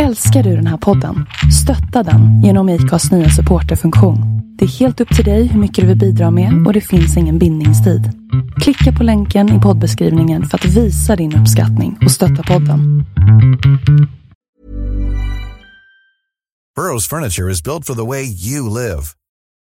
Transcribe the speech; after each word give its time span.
Älskar 0.00 0.42
du 0.42 0.56
den 0.56 0.66
här 0.66 0.76
podden? 0.76 1.26
Stötta 1.62 2.10
den 2.10 2.42
genom 2.42 2.68
IKAs 2.68 3.10
nya 3.10 3.30
supporterfunktion. 3.30 4.18
Det 4.58 4.64
är 4.64 4.68
helt 4.68 5.00
upp 5.00 5.16
till 5.16 5.24
dig 5.24 5.46
hur 5.46 5.60
mycket 5.60 5.82
du 5.82 5.88
vill 5.88 5.98
bidra 5.98 6.30
med 6.30 6.66
och 6.66 6.72
det 6.72 6.80
finns 6.80 7.16
ingen 7.16 7.38
bindningstid. 7.38 8.10
Klicka 8.60 8.98
på 8.98 9.04
länken 9.04 9.58
i 9.58 9.60
poddbeskrivningen 9.60 10.44
för 10.48 10.58
att 10.58 10.64
visa 10.64 11.16
din 11.16 11.36
uppskattning 11.36 11.98
och 12.04 12.10
stötta 12.10 12.42
podden. 12.42 13.04
Burrows 16.76 17.08
furniture 17.08 17.52
is 17.52 17.62
built 17.62 17.86
for 17.86 17.94
the 17.94 18.06
way 18.06 18.22
you 18.22 18.82
live. 18.82 19.02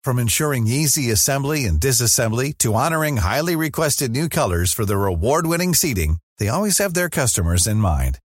From 0.05 0.19
ensuring 0.19 0.67
easy 0.67 1.13
assembly 1.13 1.67
and 1.69 1.81
disassembly 1.81 2.53
to 2.57 2.69
honoring 2.73 3.17
highly 3.17 3.55
requested 3.55 4.11
new 4.11 4.29
colors 4.29 4.75
for 4.75 4.85
their 4.85 5.05
award-winning 5.05 5.75
seating, 5.75 6.17
they 6.39 6.49
always 6.49 6.79
have 6.79 6.93
their 6.93 7.09
customers 7.09 7.67
in 7.67 7.77
mind. 7.77 8.22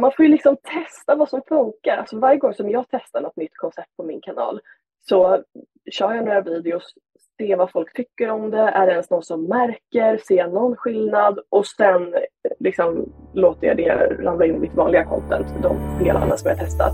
Man 0.00 0.12
får 0.16 0.24
ju 0.24 0.30
liksom 0.30 0.56
testa 0.56 1.14
vad 1.14 1.28
som 1.28 1.42
funkar. 1.48 1.96
Alltså 1.96 2.18
varje 2.18 2.38
gång 2.38 2.54
som 2.54 2.70
jag 2.70 2.84
testar 2.90 3.20
något 3.20 3.36
nytt 3.36 3.56
koncept 3.56 3.96
på 3.96 4.02
min 4.02 4.20
kanal 4.20 4.60
så 5.08 5.42
kör 5.90 6.14
jag 6.14 6.24
några 6.24 6.40
videos, 6.40 6.94
ser 7.38 7.56
vad 7.56 7.70
folk 7.70 7.92
tycker 7.96 8.30
om 8.30 8.50
det, 8.50 8.58
är 8.58 8.86
det 8.86 8.92
ens 8.92 9.10
någon 9.10 9.22
som 9.22 9.44
märker, 9.44 10.18
ser 10.18 10.36
jag 10.36 10.52
någon 10.52 10.76
skillnad 10.76 11.38
och 11.48 11.66
sen 11.66 12.14
liksom 12.58 13.12
låter 13.34 13.66
jag 13.66 13.76
det 13.76 13.94
ramla 14.22 14.46
in 14.46 14.54
i 14.54 14.58
mitt 14.58 14.74
vanliga 14.74 15.04
content, 15.04 15.46
de 15.62 15.98
delarna 16.04 16.36
som 16.36 16.48
jag 16.48 16.58
testat. 16.58 16.92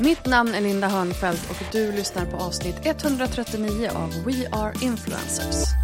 Mitt 0.00 0.26
namn 0.26 0.54
är 0.54 0.60
Linda 0.60 0.86
Hörnfeldt 0.86 1.50
och 1.50 1.72
du 1.72 1.92
lyssnar 1.92 2.26
på 2.26 2.36
avsnitt 2.36 2.86
139 2.86 3.88
av 4.02 4.08
We 4.26 4.48
Are 4.52 4.72
Influencers. 4.82 5.82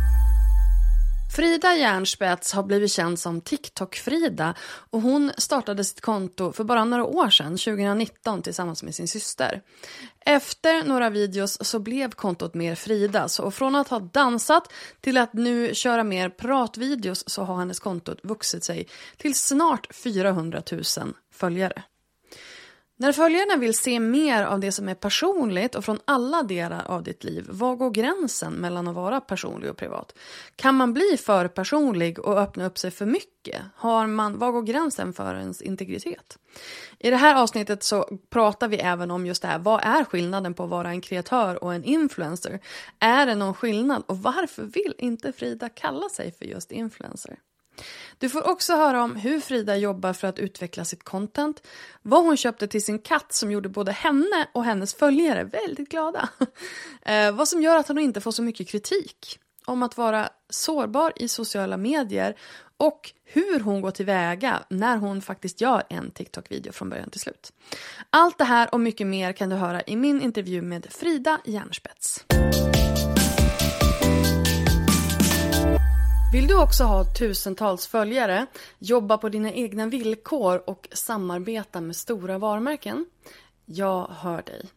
Frida 1.39 1.75
Järnspets 1.75 2.53
har 2.53 2.63
blivit 2.63 2.93
känd 2.93 3.19
som 3.19 3.41
TikTok-Frida 3.41 4.55
och 4.91 5.01
hon 5.01 5.33
startade 5.39 5.85
sitt 5.85 6.01
konto 6.01 6.53
för 6.53 6.65
bara 6.65 6.85
några 6.85 7.05
år 7.05 7.31
sedan, 7.31 7.57
2019, 7.57 8.43
tillsammans 8.43 8.83
med 8.83 8.95
sin 8.95 9.09
syster. 9.09 9.63
Efter 10.27 10.85
några 10.85 11.11
videos 11.11 11.59
så 11.61 11.79
blev 11.79 12.11
kontot 12.11 12.55
mer 12.55 12.75
Fridas 12.75 13.39
och 13.39 13.55
från 13.55 13.75
att 13.75 13.89
ha 13.89 13.99
dansat 13.99 14.73
till 15.01 15.17
att 15.17 15.33
nu 15.33 15.75
köra 15.75 16.05
mer 16.05 16.31
pratvideos 16.31 17.29
så 17.29 17.43
har 17.43 17.57
hennes 17.57 17.81
konto 17.81 18.15
vuxit 18.23 18.65
sig 18.65 18.89
till 19.17 19.35
snart 19.35 19.95
400 19.95 20.63
000 20.73 20.83
följare. 21.33 21.83
När 23.01 23.13
följarna 23.13 23.57
vill 23.57 23.75
se 23.75 24.01
mer 24.01 24.43
av 24.45 24.61
det 24.61 24.73
som 24.73 24.89
är 24.89 24.95
personligt 24.95 25.75
och 25.75 25.85
från 25.85 26.01
alla 26.05 26.43
delar 26.43 26.85
av 26.87 27.03
ditt 27.03 27.25
liv, 27.25 27.47
var 27.49 27.77
går 27.77 27.91
gränsen 27.91 28.53
mellan 28.53 28.89
att 28.89 28.95
vara 28.95 29.21
personlig 29.21 29.71
och 29.71 29.77
privat? 29.77 30.19
Kan 30.57 30.75
man 30.75 30.93
bli 30.93 31.17
för 31.17 31.49
personlig 31.49 32.19
och 32.19 32.39
öppna 32.39 32.67
upp 32.67 32.79
sig 32.79 32.91
för 32.91 33.07
mycket? 33.07 33.63
Har 33.75 34.07
man, 34.07 34.39
var 34.39 34.53
går 34.53 34.63
gränsen 34.63 35.13
för 35.13 35.35
ens 35.35 35.63
integritet? 35.63 36.39
I 36.99 37.11
det 37.11 37.17
här 37.17 37.43
avsnittet 37.43 37.83
så 37.83 38.19
pratar 38.31 38.69
vi 38.69 38.77
även 38.77 39.11
om 39.11 39.27
just 39.27 39.43
det 39.43 39.49
här, 39.49 39.59
vad 39.59 39.81
är 39.85 40.05
skillnaden 40.05 40.55
på 40.55 40.65
att 40.65 40.71
vara 40.71 40.89
en 40.89 41.01
kreatör 41.01 41.65
och 41.65 41.75
en 41.75 41.85
influencer? 41.85 42.61
Är 42.99 43.27
det 43.27 43.35
någon 43.35 43.55
skillnad 43.55 44.03
och 44.07 44.19
varför 44.19 44.63
vill 44.63 44.95
inte 44.99 45.33
Frida 45.33 45.69
kalla 45.69 46.09
sig 46.09 46.33
för 46.33 46.45
just 46.45 46.73
influencer? 46.73 47.39
Du 48.19 48.29
får 48.29 48.47
också 48.47 48.77
höra 48.77 49.03
om 49.03 49.17
hur 49.17 49.41
Frida 49.41 49.77
jobbar 49.77 50.13
för 50.13 50.29
att 50.29 50.39
utveckla 50.39 50.85
sitt 50.85 51.05
content, 51.05 51.63
vad 52.03 52.25
hon 52.25 52.37
köpte 52.37 52.69
till 52.69 52.85
sin 52.85 52.99
katt 52.99 53.33
som 53.33 53.51
gjorde 53.51 53.69
både 53.69 53.93
henne 53.93 54.49
och 54.53 54.65
hennes 54.65 54.95
följare 54.95 55.45
väldigt 55.45 55.89
glada, 55.89 56.29
eh, 57.03 57.33
vad 57.33 57.49
som 57.49 57.63
gör 57.63 57.77
att 57.77 57.89
hon 57.89 57.99
inte 57.99 58.21
får 58.21 58.33
så 58.33 58.43
mycket 58.43 58.69
kritik, 58.69 59.39
om 59.65 59.83
att 59.83 59.97
vara 59.97 60.29
sårbar 60.51 61.13
i 61.17 61.29
sociala 61.29 61.77
medier 61.77 62.37
och 62.77 63.13
hur 63.25 63.61
hon 63.61 63.81
går 63.81 63.91
tillväga 63.91 64.63
när 64.69 64.97
hon 64.97 65.23
faktiskt 65.23 65.61
gör 65.61 65.83
en 65.89 66.11
TikTok-video 66.11 66.73
från 66.73 66.91
början 66.91 67.11
till 67.11 67.21
slut. 67.21 67.53
Allt 68.11 68.39
det 68.39 68.45
här 68.45 68.75
och 68.75 68.81
mycket 68.81 69.07
mer 69.07 69.33
kan 69.33 69.49
du 69.49 69.57
höra 69.57 69.83
i 69.83 69.97
min 69.97 70.23
intervju 70.23 70.63
med 70.63 70.87
Frida 70.91 71.41
Järnspets. 71.45 72.25
Vill 76.33 76.47
du 76.47 76.63
också 76.63 76.85
ha 76.85 77.05
tusentals 77.05 77.87
följare, 77.87 78.47
jobba 78.79 79.19
på 79.19 79.29
dina 79.29 79.53
egna 79.53 79.87
villkor 79.87 80.63
och 80.67 80.89
samarbeta 80.93 81.81
med 81.81 81.97
stora 81.97 82.39
varumärken? 82.39 83.07
Jag 83.65 84.07
hör 84.07 84.43
dig. 84.43 84.69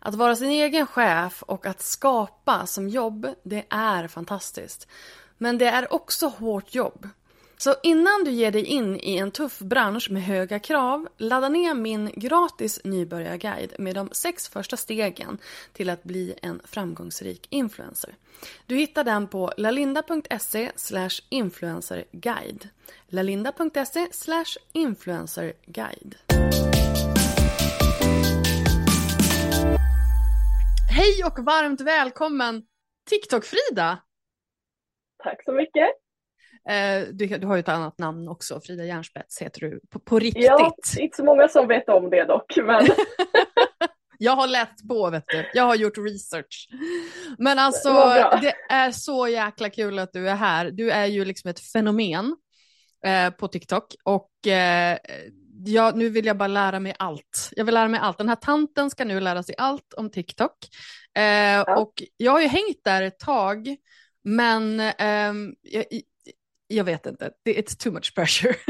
Att 0.00 0.14
vara 0.14 0.36
sin 0.36 0.50
egen 0.50 0.86
chef 0.86 1.42
och 1.42 1.66
att 1.66 1.82
skapa 1.82 2.66
som 2.66 2.88
jobb, 2.88 3.26
det 3.42 3.64
är 3.68 4.08
fantastiskt. 4.08 4.88
Men 5.38 5.58
det 5.58 5.66
är 5.66 5.94
också 5.94 6.26
hårt 6.26 6.74
jobb. 6.74 7.08
Så 7.58 7.74
innan 7.82 8.24
du 8.24 8.30
ger 8.30 8.50
dig 8.50 8.64
in 8.64 8.96
i 8.96 9.16
en 9.16 9.30
tuff 9.30 9.58
bransch 9.58 10.10
med 10.10 10.22
höga 10.22 10.58
krav, 10.58 11.08
ladda 11.16 11.48
ner 11.48 11.74
min 11.74 12.10
gratis 12.16 12.80
nybörjarguide 12.84 13.74
med 13.78 13.94
de 13.94 14.08
sex 14.12 14.48
första 14.48 14.76
stegen 14.76 15.38
till 15.72 15.90
att 15.90 16.02
bli 16.04 16.34
en 16.42 16.60
framgångsrik 16.64 17.46
influencer. 17.50 18.14
Du 18.66 18.76
hittar 18.76 19.04
den 19.04 19.28
på 19.28 19.52
lalinda.se 19.56 20.70
influencerguide. 21.28 22.68
lalinda.se 23.06 24.06
influencerguide. 24.72 26.14
Hej 30.90 31.24
och 31.24 31.44
varmt 31.44 31.80
välkommen 31.80 32.62
TikTok-Frida! 33.10 33.98
Tack 35.24 35.44
så 35.44 35.52
mycket! 35.52 36.05
Eh, 36.68 37.08
du, 37.12 37.26
du, 37.26 37.46
har 37.46 37.56
ju 37.56 37.60
ett 37.60 37.68
annat 37.68 37.98
namn 37.98 38.28
också, 38.28 38.60
Frida 38.60 38.84
Järnspets 38.84 39.42
heter 39.42 39.60
du 39.60 39.80
på, 39.90 39.98
på 39.98 40.18
riktigt. 40.18 40.44
Ja, 40.44 40.74
inte 40.98 41.16
så 41.16 41.24
många 41.24 41.48
som 41.48 41.68
vet 41.68 41.88
om 41.88 42.10
det 42.10 42.24
dock. 42.24 42.56
Men... 42.56 42.86
jag 44.18 44.36
har 44.36 44.46
läst 44.46 44.88
på, 44.88 45.10
vet 45.10 45.24
du. 45.26 45.50
Jag 45.54 45.64
har 45.64 45.74
gjort 45.74 45.98
research. 45.98 46.68
Men 47.38 47.58
alltså, 47.58 47.92
det 48.42 48.54
är 48.70 48.90
så 48.90 49.28
jäkla 49.28 49.70
kul 49.70 49.98
att 49.98 50.12
du 50.12 50.28
är 50.28 50.34
här. 50.34 50.70
Du 50.70 50.90
är 50.90 51.06
ju 51.06 51.24
liksom 51.24 51.50
ett 51.50 51.60
fenomen 51.60 52.36
eh, 53.06 53.30
på 53.30 53.48
TikTok 53.48 53.94
och 54.04 54.46
eh, 54.46 54.98
ja, 55.64 55.92
nu 55.94 56.08
vill 56.08 56.26
jag 56.26 56.36
bara 56.36 56.46
lära 56.46 56.80
mig 56.80 56.94
allt. 56.98 57.50
Jag 57.56 57.64
vill 57.64 57.74
lära 57.74 57.88
mig 57.88 58.00
allt. 58.00 58.18
Den 58.18 58.28
här 58.28 58.36
tanten 58.36 58.90
ska 58.90 59.04
nu 59.04 59.20
lära 59.20 59.42
sig 59.42 59.54
allt 59.58 59.94
om 59.96 60.10
TikTok. 60.10 60.56
Eh, 61.16 61.22
ja. 61.24 61.76
Och 61.76 62.02
jag 62.16 62.32
har 62.32 62.40
ju 62.40 62.48
hängt 62.48 62.84
där 62.84 63.02
ett 63.02 63.18
tag, 63.18 63.76
men 64.24 64.80
ehm, 64.80 65.54
jag, 65.62 65.84
jag 66.68 66.84
vet 66.84 67.06
inte, 67.06 67.30
it's 67.44 67.82
too 67.82 67.92
much 67.92 68.14
pressure. 68.14 68.54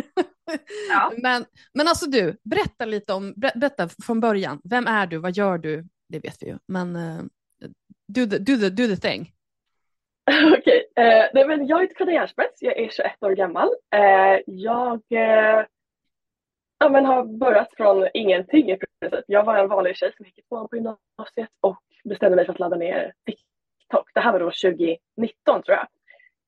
Ja. 0.90 1.12
men, 1.22 1.44
men 1.74 1.88
alltså 1.88 2.10
du, 2.10 2.36
berätta 2.42 2.84
lite 2.84 3.12
om, 3.12 3.34
berätta 3.36 3.88
från 4.06 4.20
början, 4.20 4.60
vem 4.64 4.86
är 4.86 5.06
du, 5.06 5.18
vad 5.18 5.36
gör 5.36 5.58
du? 5.58 5.84
Det 6.08 6.18
vet 6.18 6.42
vi 6.42 6.46
ju, 6.46 6.58
men 6.68 6.96
uh, 6.96 7.22
do, 8.08 8.26
the, 8.26 8.38
do, 8.38 8.56
the, 8.56 8.70
do 8.70 8.86
the 8.86 8.96
thing. 8.96 9.32
Okej, 10.58 10.86
okay. 10.96 11.54
uh, 11.54 11.62
jag 11.68 11.80
heter 11.80 11.94
Frida 11.96 12.12
Järnspets, 12.12 12.62
jag 12.62 12.78
är 12.78 12.88
21 12.88 13.22
år 13.22 13.30
gammal. 13.30 13.68
Uh, 13.68 14.40
jag 14.46 15.02
ja, 16.78 16.88
men 16.88 17.04
har 17.04 17.24
börjat 17.24 17.74
från 17.76 18.08
ingenting 18.14 18.70
i 18.70 18.78
princip. 18.78 19.24
Jag 19.26 19.44
var 19.44 19.58
en 19.58 19.68
vanlig 19.68 19.96
tjej 19.96 20.12
som 20.16 20.26
gick 20.26 20.38
i 20.38 20.42
tvåan 20.42 20.68
på 20.68 20.76
gymnasiet 20.76 21.50
och 21.60 21.82
bestämde 22.04 22.36
mig 22.36 22.46
för 22.46 22.52
att 22.52 22.58
ladda 22.58 22.76
ner 22.76 23.12
TikTok. 23.26 24.10
Det 24.14 24.20
här 24.20 24.32
var 24.32 24.40
då 24.40 24.46
2019 24.46 25.62
tror 25.62 25.76
jag. 25.76 25.86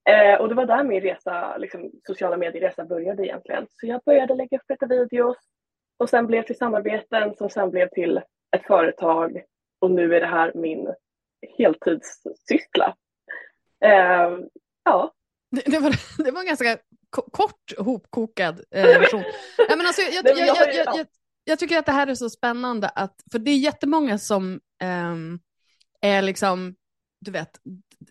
Eh, 0.08 0.40
och 0.40 0.48
det 0.48 0.54
var 0.54 0.66
där 0.66 0.84
min 0.84 1.00
resa, 1.00 1.56
liksom, 1.56 1.90
sociala 2.06 2.36
medieresa 2.36 2.84
började 2.84 3.26
egentligen. 3.26 3.66
Så 3.70 3.86
jag 3.86 4.00
började 4.06 4.34
lägga 4.34 4.56
upp 4.56 4.64
lite 4.68 4.86
videos 4.86 5.36
och 5.98 6.10
sen 6.10 6.26
blev 6.26 6.42
till 6.42 6.56
samarbeten 6.56 7.34
som 7.34 7.50
sen 7.50 7.70
blev 7.70 7.88
till 7.88 8.20
ett 8.56 8.66
företag 8.66 9.42
och 9.80 9.90
nu 9.90 10.14
är 10.14 10.20
det 10.20 10.26
här 10.26 10.52
min 10.54 10.94
heltidssyssla. 11.58 12.96
Eh, 13.84 14.38
ja. 14.84 15.12
Det, 15.50 15.62
det, 15.66 15.78
var, 15.78 15.94
det 16.24 16.30
var 16.30 16.40
en 16.40 16.46
ganska 16.46 16.78
kort 17.10 17.72
hopkokad 17.78 18.60
version. 18.70 19.24
Men 19.68 19.86
alltså, 19.86 20.02
jag, 20.02 20.24
jag, 20.24 20.38
jag, 20.74 20.74
jag, 20.74 21.06
jag, 21.44 21.58
tycker 21.58 21.78
att 21.78 21.86
det 21.86 21.92
här 21.92 22.06
är 22.06 22.14
så 22.14 22.30
spännande, 22.30 22.88
att, 22.88 23.14
för 23.32 23.38
det 23.38 23.50
är 23.50 23.58
jättemånga 23.58 24.18
som 24.18 24.60
um, 24.84 25.40
är 26.00 26.22
liksom, 26.22 26.74
du 27.20 27.30
vet, 27.30 27.60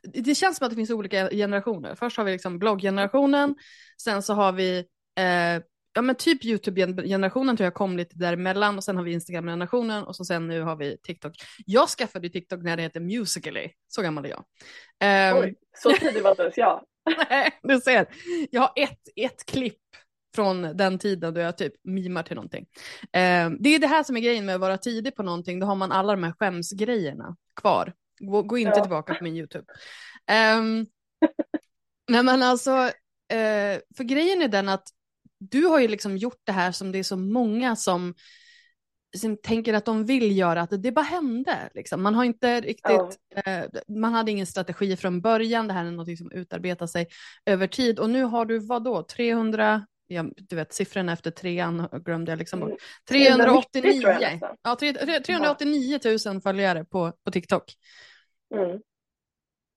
det 0.03 0.35
känns 0.35 0.57
som 0.57 0.65
att 0.65 0.71
det 0.71 0.75
finns 0.75 0.89
olika 0.89 1.29
generationer. 1.29 1.95
Först 1.95 2.17
har 2.17 2.23
vi 2.23 2.31
liksom 2.31 2.59
blogggenerationen, 2.59 3.55
sen 4.01 4.21
så 4.23 4.33
har 4.33 4.51
vi 4.51 4.77
eh, 5.19 5.63
ja 5.97 6.01
men 6.01 6.15
typ 6.15 6.45
YouTube-generationen 6.45 7.57
tror 7.57 7.65
jag 7.65 7.73
kom 7.73 7.97
lite 7.97 8.17
däremellan 8.17 8.77
och 8.77 8.83
sen 8.83 8.97
har 8.97 9.03
vi 9.03 9.11
Instagram-generationen 9.11 10.03
och 10.03 10.15
så 10.15 10.25
sen 10.25 10.47
nu 10.47 10.61
har 10.61 10.75
vi 10.75 10.97
TikTok. 10.97 11.35
Jag 11.65 11.89
skaffade 11.89 12.29
TikTok 12.29 12.63
när 12.63 12.77
det 12.77 12.83
hette 12.83 12.99
Musical.ly, 12.99 13.69
så 13.88 14.01
gammal 14.01 14.25
är 14.25 14.29
jag. 14.29 14.44
Um, 15.33 15.44
Oj, 15.44 15.55
så 15.77 15.91
tidig 15.91 16.23
var 16.23 16.29
inte 16.31 16.44
ens 16.44 16.57
jag. 16.57 16.83
Nej, 17.29 17.59
du 17.63 17.79
ser. 17.79 18.07
Jag 18.51 18.61
har 18.61 18.71
ett, 18.75 18.99
ett 19.15 19.45
klipp 19.45 19.79
från 20.35 20.61
den 20.61 20.99
tiden 20.99 21.33
då 21.33 21.41
jag 21.41 21.57
typ 21.57 21.73
mimar 21.83 22.23
till 22.23 22.35
någonting. 22.35 22.65
Um, 23.03 23.57
det 23.59 23.69
är 23.69 23.79
det 23.79 23.88
här 23.88 24.03
som 24.03 24.17
är 24.17 24.21
grejen 24.21 24.45
med 24.45 24.55
att 24.55 24.61
vara 24.61 24.77
tidig 24.77 25.15
på 25.15 25.23
någonting, 25.23 25.59
då 25.59 25.67
har 25.67 25.75
man 25.75 25.91
alla 25.91 26.13
de 26.13 26.23
här 26.23 26.33
skämsgrejerna 26.39 27.35
kvar. 27.55 27.94
Gå, 28.19 28.44
gå 28.44 28.58
inte 28.58 28.78
ja. 28.78 28.84
tillbaka 28.84 29.14
på 29.14 29.24
min 29.24 29.38
YouTube. 29.38 29.66
Um, 30.58 30.86
nej 32.10 32.24
men 32.24 32.44
alltså, 32.44 32.72
uh, 33.34 33.80
för 33.98 34.04
grejen 34.04 34.42
är 34.42 34.48
den 34.48 34.69
att 34.69 34.88
du 35.40 35.66
har 35.66 35.80
ju 35.80 35.88
liksom 35.88 36.18
gjort 36.18 36.42
det 36.44 36.52
här 36.52 36.72
som 36.72 36.92
det 36.92 37.00
är 37.00 37.04
så 37.04 37.18
många 37.18 37.75
som, 37.75 38.14
som 39.18 39.38
tänker 39.38 39.74
att 39.74 39.86
de 39.86 40.06
vill 40.06 40.38
göra, 40.38 40.62
att 40.62 40.84
det 40.84 40.92
bara 40.92 41.06
hände. 41.06 41.69
Liksom. 41.74 42.04
Man 42.04 42.16
har 42.16 42.24
inte 42.24 42.62
riktigt, 42.62 43.19
ja. 43.36 43.42
eh, 43.46 43.66
man 43.88 44.14
hade 44.14 44.31
ingen 44.31 44.48
strategi 44.48 44.96
från 44.96 45.22
början, 45.22 45.68
det 45.68 45.74
här 45.74 45.86
är 45.86 45.92
något 45.92 46.18
som 46.18 46.31
utarbetar 46.31 46.88
sig 46.88 47.08
över 47.46 47.68
tid 47.68 48.00
och 48.00 48.10
nu 48.10 48.24
har 48.24 48.46
du 48.46 48.60
vad 48.60 48.84
då, 48.84 49.04
300 49.04 49.86
Ja, 50.07 50.25
du 50.36 50.56
vet 50.56 50.74
siffrorna 50.74 51.13
efter 51.13 51.31
trean 51.31 51.88
glömde 51.92 52.31
jag 52.31 52.39
liksom 52.39 52.59
bort. 52.59 52.71
389, 53.09 54.07
mm. 54.07 54.39
ja, 54.62 54.75
389 55.25 56.00
000 56.25 56.42
följare 56.42 56.86
på, 56.86 57.13
på 57.24 57.31
TikTok. 57.31 57.63
Mm. 58.56 58.80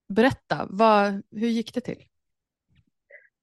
Berätta, 0.08 0.66
vad, 0.70 1.22
hur 1.30 1.48
gick 1.48 1.74
det 1.74 1.80
till? 1.80 2.04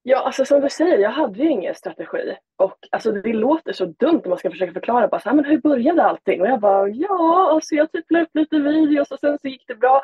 Ja, 0.10 0.18
alltså 0.18 0.46
som 0.46 0.62
du 0.62 0.70
säger, 0.70 0.98
jag 0.98 1.12
hade 1.12 1.44
ju 1.44 1.50
ingen 1.50 1.76
strategi. 1.76 2.36
Och 2.56 2.78
alltså, 2.92 3.12
det 3.12 3.34
låter 3.34 3.74
så 3.74 3.86
dumt 3.86 4.22
om 4.24 4.30
man 4.30 4.38
ska 4.38 4.52
försöka 4.52 4.74
förklara 4.74 5.08
bara 5.08 5.22
så 5.22 5.30
här, 5.30 5.36
men 5.36 5.46
hur 5.46 5.58
började 5.58 6.04
allting? 6.04 6.42
Och 6.42 6.48
jag 6.48 6.60
bara, 6.60 6.90
ja, 6.90 7.50
alltså 7.54 7.76
jag 7.76 7.92
typ 7.92 8.06
la 8.10 8.22
upp 8.22 8.30
lite 8.34 8.60
videos 8.60 9.12
och 9.12 9.20
sen 9.20 9.38
så 9.42 9.48
gick 9.48 9.64
det 9.68 9.76
bra. 9.76 10.02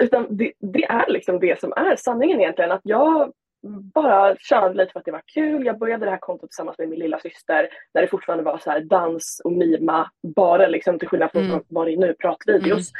Utan 0.00 0.36
det, 0.36 0.52
det 0.58 0.84
är 0.84 1.10
liksom 1.10 1.40
det 1.40 1.60
som 1.60 1.72
är 1.72 1.96
sanningen 1.96 2.40
egentligen, 2.40 2.72
att 2.72 2.80
jag 2.84 3.32
bara 3.66 4.36
körde 4.36 4.74
lite 4.74 4.92
för 4.92 4.98
att 4.98 5.04
det 5.04 5.12
var 5.12 5.22
kul. 5.34 5.66
Jag 5.66 5.78
började 5.78 6.04
det 6.04 6.10
här 6.10 6.18
kontot 6.18 6.50
tillsammans 6.50 6.78
med 6.78 6.88
min 6.88 6.98
lilla 6.98 7.18
syster 7.18 7.68
när 7.94 8.02
det 8.02 8.08
fortfarande 8.08 8.44
var 8.44 8.58
så 8.58 8.70
här 8.70 8.80
dans 8.80 9.40
och 9.44 9.52
mima, 9.52 10.10
bara 10.36 10.66
liksom 10.66 10.98
till 10.98 11.08
skillnad 11.08 11.30
från 11.32 11.44
mm. 11.44 11.60
vad 11.68 11.86
det 11.86 11.92
är 11.92 11.96
nu, 11.96 12.14
pratvideos. 12.14 12.90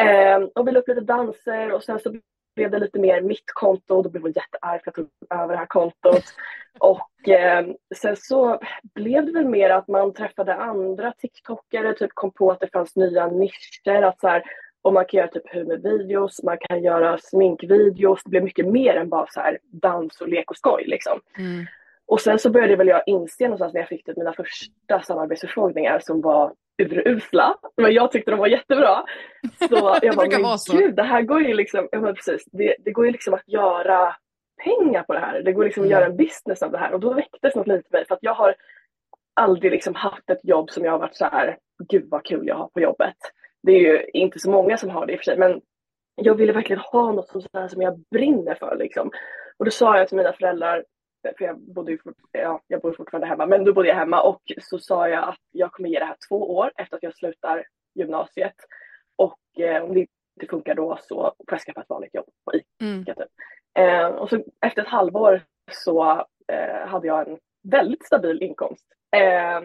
Mm. 0.00 0.42
Eh, 0.42 0.48
och 0.54 0.68
vi 0.68 0.72
la 0.72 0.80
upp 0.80 0.88
lite 0.88 1.00
danser 1.00 1.72
och 1.72 1.84
sen 1.84 1.98
så 1.98 2.14
blev 2.54 2.70
det 2.70 2.78
lite 2.78 2.98
mer 2.98 3.20
mitt 3.20 3.52
konto 3.54 3.96
och 3.96 4.02
då 4.02 4.10
blev 4.10 4.22
hon 4.22 4.32
jättearg 4.32 4.84
för 4.84 4.90
att 4.90 4.96
jag 4.96 5.06
tog 5.06 5.38
över 5.40 5.52
det 5.52 5.58
här 5.58 5.66
kontot. 5.66 6.24
Och 6.78 7.28
eh, 7.28 7.66
sen 7.96 8.16
så 8.16 8.60
blev 8.94 9.26
det 9.26 9.32
väl 9.32 9.48
mer 9.48 9.70
att 9.70 9.88
man 9.88 10.14
träffade 10.14 10.54
andra 10.54 11.12
TikTokare, 11.12 11.94
typ 11.94 12.10
kom 12.14 12.30
på 12.30 12.50
att 12.50 12.60
det 12.60 12.72
fanns 12.72 12.96
nya 12.96 13.26
nischer. 13.26 14.02
Att 14.02 14.20
så 14.20 14.28
här, 14.28 14.42
och 14.82 14.92
man 14.92 15.04
kan 15.04 15.18
göra 15.18 15.28
typ 15.28 15.54
humorvideos, 15.54 16.42
man 16.42 16.58
kan 16.58 16.82
göra 16.82 17.18
sminkvideos. 17.18 18.22
Det 18.24 18.30
blev 18.30 18.44
mycket 18.44 18.66
mer 18.66 18.94
än 18.94 19.08
bara 19.08 19.26
så 19.30 19.40
här 19.40 19.58
dans 19.62 20.20
och 20.20 20.28
lek 20.28 20.50
och 20.50 20.56
skoj 20.56 20.84
liksom. 20.86 21.20
Mm. 21.38 21.66
Och 22.06 22.20
sen 22.20 22.38
så 22.38 22.50
började 22.50 22.76
väl 22.76 22.88
jag 22.88 23.02
inse 23.06 23.44
någonstans 23.44 23.74
när 23.74 23.80
jag 23.80 23.88
fick 23.88 24.04
typ 24.04 24.16
mina 24.16 24.32
första 24.32 25.02
samarbetsförfrågningar 25.02 26.00
som 26.00 26.20
var 26.20 26.52
urusla, 26.82 27.54
men 27.76 27.92
jag 27.92 28.12
tyckte 28.12 28.30
de 28.30 28.40
var 28.40 28.46
jättebra. 28.46 29.04
Så 29.68 29.98
jag 30.02 30.16
bara, 30.16 30.38
men 30.38 30.58
så. 30.58 30.76
gud, 30.76 30.94
det 30.94 31.02
här 31.02 31.22
går 31.22 31.42
ju 31.42 31.54
liksom, 31.54 31.88
ja, 31.92 32.00
men 32.00 32.14
precis, 32.14 32.44
det, 32.52 32.76
det 32.78 32.90
går 32.90 33.06
ju 33.06 33.12
liksom 33.12 33.34
att 33.34 33.48
göra 33.48 34.16
pengar 34.64 35.02
på 35.02 35.12
det 35.12 35.18
här. 35.18 35.42
Det 35.42 35.52
går 35.52 35.64
liksom 35.64 35.84
mm. 35.84 35.94
att 35.94 36.00
göra 36.00 36.10
en 36.10 36.16
business 36.16 36.62
av 36.62 36.70
det 36.70 36.78
här 36.78 36.92
och 36.92 37.00
då 37.00 37.12
väcktes 37.12 37.54
något 37.54 37.66
litet 37.66 37.86
i 37.90 37.92
mig 37.92 38.04
för 38.06 38.14
att 38.14 38.22
jag 38.22 38.34
har 38.34 38.54
aldrig 39.34 39.72
liksom 39.72 39.94
haft 39.94 40.30
ett 40.30 40.40
jobb 40.42 40.70
som 40.70 40.84
jag 40.84 40.92
har 40.92 40.98
varit 40.98 41.16
så 41.16 41.24
här, 41.24 41.58
gud 41.88 42.06
vad 42.10 42.24
kul 42.24 42.46
jag 42.46 42.54
har 42.54 42.68
på 42.68 42.80
jobbet. 42.80 43.16
Det 43.62 43.72
är 43.72 43.80
ju 43.80 44.04
inte 44.12 44.38
så 44.38 44.50
många 44.50 44.76
som 44.76 44.90
har 44.90 45.06
det 45.06 45.12
i 45.12 45.16
och 45.16 45.20
för 45.20 45.24
sig, 45.24 45.38
men 45.38 45.60
jag 46.14 46.34
ville 46.34 46.52
verkligen 46.52 46.80
ha 46.80 47.12
något 47.12 47.28
som, 47.28 47.68
som 47.68 47.82
jag 47.82 47.98
brinner 48.10 48.54
för. 48.54 48.76
Liksom. 48.76 49.10
Och 49.56 49.64
då 49.64 49.70
sa 49.70 49.98
jag 49.98 50.08
till 50.08 50.16
mina 50.16 50.32
föräldrar, 50.32 50.84
för 51.38 51.44
jag 51.44 51.60
bodde 51.60 51.92
ju 51.92 51.98
ja, 52.32 52.60
jag 52.66 52.80
bor 52.80 52.92
fortfarande 52.92 53.26
hemma, 53.26 53.46
men 53.46 53.64
då 53.64 53.72
bodde 53.72 53.88
jag 53.88 53.94
hemma 53.94 54.22
och 54.22 54.42
så 54.60 54.78
sa 54.78 55.08
jag 55.08 55.28
att 55.28 55.40
jag 55.50 55.72
kommer 55.72 55.88
ge 55.88 55.98
det 55.98 56.04
här 56.04 56.16
två 56.28 56.56
år 56.56 56.72
efter 56.76 56.96
att 56.96 57.02
jag 57.02 57.16
slutar 57.16 57.64
gymnasiet. 57.94 58.56
Och 59.16 59.60
eh, 59.60 59.84
om 59.84 59.94
det 59.94 60.00
inte 60.00 60.50
funkar 60.50 60.74
då 60.74 60.98
så 61.00 61.34
får 61.48 61.52
jag 61.52 61.60
skaffa 61.60 61.80
ett 61.80 61.88
vanligt 61.88 62.14
jobb 62.14 62.26
på 62.44 62.54
ICA. 62.54 62.66
Mm. 62.80 63.04
Typ. 63.04 63.18
Eh, 63.78 64.06
och 64.06 64.28
så 64.28 64.44
efter 64.66 64.82
ett 64.82 64.88
halvår 64.88 65.42
så 65.70 66.26
eh, 66.48 66.86
hade 66.86 67.06
jag 67.06 67.28
en 67.28 67.38
väldigt 67.62 68.06
stabil 68.06 68.42
inkomst. 68.42 68.86
Eh, 69.16 69.60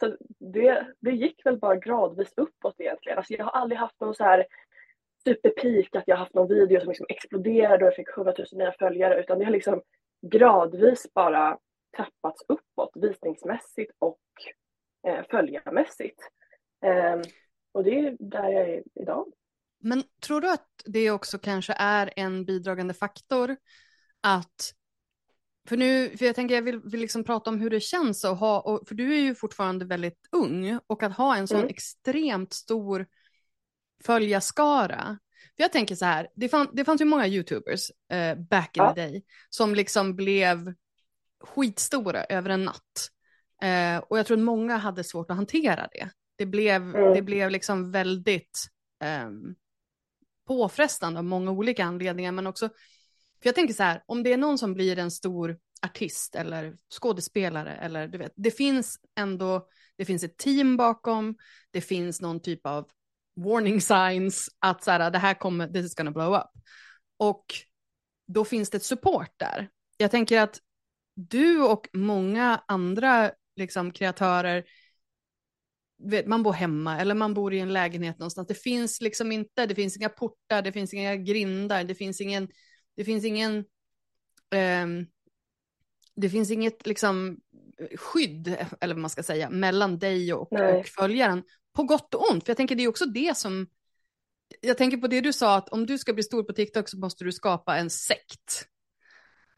så 0.00 0.16
det, 0.38 0.86
det 1.00 1.10
gick 1.10 1.46
väl 1.46 1.58
bara 1.58 1.76
gradvis 1.76 2.32
uppåt 2.36 2.80
egentligen. 2.80 3.18
Alltså 3.18 3.34
jag 3.34 3.44
har 3.44 3.52
aldrig 3.52 3.78
haft 3.78 4.00
någon 4.00 4.14
så 4.14 4.24
här 4.24 4.46
superpeak 5.24 5.96
att 5.96 6.04
jag 6.06 6.16
har 6.16 6.20
haft 6.20 6.34
någon 6.34 6.48
video 6.48 6.80
som 6.80 6.88
liksom 6.88 7.06
exploderade 7.08 7.84
och 7.84 7.86
jag 7.86 7.96
fick 7.96 8.08
100 8.16 8.34
000 8.38 8.46
nya 8.52 8.72
följare 8.72 9.20
utan 9.20 9.38
det 9.38 9.44
har 9.44 9.52
liksom 9.52 9.82
gradvis 10.22 11.06
bara 11.14 11.58
trappats 11.96 12.42
uppåt 12.48 12.90
visningsmässigt 12.94 13.92
och 13.98 14.20
eh, 15.06 15.24
följarmässigt. 15.30 16.20
Eh, 16.84 17.20
och 17.72 17.84
det 17.84 17.98
är 17.98 18.16
där 18.20 18.48
jag 18.48 18.70
är 18.70 18.82
idag. 18.94 19.32
Men 19.78 20.02
tror 20.26 20.40
du 20.40 20.52
att 20.52 20.68
det 20.84 21.10
också 21.10 21.38
kanske 21.38 21.74
är 21.78 22.12
en 22.16 22.44
bidragande 22.44 22.94
faktor 22.94 23.56
att 24.20 24.74
för 25.70 25.76
nu, 25.76 26.16
för 26.16 26.26
jag 26.26 26.34
tänker 26.34 26.54
jag 26.54 26.62
vill, 26.62 26.80
vill 26.80 27.00
liksom 27.00 27.24
prata 27.24 27.50
om 27.50 27.60
hur 27.60 27.70
det 27.70 27.80
känns 27.80 28.24
att 28.24 28.38
ha, 28.38 28.60
och, 28.60 28.88
för 28.88 28.94
du 28.94 29.14
är 29.14 29.20
ju 29.20 29.34
fortfarande 29.34 29.84
väldigt 29.84 30.28
ung 30.32 30.78
och 30.86 31.02
att 31.02 31.16
ha 31.16 31.36
en 31.36 31.48
sån 31.48 31.56
mm. 31.56 31.70
extremt 31.70 32.52
stor 32.52 33.06
följarskara 34.04 35.18
för 35.56 35.64
jag 35.64 35.72
tänker 35.72 35.94
så 35.94 36.04
här, 36.04 36.28
det, 36.34 36.48
fann, 36.48 36.68
det 36.72 36.84
fanns 36.84 37.00
ju 37.00 37.04
många 37.04 37.26
YouTubers 37.26 37.90
eh, 38.12 38.38
back 38.38 38.76
in 38.76 38.82
ja. 38.82 38.94
the 38.94 39.00
day 39.00 39.22
som 39.50 39.74
liksom 39.74 40.16
blev 40.16 40.74
skitstora 41.40 42.24
över 42.24 42.50
en 42.50 42.64
natt. 42.64 43.10
Eh, 43.62 43.98
och 43.98 44.18
jag 44.18 44.26
tror 44.26 44.36
att 44.36 44.44
många 44.44 44.76
hade 44.76 45.04
svårt 45.04 45.30
att 45.30 45.36
hantera 45.36 45.88
det. 45.92 46.10
Det 46.36 46.46
blev, 46.46 46.82
mm. 46.82 47.14
det 47.14 47.22
blev 47.22 47.50
liksom 47.50 47.92
väldigt 47.92 48.66
eh, 49.04 49.30
påfrestande 50.46 51.18
av 51.18 51.24
många 51.24 51.50
olika 51.50 51.84
anledningar, 51.84 52.32
men 52.32 52.46
också, 52.46 52.68
för 53.42 53.48
jag 53.48 53.54
tänker 53.54 53.74
så 53.74 53.82
här, 53.82 54.02
om 54.06 54.22
det 54.22 54.32
är 54.32 54.36
någon 54.36 54.58
som 54.58 54.74
blir 54.74 54.98
en 54.98 55.10
stor 55.10 55.58
artist 55.82 56.34
eller 56.34 56.76
skådespelare 57.00 57.76
eller 57.76 58.08
du 58.08 58.18
vet, 58.18 58.32
det 58.36 58.50
finns 58.50 59.00
ändå, 59.18 59.68
det 59.96 60.04
finns 60.04 60.22
ett 60.22 60.36
team 60.36 60.76
bakom, 60.76 61.36
det 61.70 61.80
finns 61.80 62.20
någon 62.20 62.40
typ 62.40 62.66
av 62.66 62.88
warning 63.36 63.80
signs 63.80 64.48
att 64.58 64.84
så 64.84 64.90
här, 64.90 65.10
det 65.10 65.18
här 65.18 65.34
kommer, 65.34 65.68
this 65.68 65.86
is 65.86 65.94
gonna 65.94 66.10
blow 66.10 66.34
up. 66.34 66.62
Och 67.16 67.44
då 68.26 68.44
finns 68.44 68.70
det 68.70 68.76
ett 68.76 68.84
support 68.84 69.32
där. 69.36 69.68
Jag 69.96 70.10
tänker 70.10 70.40
att 70.40 70.58
du 71.14 71.62
och 71.62 71.88
många 71.92 72.62
andra 72.68 73.32
liksom, 73.56 73.92
kreatörer, 73.92 74.64
vet, 76.02 76.26
man 76.26 76.42
bor 76.42 76.52
hemma 76.52 77.00
eller 77.00 77.14
man 77.14 77.34
bor 77.34 77.54
i 77.54 77.60
en 77.60 77.72
lägenhet 77.72 78.18
någonstans. 78.18 78.48
Det 78.48 78.54
finns 78.54 79.00
liksom 79.00 79.32
inte, 79.32 79.66
det 79.66 79.74
finns 79.74 79.96
inga 79.96 80.08
portar, 80.08 80.62
det 80.62 80.72
finns 80.72 80.94
inga 80.94 81.16
grindar, 81.16 81.84
det 81.84 81.94
finns 81.94 82.20
ingen, 82.20 82.48
det 83.00 83.04
finns 83.04 83.24
ingen, 83.24 83.56
um, 84.84 85.06
det 86.16 86.30
finns 86.30 86.50
inget 86.50 86.86
liksom 86.86 87.40
skydd, 87.96 88.56
eller 88.80 88.94
vad 88.94 89.00
man 89.00 89.10
ska 89.10 89.22
säga, 89.22 89.50
mellan 89.50 89.98
dig 89.98 90.34
och, 90.34 90.52
och 90.52 90.86
följaren 90.86 91.42
på 91.76 91.82
gott 91.82 92.14
och 92.14 92.30
ont. 92.30 92.44
För 92.44 92.50
jag 92.50 92.56
tänker 92.56 92.74
det 92.74 92.82
är 92.82 92.88
också 92.88 93.06
det 93.06 93.36
som, 93.36 93.66
jag 94.60 94.78
tänker 94.78 94.96
på 94.96 95.06
det 95.06 95.20
du 95.20 95.32
sa 95.32 95.56
att 95.56 95.68
om 95.68 95.86
du 95.86 95.98
ska 95.98 96.12
bli 96.12 96.22
stor 96.22 96.42
på 96.42 96.52
TikTok 96.52 96.88
så 96.88 96.98
måste 96.98 97.24
du 97.24 97.32
skapa 97.32 97.76
en 97.76 97.90
sekt. 97.90 98.68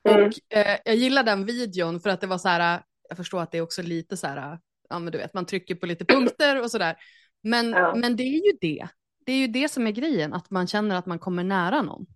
Mm. 0.08 0.26
Och 0.26 0.56
eh, 0.56 0.78
jag 0.84 0.96
gillar 0.96 1.22
den 1.22 1.46
videon 1.46 2.00
för 2.00 2.10
att 2.10 2.20
det 2.20 2.26
var 2.26 2.38
så 2.38 2.48
här, 2.48 2.82
jag 3.08 3.16
förstår 3.16 3.42
att 3.42 3.52
det 3.52 3.58
är 3.58 3.62
också 3.62 3.82
lite 3.82 4.16
så 4.16 4.26
här, 4.26 4.58
ja 4.88 4.98
men 4.98 5.12
du 5.12 5.18
vet, 5.18 5.34
man 5.34 5.46
trycker 5.46 5.74
på 5.74 5.86
lite 5.86 6.04
punkter 6.04 6.62
och 6.62 6.70
så 6.70 6.78
där. 6.78 6.96
Men, 7.42 7.70
ja. 7.70 7.94
men 7.94 8.16
det 8.16 8.22
är 8.22 8.46
ju 8.46 8.58
det. 8.60 8.88
Det 9.26 9.32
är 9.32 9.36
ju 9.36 9.46
det 9.46 9.68
som 9.68 9.86
är 9.86 9.90
grejen, 9.90 10.32
att 10.32 10.50
man 10.50 10.66
känner 10.66 10.96
att 10.96 11.06
man 11.06 11.18
kommer 11.18 11.44
nära 11.44 11.82
någon. 11.82 12.06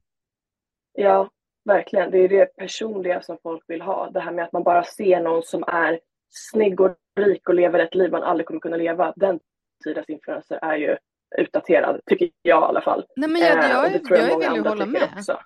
Ja, 0.96 1.30
verkligen. 1.64 2.10
Det 2.10 2.18
är 2.18 2.28
det 2.28 2.56
personliga 2.56 3.22
som 3.22 3.38
folk 3.42 3.62
vill 3.66 3.80
ha. 3.80 4.10
Det 4.10 4.20
här 4.20 4.32
med 4.32 4.44
att 4.44 4.52
man 4.52 4.62
bara 4.62 4.84
ser 4.84 5.20
någon 5.20 5.42
som 5.42 5.64
är 5.66 6.00
snygg 6.30 6.80
och 6.80 6.96
rik 7.20 7.48
och 7.48 7.54
lever 7.54 7.78
ett 7.78 7.94
liv 7.94 8.10
man 8.10 8.22
aldrig 8.22 8.46
kommer 8.46 8.60
kunna 8.60 8.76
leva. 8.76 9.12
Den 9.16 9.40
tidens 9.84 10.08
influencer 10.08 10.58
är 10.62 10.76
ju 10.76 10.96
utdaterad, 11.38 12.00
tycker 12.06 12.30
jag 12.42 12.62
i 12.62 12.64
alla 12.64 12.80
fall. 12.80 13.06
Nej, 13.16 13.30
men 13.30 13.42
jag, 13.42 13.56
jag, 13.56 13.86
eh, 13.86 14.00
jag, 14.08 14.20
jag 14.30 14.38
vill 14.38 14.54
ju 14.54 14.68
hålla 14.68 14.86
med. 14.86 15.08
Också. 15.16 15.40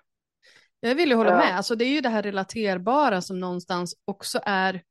Jag 0.80 0.94
vill 0.94 1.08
ju 1.08 1.14
hålla 1.14 1.30
Ja. 1.30 1.36
med. 1.36 1.56
Alltså, 1.56 1.74
det 1.74 1.84
är 1.84 1.88
ju 1.88 2.00
det 2.00 2.08
här 2.08 2.22
relaterbara 2.22 3.20
som 3.20 3.40
någonstans 3.40 3.94
också 4.04 4.40
är 4.46 4.82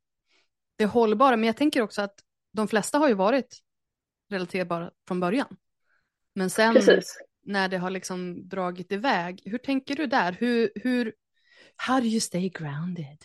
det 0.78 0.86
hållbara. 0.86 1.36
Men 1.36 1.46
jag 1.46 1.56
tänker 1.56 1.82
också 1.82 2.02
att 2.02 2.14
de 2.52 2.68
flesta 2.68 2.98
har 2.98 3.08
ju 3.08 3.14
varit 3.14 3.58
relaterbara 4.30 4.90
från 5.08 5.20
början. 5.20 5.56
Men 6.34 6.50
sen 6.50 6.74
Precis. 6.74 7.18
När 7.42 7.68
det 7.68 7.76
har 7.76 7.90
liksom 7.90 8.48
dragit 8.48 8.92
iväg, 8.92 9.42
hur 9.44 9.58
tänker 9.58 9.94
du 9.96 10.06
där? 10.06 10.32
Hur, 10.32 10.70
hur, 10.74 11.12
how 11.76 12.00
do 12.00 12.06
you 12.06 12.20
stay 12.20 12.48
grounded? 12.48 13.18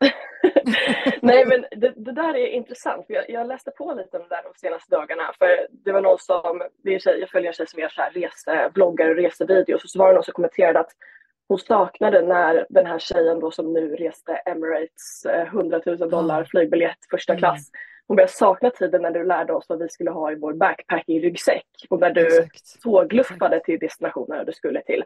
Nej 1.22 1.46
men 1.46 1.80
det, 1.80 1.92
det 1.96 2.12
där 2.12 2.36
är 2.36 2.46
intressant. 2.46 3.04
Jag, 3.08 3.30
jag 3.30 3.46
läste 3.46 3.70
på 3.70 3.94
lite 3.94 4.16
om 4.16 4.22
det 4.22 4.36
där 4.36 4.42
de 4.42 4.52
senaste 4.56 4.96
dagarna. 4.96 5.32
För 5.38 5.66
det 5.70 5.92
var 5.92 6.00
någon 6.00 6.18
som, 6.18 6.62
det 6.84 6.94
är 6.94 6.98
tjej, 6.98 7.20
jag 7.20 7.30
följer 7.30 7.48
en 7.48 7.54
tjej 7.54 7.66
som 7.66 7.80
gör 7.80 7.88
så 7.88 8.00
här 8.02 8.10
resebloggar 8.10 9.08
och 9.08 9.16
resevideos. 9.16 9.84
Och 9.84 9.90
så 9.90 9.98
var 9.98 10.08
det 10.08 10.14
någon 10.14 10.24
som 10.24 10.34
kommenterade 10.34 10.80
att 10.80 10.90
hon 11.48 11.58
saknade 11.58 12.22
när 12.22 12.66
den 12.68 12.86
här 12.86 12.98
tjejen 12.98 13.40
då 13.40 13.50
som 13.50 13.72
nu 13.72 13.96
reste 13.96 14.32
Emirates 14.32 15.26
eh, 15.26 15.46
100 15.46 15.80
000 15.86 15.98
dollar 15.98 16.36
Mm. 16.36 16.46
flygbiljett 16.46 16.98
första 17.10 17.32
Mm. 17.32 17.40
Hon 18.08 18.16
började 18.16 18.32
sakna 18.32 18.70
tiden 18.70 19.02
när 19.02 19.10
du 19.10 19.24
lärde 19.24 19.52
oss 19.52 19.66
vad 19.68 19.78
vi 19.78 19.88
skulle 19.88 20.10
ha 20.10 20.32
i 20.32 20.34
vår 20.34 20.52
backpacking-ryggsäck. 20.52 21.66
Och 21.90 22.00
när 22.00 22.10
du 22.10 22.26
Exakt. 22.26 22.82
tågluffade 22.82 23.60
till 23.60 23.78
destinationer 23.78 24.44
du 24.44 24.52
skulle 24.52 24.82
till. 24.82 25.04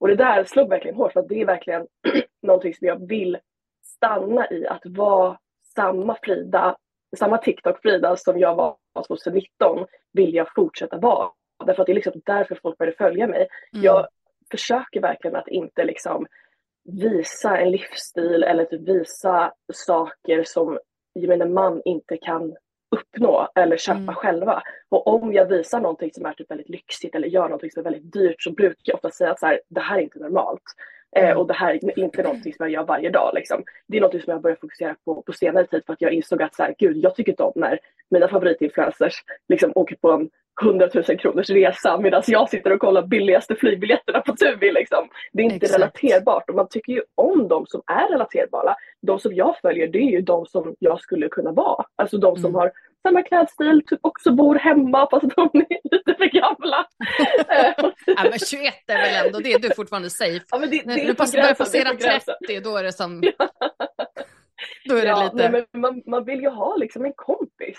Och 0.00 0.08
det 0.08 0.16
där 0.16 0.44
slog 0.44 0.68
verkligen 0.68 0.96
hårt 0.96 1.12
för 1.12 1.20
att 1.20 1.28
det 1.28 1.40
är 1.40 1.46
verkligen 1.46 1.86
någonting 2.42 2.74
som 2.74 2.86
jag 2.86 3.08
vill 3.08 3.38
stanna 3.84 4.50
i 4.50 4.66
att 4.66 4.82
vara 4.84 5.38
samma 5.74 6.16
Frida, 6.22 6.76
samma 7.16 7.36
TikTok-Frida 7.36 8.16
som 8.16 8.38
jag 8.38 8.54
var 8.54 8.76
2019 9.06 9.86
vill 10.12 10.34
jag 10.34 10.54
fortsätta 10.54 10.98
vara. 10.98 11.30
Därför 11.66 11.82
att 11.82 11.86
det 11.86 11.92
är 11.92 11.94
liksom 11.94 12.20
därför 12.24 12.58
folk 12.62 12.78
började 12.78 12.96
följa 12.96 13.26
mig. 13.26 13.48
Mm. 13.72 13.84
Jag 13.84 14.06
försöker 14.50 15.00
verkligen 15.00 15.36
att 15.36 15.48
inte 15.48 15.84
liksom 15.84 16.26
visa 16.84 17.58
en 17.58 17.70
livsstil 17.70 18.42
eller 18.42 18.64
typ 18.64 18.88
visa 18.88 19.52
saker 19.72 20.44
som 20.44 20.78
gemene 21.14 21.44
man 21.44 21.82
inte 21.84 22.16
kan 22.16 22.56
uppnå 22.96 23.48
eller 23.54 23.76
köpa 23.76 23.98
Mm. 23.98 24.14
själva. 24.14 24.62
Och 24.88 25.06
om 25.06 25.32
jag 25.32 25.46
visar 25.46 25.80
någonting 25.80 26.10
som 26.12 26.26
är 26.26 26.32
typ 26.32 26.50
väldigt 26.50 26.68
lyxigt 26.68 27.14
eller 27.14 27.28
gör 27.28 27.42
någonting 27.42 27.70
som 27.70 27.80
är 27.80 27.84
väldigt 27.84 28.12
dyrt 28.12 28.42
så 28.42 28.50
brukar 28.52 28.76
jag 28.84 28.94
ofta 28.94 29.10
säga 29.10 29.30
att 29.30 29.40
så 29.40 29.46
här, 29.46 29.60
det 29.68 29.80
här 29.80 29.98
är 29.98 30.02
inte 30.02 30.18
normalt. 30.18 30.62
Eh, 31.16 31.24
Mm. 31.24 31.38
och 31.38 31.46
det 31.46 31.54
här 31.54 31.74
är 31.74 31.98
inte 31.98 32.22
någonting 32.22 32.54
som 32.54 32.64
jag 32.66 32.70
gör 32.72 32.84
varje 32.84 33.10
dag. 33.10 33.30
Liksom. 33.34 33.62
Det 33.88 33.96
är 33.96 34.00
någonting 34.00 34.20
som 34.22 34.30
jag 34.30 34.42
börjat 34.42 34.60
fokusera 34.60 34.96
på 35.04 35.22
på 35.22 35.32
senare 35.32 35.66
tid 35.66 35.82
för 35.86 35.92
att 35.92 36.00
jag 36.00 36.12
insåg 36.12 36.42
att 36.42 36.54
så 36.54 36.62
här, 36.62 36.74
gud, 36.78 36.96
jag 36.96 37.14
tycker 37.14 37.32
inte 37.32 37.42
om 37.42 37.52
när 37.56 37.78
mina 38.10 38.28
favoritinfluencers 38.28 39.14
liksom 39.48 39.72
åker 39.74 39.96
på 39.96 40.10
en 40.10 40.30
100 40.62 40.88
000 40.94 41.04
kronors 41.18 41.50
resa 41.50 41.98
medan 41.98 42.22
jag 42.26 42.48
sitter 42.50 42.72
och 42.72 42.80
kollar 42.80 43.02
billigaste 43.02 43.54
flygbiljetterna 43.56 44.20
på 44.20 44.36
Tubi. 44.36 44.72
Liksom. 44.72 45.08
Det 45.32 45.42
är 45.42 45.44
inte 45.44 45.56
Exakt. 45.66 45.80
relaterbart 45.80 46.48
och 46.50 46.56
man 46.56 46.68
tycker 46.68 46.92
ju 46.92 47.02
om 47.14 47.48
de 47.48 47.66
som 47.66 47.82
är 47.86 48.08
relaterbara. 48.08 48.76
De 49.02 49.18
som 49.18 49.34
jag 49.34 49.56
följer 49.62 49.88
det 49.88 49.98
är 49.98 50.10
ju 50.10 50.20
de 50.20 50.46
som 50.46 50.74
jag 50.78 51.00
skulle 51.00 51.28
kunna 51.28 51.52
vara. 51.52 51.84
Alltså 51.96 52.18
de 52.18 52.36
som 52.36 52.44
Mm. 52.44 52.54
har 52.54 52.72
samma 53.08 53.22
klädstil, 53.22 53.82
typ 53.86 53.98
också 54.02 54.32
bor 54.32 54.54
hemma 54.54 55.08
fast 55.10 55.36
de 55.36 55.50
är 55.54 55.66
lite 55.96 56.14
för 56.14 56.26
gamla. 56.40 56.86
Eh, 57.48 57.90
Ja, 58.06 58.22
men 58.30 58.38
21 58.38 58.74
är 58.86 58.96
väl 58.98 59.26
ändå 59.26 59.38
det, 59.38 59.58
du 59.62 59.68
är 59.68 59.74
fortfarande 59.74 60.10
safe. 60.10 60.40
ja, 60.50 60.58
men 60.58 60.70
det, 60.70 60.86
När 60.86 60.94
det 60.94 61.00
är 61.00 61.06
du 61.06 61.12
börjar 61.14 61.54
passera 61.54 61.90
på 61.90 61.96
gränsen. 61.96 62.34
30, 62.46 62.60
då 62.60 62.76
är 62.76 62.82
det 62.82 62.92
som... 62.92 63.20
Då 64.88 64.94
är 64.96 65.02
det 65.02 65.08
Ja, 65.08 65.22
lite... 65.32 65.50
nej, 65.50 65.66
men 65.72 65.80
man, 65.80 66.02
man 66.06 66.24
vill 66.24 66.40
ju 66.40 66.48
ha 66.48 66.76
liksom 66.76 67.04
en 67.04 67.12
kompis. 67.16 67.78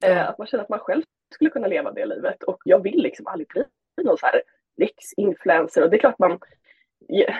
Ja. 0.00 0.08
Eh, 0.08 0.28
att 0.28 0.38
man 0.38 0.46
känner 0.46 0.64
att 0.64 0.70
man 0.70 0.78
själv 0.78 1.02
skulle 1.34 1.50
kunna 1.50 1.66
leva 1.66 1.92
det 1.92 2.06
livet. 2.06 2.42
Och 2.42 2.58
jag 2.64 2.82
vill 2.82 3.02
liksom 3.02 3.26
aldrig 3.26 3.48
bli 3.48 3.64
någon 4.04 4.18
så 4.18 4.26
här 4.26 4.42
lyxinfluencer. 4.76 5.82
Och 5.82 5.90
det 5.90 5.96
är 5.96 6.00
klart 6.00 6.18
man, 6.18 6.38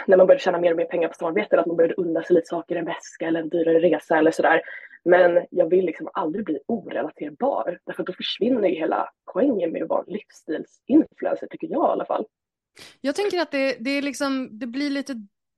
när 0.06 0.16
man 0.16 0.26
började 0.26 0.42
tjäna 0.42 0.60
mer 0.60 0.70
och 0.70 0.76
mer 0.76 0.84
pengar 0.84 1.08
på 1.08 1.14
samarbete, 1.14 1.60
att 1.60 1.66
man 1.66 1.76
började 1.76 1.94
unna 1.94 2.22
sig 2.22 2.34
lite 2.34 2.46
saker, 2.46 2.76
en 2.76 2.84
väska 2.84 3.26
eller 3.26 3.40
en 3.40 3.48
dyrare 3.48 3.80
resa 3.80 4.18
eller 4.18 4.30
sådär. 4.30 4.62
Men 5.04 5.46
jag 5.50 5.70
vill 5.70 5.84
liksom 5.86 6.08
aldrig 6.12 6.44
bli 6.44 6.58
orelaterbar. 6.66 7.78
Därför 7.86 8.02
att 8.02 8.06
då 8.06 8.12
försvinner 8.12 8.68
ju 8.68 8.74
hela 8.74 9.10
poängen 9.32 9.72
med 9.72 9.82
att 9.82 9.88
vara 9.88 10.04
en 10.06 10.12
livsstilsinfluencer, 10.12 11.46
tycker 11.46 11.66
jag 11.66 11.88
i 11.88 11.92
alla 11.92 12.04
fall. 12.04 12.26
Jag 13.00 13.14
tänker 13.14 13.40
att 13.40 13.50
det, 13.50 13.76
det 13.80 13.90
är 13.90 14.02
liksom, 14.02 14.58
det 14.58 14.66
blir 14.66 14.90
lite, 14.90 15.14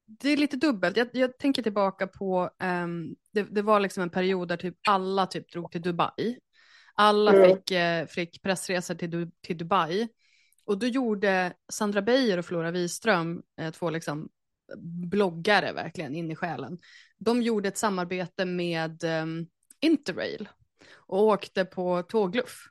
det 0.07 0.29
är 0.29 0.37
lite 0.37 0.57
dubbelt. 0.57 0.97
Jag, 0.97 1.09
jag 1.13 1.39
tänker 1.39 1.63
tillbaka 1.63 2.07
på, 2.07 2.51
um, 2.85 3.17
det, 3.33 3.43
det 3.43 3.63
var 3.63 3.81
liksom 3.81 4.03
en 4.03 4.11
period 4.11 4.49
där 4.49 4.57
typ 4.57 4.75
alla 4.89 5.27
typ 5.27 5.53
drog 5.53 5.73
till 5.73 5.83
Dubai. 5.83 6.39
Alla 7.01 7.33
Mm. 7.35 7.57
fick, 7.57 7.71
eh, 7.71 8.07
fick 8.07 8.43
pressresor 8.43 8.95
till, 8.95 9.11
du, 9.11 9.31
till 9.41 9.59
Dubai. 9.59 10.09
Och 10.65 10.79
då 10.79 10.87
gjorde 10.87 11.53
Sandra 11.73 12.03
Beijer 12.03 12.39
och 12.39 12.45
Flora 12.47 12.71
Wiström, 12.71 13.43
eh, 13.61 13.71
två 13.71 13.91
liksom 13.91 14.29
bloggare 15.11 15.73
verkligen 15.73 16.15
in 16.15 16.31
i 16.31 16.37
själen. 16.37 16.79
De 17.19 17.43
gjorde 17.43 17.69
ett 17.69 17.79
samarbete 17.79 18.45
med 18.45 19.05
ehm, 19.05 19.47
Interrail 19.81 20.49
och 20.97 21.23
åkte 21.23 21.65
på 21.65 22.03
tågluff. 22.03 22.65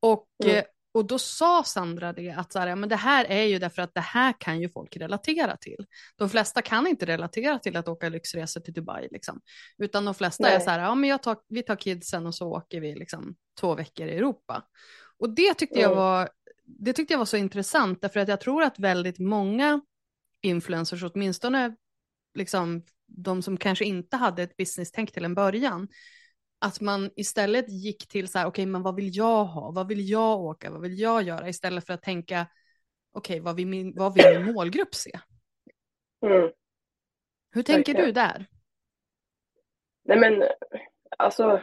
Och, 0.00 0.28
Mm. 0.44 0.64
Och 0.94 1.06
då 1.06 1.18
sa 1.18 1.62
Sandra 1.64 2.12
det 2.12 2.30
att 2.30 2.52
så 2.52 2.58
här, 2.58 2.66
ja, 2.66 2.76
men 2.76 2.88
det 2.88 2.96
här 2.96 3.24
är 3.24 3.42
ju 3.42 3.58
därför 3.58 3.82
att 3.82 3.94
det 3.94 4.00
här 4.00 4.34
kan 4.38 4.60
ju 4.60 4.68
folk 4.68 4.96
relatera 4.96 5.56
till. 5.56 5.86
De 6.16 6.30
flesta 6.30 6.62
kan 6.62 6.86
inte 6.86 7.06
relatera 7.06 7.58
till 7.58 7.76
att 7.76 7.88
åka 7.88 8.08
lyxresor 8.08 8.60
till 8.60 8.72
Dubai 8.72 9.08
liksom. 9.10 9.40
Utan 9.78 10.04
de 10.04 10.14
flesta 10.14 10.48
är 10.48 10.56
Nej. 10.56 10.64
så 10.64 10.70
här, 10.70 10.80
ja 10.80 10.94
men 10.94 11.10
jag 11.10 11.22
tar, 11.22 11.36
vi 11.48 11.62
tar 11.62 11.76
kidsen 11.76 12.26
och 12.26 12.34
så 12.34 12.48
åker 12.48 12.80
vi 12.80 12.94
liksom 12.94 13.36
två 13.60 13.74
veckor 13.74 14.06
i 14.06 14.16
Europa. 14.16 14.62
Och 15.18 15.30
det 15.30 15.54
tyckte 15.54 15.80
jag 15.80 15.94
var, 15.94 16.28
det 16.64 16.92
tyckte 16.92 17.14
jag 17.14 17.18
var 17.18 17.24
så 17.24 17.36
intressant 17.36 18.02
därför 18.02 18.20
att 18.20 18.28
jag 18.28 18.40
tror 18.40 18.62
att 18.62 18.78
väldigt 18.78 19.18
många 19.18 19.80
influencers, 20.42 21.04
åtminstone 21.04 21.76
liksom 22.34 22.82
de 23.06 23.42
som 23.42 23.56
kanske 23.56 23.84
inte 23.84 24.16
hade 24.16 24.42
ett 24.42 24.56
business-tänk 24.56 25.12
till 25.12 25.24
en 25.24 25.34
början, 25.34 25.88
att 26.58 26.80
man 26.80 27.10
istället 27.16 27.68
gick 27.68 28.08
till 28.08 28.28
så 28.28 28.38
här, 28.38 28.46
okej, 28.46 28.66
men 28.66 28.82
vad 28.82 28.96
vill 28.96 29.16
jag 29.16 29.44
ha? 29.44 29.70
Vad 29.70 29.88
vill 29.88 30.08
jag 30.10 30.40
åka? 30.40 30.70
Vad 30.70 30.80
vill 30.80 30.98
jag 30.98 31.22
göra? 31.22 31.48
Istället 31.48 31.86
för 31.86 31.92
att 31.94 32.02
tänka, 32.02 32.46
okej, 33.12 33.40
vad, 33.40 33.56
vill 33.56 33.66
min, 33.66 33.94
vad 33.96 34.14
vill 34.14 34.24
min 34.44 34.52
målgrupp 34.54 34.94
se? 34.94 35.18
Mm. 36.26 36.50
Hur 37.50 37.62
tänker 37.62 37.92
Verkligen. 37.92 38.06
du 38.06 38.12
där? 38.12 38.46
Nej 40.04 40.18
men 40.18 40.48
alltså, 41.18 41.62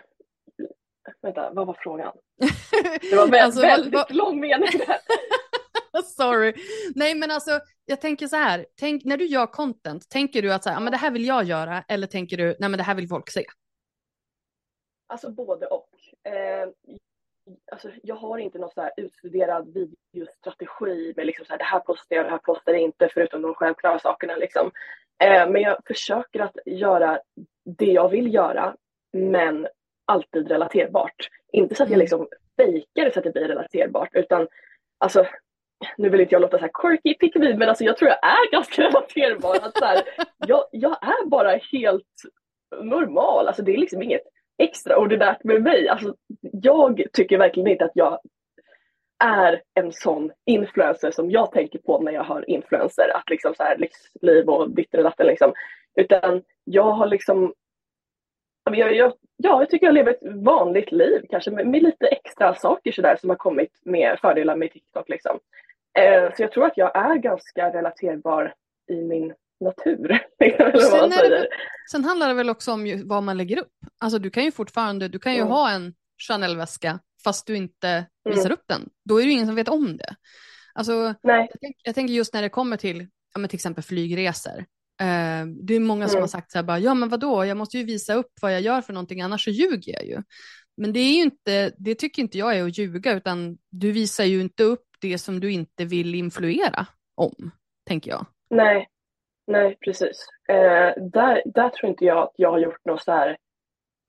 vänta, 1.21 1.53
vad 1.53 1.67
var 1.67 1.77
frågan? 1.83 2.13
Det 3.01 3.15
var 3.15 3.27
väldigt, 3.27 3.41
Alltså, 3.41 3.62
väldigt 3.62 3.93
vad- 3.93 4.15
lång 4.15 4.39
mening 4.39 4.69
där. 4.88 4.98
Sorry. 6.03 6.53
Nej, 6.95 7.15
men 7.15 7.31
alltså, 7.31 7.60
jag 7.86 8.01
tänker 8.01 8.27
så 8.27 8.36
här, 8.36 8.65
tänk, 8.75 9.05
när 9.05 9.17
du 9.17 9.25
gör 9.25 9.48
content, 9.48 10.10
tänker 10.10 10.41
du 10.41 10.53
att 10.53 10.63
så 10.63 10.69
här, 10.69 10.75
ja, 10.75 10.79
men 10.79 10.91
det 10.91 10.98
här 10.98 11.12
vill 11.12 11.25
jag 11.25 11.43
göra, 11.43 11.83
eller 11.88 12.07
tänker 12.07 12.38
du, 12.38 12.45
nej 12.60 12.69
men 12.69 12.77
det 12.77 12.83
här 12.83 12.95
vill 12.95 13.07
folk 13.07 13.29
se? 13.29 13.45
Alltså 15.11 15.29
både 15.29 15.65
och. 15.67 15.89
Eh, 16.23 16.69
alltså, 17.71 17.89
jag 18.03 18.15
har 18.15 18.37
inte 18.37 18.59
någon 18.59 18.71
så 18.71 18.81
här 18.81 18.91
utstuderad 18.97 19.73
videostrategi 20.13 21.13
med 21.17 21.25
liksom 21.25 21.45
så 21.45 21.51
här, 21.53 21.57
det 21.57 21.63
här 21.63 21.79
postar 21.79 22.15
jag, 22.15 22.25
det 22.25 22.29
här 22.29 22.37
postar 22.37 22.71
jag 22.71 22.81
inte, 22.81 23.09
förutom 23.13 23.41
de 23.41 23.55
självklara 23.55 23.99
sakerna. 23.99 24.35
Liksom. 24.35 24.71
Eh, 25.23 25.49
men 25.49 25.61
jag 25.61 25.77
försöker 25.85 26.39
att 26.39 26.57
göra 26.65 27.19
det 27.77 27.91
jag 27.91 28.09
vill 28.09 28.33
göra, 28.33 28.75
men 29.13 29.67
alltid 30.05 30.47
relaterbart. 30.47 31.29
Inte 31.51 31.75
så 31.75 31.83
att 31.83 31.89
jag 31.89 31.95
Mm. 31.95 31.99
liksom 32.03 32.27
fejkar 32.57 33.11
så 33.11 33.19
att 33.19 33.23
det 33.23 33.31
blir 33.31 33.47
relaterbart, 33.47 34.09
utan 34.13 34.47
alltså, 34.97 35.25
nu 35.97 36.09
vill 36.09 36.21
inte 36.21 36.35
jag 36.35 36.41
låta 36.41 36.57
så 36.57 36.61
här 36.65 36.71
quirky 36.73 37.13
pick 37.13 37.35
me, 37.35 37.57
men 37.57 37.69
alltså 37.69 37.83
jag 37.83 37.97
tror 37.97 38.09
jag 38.09 38.23
är 38.23 38.51
ganska 38.51 38.81
relaterbar. 38.87 39.55
Att 39.55 39.77
så 39.77 39.85
här, 39.85 40.03
jag, 40.47 40.63
jag 40.71 40.91
är 40.91 41.25
bara 41.25 41.55
helt 41.55 42.21
normal, 42.81 43.47
alltså 43.47 43.63
det 43.63 43.73
är 43.73 43.77
liksom 43.77 44.01
inget 44.03 44.23
extraordinärt 44.61 45.43
med 45.43 45.61
mig. 45.61 45.87
Alltså, 45.87 46.15
jag 46.41 47.03
tycker 47.13 47.37
verkligen 47.37 47.67
inte 47.67 47.85
att 47.85 47.95
jag 47.95 48.19
är 49.23 49.61
en 49.73 49.91
sån 49.91 50.31
influencer 50.45 51.11
som 51.11 51.31
jag 51.31 51.51
tänker 51.51 51.79
på 51.79 52.01
när 52.01 52.11
jag 52.11 52.23
hör 52.23 52.49
influencer. 52.49 53.15
Att 53.15 53.29
liksom 53.29 53.53
så 53.55 53.63
här 53.63 53.77
lyxliv 53.77 54.49
och 54.49 54.71
ditt 54.71 54.93
och 54.93 55.03
datten 55.03 55.27
liksom. 55.27 55.53
Utan 55.95 56.43
jag 56.63 56.91
har 56.91 57.07
liksom 57.07 57.53
jag, 58.63 58.77
jag, 58.77 58.95
jag, 58.95 59.13
ja, 59.37 59.61
jag 59.61 59.69
tycker 59.69 59.85
jag 59.85 59.93
lever 59.93 60.11
ett 60.11 60.35
vanligt 60.35 60.91
liv 60.91 61.25
kanske 61.29 61.51
med, 61.51 61.67
med 61.67 61.83
lite 61.83 62.07
extra 62.07 62.55
saker 62.55 62.91
sådär 62.91 63.17
som 63.19 63.29
har 63.29 63.37
kommit 63.37 63.71
med 63.85 64.19
fördelar 64.19 64.55
med 64.55 64.71
TikTok 64.71 65.09
liksom. 65.09 65.39
Eh, 65.99 66.33
så 66.35 66.43
jag 66.43 66.51
tror 66.51 66.65
att 66.65 66.77
jag 66.77 66.95
är 66.95 67.15
ganska 67.15 67.73
relaterbar 67.73 68.53
i 68.87 69.01
min 69.01 69.33
natur. 69.61 70.19
Sen 70.91 71.09
det 71.09 71.47
Sen 71.91 72.03
handlar 72.03 72.27
det 72.27 72.33
väl 72.33 72.49
också 72.49 72.71
om 72.71 72.87
ju 72.87 73.03
vad 73.03 73.23
man 73.23 73.37
lägger 73.37 73.57
upp. 73.59 73.71
Alltså 73.99 74.19
du 74.19 74.29
kan 74.29 74.43
ju 74.43 74.51
fortfarande, 74.51 75.07
du 75.07 75.19
kan 75.19 75.33
ju 75.33 75.39
Mm. 75.39 75.51
ha 75.51 75.71
en 75.71 75.93
Chanel-väska 76.27 76.99
fast 77.23 77.47
du 77.47 77.55
inte 77.55 78.05
visar 78.29 78.41
Mm. 78.45 78.51
upp 78.53 78.63
den. 78.67 78.89
Då 79.05 79.17
är 79.17 79.21
det 79.21 79.27
ju 79.27 79.31
ingen 79.33 79.47
som 79.47 79.55
vet 79.55 79.69
om 79.69 79.97
det. 79.97 80.15
Alltså, 80.73 81.15
jag, 81.21 81.47
jag 81.83 81.95
tänker 81.95 82.13
just 82.13 82.33
när 82.33 82.41
det 82.41 82.49
kommer 82.49 82.77
till, 82.77 83.07
ja, 83.33 83.39
men 83.39 83.49
till 83.49 83.57
exempel 83.57 83.83
flygresor. 83.83 84.57
Eh, 85.01 85.45
det 85.63 85.73
är 85.75 85.79
många 85.79 86.07
som 86.07 86.15
Mm. 86.15 86.23
har 86.23 86.27
sagt 86.27 86.51
så 86.51 86.57
här 86.57 86.63
bara, 86.63 86.79
ja 86.79 86.93
men 86.93 87.09
vadå, 87.09 87.45
jag 87.45 87.57
måste 87.57 87.77
ju 87.77 87.83
visa 87.83 88.13
upp 88.13 88.31
vad 88.41 88.53
jag 88.53 88.61
gör 88.61 88.81
för 88.81 88.93
någonting, 88.93 89.21
annars 89.21 89.43
så 89.43 89.49
ljuger 89.51 89.93
jag 89.93 90.05
ju. 90.05 90.23
Men 90.77 90.93
det 90.93 90.99
är 90.99 91.13
ju 91.15 91.21
inte, 91.21 91.71
det 91.77 91.95
tycker 91.95 92.21
inte 92.21 92.37
jag 92.37 92.57
är 92.57 92.63
att 92.63 92.77
ljuga, 92.77 93.13
utan 93.13 93.57
du 93.71 93.91
visar 93.91 94.23
ju 94.23 94.41
inte 94.41 94.63
upp 94.63 94.85
det 95.01 95.17
som 95.17 95.39
du 95.39 95.51
inte 95.51 95.85
vill 95.85 96.15
influera 96.15 96.85
om, 97.15 97.51
tänker 97.87 98.11
jag. 98.11 98.25
Nej. 98.49 98.87
Nej, 99.48 99.77
precis. 99.86 100.27
Eh, 100.50 100.93
där, 100.98 101.41
där 101.45 101.69
tror 101.69 101.89
inte 101.89 102.05
jag 102.05 102.17
att 102.17 102.33
jag 102.36 102.51
har 102.51 102.60
gjort 102.60 102.86
något 102.86 103.03
så 103.03 103.12
här 103.12 103.38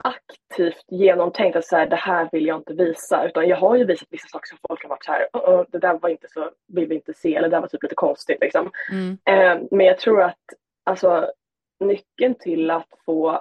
aktivt 0.05 0.85
genomtänkt 0.89 1.57
att 1.57 1.65
så 1.65 1.77
här, 1.77 1.87
det 1.87 1.97
här 1.97 2.29
vill 2.33 2.47
jag 2.47 2.59
inte 2.59 2.75
visa, 2.75 3.27
utan 3.27 3.49
jag 3.49 3.57
har 3.57 3.77
ju 3.77 3.85
visat 3.85 4.09
vissa 4.11 4.29
saker 4.29 4.49
som 4.49 4.59
folk 4.69 4.83
har 4.83 4.89
varit 4.89 5.05
så 5.05 5.13
här, 5.13 5.21
uh 5.23 5.43
-uh, 5.43 5.67
det 5.69 5.79
där 5.79 5.99
var 5.99 6.09
inte 6.09 6.29
så, 6.31 6.51
vill 6.69 6.89
vi 6.89 6.95
inte 6.95 7.15
se, 7.15 7.37
eller 7.37 7.49
det 7.49 7.57
där 7.57 7.61
var 7.61 7.69
typ 7.69 7.83
lite 7.83 7.95
konstigt 7.95 8.41
liksom. 8.41 8.71
Mm. 8.91 9.19
Eh, 9.25 9.67
men 9.71 9.87
jag 9.87 9.99
tror 9.99 10.23
att 10.23 10.39
alltså, 10.85 11.33
nyckeln 11.81 12.35
till 12.35 12.71
att 12.71 12.89
få 13.05 13.41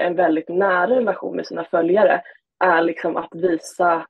en 0.00 0.16
väldigt 0.16 0.48
nära 0.48 0.96
relation 0.96 1.36
med 1.36 1.46
sina 1.46 1.64
följare 1.64 2.22
är 2.64 2.82
liksom 2.82 3.16
att 3.16 3.34
visa 3.34 4.06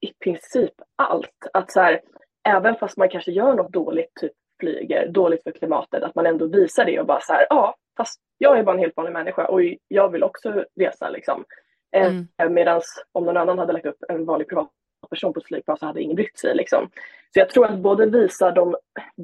i 0.00 0.12
princip 0.24 0.74
allt. 0.96 1.46
Att 1.52 1.70
så 1.70 1.80
här, 1.80 2.00
även 2.48 2.76
fast 2.76 2.96
man 2.96 3.08
kanske 3.08 3.32
gör 3.32 3.54
något 3.54 3.72
dåligt, 3.72 4.14
typ 4.20 4.32
flyger, 4.60 5.08
dåligt 5.08 5.42
för 5.42 5.50
klimatet, 5.50 6.02
att 6.02 6.14
man 6.14 6.26
ändå 6.26 6.46
visar 6.46 6.84
det 6.84 7.00
och 7.00 7.06
bara 7.06 7.20
så 7.20 7.32
här, 7.32 7.46
ja, 7.50 7.74
fast 7.96 8.20
jag 8.38 8.58
är 8.58 8.62
bara 8.62 8.74
en 8.74 8.82
helt 8.82 8.96
vanlig 8.96 9.12
människa 9.12 9.46
och 9.46 9.60
jag 9.88 10.12
vill 10.12 10.22
också 10.22 10.64
resa 10.80 11.10
liksom. 11.10 11.44
Mm. 11.96 12.28
Eh, 12.42 12.48
Medan 12.48 12.80
om 13.12 13.24
någon 13.24 13.36
annan 13.36 13.58
hade 13.58 13.72
lagt 13.72 13.86
upp 13.86 14.04
en 14.08 14.24
vanlig 14.24 14.48
privatperson 14.48 15.32
på 15.32 15.40
ett 15.40 15.46
flygplan 15.46 15.78
så 15.78 15.86
hade 15.86 16.02
ingen 16.02 16.16
brytt 16.16 16.38
sig 16.38 16.54
liksom. 16.54 16.90
Så 17.34 17.40
jag 17.40 17.50
tror 17.50 17.66
att 17.66 17.78
både 17.78 18.06
visa 18.06 18.50
de 18.50 18.76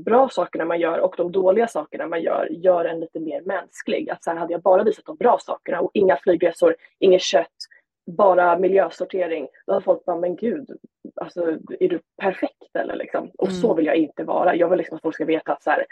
bra 0.04 0.28
sakerna 0.28 0.64
man 0.64 0.80
gör 0.80 0.98
och 0.98 1.14
de 1.16 1.32
dåliga 1.32 1.68
sakerna 1.68 2.06
man 2.06 2.22
gör, 2.22 2.48
gör 2.50 2.84
en 2.84 3.00
lite 3.00 3.20
mer 3.20 3.42
mänsklig. 3.42 4.10
Att 4.10 4.24
så 4.24 4.30
här, 4.30 4.38
hade 4.38 4.52
jag 4.52 4.62
bara 4.62 4.82
visat 4.82 5.04
de 5.04 5.16
bra 5.16 5.38
sakerna 5.40 5.80
och 5.80 5.90
inga 5.94 6.16
flygresor, 6.16 6.76
inget 6.98 7.22
kött, 7.22 7.56
bara 8.06 8.58
miljösortering, 8.58 9.48
då 9.66 9.72
hade 9.72 9.84
folk 9.84 10.04
bara, 10.04 10.16
men 10.16 10.36
gud, 10.36 10.70
alltså, 11.14 11.58
är 11.80 11.88
du 11.88 12.00
perfekt 12.20 12.76
eller 12.78 12.96
liksom? 12.96 13.30
Och 13.38 13.48
mm. 13.48 13.60
så 13.60 13.74
vill 13.74 13.86
jag 13.86 13.96
inte 13.96 14.24
vara. 14.24 14.54
Jag 14.54 14.68
vill 14.68 14.78
liksom 14.78 14.96
att 14.96 15.02
folk 15.02 15.14
ska 15.14 15.24
veta 15.24 15.52
att 15.52 15.62
så 15.62 15.70
här, 15.70 15.86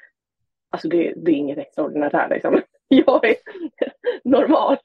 alltså 0.71 0.89
det, 0.89 1.13
det 1.17 1.31
är 1.31 1.35
inget 1.35 1.59
extraordinärt 1.59 2.13
här 2.13 2.29
liksom. 2.29 2.63
Jag 2.89 3.25
är 3.25 3.37
normal. 4.25 4.77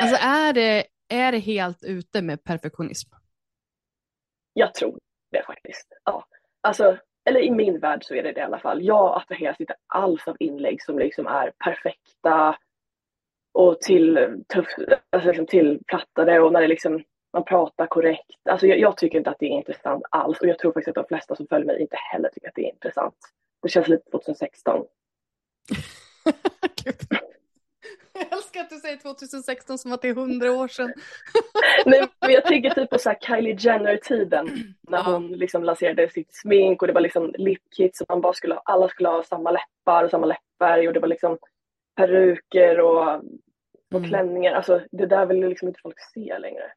Alltså 0.00 0.16
är 0.20 0.52
det, 0.52 0.84
är 1.08 1.32
det 1.32 1.38
helt 1.38 1.84
ute 1.84 2.22
med 2.22 2.44
perfektionism? 2.44 3.10
Jag 4.52 4.74
tror 4.74 4.98
det 5.30 5.42
faktiskt. 5.46 5.88
Ja. 6.04 6.26
Alltså, 6.60 6.98
eller 7.24 7.40
i 7.40 7.50
min 7.50 7.78
värld 7.78 8.04
så 8.04 8.14
är 8.14 8.22
det 8.22 8.32
det 8.32 8.40
i 8.40 8.42
alla 8.42 8.58
fall. 8.58 8.84
Jag 8.84 9.16
attraheras 9.16 9.60
inte 9.60 9.74
alls 9.86 10.28
av 10.28 10.36
inlägg 10.40 10.82
som 10.82 10.98
liksom 10.98 11.26
är 11.26 11.52
perfekta 11.64 12.56
och 13.56 13.80
till, 13.80 14.18
tuff, 14.54 14.66
alltså 15.10 15.28
liksom 15.28 15.46
tillplattade 15.46 16.40
och 16.40 16.52
när 16.52 16.60
det 16.60 16.68
liksom, 16.68 17.02
man 17.32 17.44
pratar 17.44 17.86
korrekt. 17.86 18.36
Alltså 18.50 18.66
jag, 18.66 18.78
jag, 18.78 18.96
tycker 18.96 19.18
inte 19.18 19.30
att 19.30 19.38
det 19.38 19.46
är 19.46 19.50
intressant 19.50 20.02
alls 20.10 20.40
och 20.40 20.46
jag 20.46 20.58
tror 20.58 20.72
faktiskt 20.72 20.98
att 20.98 21.08
de 21.08 21.08
flesta 21.08 21.36
som 21.36 21.46
följer 21.46 21.66
mig 21.66 21.80
inte 21.80 21.96
heller 21.96 22.28
tycker 22.28 22.48
att 22.48 22.54
det 22.54 22.66
är 22.66 22.72
intressant. 22.72 23.14
Det 23.62 23.68
känns 23.68 23.88
lite 23.88 24.10
2016. 24.10 24.84
Jag 28.12 28.32
älskar 28.32 28.60
att 28.60 28.70
du 28.70 28.76
säger 28.76 28.96
2016 28.96 29.78
som 29.78 29.92
att 29.92 30.02
det 30.02 30.08
är 30.08 30.14
hundra 30.14 30.52
år 30.52 30.68
sedan. 30.68 30.92
Nej, 31.86 32.08
men 32.20 32.30
jag 32.30 32.44
tänker 32.44 32.70
typ 32.70 32.90
på 32.90 32.98
så 32.98 33.14
Kylie 33.20 33.56
Jenner-tiden 33.58 34.48
när 34.88 35.02
hon 35.02 35.28
liksom 35.28 35.64
lanserade 35.64 36.08
sitt 36.08 36.34
smink 36.34 36.82
och 36.82 36.88
det 36.88 36.94
var 36.94 37.00
liksom 37.00 37.34
lipkit 37.38 37.96
så 37.96 38.04
man 38.08 38.20
bara 38.20 38.32
skulle, 38.32 38.58
alla 38.64 38.88
skulle 38.88 39.08
ha 39.08 39.22
samma 39.22 39.50
läppar 39.50 40.04
och 40.04 40.10
samma 40.10 40.26
läppfärg 40.26 40.88
och 40.88 40.94
det 40.94 41.00
var 41.00 41.08
liksom 41.08 41.38
peruker 41.96 42.80
och, 42.80 43.22
och 43.94 43.98
mm. 43.98 44.08
klänningar. 44.08 44.54
Alltså 44.54 44.82
det 44.90 45.06
där 45.06 45.26
vill 45.26 45.48
liksom 45.48 45.68
inte 45.68 45.80
folk 45.82 46.00
se 46.14 46.38
längre. 46.38 46.72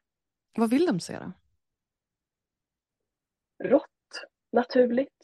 Vad 0.56 0.70
vill 0.70 0.86
de 0.86 1.00
se 1.00 1.18
då? 1.18 1.32
Rått, 3.68 3.86
naturligt, 4.52 5.14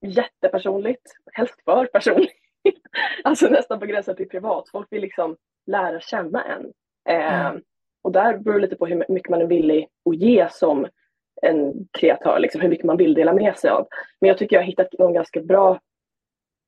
jättepersonligt, 0.00 1.12
helst 1.32 1.64
för 1.64 1.86
personligt. 1.86 2.36
alltså 3.24 3.48
nästan 3.48 3.80
på 3.80 3.86
gränsen 3.86 4.16
till 4.16 4.28
privat. 4.28 4.68
Folk 4.68 4.92
vill 4.92 5.02
liksom 5.02 5.36
lära 5.66 6.00
känna 6.00 6.44
en. 6.44 6.72
Eh, 7.08 7.46
mm. 7.46 7.62
Och 8.02 8.12
där 8.12 8.38
beror 8.38 8.54
det 8.54 8.60
lite 8.60 8.76
på 8.76 8.86
hur 8.86 9.04
mycket 9.08 9.30
man 9.30 9.40
är 9.40 9.46
villig 9.46 9.88
att 10.10 10.16
ge 10.16 10.48
som 10.50 10.86
en 11.42 11.88
kreatör, 11.90 12.38
liksom, 12.38 12.60
hur 12.60 12.68
mycket 12.68 12.86
man 12.86 12.96
vill 12.96 13.14
dela 13.14 13.32
med 13.32 13.56
sig 13.58 13.70
av. 13.70 13.88
Men 14.20 14.28
jag 14.28 14.38
tycker 14.38 14.56
jag 14.56 14.62
har 14.62 14.66
hittat 14.66 14.92
någon 14.98 15.12
ganska 15.12 15.40
bra 15.40 15.80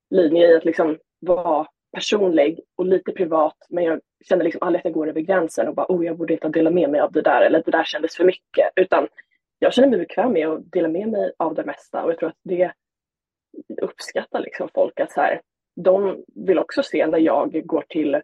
linje 0.09 0.47
i 0.47 0.55
att 0.55 0.65
liksom 0.65 0.97
vara 1.19 1.67
personlig 1.97 2.59
och 2.75 2.85
lite 2.85 3.11
privat 3.11 3.57
men 3.69 3.83
jag 3.83 4.01
känner 4.25 4.43
liksom 4.43 4.61
aldrig 4.61 4.79
att 4.79 4.85
jag 4.85 4.93
går 4.93 5.09
över 5.09 5.21
gränsen 5.21 5.67
och 5.67 5.75
bara 5.75 5.85
oh 5.89 6.05
jag 6.05 6.17
borde 6.17 6.33
inte 6.33 6.49
dela 6.49 6.69
med 6.69 6.89
mig 6.89 7.01
av 7.01 7.11
det 7.11 7.21
där 7.21 7.41
eller 7.41 7.63
det 7.65 7.71
där 7.71 7.83
kändes 7.83 8.15
för 8.15 8.23
mycket 8.23 8.69
utan 8.75 9.07
jag 9.59 9.73
känner 9.73 9.87
mig 9.87 9.99
bekväm 9.99 10.33
med 10.33 10.47
att 10.47 10.71
dela 10.71 10.87
med 10.87 11.09
mig 11.09 11.31
av 11.37 11.55
det 11.55 11.63
mesta 11.63 12.03
och 12.03 12.11
jag 12.11 12.19
tror 12.19 12.29
att 12.29 12.39
det 12.43 12.71
uppskattar 13.81 14.39
liksom 14.39 14.69
folk 14.73 14.99
att 14.99 15.11
så 15.11 15.21
här, 15.21 15.41
de 15.75 16.23
vill 16.35 16.59
också 16.59 16.83
se 16.83 17.07
när 17.07 17.17
jag 17.17 17.65
går 17.65 17.85
till 17.89 18.21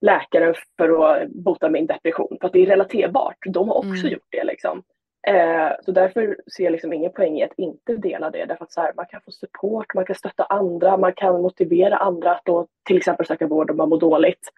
läkaren 0.00 0.54
för 0.76 1.14
att 1.14 1.28
bota 1.28 1.70
min 1.70 1.86
depression 1.86 2.36
för 2.40 2.46
att 2.46 2.52
det 2.52 2.62
är 2.62 2.66
relaterbart. 2.66 3.36
De 3.46 3.68
har 3.68 3.76
också 3.76 4.06
mm. 4.06 4.12
gjort 4.12 4.28
det 4.28 4.44
liksom. 4.44 4.82
Eh, 5.26 5.70
så 5.84 5.92
därför 5.92 6.36
ser 6.56 6.64
jag 6.64 6.72
liksom 6.72 6.92
ingen 6.92 7.12
poäng 7.12 7.38
i 7.38 7.44
att 7.44 7.58
inte 7.58 7.96
dela 7.96 8.30
det. 8.30 8.44
Därför 8.44 8.64
att 8.64 8.72
så 8.72 8.80
här, 8.80 8.92
man 8.96 9.06
kan 9.06 9.20
få 9.20 9.30
support, 9.30 9.94
man 9.94 10.04
kan 10.04 10.16
stötta 10.16 10.44
andra, 10.44 10.96
man 10.96 11.12
kan 11.12 11.42
motivera 11.42 11.96
andra 11.96 12.34
att 12.34 12.44
då 12.44 12.66
till 12.82 12.96
exempel 12.96 13.26
söka 13.26 13.46
vård 13.46 13.70
om 13.70 13.76
man 13.76 13.88
mår 13.88 14.00
dåligt. 14.00 14.48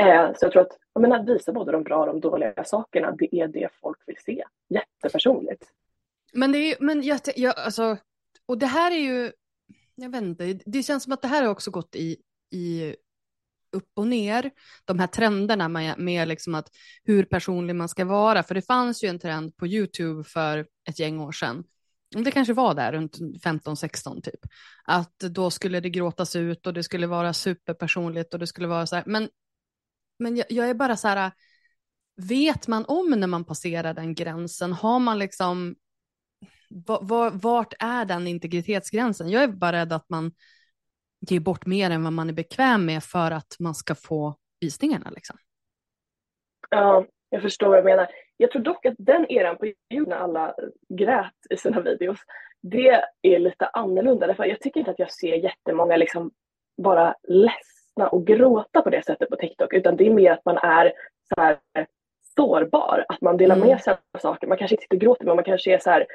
Eh, 0.00 0.32
så 0.36 0.44
jag 0.44 0.52
tror 0.52 0.62
att 0.62 0.78
jag 0.92 1.00
menar, 1.00 1.22
visa 1.22 1.52
både 1.52 1.72
de 1.72 1.82
bra 1.82 2.00
och 2.00 2.06
de 2.06 2.20
dåliga 2.20 2.64
sakerna, 2.64 3.10
det 3.18 3.36
är 3.36 3.48
det 3.48 3.68
folk 3.80 3.98
vill 4.06 4.16
se. 4.18 4.44
Jättepersonligt. 4.68 5.64
Men 6.32 6.52
det 6.52 6.58
är 6.58 6.76
men 6.80 7.02
jag, 7.02 7.20
jag, 7.36 7.58
alltså, 7.58 7.96
och 8.46 8.58
det 8.58 8.66
här 8.66 8.90
är 8.90 8.98
ju, 8.98 9.32
jag 9.94 10.10
vet 10.10 10.22
inte, 10.22 10.58
det 10.66 10.82
känns 10.82 11.02
som 11.02 11.12
att 11.12 11.22
det 11.22 11.28
här 11.28 11.42
har 11.42 11.50
också 11.50 11.70
gått 11.70 11.96
i, 11.96 12.16
i 12.50 12.96
upp 13.72 13.90
och 13.96 14.06
ner, 14.06 14.50
de 14.84 14.98
här 14.98 15.06
trenderna 15.06 15.68
med, 15.68 15.98
med 15.98 16.28
liksom 16.28 16.54
att 16.54 16.68
hur 17.04 17.24
personlig 17.24 17.76
man 17.76 17.88
ska 17.88 18.04
vara. 18.04 18.42
För 18.42 18.54
det 18.54 18.62
fanns 18.62 19.04
ju 19.04 19.08
en 19.08 19.18
trend 19.18 19.56
på 19.56 19.66
YouTube 19.66 20.24
för 20.24 20.66
ett 20.88 20.98
gäng 20.98 21.20
år 21.20 21.32
sedan. 21.32 21.64
Det 22.10 22.30
kanske 22.30 22.52
var 22.52 22.74
där 22.74 22.92
runt 22.92 23.18
15-16 23.44 24.22
typ. 24.22 24.40
Att 24.84 25.18
då 25.18 25.50
skulle 25.50 25.80
det 25.80 25.90
gråtas 25.90 26.36
ut 26.36 26.66
och 26.66 26.74
det 26.74 26.82
skulle 26.82 27.06
vara 27.06 27.32
superpersonligt 27.32 28.34
och 28.34 28.40
det 28.40 28.46
skulle 28.46 28.68
vara 28.68 28.86
så 28.86 28.96
här. 28.96 29.04
Men, 29.06 29.28
men 30.18 30.36
jag, 30.36 30.46
jag 30.50 30.70
är 30.70 30.74
bara 30.74 30.96
så 30.96 31.08
här, 31.08 31.32
vet 32.16 32.68
man 32.68 32.84
om 32.84 33.10
när 33.10 33.26
man 33.26 33.44
passerar 33.44 33.94
den 33.94 34.14
gränsen? 34.14 34.72
Har 34.72 34.98
man 34.98 35.18
liksom, 35.18 35.76
vart 37.32 37.74
är 37.78 38.04
den 38.04 38.26
integritetsgränsen? 38.26 39.28
Jag 39.28 39.42
är 39.42 39.48
bara 39.48 39.72
rädd 39.72 39.92
att 39.92 40.08
man 40.08 40.32
ge 41.20 41.40
bort 41.40 41.66
mer 41.66 41.90
än 41.90 42.04
vad 42.04 42.12
man 42.12 42.28
är 42.28 42.32
bekväm 42.32 42.86
med 42.86 43.04
för 43.04 43.30
att 43.30 43.56
man 43.58 43.74
ska 43.74 43.94
få 43.94 44.34
visningarna. 44.60 45.10
Liksom. 45.10 45.36
Ja, 46.70 47.06
jag 47.30 47.42
förstår 47.42 47.68
vad 47.68 47.78
jag 47.78 47.84
menar. 47.84 48.08
Jag 48.36 48.50
tror 48.50 48.62
dock 48.62 48.86
att 48.86 48.94
den 48.98 49.26
eran 49.30 49.56
på 49.56 49.66
YouTube 49.66 50.10
när 50.10 50.16
alla 50.16 50.54
grät 50.88 51.34
i 51.50 51.56
sina 51.56 51.80
videos, 51.80 52.18
det 52.62 53.04
är 53.22 53.38
lite 53.38 53.66
annorlunda. 53.66 54.26
Därför 54.26 54.44
jag 54.44 54.60
tycker 54.60 54.80
inte 54.80 54.90
att 54.90 54.98
jag 54.98 55.12
ser 55.12 55.34
jättemånga 55.34 55.96
liksom 55.96 56.30
bara 56.82 57.14
ledsna 57.22 58.08
och 58.08 58.26
gråta 58.26 58.82
på 58.82 58.90
det 58.90 59.04
sättet 59.04 59.30
på 59.30 59.36
TikTok, 59.36 59.72
utan 59.72 59.96
det 59.96 60.06
är 60.06 60.14
mer 60.14 60.32
att 60.32 60.44
man 60.44 60.58
är 60.58 60.92
så 61.34 61.40
här 61.40 61.58
sårbar, 62.36 63.04
att 63.08 63.20
man 63.20 63.36
delar 63.36 63.56
med 63.56 63.66
mm. 63.66 63.78
sig 63.78 63.92
av 63.92 64.18
saker. 64.18 64.46
Man 64.46 64.58
kanske 64.58 64.74
inte 64.74 64.82
sitter 64.82 64.96
och 64.96 65.00
gråter, 65.00 65.24
men 65.24 65.36
man 65.36 65.44
kanske 65.44 65.74
är 65.74 65.78
så 65.78 65.90
här, 65.90 66.06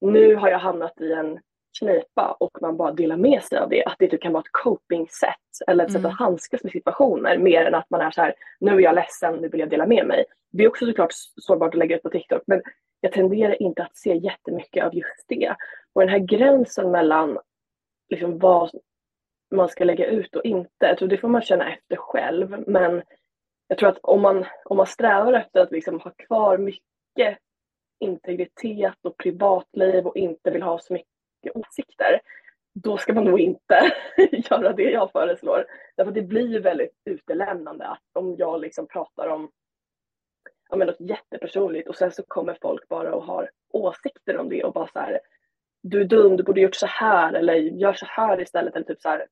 nu 0.00 0.34
har 0.34 0.48
jag 0.48 0.58
hamnat 0.58 1.00
i 1.00 1.12
en 1.12 1.40
knipa 1.78 2.36
och 2.40 2.58
man 2.60 2.76
bara 2.76 2.92
delar 2.92 3.16
med 3.16 3.42
sig 3.42 3.58
av 3.58 3.68
det. 3.68 3.84
Att 3.84 3.96
det 3.98 4.08
typ 4.08 4.22
kan 4.22 4.32
vara 4.32 4.40
ett 4.40 4.52
coping-sätt 4.52 5.30
eller 5.66 5.84
ett 5.84 5.90
mm. 5.90 6.02
sätt 6.02 6.10
att 6.10 6.18
handskas 6.18 6.62
med 6.62 6.72
situationer 6.72 7.38
mer 7.38 7.64
än 7.64 7.74
att 7.74 7.90
man 7.90 8.00
är 8.00 8.10
så 8.10 8.20
här, 8.20 8.34
nu 8.60 8.70
är 8.70 8.80
jag 8.80 8.94
ledsen, 8.94 9.34
nu 9.34 9.48
vill 9.48 9.60
jag 9.60 9.70
dela 9.70 9.86
med 9.86 10.06
mig. 10.06 10.24
Det 10.52 10.64
är 10.64 10.68
också 10.68 10.86
såklart 10.86 11.12
sårbart 11.40 11.74
att 11.74 11.78
lägga 11.78 11.96
ut 11.96 12.02
på 12.02 12.10
TikTok 12.10 12.42
men 12.46 12.62
jag 13.00 13.12
tenderar 13.12 13.62
inte 13.62 13.82
att 13.82 13.96
se 13.96 14.14
jättemycket 14.16 14.84
av 14.84 14.94
just 14.94 15.24
det. 15.28 15.54
Och 15.92 16.00
den 16.00 16.10
här 16.10 16.18
gränsen 16.18 16.90
mellan 16.90 17.38
liksom 18.08 18.38
vad 18.38 18.70
man 19.54 19.68
ska 19.68 19.84
lägga 19.84 20.06
ut 20.06 20.36
och 20.36 20.44
inte, 20.44 20.70
jag 20.78 20.98
tror 20.98 21.08
det 21.08 21.16
får 21.16 21.28
man 21.28 21.42
känna 21.42 21.72
efter 21.72 21.96
själv 21.96 22.64
men 22.66 23.02
jag 23.68 23.78
tror 23.78 23.88
att 23.88 23.98
om 24.02 24.22
man, 24.22 24.44
om 24.64 24.76
man 24.76 24.86
strävar 24.86 25.32
efter 25.32 25.60
att 25.60 25.72
liksom 25.72 26.00
ha 26.00 26.10
kvar 26.10 26.58
mycket 26.58 27.38
integritet 28.00 28.98
och 29.02 29.16
privatliv 29.16 30.06
och 30.06 30.16
inte 30.16 30.50
vill 30.50 30.62
ha 30.62 30.78
så 30.78 30.92
mycket 30.92 31.13
åsikter, 31.50 32.20
då 32.74 32.96
ska 32.96 33.14
man 33.14 33.24
nog 33.24 33.40
inte 33.40 33.92
göra 34.32 34.72
det 34.72 34.90
jag 34.90 35.12
föreslår. 35.12 35.66
Därför 35.96 36.08
att 36.08 36.14
det 36.14 36.22
blir 36.22 36.46
ju 36.48 36.60
väldigt 36.60 37.00
utelämnande 37.04 37.86
att 37.86 38.02
om 38.12 38.36
jag 38.38 38.60
liksom 38.60 38.86
pratar 38.86 39.28
om 39.28 39.50
ja, 40.70 40.76
men 40.76 40.86
något 40.86 41.00
jättepersonligt 41.00 41.88
och 41.88 41.96
sen 41.96 42.12
så 42.12 42.22
kommer 42.28 42.58
folk 42.62 42.88
bara 42.88 43.14
och 43.14 43.24
har 43.24 43.50
åsikter 43.72 44.38
om 44.38 44.48
det 44.48 44.64
och 44.64 44.72
bara 44.72 44.86
så 44.86 44.98
här 44.98 45.20
du 45.82 46.00
är 46.00 46.04
dum, 46.04 46.36
du 46.36 46.42
borde 46.42 46.60
gjort 46.60 46.74
så 46.74 46.86
här 46.86 47.32
eller 47.32 47.54
gör 47.54 47.92
så 47.92 48.06
här 48.06 48.40
istället 48.40 48.76
eller 48.76 48.86
typ 48.86 49.00
så 49.00 49.08
här 49.08 49.26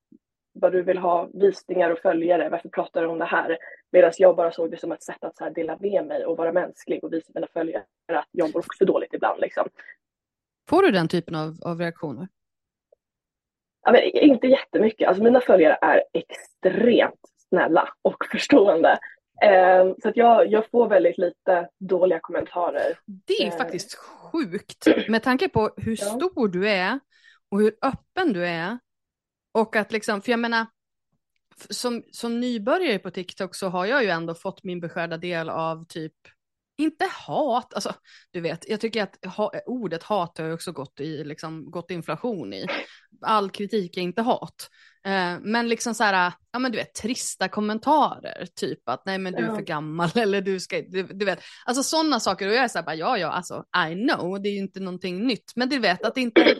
vad 0.52 0.72
du 0.72 0.82
vill 0.82 0.98
ha 0.98 1.28
visningar 1.34 1.90
och 1.90 1.98
följare, 1.98 2.48
varför 2.48 2.68
pratar 2.68 3.02
du 3.02 3.08
om 3.08 3.18
det 3.18 3.24
här? 3.24 3.58
Medan 3.92 4.12
jag 4.18 4.36
bara 4.36 4.52
såg 4.52 4.70
det 4.70 4.76
som 4.76 4.92
ett 4.92 5.02
sätt 5.02 5.24
att 5.24 5.36
så 5.36 5.50
dela 5.50 5.76
med 5.80 6.06
mig 6.06 6.24
och 6.26 6.36
vara 6.36 6.52
mänsklig 6.52 7.04
och 7.04 7.12
visa 7.12 7.32
mina 7.34 7.46
följare 7.46 7.84
att 8.06 8.28
jag 8.30 8.54
mår 8.54 8.58
också 8.58 8.84
dåligt 8.84 9.14
ibland. 9.14 9.40
Liksom. 9.40 9.68
Får 10.68 10.82
du 10.82 10.90
den 10.90 11.08
typen 11.08 11.34
av, 11.34 11.56
av 11.64 11.78
reaktioner? 11.78 12.28
ja, 13.84 13.92
men 13.92 14.02
inte 14.02 14.46
jättemycket. 14.46 15.08
Alltså 15.08 15.22
mina 15.22 15.40
följare 15.40 15.78
är 15.82 16.02
extremt 16.12 17.20
snälla 17.48 17.88
och 18.02 18.24
förstående. 18.30 18.98
Eh, 19.42 19.92
så 20.02 20.08
att 20.08 20.16
jag, 20.16 20.50
jag 20.52 20.70
får 20.70 20.88
väldigt 20.88 21.18
lite 21.18 21.68
dåliga 21.78 22.20
kommentarer. 22.20 22.98
Det 23.06 23.32
är 23.42 23.46
Eh. 23.52 23.56
faktiskt 23.56 23.94
sjukt 23.94 24.86
med 25.08 25.22
tanke 25.22 25.48
på 25.48 25.70
hur 25.76 25.96
Ja. 26.00 26.06
stor 26.06 26.48
du 26.48 26.68
är 26.68 27.00
och 27.50 27.60
hur 27.60 27.74
öppen 27.82 28.32
du 28.32 28.46
är. 28.46 28.78
Och 29.54 29.76
att 29.76 29.92
liksom, 29.92 30.22
för 30.22 30.30
jag 30.32 30.40
menar, 30.40 30.66
som, 31.70 32.02
som 32.12 32.40
nybörjare 32.40 32.98
på 32.98 33.10
TikTok 33.10 33.54
så 33.54 33.68
har 33.68 33.86
jag 33.86 34.02
ju 34.04 34.10
ändå 34.10 34.34
fått 34.34 34.64
min 34.64 34.80
beskärda 34.80 35.16
del 35.16 35.48
av 35.50 35.84
typ, 35.88 36.14
inte 36.82 37.04
hat, 37.26 37.74
alltså 37.74 37.94
du 38.30 38.40
vet, 38.40 38.68
jag 38.68 38.80
tycker 38.80 39.02
att 39.02 39.34
ha, 39.36 39.52
ordet 39.66 40.02
hat 40.02 40.38
har 40.38 40.50
också 40.50 40.72
gått 40.72 41.00
i, 41.00 41.24
liksom, 41.24 41.70
gått 41.70 41.90
inflation 41.90 42.52
i. 42.52 42.66
All 43.22 43.50
kritik 43.50 43.96
är 43.96 44.00
inte 44.00 44.22
hat. 44.22 44.68
Eh, 45.04 45.38
men 45.40 45.68
liksom 45.68 45.94
så 45.94 46.04
här, 46.04 46.32
ja 46.52 46.58
men 46.58 46.72
du 46.72 46.78
vet, 46.78 46.94
trista 46.94 47.48
kommentarer, 47.48 48.46
typ 48.54 48.88
att 48.88 49.06
nej 49.06 49.18
men 49.18 49.32
du 49.32 49.44
är 49.44 49.54
för 49.54 49.62
gammal 49.62 50.10
eller 50.14 50.40
du 50.40 50.60
ska, 50.60 50.82
du, 50.88 51.02
du 51.02 51.24
vet, 51.24 51.40
alltså 51.64 51.82
sådana 51.82 52.20
saker 52.20 52.48
och 52.48 52.54
jag 52.54 52.64
är 52.64 52.68
så 52.68 52.78
här 52.78 52.84
bara, 52.84 52.94
ja 52.94 53.18
ja, 53.18 53.28
alltså 53.28 53.64
I 53.90 53.94
know, 53.94 54.42
det 54.42 54.48
är 54.48 54.52
ju 54.52 54.58
inte 54.58 54.80
någonting 54.80 55.26
nytt, 55.26 55.52
men 55.56 55.68
du 55.68 55.78
vet 55.78 56.04
att 56.04 56.14
det 56.14 56.20
inte, 56.20 56.56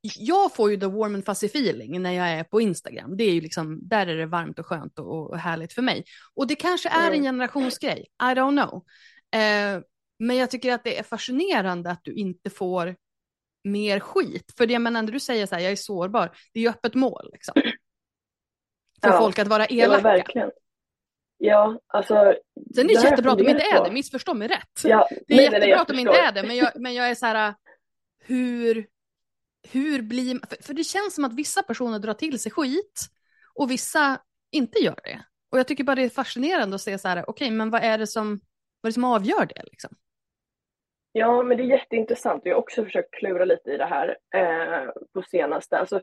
jag 0.00 0.54
får 0.54 0.70
ju 0.70 0.76
the 0.76 0.86
warm 0.86 1.14
and 1.14 1.24
fuzzy 1.24 1.46
feeling 1.46 2.02
när 2.02 2.12
jag 2.12 2.28
är 2.28 2.44
på 2.44 2.60
Instagram, 2.60 3.16
det 3.16 3.24
är 3.24 3.32
ju 3.32 3.40
liksom, 3.40 3.88
där 3.88 4.06
är 4.06 4.16
det 4.16 4.26
varmt 4.26 4.58
och 4.58 4.66
skönt 4.66 4.98
och, 4.98 5.30
och 5.30 5.38
härligt 5.38 5.72
för 5.72 5.82
mig. 5.82 6.04
Och 6.34 6.46
det 6.46 6.54
kanske 6.54 6.88
är 6.88 7.10
en 7.10 7.22
generationsgrej, 7.22 8.06
I 8.22 8.24
don't 8.24 8.62
know. 8.62 8.84
Eh, 9.34 9.80
men 10.18 10.36
jag 10.36 10.50
tycker 10.50 10.72
att 10.72 10.84
det 10.84 10.98
är 10.98 11.02
fascinerande 11.02 11.90
att 11.90 12.04
du 12.04 12.14
inte 12.14 12.50
får 12.50 12.96
mer 13.64 14.00
skit. 14.00 14.52
För 14.56 14.66
det 14.66 14.72
jag 14.72 14.82
menar, 14.82 15.02
när 15.02 15.12
du 15.12 15.20
säger 15.20 15.46
så 15.46 15.54
här, 15.54 15.62
jag 15.62 15.72
är 15.72 15.76
sårbar, 15.76 16.36
det 16.52 16.58
är 16.60 16.62
ju 16.62 16.68
öppet 16.68 16.94
mål 16.94 17.30
liksom. 17.32 17.54
För 19.02 19.08
Ja, 19.10 19.18
folk 19.18 19.38
att 19.38 19.48
vara 19.48 19.66
Ja, 19.70 19.84
elaka. 19.84 20.02
verkligen. 20.02 20.50
Ja, 21.38 21.80
alltså. 21.86 22.14
Sen 22.74 22.90
är 22.90 22.94
det 22.94 23.08
jättebra 23.08 23.32
att 23.32 23.38
de 23.38 23.48
inte 23.48 23.62
är 23.62 23.78
på. 23.78 23.84
det, 23.84 23.90
missförstå 23.92 24.34
mig 24.34 24.48
rätt. 24.48 24.80
Ja, 24.84 25.08
Det 25.10 25.34
är 25.34 25.36
nej, 25.36 25.36
nej, 25.36 25.36
nej, 25.36 25.44
jättebra 25.44 25.68
jag 25.68 25.80
att 25.80 25.88
de 25.88 25.98
inte 25.98 26.12
är 26.18 26.32
det, 26.32 26.42
men 26.42 26.56
jag, 26.56 26.72
men 26.80 26.94
jag 26.94 27.10
är 27.10 27.14
så 27.14 27.26
här, 27.26 27.54
hur, 28.18 28.86
hur 29.68 30.02
blir, 30.02 30.46
för, 30.46 30.62
för 30.62 30.74
det 30.74 30.84
känns 30.84 31.14
som 31.14 31.24
att 31.24 31.32
vissa 31.34 31.62
personer 31.62 31.98
drar 31.98 32.14
till 32.14 32.38
sig 32.38 32.52
skit 32.52 33.00
och 33.54 33.70
vissa 33.70 34.18
inte 34.52 34.78
gör 34.78 35.00
det. 35.04 35.24
Och 35.50 35.58
jag 35.58 35.68
tycker 35.68 35.84
bara 35.84 35.96
det 35.96 36.02
är 36.02 36.08
fascinerande 36.08 36.74
att 36.74 36.80
se 36.82 36.98
så 36.98 37.08
här, 37.08 37.30
okej, 37.30 37.50
men 37.50 37.70
vad 37.70 37.82
är 37.82 37.98
det 37.98 38.06
som, 38.06 38.40
vad 38.84 38.88
är 38.88 38.90
det 38.90 38.94
som 38.94 39.04
avgör 39.04 39.46
det 39.46 39.62
liksom? 39.64 39.90
Ja, 41.12 41.42
men 41.42 41.56
det 41.56 41.62
är 41.62 41.66
jätteintressant. 41.66 42.42
Jag 42.44 42.54
har 42.54 42.60
också 42.60 42.84
försökt 42.84 43.14
klura 43.14 43.44
lite 43.44 43.70
i 43.70 43.76
det 43.76 43.84
här 43.84 44.16
eh, 44.34 44.90
på 45.14 45.22
senaste. 45.22 45.78
Alltså, 45.78 46.00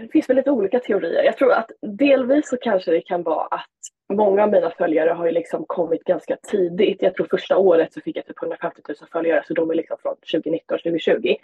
det 0.00 0.08
finns 0.12 0.28
väl 0.28 0.36
lite 0.36 0.50
olika 0.50 0.80
teorier. 0.80 1.22
Jag 1.22 1.36
tror 1.36 1.52
att 1.52 1.70
delvis 1.80 2.48
så 2.48 2.56
kanske 2.56 2.90
det 2.90 3.00
kan 3.00 3.22
vara 3.22 3.46
att 3.46 3.70
många 4.12 4.42
av 4.42 4.50
mina 4.50 4.70
följare 4.70 5.10
har 5.10 5.26
ju 5.26 5.32
liksom 5.32 5.64
kommit 5.66 6.04
ganska 6.04 6.36
tidigt. 6.36 7.02
Jag 7.02 7.14
tror 7.14 7.26
första 7.30 7.56
året 7.56 7.92
så 7.92 8.00
fick 8.00 8.16
jag 8.16 8.26
typ 8.26 8.42
150 8.42 8.82
000 8.88 8.96
följare, 9.12 9.42
så 9.46 9.54
de 9.54 9.70
är 9.70 9.74
liksom 9.74 9.96
från 10.02 10.16
2019, 10.16 10.78
2020. 10.78 11.34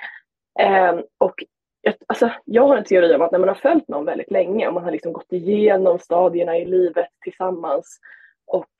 Eh, 0.60 1.00
och 1.18 1.34
jag, 1.80 1.94
alltså, 2.06 2.30
jag 2.44 2.66
har 2.66 2.76
en 2.76 2.84
teori 2.84 3.14
om 3.14 3.22
att 3.22 3.32
när 3.32 3.38
man 3.38 3.48
har 3.48 3.54
följt 3.54 3.88
någon 3.88 4.04
väldigt 4.04 4.30
länge 4.30 4.68
och 4.68 4.74
man 4.74 4.84
har 4.84 4.90
liksom 4.90 5.12
gått 5.12 5.32
igenom 5.32 5.98
stadierna 5.98 6.58
i 6.58 6.64
livet 6.64 7.08
tillsammans 7.24 8.00
och 8.46 8.70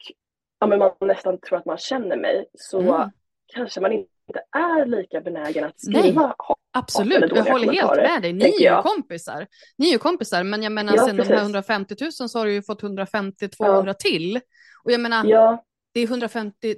ja, 0.63 0.67
men 0.67 0.79
man 0.79 0.91
nästan 1.01 1.39
tror 1.41 1.59
att 1.59 1.67
man 1.67 1.79
känner 1.79 2.17
mig 2.17 2.47
så 2.59 2.81
Mm. 2.81 3.11
kanske 3.55 3.81
man 3.81 3.93
inte 3.93 4.09
är 4.57 4.87
lika 4.87 5.21
benägen 5.21 5.65
att 5.65 5.75
Nej. 5.87 6.03
skriva 6.03 6.35
hat. 6.39 6.59
Absolut, 6.75 7.33
jag 7.37 7.45
håller 7.45 7.73
helt 7.73 7.97
med 7.97 8.23
dig. 8.23 8.33
Ni 8.33 8.45
är 8.45 8.59
ju 8.61 8.65
jag. 8.65 8.83
kompisar. 8.85 9.47
Ni 9.79 9.89
är 9.89 9.93
ju 9.93 9.99
kompisar, 9.99 10.43
men 10.45 10.63
jag 10.63 10.73
menar 10.73 10.97
Ja, 10.97 11.07
sen 11.07 11.17
de 11.17 11.23
här 11.23 11.29
precis. 11.29 11.43
150 11.43 11.95
000 12.01 12.13
så 12.29 12.39
har 12.39 12.47
du 12.47 12.53
ju 12.53 12.63
fått 12.63 12.83
150-200 12.83 13.93
till. 13.99 14.41
Och 14.85 14.93
jag 14.93 15.01
menar, 15.01 15.25
Ja, 15.25 15.65
det 15.95 16.01
är 16.01 16.07
150 16.07 16.75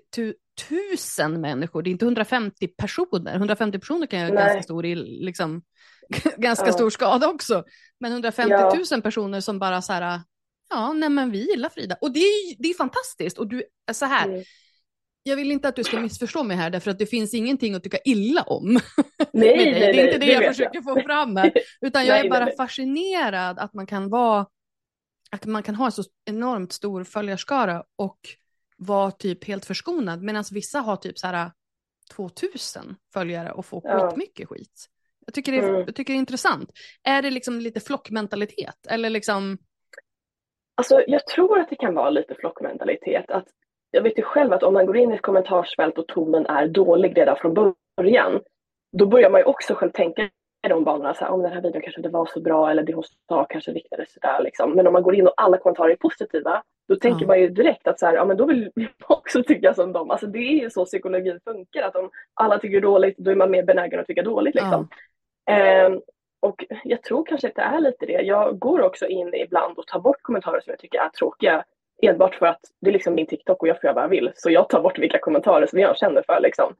000 1.20 1.38
människor, 1.38 1.83
det 1.83 1.90
är 1.90 1.92
inte 1.92 2.05
150 2.05 2.68
personer. 2.68 3.35
150 3.37 3.79
personer 3.79 4.07
kan 4.07 4.20
göra 4.20 4.33
Nej. 4.35 4.44
ganska 4.44 4.62
stor, 4.62 4.83
liksom, 5.25 5.62
ganska 6.37 6.66
Ja. 6.66 6.73
stor 6.73 6.90
skada 6.90 7.29
också. 7.29 7.64
Men 8.01 8.12
150 8.12 8.51
Ja. 8.53 8.75
000 8.92 9.03
personer 9.03 9.40
som 9.40 9.59
bara 9.59 9.83
så 9.83 9.92
här, 9.92 10.20
ja, 10.70 10.92
nej 10.92 11.09
men 11.09 11.31
vi 11.31 11.50
gillar 11.50 11.68
Frida. 11.68 11.96
Och 12.00 12.12
det 12.12 12.20
är, 12.20 12.62
det 12.62 12.68
är 12.68 12.74
fantastiskt. 12.74 13.38
Och 13.38 13.48
du, 13.48 13.62
så 13.92 14.05
här, 14.05 14.29
Mm. 14.29 14.44
jag 15.22 15.37
vill 15.37 15.50
inte 15.53 15.68
att 15.68 15.77
du 15.77 15.85
ska 15.85 16.00
missförstå 16.00 16.42
mig 16.42 16.57
här, 16.57 16.70
därför 16.70 16.90
att 16.90 16.98
det 16.98 17.07
finns 17.07 17.35
ingenting 17.35 17.74
att 17.74 17.83
tycka 17.83 17.98
illa 18.05 18.42
om. 18.42 18.64
nej, 19.33 19.57
dig. 19.57 19.57
nej, 19.57 19.81
det 19.81 19.88
är 19.88 19.94
nej, 19.94 20.07
inte 20.07 20.18
det, 20.18 20.33
jag 20.33 20.40
vet 20.40 20.48
försöker 20.48 20.81
få 20.83 21.00
fram 21.00 21.37
här. 21.37 21.53
Utan 21.81 22.07
jag 22.07 22.18
är 22.18 22.31
bara 22.31 22.50
fascinerad 22.57 23.59
att 23.59 23.74
man 23.74 23.87
kan 23.87 24.09
vara, 24.09 24.46
att 25.31 25.44
man 25.46 25.62
kan 25.62 25.74
ha 25.74 25.87
en 25.87 25.92
så 25.92 26.05
enormt 26.24 26.72
stor 26.72 27.05
följarskara 27.05 27.85
och 27.96 28.18
vara 28.77 29.11
typ 29.11 29.44
helt 29.44 29.64
förskonad. 29.64 30.22
Medan 30.22 30.44
vissa 30.53 30.79
har 30.81 30.96
typ 30.96 31.18
så 31.18 31.27
här 31.27 31.53
2000 32.16 32.96
följare 33.12 33.53
och 33.53 33.66
får 33.66 33.81
Ja. 33.85 34.09
skitmycket 34.11 34.48
skit. 34.48 34.87
Jag 35.27 35.35
tycker, 35.35 35.53
det 35.53 35.59
är, 35.59 35.68
Mm. 35.68 35.81
jag 35.87 35.94
tycker 35.94 36.12
det 36.12 36.16
är 36.16 36.18
intressant. 36.18 36.70
Är 37.03 37.22
det 37.22 37.31
liksom 37.31 37.61
lite 37.61 37.81
flockmentalitet? 37.81 38.87
Eller 38.88 39.11
liksom, 39.11 39.59
Alltså, 40.74 41.02
jag 41.06 41.26
tror 41.26 41.58
att 41.58 41.70
det 41.70 41.76
kan 41.76 41.94
vara 41.94 42.10
lite 42.10 42.34
flockmentalitet. 42.34 43.30
Att, 43.30 43.46
jag 43.90 44.02
vet 44.02 44.18
ju 44.18 44.22
själv 44.22 44.52
att 44.52 44.62
om 44.62 44.74
man 44.74 44.87
går 44.87 44.96
in 44.96 45.12
i 45.12 45.14
ett 45.14 45.22
kommentarsfält 45.22 45.98
och 45.98 46.06
tonen 46.08 46.46
är 46.46 46.66
dålig 46.68 47.18
redan 47.18 47.37
från 47.37 47.54
början, 47.96 48.40
då 48.92 49.06
börjar 49.06 49.30
man 49.30 49.40
ju 49.40 49.44
också 49.44 49.74
själv 49.74 49.90
tänka 49.90 50.22
i 50.66 50.68
de 50.68 50.84
banorna, 50.84 51.14
så 51.14 51.24
här, 51.24 51.30
om 51.32 51.42
den 51.42 51.52
här 51.52 51.60
videon 51.60 51.82
kanske 51.82 52.00
inte 52.00 52.08
var 52.08 52.26
så 52.26 52.40
bra 52.40 52.70
eller 52.70 52.82
det 52.82 52.92
hon 52.94 53.04
sa 53.28 53.44
kanske 53.44 53.72
riktades 53.72 54.12
sådär. 54.12 54.42
Liksom. 54.42 54.72
Men 54.72 54.87
om 54.87 54.92
man 54.92 55.02
går 55.02 55.14
in 55.14 55.26
och 55.26 55.34
alla 55.37 55.58
kommentarer 55.58 55.90
är 55.90 55.96
positiva, 55.96 56.62
då 56.88 56.96
tänker 56.96 57.20
Ja. 57.24 57.26
man 57.26 57.40
ju 57.40 57.48
direkt 57.48 57.87
att 57.88 57.98
så 58.00 58.06
här, 58.06 58.14
ja, 58.14 58.24
men 58.24 58.37
då 58.37 58.46
vill 58.46 58.70
jag 58.74 58.88
också 59.08 59.42
tycka 59.42 59.74
som 59.74 59.92
dem. 59.92 60.10
Alltså, 60.10 60.26
det 60.26 60.38
är 60.38 60.62
ju 60.62 60.70
så 60.70 60.84
psykologin 60.84 61.40
funkar, 61.44 61.82
att 61.82 61.96
om 61.96 62.10
alla 62.34 62.58
tycker 62.58 62.80
dåligt, 62.80 63.18
då 63.18 63.30
är 63.30 63.34
man 63.34 63.50
mer 63.50 63.62
benägen 63.62 64.00
att 64.00 64.06
tycka 64.06 64.22
dåligt. 64.22 64.54
Liksom. 64.54 64.88
Ehm, 65.50 66.00
och 66.44 66.64
jag 66.85 67.02
tror 67.02 67.24
kanske 67.24 67.48
att 67.48 67.54
det 67.54 67.62
är 67.62 67.80
lite 67.80 68.07
det. 68.07 68.22
Jag 68.22 68.59
går 68.59 68.83
också 68.83 69.07
in 69.07 69.35
ibland 69.35 69.78
och 69.78 69.87
tar 69.87 70.00
bort 70.00 70.22
kommentarer 70.22 70.61
som 70.61 70.70
jag 70.70 70.78
tycker 70.78 70.98
är 70.98 71.09
tråkiga. 71.09 71.64
Enbart 72.02 72.35
för 72.35 72.46
att 72.46 72.61
det 72.80 72.88
är 72.88 72.92
liksom 72.92 73.14
min 73.14 73.26
TikTok 73.26 73.62
och 73.62 73.68
jag 73.68 73.80
får 73.80 73.85
göra 73.85 73.94
vad 73.94 74.04
jag 74.04 74.09
vill. 74.09 74.33
Så 74.35 74.50
jag 74.50 74.68
tar 74.68 74.83
bort 74.83 74.98
vilka 74.98 75.18
kommentarer 75.18 75.66
som 75.66 75.78
jag 75.78 75.98
känner 75.98 76.22
för 76.26 76.40
liksom. 76.40 76.74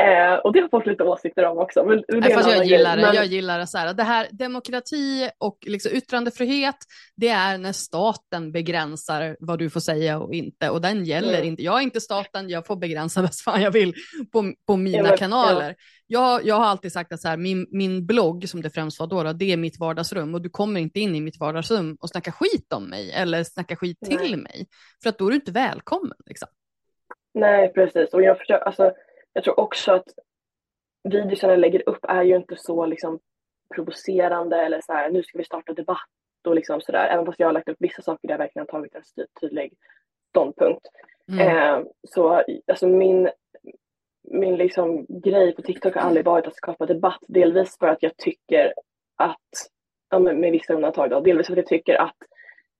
Eh, 0.00 0.34
och 0.34 0.52
det 0.52 0.60
har 0.60 0.68
fått 0.68 0.86
lite 0.86 1.04
åsikter 1.04 1.44
om 1.44 1.58
också. 1.58 1.84
Men, 1.84 1.96
det 2.08 2.20
Nej, 2.20 2.34
fast 2.34 2.50
jag 2.50 2.64
gillar 2.64 2.96
det. 2.96 3.02
Men- 3.02 3.14
Jag 3.14 3.26
gillar 3.26 3.58
det 3.58 3.66
så 3.66 3.78
här. 3.78 3.94
Det 3.94 4.02
här 4.02 4.26
demokrati 4.32 5.30
och 5.38 5.58
liksom 5.66 5.92
yttrandefrihet, 5.92 6.76
det 7.16 7.28
är 7.28 7.58
när 7.58 7.72
staten 7.72 8.52
begränsar 8.52 9.36
vad 9.40 9.58
du 9.58 9.70
får 9.70 9.80
säga 9.80 10.18
och 10.18 10.34
inte. 10.34 10.70
Och 10.70 10.80
den 10.80 11.04
gäller 11.04 11.34
Mm. 11.34 11.46
inte. 11.48 11.62
Jag 11.62 11.78
är 11.78 11.82
inte 11.82 12.00
staten, 12.00 12.48
jag 12.48 12.66
får 12.66 12.76
begränsa 12.76 13.20
vad 13.22 13.34
fan 13.44 13.62
jag 13.62 13.70
vill 13.70 13.94
på, 14.32 14.52
på 14.66 14.76
mina 14.76 15.08
Ja, 15.08 15.16
kanaler. 15.16 15.74
Jag, 16.06 16.46
jag 16.46 16.54
har 16.54 16.64
alltid 16.66 16.92
sagt 16.92 17.12
att 17.12 17.20
så 17.20 17.28
här, 17.28 17.36
min, 17.36 17.66
min 17.70 18.06
blogg, 18.06 18.48
som 18.48 18.62
det 18.62 18.70
främst 18.70 19.00
var 19.00 19.06
då, 19.06 19.22
då, 19.22 19.32
det 19.32 19.52
är 19.52 19.56
mitt 19.56 19.78
vardagsrum. 19.80 20.34
Och 20.34 20.42
du 20.42 20.50
kommer 20.50 20.80
inte 20.80 21.00
in 21.00 21.16
i 21.16 21.20
mitt 21.20 21.40
vardagsrum 21.40 21.96
och 22.00 22.08
snacka 22.08 22.32
skit 22.32 22.72
om 22.72 22.84
mig 22.84 23.12
eller 23.12 23.44
snacka 23.44 23.76
skit 23.76 23.98
till 24.06 24.16
Nej. 24.20 24.36
mig. 24.36 24.66
För 25.02 25.08
att 25.10 25.18
då 25.18 25.26
är 25.26 25.30
du 25.30 25.34
inte 25.34 25.52
välkommen. 25.52 26.16
Liksom. 26.26 26.48
Nej, 27.34 27.72
precis. 27.72 28.14
Och 28.14 28.22
jag, 28.22 28.38
försöker, 28.38 28.64
alltså, 28.64 28.92
jag 29.32 29.44
tror 29.44 29.60
också 29.60 29.92
att 29.92 30.06
videorna 31.02 31.52
jag 31.52 31.60
lägger 31.60 31.88
upp 31.88 32.04
är 32.08 32.22
ju 32.22 32.36
inte 32.36 32.56
så 32.56 32.86
liksom, 32.86 33.20
provocerande 33.74 34.56
eller 34.56 34.80
så 34.80 34.92
här, 34.92 35.10
nu 35.10 35.22
ska 35.22 35.38
vi 35.38 35.44
starta 35.44 35.72
debatt 35.72 36.08
och 36.48 36.54
liksom 36.54 36.80
sådär. 36.80 37.08
Även 37.08 37.26
fast 37.26 37.40
jag 37.40 37.48
har 37.48 37.52
lagt 37.52 37.68
upp 37.68 37.76
vissa 37.78 38.02
saker 38.02 38.28
där 38.28 38.34
jag 38.34 38.38
verkligen 38.38 38.66
har 38.70 38.78
tagit 38.78 38.94
en 38.94 39.02
ty- 39.16 39.26
tydlig 39.40 39.72
ståndpunkt. 40.28 40.86
Mm. 41.28 41.48
Eh, 41.48 41.86
så 42.08 42.44
alltså 42.66 42.86
min, 42.86 43.30
min 44.22 44.56
liksom 44.56 45.06
grej 45.08 45.54
på 45.54 45.62
TikTok 45.62 45.94
har 45.94 46.02
aldrig 46.02 46.24
varit 46.24 46.46
att 46.46 46.56
skapa 46.56 46.86
debatt. 46.86 47.20
Delvis 47.28 47.78
för 47.78 47.86
att 47.88 48.02
jag 48.02 48.16
tycker 48.16 48.74
att, 49.16 49.70
ja, 50.10 50.18
men 50.18 50.40
med 50.40 50.52
vissa 50.52 50.74
undantag 50.74 51.10
då, 51.10 51.20
delvis 51.20 51.46
för 51.46 51.52
att 51.52 51.58
jag 51.58 51.66
tycker 51.66 51.94
att 51.94 52.16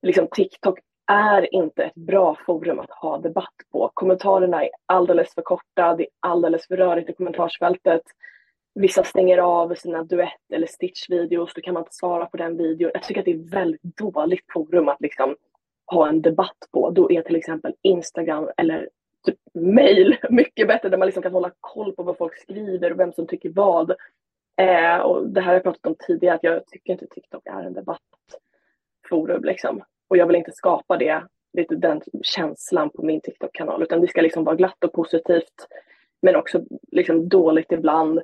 liksom, 0.03 0.29
TikTok 0.29 0.79
är 1.11 1.55
inte 1.55 1.85
ett 1.85 1.95
bra 1.95 2.37
forum 2.47 2.79
att 2.79 2.91
ha 2.91 3.19
debatt 3.19 3.55
på. 3.73 3.91
Kommentarerna 3.95 4.65
är 4.65 4.71
alldeles 4.87 5.35
för 5.35 5.43
korta, 5.43 5.95
det 5.95 6.03
är 6.03 6.09
alldeles 6.21 6.67
för 6.67 6.77
rörigt 6.77 7.11
i 7.11 7.13
kommentarsfältet. 7.13 8.03
Vissa 8.75 9.05
stänger 9.05 9.39
av 9.39 9.75
sina 9.75 10.03
duett 10.03 10.53
eller 10.53 10.67
stitch-videos, 10.67 11.53
då 11.55 11.61
kan 11.61 11.75
man 11.75 11.81
inte 11.81 11.95
svara 11.95 12.27
på 12.27 12.37
den 12.37 12.57
videon. 12.57 12.91
Jag 12.95 13.03
tycker 13.03 13.21
att 13.21 13.25
det 13.25 13.31
är 13.31 13.45
ett 13.45 13.55
väldigt 13.55 13.83
dåligt 13.83 14.45
forum 14.53 14.89
att 14.89 15.01
liksom 15.01 15.37
ha 15.87 16.09
en 16.09 16.23
debatt 16.23 16.69
på. 16.73 16.91
Då 16.91 17.13
är 17.13 17.23
till 17.23 17.37
exempel 17.37 17.75
Instagram 17.83 18.51
eller 18.57 18.89
typ 19.27 19.39
mail 19.55 20.17
mycket 20.31 20.69
bättre 20.69 20.89
där 20.89 20.99
man 20.99 21.07
liksom 21.07 21.23
kan 21.23 21.33
hålla 21.33 21.51
koll 21.61 21.93
på 21.93 22.03
vad 22.03 22.17
folk 22.17 22.39
skriver 22.39 22.93
och 22.93 22.99
vem 22.99 23.13
som 23.13 23.27
tycker 23.27 23.51
vad. 23.51 23.91
Eh, 24.57 24.97
och 24.97 25.29
det 25.29 25.41
här 25.41 25.47
har 25.47 25.55
jag 25.55 25.63
pratat 25.63 25.87
om 25.87 25.97
tidigare, 26.07 26.35
att 26.35 26.45
jag 26.45 26.67
tycker 26.67 26.93
inte 26.93 27.07
TikTok 27.07 27.47
är 27.47 27.63
en 27.63 27.75
debattforum 27.75 29.45
liksom. 29.45 29.83
Och 30.11 30.17
jag 30.17 30.27
vill 30.27 30.37
inte 30.37 30.53
skapa 30.53 30.97
det, 30.97 31.27
lite 31.53 31.75
den 31.75 32.01
känslan 32.23 32.91
på 32.91 33.03
min 33.03 33.21
TikTok-kanal, 33.21 33.83
utan 33.83 34.01
det 34.01 34.09
ska 34.09 34.21
liksom 34.21 34.45
vara 34.45 34.57
glatt 34.57 34.85
och 34.85 34.93
positivt, 34.93 35.67
men 36.23 36.37
också 36.37 36.65
liksom 36.93 37.29
dåligt 37.29 37.73
ibland, 37.73 38.19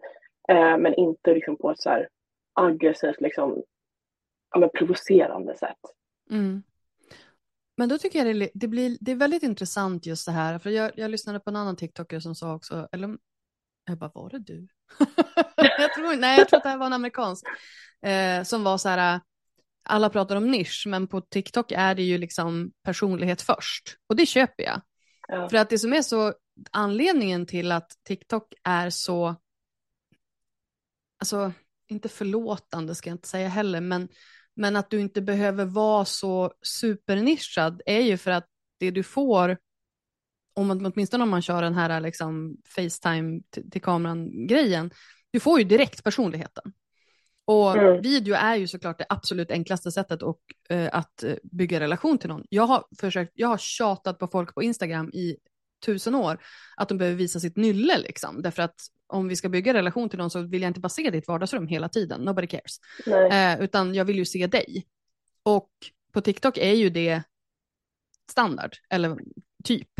eh, 0.48 0.78
men 0.78 0.94
inte 0.94 1.34
liksom 1.34 1.56
på 1.56 1.70
ett 1.70 1.80
så 1.80 1.90
här 1.90 2.08
aggressivt 2.54 3.20
liksom 3.20 3.62
ja, 4.50 4.58
men 4.58 4.70
provocerande 4.74 5.56
sätt. 5.56 5.80
Mm. 6.30 6.62
Men 7.76 7.88
då 7.88 7.98
tycker 7.98 8.24
jag 8.24 8.36
det, 8.36 8.50
det, 8.54 8.68
blir, 8.68 8.96
det 9.00 9.12
är 9.12 9.16
väldigt 9.16 9.42
intressant 9.42 10.06
just 10.06 10.26
det 10.26 10.32
här, 10.32 10.58
för 10.58 10.70
jag, 10.70 10.92
jag 10.96 11.10
lyssnade 11.10 11.40
på 11.40 11.50
en 11.50 11.56
annan 11.56 11.76
TikToker 11.76 12.20
som 12.20 12.34
sa 12.34 12.54
också, 12.54 12.88
eller 12.92 13.18
jag 13.84 13.98
bara, 13.98 14.10
var 14.14 14.30
det 14.30 14.38
du? 14.38 14.68
jag 15.56 15.94
tror, 15.94 16.20
nej, 16.20 16.38
jag 16.38 16.48
tror 16.48 16.56
att 16.56 16.62
det 16.62 16.68
här 16.68 16.78
var 16.78 16.86
en 16.86 16.92
amerikansk, 16.92 17.46
eh, 18.02 18.42
som 18.42 18.64
var 18.64 18.78
så 18.78 18.88
här, 18.88 19.20
alla 19.88 20.10
pratar 20.10 20.36
om 20.36 20.50
nisch, 20.50 20.84
men 20.86 21.06
på 21.06 21.20
TikTok 21.20 21.72
är 21.72 21.94
det 21.94 22.02
ju 22.02 22.18
liksom 22.18 22.72
personlighet 22.82 23.42
först. 23.42 23.96
Och 24.06 24.16
det 24.16 24.26
köper 24.26 24.62
jag. 24.62 24.82
Ja. 25.28 25.48
För 25.48 25.56
att 25.56 25.70
det 25.70 25.78
som 25.78 25.92
är 25.92 26.02
så, 26.02 26.34
anledningen 26.70 27.46
till 27.46 27.72
att 27.72 27.90
TikTok 28.04 28.54
är 28.64 28.90
så, 28.90 29.36
alltså 31.20 31.52
inte 31.88 32.08
förlåtande 32.08 32.94
ska 32.94 33.10
jag 33.10 33.14
inte 33.14 33.28
säga 33.28 33.48
heller, 33.48 33.80
men, 33.80 34.08
men 34.56 34.76
att 34.76 34.90
du 34.90 35.00
inte 35.00 35.22
behöver 35.22 35.64
vara 35.64 36.04
så 36.04 36.52
supernischad 36.62 37.82
är 37.86 38.00
ju 38.00 38.16
för 38.16 38.30
att 38.30 38.46
det 38.78 38.90
du 38.90 39.02
får, 39.02 39.58
om, 40.54 40.70
åtminstone 40.70 41.22
om 41.22 41.30
man 41.30 41.42
kör 41.42 41.62
den 41.62 41.74
här 41.74 42.00
liksom 42.00 42.56
Facetime 42.68 43.40
till, 43.50 43.70
till 43.70 43.82
kameran-grejen, 43.82 44.90
du 45.30 45.40
får 45.40 45.58
ju 45.58 45.64
direkt 45.64 46.04
personligheten. 46.04 46.72
Och 47.46 47.76
mm. 47.76 48.02
video 48.02 48.34
är 48.34 48.56
ju 48.56 48.66
såklart 48.66 48.98
det 48.98 49.06
absolut 49.08 49.50
enklaste 49.50 49.92
sättet 49.92 50.22
och, 50.22 50.40
eh, 50.68 50.88
att 50.92 51.22
eh, 51.22 51.34
bygga 51.42 51.80
relation 51.80 52.18
till 52.18 52.28
någon. 52.28 52.44
Jag 52.48 52.66
har, 52.66 52.84
försökt, 53.00 53.32
jag 53.34 53.48
har 53.48 53.58
tjatat 53.58 54.18
på 54.18 54.26
folk 54.26 54.54
på 54.54 54.62
Instagram 54.62 55.10
i 55.12 55.36
tusen 55.84 56.14
år 56.14 56.38
att 56.76 56.88
de 56.88 56.98
behöver 56.98 57.16
visa 57.16 57.40
sitt 57.40 57.56
nylle 57.56 57.98
liksom. 57.98 58.42
Därför 58.42 58.62
att 58.62 58.74
om 59.06 59.28
vi 59.28 59.36
ska 59.36 59.48
bygga 59.48 59.74
relation 59.74 60.08
till 60.08 60.18
någon 60.18 60.30
så 60.30 60.42
vill 60.42 60.62
jag 60.62 60.70
inte 60.70 60.80
bara 60.80 60.88
se 60.88 61.10
ditt 61.10 61.28
vardagsrum 61.28 61.66
hela 61.66 61.88
tiden, 61.88 62.20
nobody 62.20 62.46
cares. 62.46 62.80
Eh, 63.32 63.60
utan 63.60 63.94
jag 63.94 64.04
vill 64.04 64.18
ju 64.18 64.24
se 64.24 64.46
dig. 64.46 64.86
Och 65.42 65.70
på 66.12 66.20
TikTok 66.20 66.58
är 66.58 66.72
ju 66.72 66.90
det 66.90 67.22
standard, 68.30 68.76
eller 68.90 69.18
typ. 69.64 69.90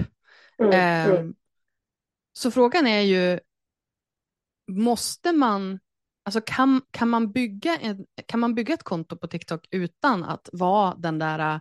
Mm. 0.59 0.73
Eh, 0.73 1.19
mm. 1.19 1.35
Så 2.33 2.51
frågan 2.51 2.87
är 2.87 3.01
ju, 3.01 3.41
måste 4.69 5.33
man 5.33 5.79
Alltså 6.27 6.41
kan, 6.41 6.83
kan, 6.91 7.09
man 7.09 7.33
bygga 7.33 7.77
en, 7.77 8.07
kan 8.27 8.41
man 8.41 8.55
bygga 8.55 8.75
ett 8.75 8.83
konto 8.83 9.17
på 9.17 9.27
TikTok 9.27 9.67
utan 9.71 10.25
att 10.25 10.49
vara 10.53 10.95
den 10.95 11.19
där 11.19 11.39
äh, 11.39 11.61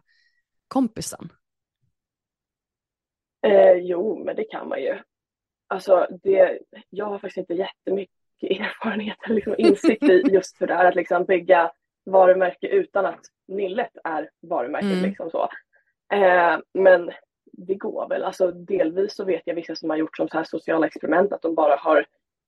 kompisen? 0.67 1.29
Eh, 3.47 3.73
jo, 3.73 4.23
men 4.25 4.35
det 4.35 4.43
kan 4.43 4.69
man 4.69 4.81
ju. 4.81 4.99
Alltså, 5.67 6.07
det, 6.23 6.59
jag 6.89 7.05
har 7.05 7.19
faktiskt 7.19 7.37
inte 7.37 7.53
jättemycket 7.53 8.11
erfarenhet 8.41 9.17
eller 9.25 9.35
liksom 9.35 9.55
insikt 9.57 10.03
i 10.03 10.23
just 10.31 10.57
för 10.57 10.67
det 10.67 10.73
här 10.73 10.85
att 10.85 10.95
liksom 10.95 11.25
bygga 11.25 11.71
varumärke 12.05 12.67
utan 12.67 13.05
att 13.05 13.21
nillet 13.47 13.91
är 14.03 14.29
varumärket. 14.41 14.91
Mm. 14.91 15.03
Liksom 15.03 15.29
så. 15.29 15.49
Eh, 16.13 16.59
men 16.73 17.11
det 17.51 17.75
går 17.75 18.09
väl. 18.09 18.23
Alltså, 18.23 18.51
delvis 18.51 19.15
så 19.15 19.25
vet 19.25 19.41
jag 19.45 19.55
vissa 19.55 19.75
som 19.75 19.89
har 19.89 19.97
gjort 19.97 20.17
som 20.17 20.29
så 20.29 20.37
här 20.37 20.43
sociala 20.43 20.87
experiment 20.87 21.33
att 21.33 21.41
de 21.41 21.55
bara 21.55 21.75
har 21.75 22.05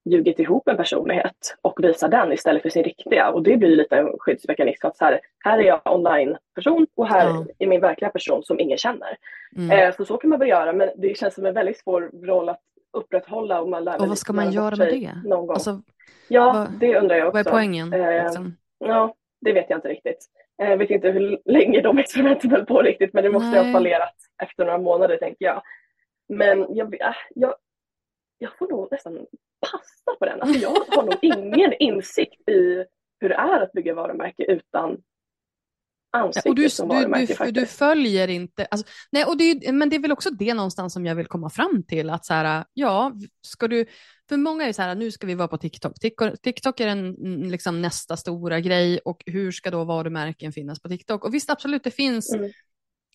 ljugit 0.09 0.39
ihop 0.39 0.67
en 0.67 0.77
personlighet 0.77 1.57
och 1.61 1.79
visar 1.83 2.09
den 2.09 2.31
istället 2.31 2.61
för 2.61 2.69
sin 2.69 2.83
riktiga. 2.83 3.29
Och 3.29 3.43
det 3.43 3.57
blir 3.57 3.75
lite 3.75 3.97
en 3.97 4.19
skyddsmekanism 4.19 4.87
att 4.87 4.97
så 4.97 5.05
här, 5.05 5.19
här 5.45 5.57
är 5.59 5.63
jag 5.63 5.81
online-person 5.85 6.87
och 6.95 7.07
här 7.07 7.27
ja. 7.27 7.45
är 7.59 7.67
min 7.67 7.81
verkliga 7.81 8.09
person 8.09 8.43
som 8.43 8.59
ingen 8.59 8.77
känner. 8.77 9.17
Mm. 9.55 9.71
Eh, 9.71 9.95
så 9.95 10.05
så 10.05 10.17
kan 10.17 10.29
man 10.29 10.39
väl 10.39 10.47
göra 10.49 10.73
men 10.73 10.89
det 10.95 11.17
känns 11.17 11.35
som 11.35 11.45
en 11.45 11.53
väldigt 11.53 11.79
svår 11.79 12.11
roll 12.23 12.49
att 12.49 12.61
upprätthålla 12.93 13.61
och 13.61 13.69
man 13.69 13.83
lär 13.83 14.01
Och 14.01 14.07
vad 14.07 14.17
ska 14.17 14.33
man 14.33 14.51
göra 14.51 14.75
med 14.75 14.87
det? 14.87 15.11
Någon 15.23 15.47
gång. 15.47 15.53
Alltså, 15.53 15.81
ja, 16.27 16.53
vad, 16.53 16.79
det 16.79 16.97
undrar 16.97 17.15
jag 17.15 17.27
också. 17.27 17.37
Vad 17.37 17.47
är 17.47 17.51
poängen? 17.51 17.93
Eh, 17.93 18.23
liksom? 18.23 18.57
Ja, 18.79 19.15
det 19.41 19.53
vet 19.53 19.69
jag 19.69 19.77
inte 19.77 19.87
riktigt. 19.87 20.25
Jag 20.57 20.71
eh, 20.71 20.77
vet 20.77 20.89
inte 20.89 21.09
hur 21.09 21.39
länge 21.45 21.81
de 21.81 21.97
experimenten 21.97 22.51
höll 22.51 22.65
på 22.65 22.81
riktigt 22.81 23.13
men 23.13 23.23
det 23.23 23.29
måste 23.29 23.49
Nej. 23.49 23.65
ha 23.65 23.73
fallerat 23.73 24.15
efter 24.43 24.65
några 24.65 24.77
månader 24.77 25.17
tänker 25.17 25.45
jag. 25.45 25.61
Men 26.29 26.75
jag, 26.75 27.01
äh, 27.01 27.15
jag, 27.35 27.53
jag 28.37 28.57
får 28.57 28.67
nog 28.67 28.87
nästan 28.91 29.25
passa 29.61 30.17
på 30.19 30.25
den. 30.25 30.41
Alltså 30.41 30.59
jag 30.59 30.69
har 30.69 31.03
nog 31.03 31.17
ingen 31.21 31.73
insikt 31.79 32.49
i 32.49 32.85
hur 33.19 33.29
det 33.29 33.35
är 33.35 33.61
att 33.61 33.71
bygga 33.71 33.93
varumärke 33.93 34.43
utan 34.43 34.97
ansikte 36.11 36.49
och 36.49 36.55
du, 36.55 36.69
som 36.69 36.87
varumärke. 36.87 37.35
Du, 37.39 37.45
du, 37.45 37.51
du 37.51 37.65
följer 37.65 38.27
inte, 38.27 38.65
alltså, 38.65 38.87
nej, 39.11 39.25
och 39.25 39.37
det, 39.37 39.71
men 39.71 39.89
det 39.89 39.95
är 39.95 39.99
väl 39.99 40.11
också 40.11 40.29
det 40.29 40.53
någonstans 40.53 40.93
som 40.93 41.05
jag 41.05 41.15
vill 41.15 41.27
komma 41.27 41.49
fram 41.49 41.83
till, 41.83 42.09
att 42.09 42.25
så 42.25 42.33
här, 42.33 42.65
ja, 42.73 43.11
ska 43.41 43.67
du, 43.67 43.85
för 44.29 44.37
många 44.37 44.65
är 44.65 44.73
så 44.73 44.81
här, 44.81 44.95
nu 44.95 45.11
ska 45.11 45.27
vi 45.27 45.35
vara 45.35 45.47
på 45.47 45.57
TikTok. 45.57 45.93
TikTok 46.43 46.79
är 46.79 46.87
en, 46.87 47.13
liksom 47.49 47.81
nästa 47.81 48.17
stora 48.17 48.59
grej 48.59 48.99
och 49.05 49.23
hur 49.25 49.51
ska 49.51 49.71
då 49.71 49.83
varumärken 49.83 50.51
finnas 50.51 50.81
på 50.81 50.89
TikTok? 50.89 51.25
Och 51.25 51.33
visst, 51.33 51.49
absolut, 51.49 51.83
det 51.83 51.91
finns 51.91 52.33
mm 52.33 52.51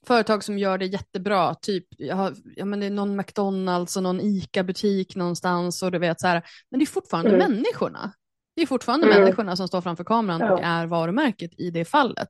företag 0.06 0.44
som 0.44 0.58
gör 0.58 0.78
det 0.78 0.86
jättebra, 0.86 1.54
typ 1.54 1.86
jag 1.98 2.16
har, 2.16 2.34
ja, 2.56 2.64
men 2.64 2.80
det 2.80 2.86
är 2.86 2.90
någon 2.90 3.16
McDonalds 3.16 3.96
och 3.96 4.02
någon 4.02 4.20
ICA-butik 4.20 5.16
någonstans 5.16 5.82
och 5.82 5.92
du 5.92 5.98
vet 5.98 6.20
så 6.20 6.26
här, 6.26 6.42
men 6.70 6.80
det 6.80 6.84
är 6.84 6.86
fortfarande 6.86 7.30
mm. 7.30 7.52
människorna. 7.52 8.12
Det 8.56 8.62
är 8.62 8.66
fortfarande 8.66 9.06
mm. 9.06 9.20
människorna 9.20 9.56
som 9.56 9.68
står 9.68 9.80
framför 9.80 10.04
kameran 10.04 10.40
ja. 10.40 10.52
och 10.52 10.60
är 10.62 10.86
varumärket 10.86 11.60
i 11.60 11.70
det 11.70 11.84
fallet. 11.84 12.28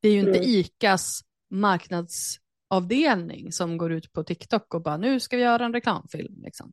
Det 0.00 0.08
är 0.08 0.12
ju 0.12 0.18
inte 0.18 0.38
mm. 0.38 0.50
ICAs 0.50 1.20
marknadsavdelning 1.50 3.52
som 3.52 3.78
går 3.78 3.92
ut 3.92 4.12
på 4.12 4.24
TikTok 4.24 4.74
och 4.74 4.82
bara 4.82 4.96
nu 4.96 5.20
ska 5.20 5.36
vi 5.36 5.42
göra 5.42 5.64
en 5.64 5.72
reklamfilm. 5.72 6.42
Liksom. 6.42 6.72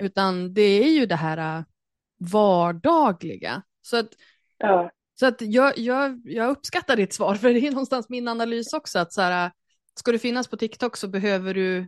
Utan 0.00 0.54
det 0.54 0.62
är 0.62 0.90
ju 0.90 1.06
det 1.06 1.16
här 1.16 1.58
äh, 1.58 1.64
vardagliga. 2.18 3.62
Så 3.82 3.96
att, 3.96 4.08
ja. 4.58 4.90
så 5.20 5.26
att 5.26 5.40
jag, 5.40 5.78
jag, 5.78 6.20
jag 6.24 6.50
uppskattar 6.50 6.96
ditt 6.96 7.14
svar, 7.14 7.34
för 7.34 7.48
det 7.48 7.66
är 7.66 7.70
någonstans 7.70 8.08
min 8.08 8.28
analys 8.28 8.72
också. 8.72 8.98
att 8.98 9.12
så 9.12 9.20
här, 9.20 9.50
ska 9.98 10.12
du 10.12 10.18
finnas 10.18 10.48
på 10.48 10.56
TikTok 10.56 10.96
så 10.96 11.08
behöver 11.08 11.54
du 11.54 11.86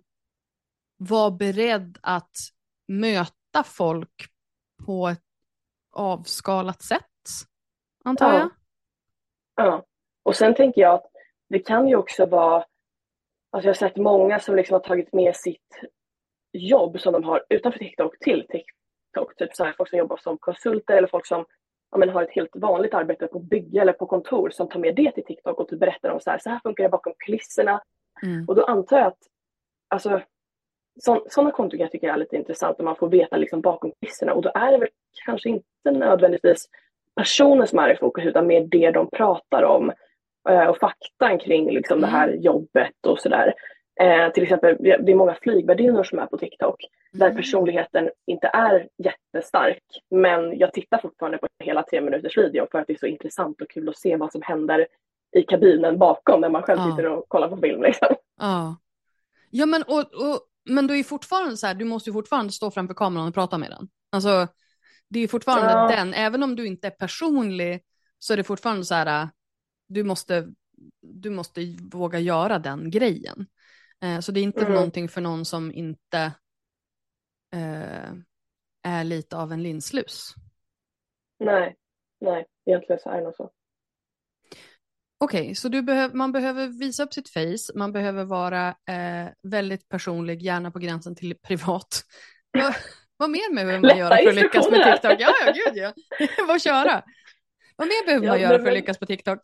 vara 0.96 1.30
beredd 1.30 1.98
att 2.02 2.36
möta 2.88 3.64
folk 3.64 4.26
på 4.86 5.08
ett 5.08 5.22
avskalat 5.92 6.82
sätt, 6.82 7.04
antar 8.04 8.34
jag. 8.38 8.50
Ja. 9.54 9.84
Och 10.22 10.36
sen 10.36 10.54
tänker 10.54 10.80
jag 10.80 10.94
att 10.94 11.06
det 11.48 11.58
kan 11.58 11.88
ju 11.88 11.96
också 11.96 12.26
vara, 12.26 12.56
alltså 13.50 13.68
jag 13.68 13.74
har 13.74 13.74
sett 13.74 13.96
många 13.96 14.40
som 14.40 14.56
liksom 14.56 14.74
har 14.74 14.80
tagit 14.80 15.12
med 15.12 15.36
sitt 15.36 15.80
jobb 16.52 17.00
som 17.00 17.12
de 17.12 17.24
har 17.24 17.44
utanför 17.48 17.78
TikTok 17.78 18.18
till 18.18 18.46
TikTok. 18.48 19.36
Typ 19.36 19.56
så 19.56 19.64
här, 19.64 19.74
folk 19.76 19.90
som 19.90 19.98
jobbar 19.98 20.16
som 20.16 20.38
konsulter 20.38 20.96
eller 20.96 21.08
folk 21.08 21.26
som 21.26 21.44
ja, 21.90 21.98
men 21.98 22.08
har 22.08 22.22
ett 22.22 22.34
helt 22.34 22.56
vanligt 22.56 22.94
arbete 22.94 23.26
på 23.26 23.38
bygge 23.38 23.80
eller 23.80 23.92
på 23.92 24.06
kontor 24.06 24.50
som 24.50 24.68
tar 24.68 24.80
med 24.80 24.96
det 24.96 25.12
till 25.12 25.24
TikTok 25.24 25.60
och 25.60 25.68
typ 25.68 25.80
berättar 25.80 26.10
om 26.10 26.20
så 26.20 26.30
här, 26.30 26.38
så 26.38 26.50
här 26.50 26.60
funkar 26.62 26.84
det 26.84 26.90
bakom 26.90 27.12
kulisserna. 27.18 27.82
Mm. 28.22 28.44
Och 28.48 28.54
då 28.54 28.64
antar 28.64 28.98
jag 28.98 29.06
att 29.06 29.18
alltså, 29.88 30.22
sådana 31.28 31.50
konton 31.50 31.80
jag 31.80 31.90
tycker 31.90 32.06
jag 32.06 32.14
är 32.14 32.20
lite 32.20 32.36
intressant 32.36 32.78
när 32.78 32.84
man 32.84 32.96
får 32.96 33.08
veta 33.08 33.36
liksom 33.36 33.60
bakom 33.60 33.92
kulisserna 34.00 34.32
och 34.34 34.42
då 34.42 34.50
är 34.54 34.72
det 34.72 34.78
väl 34.78 34.88
kanske 35.26 35.48
inte 35.48 35.90
nödvändigtvis 35.90 36.68
personen 37.16 37.66
som 37.66 37.78
är 37.78 37.92
i 37.92 37.96
fokus 37.96 38.24
utan 38.24 38.46
mer 38.46 38.60
det 38.70 38.90
de 38.90 39.10
pratar 39.10 39.62
om 39.62 39.92
eh, 40.48 40.66
och 40.66 40.78
faktan 40.78 41.38
kring 41.38 41.70
liksom 41.70 41.98
mm. 41.98 42.10
det 42.10 42.16
här 42.16 42.28
jobbet 42.32 43.06
och 43.06 43.20
sådär. 43.20 43.54
Eh, 44.00 44.32
till 44.32 44.42
exempel, 44.42 44.76
det 44.80 45.12
är 45.12 45.14
många 45.14 45.34
flygvärdinnor 45.34 46.02
som 46.02 46.18
är 46.18 46.26
på 46.26 46.38
TikTok 46.38 46.84
mm. 46.84 47.28
där 47.28 47.36
personligheten 47.36 48.10
inte 48.26 48.46
är 48.46 48.88
jättestark 48.98 49.82
men 50.10 50.58
jag 50.58 50.72
tittar 50.72 50.98
fortfarande 50.98 51.38
på 51.38 51.46
hela 51.64 51.82
tre 51.82 52.00
minuters 52.00 52.38
video 52.38 52.66
för 52.70 52.78
att 52.78 52.86
det 52.86 52.92
är 52.92 52.98
så 52.98 53.06
intressant 53.06 53.60
och 53.60 53.70
kul 53.70 53.88
att 53.88 53.98
se 53.98 54.16
vad 54.16 54.32
som 54.32 54.42
händer 54.42 54.86
i 55.36 55.42
kabinen 55.42 55.98
bakom 55.98 56.40
när 56.40 56.48
man 56.48 56.62
själv 56.62 56.80
ja. 56.80 56.90
sitter 56.90 57.06
och 57.06 57.28
kollar 57.28 57.48
på 57.48 57.56
film. 57.56 57.82
Liksom. 57.82 58.08
Ja, 58.40 58.76
ja 59.50 59.66
men, 59.66 59.82
och, 59.82 59.98
och, 59.98 60.40
men 60.70 60.86
du 60.86 60.98
är 60.98 61.04
fortfarande 61.04 61.56
så 61.56 61.66
här, 61.66 61.74
du 61.74 61.84
måste 61.84 62.10
ju 62.10 62.14
fortfarande 62.14 62.52
stå 62.52 62.70
framför 62.70 62.94
kameran 62.94 63.28
och 63.28 63.34
prata 63.34 63.58
med 63.58 63.70
den. 63.70 63.88
Alltså, 64.12 64.48
det 65.08 65.20
är 65.20 65.28
fortfarande 65.28 65.72
ja. 65.72 65.96
den, 65.96 66.14
även 66.14 66.42
om 66.42 66.56
du 66.56 66.66
inte 66.66 66.86
är 66.86 66.90
personlig 66.90 67.82
så 68.18 68.32
är 68.32 68.36
det 68.36 68.44
fortfarande 68.44 68.84
så 68.84 68.94
här, 68.94 69.28
du 69.88 70.04
måste, 70.04 70.48
du 71.00 71.30
måste 71.30 71.76
våga 71.92 72.18
göra 72.18 72.58
den 72.58 72.90
grejen. 72.90 73.46
Eh, 74.02 74.20
så 74.20 74.32
det 74.32 74.40
är 74.40 74.44
inte 74.44 74.60
mm. 74.60 74.72
någonting 74.72 75.08
för 75.08 75.20
någon 75.20 75.44
som 75.44 75.72
inte 75.72 76.32
eh, 77.52 78.12
är 78.82 79.04
lite 79.04 79.36
av 79.36 79.52
en 79.52 79.62
linslus. 79.62 80.34
Nej, 81.38 81.76
nej, 82.20 82.46
egentligen 82.66 83.00
så 83.00 83.10
är 83.10 83.16
det 83.16 83.24
nog 83.24 83.34
så. 83.34 83.50
Okej, 85.24 85.40
okay, 85.40 85.54
så 85.54 85.68
behöv, 85.68 86.14
man 86.14 86.32
behöver 86.32 86.66
visa 86.66 87.02
upp 87.02 87.12
sitt 87.12 87.28
face, 87.28 87.72
man 87.74 87.92
behöver 87.92 88.24
vara 88.24 88.68
eh, 88.68 89.28
väldigt 89.42 89.88
personlig, 89.88 90.42
gärna 90.42 90.70
på 90.70 90.78
gränsen 90.78 91.16
till 91.16 91.38
privat. 91.38 92.04
vad, 92.52 92.74
vad 93.16 93.30
mer 93.30 93.54
behöver 93.54 93.78
man 93.78 93.98
göra 93.98 94.16
för 94.16 94.28
att 94.28 94.34
lyckas 94.34 94.70
med 94.70 94.92
TikTok? 94.92 95.20
Ja, 95.20 95.32
ja, 95.46 95.52
gud 95.52 95.76
ja. 95.76 95.92
Vad 96.48 96.62
köra. 96.62 97.02
Vad 97.76 97.88
mer 97.88 98.06
behöver 98.06 98.26
ja, 98.26 98.32
man 98.32 98.40
göra 98.40 98.52
men, 98.52 98.60
för 98.60 98.68
att 98.68 98.74
lyckas 98.74 98.98
på 98.98 99.06
TikTok? 99.06 99.38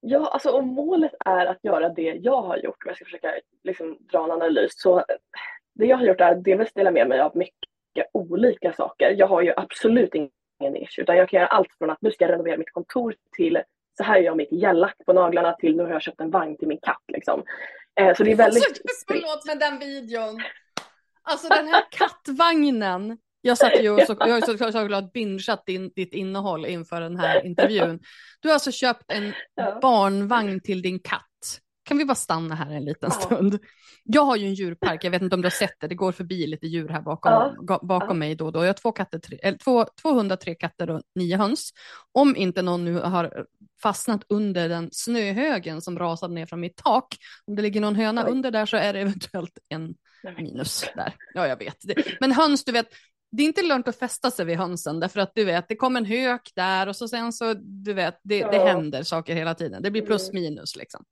Ja, 0.00 0.28
alltså 0.28 0.50
om 0.50 0.66
målet 0.66 1.12
är 1.24 1.46
att 1.46 1.64
göra 1.64 1.88
det 1.88 2.12
jag 2.22 2.42
har 2.42 2.56
gjort, 2.56 2.84
om 2.84 2.88
jag 2.88 2.96
ska 2.96 3.04
försöka 3.04 3.34
liksom, 3.64 3.98
dra 4.12 4.24
en 4.24 4.30
analys, 4.30 4.72
så 4.76 5.04
det 5.74 5.86
jag 5.86 5.96
har 5.96 6.04
gjort 6.04 6.20
är 6.20 6.32
att 6.32 6.44
delvis 6.44 6.72
dela 6.72 6.90
med 6.90 7.08
mig 7.08 7.20
av 7.20 7.36
mycket 7.36 8.10
olika 8.12 8.72
saker. 8.72 9.10
Jag 9.10 9.26
har 9.26 9.42
ju 9.42 9.52
absolut 9.56 10.14
ingen 10.14 10.30
nisch 10.70 10.98
utan 10.98 11.16
jag 11.16 11.28
kan 11.28 11.38
göra 11.40 11.48
allt 11.48 11.74
från 11.78 11.90
att 11.90 12.02
nu 12.02 12.12
ska 12.12 12.24
jag 12.24 12.32
renovera 12.32 12.56
mitt 12.56 12.72
kontor 12.72 13.14
till 13.36 13.60
så 13.96 14.04
här 14.04 14.16
är 14.16 14.22
jag 14.22 14.36
mitt 14.36 14.52
gällack 14.52 14.96
på 15.06 15.12
naglarna 15.12 15.52
till 15.52 15.76
nu 15.76 15.82
har 15.82 15.90
jag 15.90 16.02
köpt 16.02 16.20
en 16.20 16.30
vagn 16.30 16.56
till 16.56 16.68
min 16.68 16.78
katt 16.82 17.02
liksom. 17.08 17.42
Eh, 18.00 18.14
så 18.14 18.24
det 18.24 18.32
är 18.32 18.36
väldigt 18.36 18.64
alltså, 18.68 18.82
Förlåt 19.08 19.46
med 19.46 19.58
den 19.58 19.78
videon. 19.78 20.42
Alltså 21.22 21.48
den 21.48 21.68
här 21.68 21.84
kattvagnen. 21.90 23.18
Jag 23.40 23.58
satt 23.58 23.82
ju 23.82 23.90
och 23.90 24.00
så, 24.00 24.16
jag 24.20 24.28
har 24.28 24.40
så, 24.40 24.72
såklart 24.72 25.12
bingeat 25.12 25.66
din, 25.66 25.92
ditt 25.96 26.14
innehåll 26.14 26.66
inför 26.66 27.00
den 27.00 27.16
här 27.16 27.46
intervjun. 27.46 28.00
Du 28.40 28.48
har 28.48 28.54
alltså 28.54 28.72
köpt 28.72 29.12
en 29.12 29.32
Ja. 29.54 29.78
barnvagn 29.82 30.60
till 30.60 30.82
din 30.82 30.98
katt. 31.00 31.60
Kan 31.84 31.98
vi 31.98 32.04
bara 32.04 32.14
stanna 32.14 32.54
här 32.54 32.70
en 32.70 32.84
liten 32.84 33.10
Ja. 33.12 33.20
stund? 33.20 33.58
Jag 34.04 34.22
har 34.24 34.36
ju 34.36 34.46
en 34.46 34.54
djurpark, 34.54 35.04
jag 35.04 35.10
vet 35.10 35.22
inte 35.22 35.34
om 35.36 35.42
du 35.42 35.46
har 35.46 35.50
sett 35.50 35.80
det, 35.80 35.86
det 35.88 35.94
går 35.94 36.12
förbi 36.12 36.46
lite 36.46 36.66
djur 36.66 36.88
här 36.88 37.00
bakom, 37.00 37.32
Ja. 37.32 37.78
bakom 37.82 38.08
Ja. 38.08 38.14
mig 38.14 38.34
då 38.34 38.46
och 38.46 38.52
då. 38.52 38.60
Jag 38.60 38.66
har 38.66 38.72
två 38.72 38.92
katter, 38.92 39.18
tre, 39.18 39.38
eller 39.42 39.58
två, 39.58 39.86
203 40.02 40.54
katter 40.54 40.90
och 40.90 41.02
nio 41.14 41.36
höns. 41.36 41.70
Om 42.12 42.36
inte 42.36 42.62
någon 42.62 42.84
nu 42.84 42.94
har 42.98 43.46
fastnat 43.82 44.24
under 44.28 44.68
den 44.68 44.88
snöhögen 44.92 45.80
som 45.80 45.98
rasade 45.98 46.34
ner 46.34 46.46
från 46.46 46.60
mitt 46.60 46.76
tak, 46.76 47.16
om 47.46 47.56
det 47.56 47.62
ligger 47.62 47.80
någon 47.80 47.96
höna 47.96 48.24
Oj. 48.26 48.30
under 48.30 48.50
där 48.50 48.66
så 48.66 48.76
är 48.76 48.92
det 48.92 49.00
eventuellt 49.00 49.58
en 49.68 49.94
minus 50.38 50.84
där. 50.96 51.14
Ja, 51.34 51.46
jag 51.48 51.56
vet. 51.58 51.76
Det, 51.82 51.94
men 52.20 52.32
höns, 52.32 52.64
du 52.64 52.72
vet, 52.72 52.86
det 53.32 53.42
är 53.42 53.46
inte 53.46 53.62
lönt 53.62 53.88
att 53.88 53.98
fästa 53.98 54.30
sig 54.30 54.44
vid 54.46 54.56
hönsen 54.58 55.00
därför 55.00 55.20
att 55.20 55.32
du 55.34 55.44
vet, 55.44 55.68
det 55.68 55.76
kommer 55.76 56.00
en 56.00 56.06
hök 56.06 56.50
där 56.54 56.86
och 56.88 56.96
så 56.96 57.08
sen 57.08 57.32
så, 57.32 57.54
du 57.54 57.92
vet, 57.92 58.20
det, 58.22 58.40
det 58.50 58.58
händer 58.58 59.02
saker 59.02 59.34
hela 59.34 59.54
tiden. 59.54 59.82
Det 59.82 59.90
blir 59.90 60.02
plus 60.06 60.30
Mm. 60.30 60.42
minus 60.42 60.76
liksom. 60.76 61.04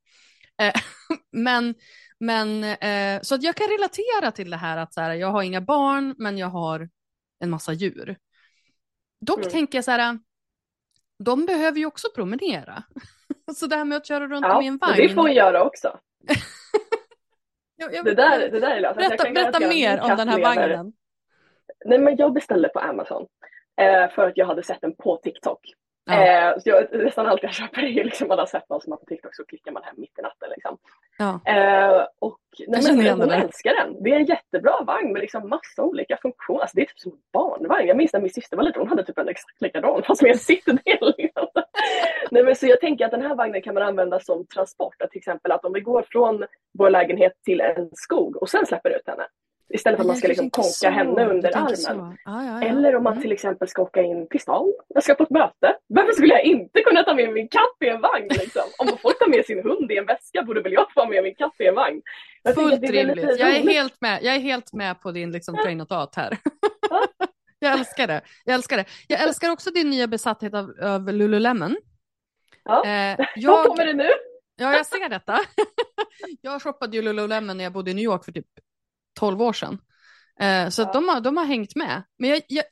Eh, 0.61 0.73
men, 1.33 1.75
men 2.19 2.65
eh, 2.65 3.21
så 3.23 3.35
att 3.35 3.43
jag 3.43 3.55
kan 3.55 3.69
relatera 3.69 4.33
till 4.33 4.51
det 4.51 4.57
här 4.57 4.77
att 4.77 4.95
så 4.95 5.01
här, 5.01 5.15
jag 5.15 5.29
har 5.29 5.43
inga 5.43 5.61
barn, 5.61 6.15
men 6.19 6.39
jag 6.39 6.47
har 6.49 6.89
en 7.41 7.51
massa 7.51 7.73
djur. 7.73 8.17
Dock 9.21 9.39
Mm. 9.39 9.51
tänker 9.51 9.79
jag 9.79 9.85
så 9.85 9.91
här, 9.91 10.19
de 11.25 11.47
behöver 11.47 11.79
ju 11.79 11.87
också 11.87 12.09
promenera. 12.15 12.83
så 13.57 13.67
det 13.67 13.77
här 13.77 13.85
med 13.85 13.97
att 13.97 14.07
köra 14.07 14.27
runt 14.29 14.47
Ja, 14.47 14.59
med 14.59 14.67
en 14.69 14.79
men 14.81 14.89
vagn. 14.89 14.97
det 14.97 15.09
får 15.15 15.23
hon 15.23 15.33
göra 15.33 15.63
också. 15.65 15.99
Jag- 17.77 17.95
jag- 17.95 18.05
Det 18.05 18.15
där, 18.15 18.49
det 18.51 18.61
där 18.61 18.71
är 18.77 18.81
löst. 18.81 18.99
Alltså, 18.99 19.27
jag 19.27 19.35
berätta 19.35 19.59
berätta 19.59 19.69
mer 19.75 20.01
om 20.01 20.17
den 20.17 20.29
här 20.29 20.41
vagnen. 20.41 20.93
Nej 21.85 21.99
men 21.99 22.17
jag 22.17 22.33
beställde 22.33 22.69
på 22.69 22.79
Amazon. 22.81 23.27
Eh, 23.81 24.11
för 24.15 24.27
att 24.29 24.37
jag 24.37 24.47
hade 24.47 24.63
sett 24.63 24.81
den 24.81 24.95
på 24.97 25.17
TikTok. 25.17 25.61
Ja. 26.05 26.15
Eh, 26.15 26.59
så 26.59 26.69
jag, 26.69 26.87
nästan 26.93 27.27
allt 27.27 27.43
jag 27.43 27.53
köper 27.53 27.83
är 27.83 27.87
ju 27.87 28.05
liksom 28.05 28.29
man 28.29 28.39
har 28.39 28.47
sett 28.47 28.69
någon 28.69 28.81
som 28.81 28.93
har 28.93 28.99
på 28.99 29.05
TikTok 29.05 29.35
så 29.35 29.45
klickar 29.45 29.73
man 29.73 29.83
hem 29.83 29.95
mitt 29.99 30.19
i 30.19 30.23
natten 30.23 30.49
liksom. 30.51 30.79
Ja. 31.19 31.53
Eh, 31.53 32.07
och 32.19 32.39
nej, 32.67 32.83
men, 32.85 33.01
igen 33.01 33.21
hon 33.21 33.29
det 33.29 33.35
älskar 33.35 33.75
den. 33.75 34.03
Det 34.03 34.11
är 34.11 34.17
en 34.17 34.25
jättebra 34.25 34.81
vagn 34.87 35.13
med 35.13 35.21
liksom 35.21 35.49
massa 35.49 35.83
olika 35.83 36.17
funktioner. 36.23 36.61
Alltså, 36.61 36.77
det 36.77 36.83
är 36.83 36.87
typ 36.87 36.99
som 36.99 37.13
en 37.13 37.19
barnvagn. 37.33 37.89
Jag 37.89 37.97
minns 37.97 38.13
när 38.13 38.21
min 38.21 38.31
syster 38.31 38.57
var 38.57 38.65
liten, 38.65 38.81
hon 38.81 38.89
hade 38.89 39.05
typ 39.05 39.19
en 39.19 39.29
exakt 39.29 39.61
likadan 39.61 40.03
fast 40.03 40.23
med 40.23 40.31
en 40.31 40.39
sittdel. 40.39 41.15
Liksom. 41.19 41.47
nej, 42.31 42.43
men, 42.43 42.57
så 42.57 42.67
jag 42.67 42.81
tänker 42.81 43.05
att 43.05 43.11
den 43.11 43.23
här 43.23 43.35
vagnen 43.35 43.63
kan 43.63 43.75
man 43.75 43.83
använda 43.83 44.21
som 44.21 44.47
transport. 44.47 45.03
Att 45.03 45.11
till 45.11 45.19
exempel 45.19 45.53
att 45.53 45.65
om 45.65 45.73
vi 45.73 45.81
går 45.81 46.05
från 46.11 46.45
vår 46.79 46.91
lägenhet 46.91 47.33
till 47.45 47.61
en 47.61 47.91
skog 47.93 48.37
och 48.37 48.49
sen 48.49 48.67
släpper 48.67 48.91
ut 48.91 49.07
henne. 49.07 49.27
Istället 49.73 49.97
för 49.99 50.03
att 50.03 50.07
man 50.07 50.17
ska 50.17 50.29
liksom 50.29 50.51
konka 50.51 50.91
henne 50.91 51.27
under 51.27 51.57
armen. 51.57 51.77
så. 51.77 52.17
Ja, 52.25 52.45
ja. 52.45 52.63
Eller 52.69 52.97
om 52.97 53.03
man 53.03 53.13
Mm. 53.13 53.23
till 53.23 53.33
exempel 53.33 53.69
ska 53.69 53.83
åka 53.83 54.03
in 54.03 54.29
stan. 54.41 54.73
Jag 54.89 55.03
ska 55.03 55.15
på 55.15 55.23
ett 55.23 55.31
möte. 55.31 55.77
Varför 55.87 56.13
skulle 56.13 56.35
jag 56.35 56.45
inte 56.45 56.81
kunna 56.81 57.03
ta 57.03 57.15
med 57.15 57.33
min 57.33 57.49
katt 57.49 57.77
i 57.81 57.89
en 57.89 58.01
vagn? 58.01 58.29
Liksom? 58.31 58.63
Om 58.79 58.89
folk 59.03 59.19
tar 59.19 59.29
med 59.29 59.45
sin 59.45 59.63
hund 59.63 59.93
i 59.93 59.97
en 59.99 60.07
väska 60.07 60.43
borde 60.43 60.61
väl 60.63 60.73
jag 60.73 60.93
få 60.95 61.07
med 61.09 61.23
min 61.23 61.35
katt 61.35 61.55
i 61.59 61.67
en 61.67 61.75
vagn? 61.75 62.03
Jag 62.43 62.55
Fullt 62.55 62.83
rimligt. 62.91 63.25
Jag 63.39 63.57
är, 63.57 63.63
helt 63.73 64.01
med. 64.01 64.19
jag 64.23 64.35
är 64.35 64.39
helt 64.41 64.73
med 64.73 65.01
på 65.01 65.11
din 65.11 65.33
liksom, 65.33 65.57
train 65.57 65.81
of 65.81 65.89
thought 65.89 66.15
här. 66.17 66.39
jag 67.59 67.73
älskar 67.79 68.07
det. 68.07 68.21
Jag 68.45 68.55
älskar 68.55 68.77
det. 68.77 68.85
Jag 69.09 69.21
älskar 69.23 69.51
också 69.51 69.71
din 69.71 69.91
nya 69.91 70.07
besatthet 70.07 70.55
av, 70.55 70.73
av 70.83 71.13
Lululemon. 71.13 71.77
Ja. 72.65 72.85
Eh, 72.87 73.17
Vad 73.19 73.27
jag, 73.37 73.67
kommer 73.67 73.87
det 73.87 73.93
nu? 73.93 74.09
ja, 74.57 74.77
jag 74.77 74.87
ser 74.87 75.09
detta. 75.09 75.39
jag 76.41 76.63
shoppade 76.63 76.97
ju 76.97 77.03
Lululemon 77.03 77.57
när 77.57 77.65
jag 77.65 77.73
bodde 77.73 77.91
i 77.91 77.95
New 77.95 78.05
York 78.05 78.25
för 78.25 78.33
typ 78.33 78.47
12 79.21 79.43
år 79.43 79.53
sedan. 79.53 79.79
Eh, 80.41 80.69
så 80.69 80.83
Ja. 80.83 80.93
de, 80.93 81.09
har, 81.09 81.21
de 81.21 81.37
har 81.37 81.45
hängt 81.45 81.77
med. 81.77 82.03
Men 82.19 82.31
jag, 82.31 82.43
jag, 82.49 82.65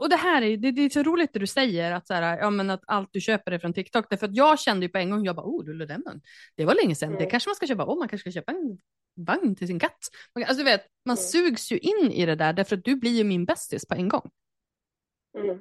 och 0.00 0.08
det 0.08 0.16
här 0.16 0.42
är, 0.42 0.56
det, 0.56 0.70
det 0.70 0.82
är 0.82 0.88
så 0.90 1.02
roligt 1.02 1.32
det 1.32 1.38
du 1.38 1.46
säger, 1.46 1.92
att, 1.92 2.06
så 2.06 2.14
här, 2.14 2.38
ja, 2.38 2.50
men 2.50 2.70
att 2.70 2.82
allt 2.86 3.08
du 3.12 3.20
köper 3.20 3.52
är 3.52 3.58
från 3.58 3.72
TikTok. 3.72 4.06
Därför 4.10 4.26
att 4.26 4.36
jag 4.36 4.58
kände 4.60 4.86
ju 4.86 4.90
på 4.92 4.98
en 4.98 5.10
gång, 5.10 5.24
jag 5.24 5.36
bara, 5.36 5.46
oh, 5.46 5.64
Lululemon, 5.64 6.20
det 6.56 6.64
var 6.64 6.74
länge 6.74 6.94
sedan, 6.94 7.10
det 7.10 7.16
Mm. 7.16 7.30
kanske 7.30 7.48
man 7.48 7.54
ska 7.56 7.66
köpa, 7.66 7.84
oh, 7.84 7.98
man 7.98 8.08
kanske 8.08 8.30
ska 8.30 8.40
köpa 8.40 8.52
en 8.52 8.78
vagn 9.26 9.56
till 9.56 9.66
sin 9.66 9.78
katt. 9.78 9.98
Alltså, 10.34 10.54
du 10.54 10.64
vet, 10.64 10.86
man 11.06 11.16
Mm. 11.16 11.24
sugs 11.24 11.72
ju 11.72 11.78
in 11.78 12.10
i 12.12 12.26
det 12.26 12.34
där, 12.34 12.52
därför 12.52 12.76
att 12.76 12.84
du 12.84 12.96
blir 12.96 13.10
ju 13.18 13.24
min 13.24 13.44
bästis 13.44 13.86
på 13.88 13.94
en 13.94 14.08
gång. 14.08 14.30
Mm. 15.38 15.58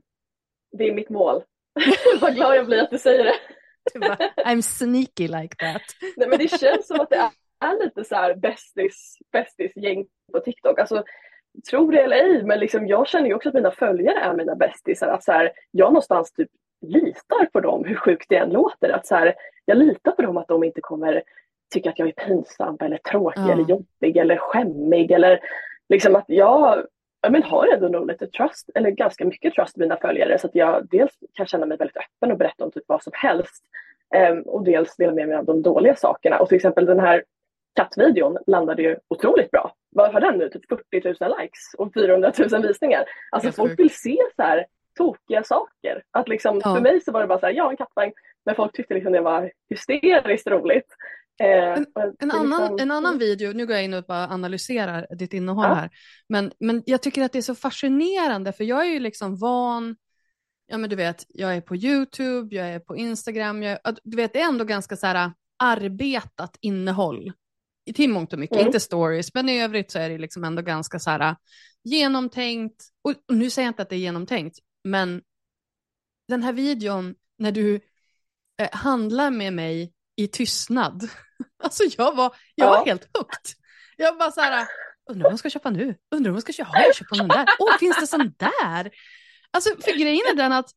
Det 0.77 0.83
är 0.83 0.93
mitt 0.93 1.09
mål. 1.09 1.43
Vad 2.21 2.35
glad 2.35 2.55
jag 2.55 2.65
blir 2.65 2.81
att 2.83 2.89
du 2.91 2.97
säger 2.97 3.23
det. 3.23 3.35
I'm 4.45 4.61
sneaky 4.61 5.27
like 5.27 5.55
that. 5.55 5.81
Nej, 6.17 6.27
men 6.29 6.37
det 6.39 6.59
känns 6.59 6.87
som 6.87 6.99
att 6.99 7.09
det 7.09 7.31
är, 7.63 7.83
lite 7.83 8.03
så 8.03 8.15
här 8.15 8.35
bästis, 8.35 9.17
bästis 9.31 9.71
gäng 9.75 10.05
på 10.33 10.39
TikTok. 10.39 10.79
Alltså, 10.79 11.03
tro 11.69 11.91
det 11.91 12.01
eller 12.01 12.15
ej, 12.15 12.43
men 12.43 12.59
liksom, 12.59 12.87
jag 12.87 13.07
känner 13.07 13.27
ju 13.27 13.35
också 13.35 13.49
att 13.49 13.55
mina 13.55 13.71
följare 13.71 14.19
är 14.19 14.33
mina 14.33 14.55
bästisar. 14.55 15.07
Att 15.07 15.23
så 15.23 15.31
här, 15.31 15.51
jag 15.71 15.87
någonstans 15.87 16.31
typ 16.31 16.49
litar 16.81 17.45
på 17.45 17.59
dem, 17.59 17.85
hur 17.85 17.95
sjukt 17.95 18.25
det 18.29 18.37
än 18.37 18.49
låter. 18.49 18.89
Att 18.89 19.07
så 19.07 19.15
här, 19.15 19.33
jag 19.65 19.77
litar 19.77 20.11
på 20.11 20.21
dem 20.21 20.37
att 20.37 20.47
de 20.47 20.63
inte 20.63 20.81
kommer 20.81 21.23
tycka 21.73 21.89
att 21.89 21.99
jag 21.99 22.07
är 22.07 22.27
pinsam 22.27 22.77
eller 22.81 22.97
tråkig 22.97 23.41
Ja. 23.41 23.51
eller 23.51 23.63
jobbig 23.63 24.17
eller 24.17 24.37
skämmig. 24.37 25.11
Eller 25.11 25.39
liksom 25.89 26.15
att 26.15 26.25
jag 26.27 26.85
ja, 27.21 27.29
men 27.29 27.43
har 27.43 27.67
ändå 27.67 27.87
nog 27.87 28.07
lite 28.07 28.27
trust, 28.27 28.69
eller 28.75 28.91
ganska 28.91 29.25
mycket 29.25 29.53
trust 29.53 29.77
i 29.77 29.79
mina 29.79 29.97
följare. 29.97 30.39
Så 30.39 30.47
att 30.47 30.55
jag 30.55 30.87
dels 30.91 31.11
kan 31.33 31.45
känna 31.45 31.65
mig 31.65 31.77
väldigt 31.77 31.97
öppen 31.97 32.31
och 32.31 32.37
berätta 32.37 32.63
om 32.63 32.71
typ 32.71 32.83
vad 32.87 33.03
som 33.03 33.13
helst. 33.15 33.63
Ehm, 34.15 34.41
och 34.41 34.63
dels 34.63 34.95
dela 34.95 35.13
med 35.13 35.27
mig 35.27 35.37
av 35.37 35.45
de 35.45 35.61
dåliga 35.61 35.95
sakerna. 35.95 36.39
Och 36.39 36.49
till 36.49 36.55
exempel 36.55 36.85
den 36.85 36.99
här 36.99 37.23
kattvideon 37.75 38.37
landade 38.47 38.81
ju 38.81 38.97
otroligt 39.07 39.51
bra. 39.51 39.75
Vad 39.95 40.13
har 40.13 40.21
den 40.21 40.37
nu? 40.37 40.49
Typ 40.49 40.61
40 40.69 40.83
000 41.25 41.33
likes 41.41 41.73
och 41.77 41.93
400 41.93 42.31
000 42.51 42.67
visningar. 42.67 43.05
Alltså 43.31 43.47
Helt 43.47 43.55
folk 43.55 43.79
vill 43.79 43.93
se 43.95 44.17
så 44.35 44.41
här 44.41 44.65
tokiga 44.97 45.43
saker. 45.43 46.03
Att 46.11 46.27
liksom, 46.27 46.61
Ja. 46.63 46.75
För 46.75 46.81
mig 46.81 47.01
så 47.01 47.11
var 47.11 47.21
det 47.21 47.27
bara 47.27 47.39
så 47.39 47.45
här, 47.45 47.53
ja 47.53 47.71
en 47.71 47.77
kattvagn. 47.77 48.13
Men 48.45 48.55
folk 48.55 48.75
tyckte 48.75 48.93
liksom 48.93 49.13
det 49.13 49.21
var 49.21 49.51
hysteriskt 49.69 50.47
roligt. 50.47 50.85
Eh, 51.43 51.47
En- 51.73 51.85
En 52.19 52.31
annan, 52.31 52.59
liksom- 52.61 52.79
en 52.79 52.91
annan 52.91 53.17
video, 53.17 53.53
nu 53.53 53.65
går 53.65 53.75
jag 53.75 53.85
in 53.85 53.93
och 53.93 54.03
bara 54.03 54.27
analyserar 54.27 55.07
ditt 55.15 55.33
innehåll 55.33 55.65
Ja. 55.67 55.73
här, 55.73 55.89
men, 56.29 56.51
men 56.59 56.83
jag 56.85 57.01
tycker 57.01 57.23
att 57.23 57.31
det 57.31 57.37
är 57.37 57.41
så 57.41 57.55
fascinerande 57.55 58.51
för 58.53 58.63
jag 58.63 58.81
är 58.81 58.89
ju 58.91 58.99
liksom 58.99 59.37
van, 59.37 59.95
ja 60.67 60.77
men 60.77 60.89
du 60.89 60.95
vet, 60.95 61.25
jag 61.29 61.55
är 61.55 61.61
på 61.61 61.75
YouTube, 61.75 62.55
jag 62.55 62.67
är 62.69 62.79
på 62.79 62.95
Instagram, 62.95 63.63
jag, 63.63 63.77
du 64.03 64.17
vet 64.17 64.33
det 64.33 64.41
är 64.41 64.47
ändå 64.47 64.65
ganska 64.65 64.95
så 64.95 65.07
här 65.07 65.31
arbetat 65.63 66.57
innehåll 66.61 67.31
till 67.95 68.09
mångt 68.09 68.33
och 68.33 68.39
mycket, 68.39 68.55
Mm. 68.55 68.67
inte 68.67 68.79
stories, 68.79 69.33
men 69.33 69.49
i 69.49 69.61
övrigt 69.61 69.91
så 69.91 69.99
är 69.99 70.09
det 70.09 70.17
liksom 70.17 70.43
ändå 70.43 70.61
ganska 70.61 70.99
så 70.99 71.09
här 71.09 71.35
genomtänkt, 71.83 72.85
och, 73.01 73.11
och 73.29 73.35
nu 73.35 73.49
säger 73.49 73.65
jag 73.65 73.71
inte 73.71 73.81
att 73.81 73.89
det 73.89 73.95
är 73.95 73.99
genomtänkt, 73.99 74.59
men 74.83 75.21
den 76.27 76.43
här 76.43 76.53
videon 76.53 77.15
när 77.37 77.51
du 77.51 77.75
eh, 78.61 78.69
handlar 78.71 79.31
med 79.31 79.53
mig 79.53 79.93
i 80.15 80.27
tystnad. 80.27 81.09
Alltså 81.63 81.83
jag 81.97 82.15
var, 82.15 82.35
jag 82.55 82.67
var 82.67 82.77
Ja. 82.77 82.83
helt 82.85 83.17
hooked. 83.17 83.51
Jag 83.97 84.17
bara 84.17 84.31
så 84.31 84.41
här, 84.41 84.67
undrar 85.09 85.23
vad 85.23 85.31
jag 85.31 85.39
ska 85.39 85.49
köpa 85.49 85.69
nu? 85.69 85.95
Undrar 86.15 86.31
vad 86.31 86.37
jag 86.37 86.41
ska 86.43 86.53
köpa? 86.53 86.69
Har 86.69 86.81
jag 86.85 86.95
köpt 86.95 87.17
den 87.17 87.27
där? 87.27 87.45
Åh, 87.59 87.77
finns 87.79 87.99
det 87.99 88.07
sån 88.07 88.33
där? 88.37 88.91
Alltså 89.51 89.69
för 89.81 89.99
grejen 89.99 90.21
är 90.31 90.35
den 90.35 90.51
att 90.51 90.71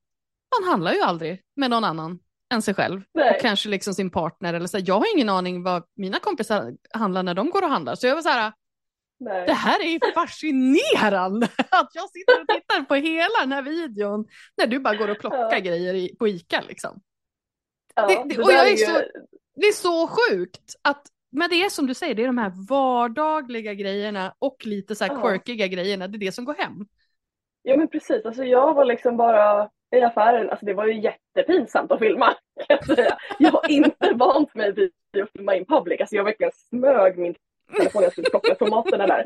man 0.61 0.69
handlar 0.71 0.93
ju 0.93 1.01
aldrig 1.01 1.43
med 1.57 1.71
någon 1.71 1.85
annan 1.85 2.19
än 2.55 2.63
sig 2.63 2.75
själv. 2.75 3.03
Nej. 3.15 3.31
Och 3.31 3.41
kanske 3.41 3.69
liksom 3.69 3.95
sin 3.95 4.11
partner 4.11 4.55
eller 4.55 4.67
så. 4.67 4.79
Jag 4.85 4.95
har 4.95 5.15
ingen 5.17 5.29
aning 5.29 5.63
vad 5.63 5.83
mina 5.97 6.19
kompisar 6.19 6.73
handlar 6.95 7.23
när 7.23 7.35
de 7.35 7.51
går 7.51 7.63
och 7.63 7.69
handlar. 7.71 7.95
Så 7.95 8.07
jag 8.07 8.15
var 8.15 8.23
så 8.23 8.29
här, 8.29 8.53
Nej. 9.21 9.47
det 9.47 9.53
här 9.53 9.83
är 9.83 10.15
fascinerande 10.15 11.47
att 11.71 11.91
jag 11.95 12.11
sitter 12.11 12.41
och 12.43 12.49
tittar 12.49 12.83
på 12.83 12.95
hela 12.95 13.41
den 13.41 13.53
här 13.53 13.63
videon 13.63 14.27
när 14.57 14.67
du 14.67 14.79
bara 14.79 14.97
går 14.97 15.11
och 15.11 15.19
plockar 15.19 15.49
Ja. 15.53 15.59
grejer 15.59 15.95
i, 15.95 16.17
på 16.19 16.29
ICA 16.29 16.63
liksom. 16.69 17.01
Ja, 17.95 18.07
det- 18.07 18.35
det- 18.35 18.43
och 18.43 18.53
jag 18.53 18.67
är 18.67 18.71
ju- 18.71 18.77
så- 18.77 19.03
Det 19.61 19.67
är 19.67 19.73
så 19.73 20.09
sjukt 20.09 20.75
att 20.83 21.07
men 21.33 21.51
det 21.51 21.57
är 21.65 21.69
som 21.71 21.87
du 21.87 21.95
säger, 21.95 22.15
det 22.15 22.23
är 22.23 22.27
de 22.27 22.39
här 22.39 22.53
vardagliga 22.69 23.75
grejerna 23.75 24.35
och 24.39 24.57
lite 24.67 24.95
så 24.97 25.05
här 25.05 25.13
Ja. 25.15 25.23
quirkiga 25.23 25.67
grejerna, 25.67 26.09
det 26.09 26.17
är 26.17 26.21
det 26.21 26.33
som 26.33 26.45
går 26.45 26.55
hem. 26.55 26.73
Ja 27.63 27.77
men 27.77 27.89
precis, 27.89 28.25
alltså 28.27 28.45
jag 28.45 28.75
var 28.75 28.85
liksom 28.85 29.17
bara 29.17 29.71
i 29.97 30.01
affären, 30.03 30.51
alltså 30.51 30.67
det 30.67 30.75
var 30.75 30.87
ju 30.87 31.01
jättepinsamt 31.01 31.93
att 31.93 31.99
filma. 31.99 32.27
Kan 32.67 32.79
jag, 32.87 32.97
säga. 32.97 33.17
jag 33.39 33.51
har 33.51 33.71
inte 33.71 34.13
vant 34.15 34.55
mig 34.55 34.73
vid 34.73 34.93
att 35.23 35.31
filma 35.33 35.55
in 35.57 35.65
public, 35.67 36.01
alltså 36.01 36.17
jag 36.17 36.25
verkligen 36.25 36.53
smög 36.53 37.19
min 37.19 37.35
telefon, 37.77 38.03
jag 38.03 38.13
skulle 38.13 38.31
plocka 38.31 38.55
tomaterna 38.55 39.07
där. 39.07 39.25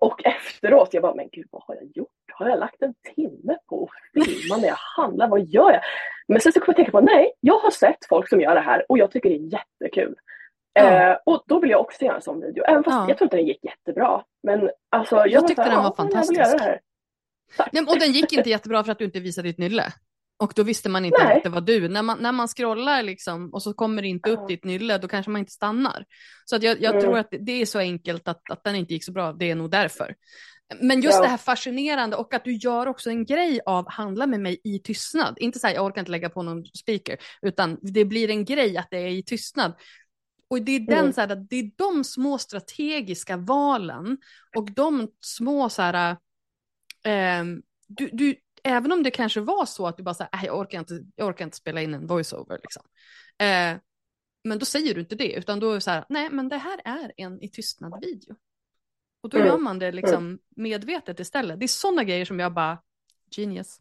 Och 0.00 0.26
efteråt, 0.26 0.88
jag 0.94 1.02
bara, 1.02 1.14
men 1.14 1.28
gud 1.32 1.46
vad 1.50 1.62
har 1.66 1.74
jag 1.74 1.84
gjort? 1.94 2.08
Har 2.32 2.48
jag 2.48 2.58
lagt 2.58 2.82
en 2.82 2.94
timme 3.14 3.56
på 3.68 3.88
att 4.16 4.24
filma 4.24 4.56
när 4.56 4.68
jag 4.68 4.76
handlar? 4.96 5.28
Vad 5.28 5.44
gör 5.44 5.72
jag? 5.72 5.80
Men 6.28 6.40
sen 6.40 6.52
så 6.52 6.60
kom 6.60 6.64
jag 6.66 6.76
tänka 6.76 6.90
på, 6.90 7.00
nej, 7.00 7.32
jag 7.40 7.58
har 7.58 7.70
sett 7.70 8.06
folk 8.08 8.28
som 8.28 8.40
gör 8.40 8.54
det 8.54 8.60
här 8.60 8.84
och 8.88 8.98
jag 8.98 9.10
tycker 9.10 9.28
det 9.30 9.36
är 9.36 9.52
jättekul. 9.52 10.14
Ja. 10.72 11.10
Eh, 11.10 11.16
och 11.26 11.42
då 11.46 11.60
vill 11.60 11.70
jag 11.70 11.80
också 11.80 12.04
göra 12.04 12.14
en 12.16 12.22
sån 12.22 12.40
video, 12.40 12.64
även 12.64 12.84
fast 12.84 12.94
Ja. 12.96 13.08
jag 13.08 13.18
tror 13.18 13.26
inte 13.26 13.36
den 13.36 13.46
gick 13.46 13.64
jättebra. 13.64 14.24
Men 14.42 14.70
alltså, 14.90 15.16
jag, 15.16 15.28
Jag 15.28 15.46
tyckte 15.48 15.64
så 15.64 15.70
här, 15.70 15.76
den 15.76 15.82
var 15.84 15.94
"Ja, 15.98 16.04
men 16.04 16.12
jag 16.12 16.28
vill 16.28 16.36
göra 16.36 16.44
fantastisk." 16.46 16.58
det 16.58 16.64
här. 16.64 16.80
Nej, 17.72 17.84
och 17.86 17.98
den 17.98 18.12
gick 18.12 18.32
inte 18.32 18.50
jättebra 18.50 18.84
för 18.84 18.92
att 18.92 18.98
du 18.98 19.04
inte 19.04 19.20
visade 19.20 19.48
ditt 19.48 19.58
nylle. 19.58 19.92
Och 20.40 20.52
då 20.56 20.62
visste 20.62 20.88
man 20.88 21.04
inte 21.04 21.24
Nej. 21.24 21.36
att 21.36 21.42
det 21.42 21.48
var 21.48 21.60
du. 21.60 21.88
När 21.88 22.02
man, 22.02 22.18
när 22.22 22.32
man 22.32 22.48
scrollar 22.48 23.02
liksom, 23.02 23.50
och 23.54 23.62
så 23.62 23.72
kommer 23.74 24.02
det 24.02 24.08
inte 24.08 24.30
upp 24.30 24.48
ditt 24.48 24.64
nylle, 24.64 24.98
då 24.98 25.08
kanske 25.08 25.30
man 25.30 25.38
inte 25.38 25.52
stannar. 25.52 26.04
Så 26.44 26.56
att 26.56 26.62
jag, 26.62 26.82
jag 26.82 26.90
Mm. 26.90 27.02
tror 27.02 27.18
att 27.18 27.28
det- 27.40 27.52
är 27.62 27.66
så 27.66 27.78
enkelt 27.78 28.28
att, 28.28 28.50
att 28.50 28.64
den 28.64 28.74
inte 28.76 28.94
gick 28.94 29.04
så 29.04 29.12
bra, 29.12 29.32
det 29.32 29.50
är 29.50 29.54
nog 29.54 29.70
därför. 29.70 30.14
Men 30.80 31.00
just 31.00 31.14
Ja. 31.16 31.22
det 31.22 31.28
här 31.28 31.36
fascinerande 31.36 32.16
och 32.16 32.34
att 32.34 32.44
du 32.44 32.52
gör 32.52 32.86
också 32.86 33.10
en 33.10 33.24
grej 33.24 33.60
av 33.66 33.90
handla 33.90 34.26
med 34.26 34.40
mig 34.40 34.60
i 34.64 34.78
tystnad. 34.78 35.36
Inte 35.40 35.58
så 35.58 35.66
här, 35.66 35.74
jag 35.74 35.84
orkar 35.84 36.00
inte 36.00 36.10
lägga 36.10 36.28
på 36.30 36.42
någon 36.42 36.64
speaker, 36.66 37.16
utan 37.42 37.78
det 37.82 38.04
blir 38.04 38.30
en 38.30 38.44
grej 38.44 38.76
att 38.76 38.88
det 38.90 38.98
är 38.98 39.08
i 39.08 39.22
tystnad. 39.22 39.72
Och 40.50 40.62
det 40.62 40.72
är, 40.76 40.80
den, 40.80 40.98
Mm. 40.98 41.12
så 41.12 41.20
här, 41.20 41.46
det 41.50 41.56
är 41.56 41.70
de 41.76 42.04
små 42.04 42.38
strategiska 42.38 43.36
valen 43.36 44.18
och 44.56 44.70
de 44.72 45.08
små 45.20 45.68
så 45.68 45.82
här, 45.82 46.16
du, 47.86 48.08
du, 48.12 48.36
även 48.62 48.92
om 48.92 49.02
det 49.02 49.10
kanske 49.10 49.40
var 49.40 49.66
så 49.66 49.86
att 49.86 49.96
du 49.96 50.02
bara 50.02 50.14
säger, 50.14 50.30
jag 50.44 50.58
orkar 50.58 50.78
inte, 50.78 50.94
jag 51.16 51.28
orkar 51.28 51.44
inte 51.44 51.56
spela 51.56 51.82
in 51.82 51.94
en 51.94 52.06
voiceover 52.06 52.58
liksom. 52.62 52.82
Eh, 53.38 53.76
men 54.44 54.58
då 54.58 54.64
säger 54.66 54.94
du 54.94 55.00
inte 55.00 55.14
det, 55.16 55.32
utan 55.32 55.60
då 55.60 55.70
är 55.70 55.74
det 55.74 55.80
så 55.80 55.90
här, 55.90 56.04
nej 56.08 56.28
men 56.30 56.48
det 56.48 56.56
här 56.56 56.80
är 56.84 57.12
en 57.16 57.42
i 57.42 57.48
tystnad 57.48 58.00
video. 58.00 58.36
Och 59.20 59.28
då 59.28 59.36
Mm. 59.36 59.48
gör 59.48 59.58
man 59.58 59.78
det 59.78 59.92
liksom 59.92 60.38
medvetet 60.56 61.20
istället. 61.20 61.60
Det 61.60 61.66
är 61.66 61.68
sådana 61.68 62.04
grejer 62.04 62.24
som 62.24 62.40
jag 62.40 62.52
bara, 62.52 62.78
genius. 63.36 63.80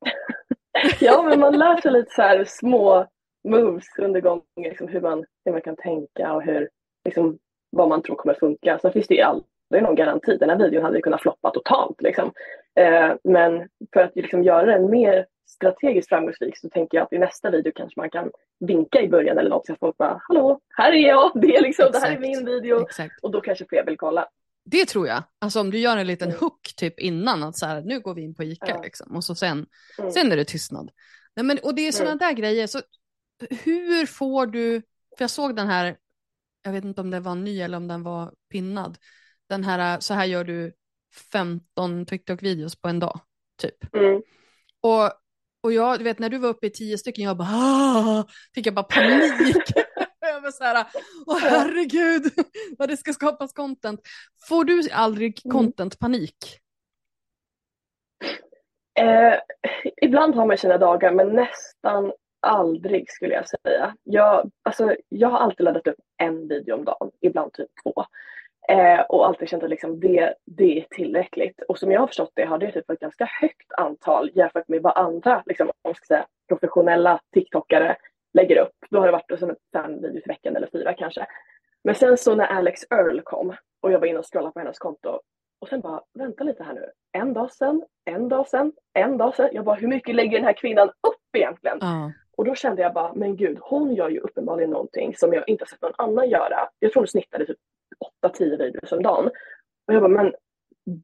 Ja, 1.00 1.22
men 1.22 1.40
man 1.40 1.58
lär 1.58 1.80
sig 1.80 1.92
lite 1.92 2.10
så 2.14 2.22
här 2.22 2.44
små 2.44 3.06
moves 3.48 3.84
under 3.98 4.20
gången, 4.20 4.44
liksom 4.56 4.88
hur, 4.88 5.00
man, 5.00 5.24
hur 5.44 5.52
man 5.52 5.62
kan 5.62 5.76
tänka 5.76 6.32
och 6.32 6.42
hur, 6.42 6.68
liksom, 7.04 7.38
vad 7.70 7.88
man 7.88 8.02
tror 8.02 8.16
kommer 8.16 8.34
funka. 8.34 8.78
Sen 8.78 8.92
finns 8.92 9.06
det 9.06 9.14
ju 9.14 9.20
aldrig 9.70 9.82
någon 9.82 9.94
garanti. 9.94 10.36
Den 10.36 10.50
här 10.50 10.56
videon 10.56 10.84
hade 10.84 11.00
kunnat 11.00 11.22
floppa 11.22 11.50
totalt. 11.50 12.02
Liksom. 12.02 12.32
Eh, 12.74 13.12
men 13.24 13.68
för 13.92 14.00
att 14.00 14.16
liksom 14.16 14.42
göra 14.42 14.66
den 14.78 14.90
mer 14.90 15.26
strategiskt 15.46 16.08
framgångsrik 16.08 16.58
så 16.58 16.68
tänker 16.68 16.98
jag 16.98 17.04
att 17.04 17.12
i 17.12 17.18
nästa 17.18 17.50
video 17.50 17.72
kanske 17.76 18.00
man 18.00 18.10
kan 18.10 18.30
vinka 18.60 19.00
i 19.02 19.08
början 19.08 19.38
eller 19.38 19.50
något 19.50 19.66
så 19.66 19.72
att 19.72 19.78
folk 19.78 19.96
bara 19.96 20.20
hallå, 20.28 20.60
här 20.76 20.92
är 20.92 21.08
jag, 21.08 21.30
det, 21.42 21.56
är 21.56 21.62
liksom, 21.62 21.86
det 21.92 21.98
här 21.98 22.12
är 22.12 22.18
min 22.18 22.44
video 22.46 22.82
Exakt. 22.82 23.14
och 23.22 23.30
då 23.30 23.40
kanske 23.40 23.64
fler 23.68 23.84
vill 23.86 23.96
kolla. 23.96 24.28
Det 24.64 24.84
tror 24.84 25.06
jag. 25.06 25.22
Alltså 25.38 25.60
om 25.60 25.70
du 25.70 25.78
gör 25.78 25.96
en 25.96 26.06
liten 26.06 26.28
Mm. 26.28 26.40
hook 26.40 26.60
typ 26.76 27.00
innan, 27.00 27.42
att 27.42 27.56
så 27.56 27.66
här, 27.66 27.80
nu 27.82 28.00
går 28.00 28.14
vi 28.14 28.22
in 28.22 28.34
på 28.34 28.42
Ica 28.44 28.66
Ja. 28.68 28.80
liksom, 28.82 29.16
och 29.16 29.24
så 29.24 29.34
sen, 29.34 29.66
Mm. 29.98 30.10
sen 30.10 30.32
är 30.32 30.36
det 30.36 30.44
tystnad. 30.44 30.90
Nej, 31.36 31.44
men, 31.44 31.58
och 31.62 31.74
det 31.74 31.88
är 31.88 31.92
sådana 31.92 32.16
där 32.16 32.32
grejer. 32.32 32.66
Så 32.66 32.80
hur 33.64 34.06
får 34.06 34.46
du, 34.46 34.80
för 35.18 35.22
jag 35.24 35.30
såg 35.30 35.56
den 35.56 35.66
här, 35.66 35.96
jag 36.62 36.72
vet 36.72 36.84
inte 36.84 37.00
om 37.00 37.10
den 37.10 37.22
var 37.22 37.34
ny 37.34 37.60
eller 37.60 37.76
om 37.76 37.88
den 37.88 38.02
var 38.02 38.32
pinnad, 38.52 38.98
den 39.48 39.64
här, 39.64 40.00
så 40.00 40.14
här 40.14 40.24
gör 40.24 40.44
du 40.44 40.72
15 41.32 42.06
TikTok-videos 42.06 42.80
på 42.82 42.88
en 42.88 43.00
dag, 43.00 43.20
typ. 43.62 43.94
Mm. 43.94 44.22
Och, 44.80 45.12
och 45.62 45.72
jag, 45.72 45.98
du 45.98 46.04
vet 46.04 46.18
när 46.18 46.28
du 46.30 46.38
var 46.38 46.48
uppe 46.48 46.66
i 46.66 46.70
tio 46.70 46.98
stycken, 46.98 47.24
jag 47.24 47.36
bara, 47.36 47.48
"Ah!" 47.50 48.24
fick 48.54 48.66
jag 48.66 48.74
bara 48.74 48.82
panik. 48.82 49.32
Över 50.36 50.50
så 50.50 50.64
här, 50.64 50.86
åh 51.26 51.38
herregud, 51.40 52.22
vad 52.78 52.88
det 52.88 52.96
ska 52.96 53.12
skapas 53.12 53.52
content. 53.52 54.00
Får 54.48 54.64
du 54.64 54.82
aldrig 54.92 55.40
Mm. 55.44 55.56
content-panik? 55.56 56.36
Eh, 59.00 59.34
ibland 60.02 60.34
har 60.34 60.46
man 60.46 60.58
sina 60.58 60.78
dagar 60.78 61.12
men 61.12 61.28
nästan 61.28 62.12
aldrig 62.40 63.10
skulle 63.10 63.34
jag 63.34 63.48
säga. 63.48 63.94
Jag, 64.02 64.50
alltså, 64.62 64.96
jag 65.08 65.28
har 65.28 65.38
alltid 65.38 65.64
laddat 65.64 65.86
upp 65.86 65.98
en 66.16 66.48
video 66.48 66.74
om 66.74 66.84
dagen, 66.84 67.10
ibland 67.20 67.52
typ 67.52 67.68
två. 67.82 68.04
Eh, 68.70 69.00
och 69.00 69.26
alltid 69.26 69.48
känt 69.48 69.62
att 69.62 69.70
liksom 69.70 70.00
det, 70.00 70.34
det 70.44 70.78
är 70.78 70.86
tillräckligt. 70.90 71.62
Och 71.68 71.78
som 71.78 71.92
jag 71.92 72.00
har 72.00 72.06
förstått 72.06 72.32
det 72.34 72.44
har 72.44 72.58
det 72.58 72.72
typ 72.72 72.90
ett 72.90 73.00
ganska 73.00 73.24
högt 73.40 73.72
antal 73.76 74.30
jämfört 74.34 74.68
med 74.68 74.82
vad 74.82 74.96
andra 74.96 75.42
liksom, 75.46 75.70
om 75.82 75.94
ska 75.94 76.04
säga, 76.06 76.26
professionella 76.48 77.20
TikTokare 77.34 77.96
lägger 78.34 78.56
upp. 78.56 78.74
Då 78.90 78.98
har 78.98 79.06
det 79.06 79.12
varit 79.12 79.38
som 79.38 79.56
fem 79.72 80.02
videos 80.02 80.26
i 80.26 80.28
veckan 80.28 80.56
eller 80.56 80.68
fyra 80.72 80.94
kanske. 80.94 81.26
Men 81.84 81.94
sen 81.94 82.16
så 82.16 82.34
när 82.34 82.46
Alex 82.46 82.80
Earl 82.90 83.20
kom 83.20 83.56
och 83.80 83.92
jag 83.92 83.98
var 83.98 84.06
inne 84.06 84.18
och 84.18 84.32
scrollade 84.32 84.52
på 84.52 84.58
hennes 84.58 84.78
konto 84.78 85.20
och 85.60 85.68
sen 85.68 85.80
bara, 85.80 86.00
vänta 86.14 86.44
lite 86.44 86.62
här 86.62 86.74
nu. 86.74 86.90
En 87.12 87.32
dag 87.32 87.52
sen, 87.52 87.82
en 88.04 88.28
dag 88.28 88.48
sen, 88.48 88.72
en 88.94 89.18
dag 89.18 89.34
sen. 89.34 89.48
Jag 89.52 89.64
bara, 89.64 89.76
hur 89.76 89.88
mycket 89.88 90.14
lägger 90.14 90.38
den 90.38 90.46
här 90.46 90.52
kvinnan 90.52 90.88
upp 90.88 91.36
egentligen? 91.36 91.82
Mm. 91.82 92.12
Och 92.38 92.44
då 92.44 92.54
kände 92.54 92.82
jag 92.82 92.94
bara, 92.94 93.12
men 93.14 93.36
gud, 93.36 93.58
hon 93.60 93.94
gör 93.94 94.08
ju 94.08 94.20
uppenbarligen 94.20 94.70
någonting 94.70 95.14
som 95.16 95.32
jag 95.32 95.48
inte 95.48 95.62
har 95.62 95.66
sett 95.66 95.82
någon 95.82 95.92
annan 95.96 96.30
göra. 96.30 96.68
Jag 96.78 96.92
tror 96.92 97.00
hon 97.00 97.08
snittade 97.08 97.46
typ 97.46 97.58
8-10 98.24 98.58
videos 98.58 98.92
om 98.92 99.02
dagen. 99.02 99.26
Och 99.86 99.94
jag 99.94 100.02
bara, 100.02 100.08
men 100.08 100.34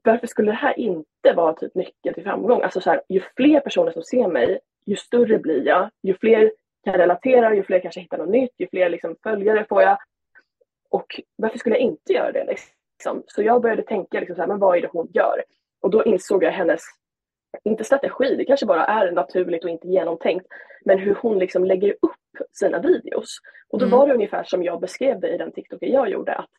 varför 0.02 0.26
skulle 0.26 0.50
det 0.50 0.56
här 0.56 0.78
inte 0.78 1.32
vara 1.36 1.52
typ 1.52 1.74
nyckeln 1.74 2.14
till 2.14 2.24
framgång? 2.24 2.62
Alltså 2.62 2.80
så 2.80 2.90
här, 2.90 3.02
ju 3.08 3.20
fler 3.36 3.60
personer 3.60 3.92
som 3.92 4.02
ser 4.02 4.28
mig, 4.28 4.58
ju 4.86 4.96
större 4.96 5.38
blir 5.38 5.66
jag. 5.66 5.90
Ju 6.02 6.14
fler 6.14 6.52
kan 6.84 6.94
relatera, 6.94 7.54
ju 7.54 7.62
fler 7.62 7.80
kanske 7.80 8.00
hittar 8.00 8.18
något 8.18 8.28
nytt, 8.28 8.52
ju 8.58 8.68
fler 8.68 8.88
liksom 8.90 9.16
följare 9.22 9.66
får 9.68 9.82
jag. 9.82 9.98
Och 10.90 11.20
varför 11.36 11.58
skulle 11.58 11.74
jag 11.74 11.82
inte 11.82 12.12
göra 12.12 12.32
det? 12.32 12.44
Liksom? 12.44 13.22
Så 13.26 13.42
jag 13.42 13.62
började 13.62 13.82
tänka, 13.82 14.20
liksom 14.20 14.36
så 14.36 14.42
här, 14.42 14.48
men 14.48 14.58
vad 14.58 14.76
är 14.76 14.80
det 14.80 14.88
hon 14.92 15.08
gör? 15.14 15.44
Och 15.80 15.90
då 15.90 16.04
insåg 16.04 16.44
jag 16.44 16.52
hennes, 16.52 16.82
inte 17.64 17.84
strategi, 17.84 18.36
det 18.36 18.44
kanske 18.44 18.66
bara 18.66 18.84
är 18.84 19.12
naturligt 19.12 19.64
och 19.64 19.70
inte 19.70 19.88
genomtänkt, 19.88 20.46
men 20.84 20.98
hur 20.98 21.14
hon 21.14 21.38
liksom 21.38 21.64
lägger 21.64 21.90
upp 21.90 22.46
sina 22.52 22.78
videos. 22.78 23.38
Och 23.68 23.78
då 23.78 23.84
Mm. 23.86 23.98
var 23.98 24.06
det 24.08 24.14
ungefär 24.14 24.44
som 24.44 24.62
jag 24.62 24.80
beskrev 24.80 25.20
det 25.20 25.28
i 25.28 25.38
den 25.38 25.52
TikToken 25.52 25.92
jag 25.92 26.08
gjorde, 26.08 26.34
att 26.34 26.50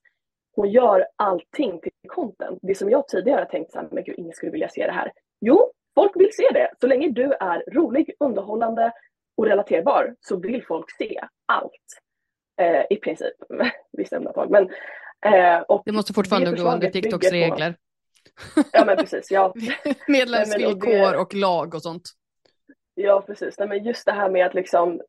hon 0.56 0.70
gör 0.70 1.06
allting 1.16 1.80
till 1.82 1.92
content. 2.08 2.60
Det 2.62 2.76
som 2.76 2.90
jag 2.90 3.08
tidigare 3.08 3.40
har 3.40 3.46
tänkt 3.46 3.72
så 3.72 3.80
här, 3.80 3.88
men 3.92 4.04
gud, 4.04 4.16
ingen 4.18 4.34
skulle 4.34 4.52
vilja 4.52 4.70
se 4.70 4.86
det 4.86 4.92
här. 4.92 5.12
Jo, 5.42 5.72
folk 5.96 6.12
vill 6.16 6.30
se 6.34 6.50
det. 6.54 6.72
Så 6.82 6.88
länge 6.88 7.10
du 7.10 7.24
är 7.40 7.64
rolig, 7.72 8.14
underhållande 8.20 8.92
och 9.38 9.46
relaterbar 9.46 10.16
så 10.20 10.36
vill 10.40 10.66
folk 10.66 10.92
se 10.92 11.22
allt. 11.46 12.02
Eh, 12.62 12.84
I 12.90 12.96
princip, 12.96 13.34
vissa 13.92 14.16
undantag. 14.18 14.50
Men, 14.52 14.70
eh, 15.34 15.62
och 15.62 15.82
Det 15.86 15.92
måste 15.92 16.14
fortfarande 16.14 16.52
det 16.52 16.64
gå 16.64 16.70
under 16.72 16.90
TikToks 16.90 17.32
regler. 17.32 17.76
Ja 18.72 18.86
men 18.86 18.98
precis, 18.98 19.32
ja. 19.32 19.54
Medlemsvillkor 20.08 20.90
Nej, 20.90 21.06
och 21.06 21.12
det- 21.12 21.18
och 21.18 21.34
lag 21.34 21.76
och 21.76 21.82
sånt. 21.82 22.04
Ja 22.96 23.22
precis, 23.28 23.60
Nej, 23.60 23.68
men 23.68 23.84
just 23.84 24.06
det 24.06 24.12
här 24.12 24.30
med 24.30 24.46
att 24.46 24.54
liksom 24.54 25.02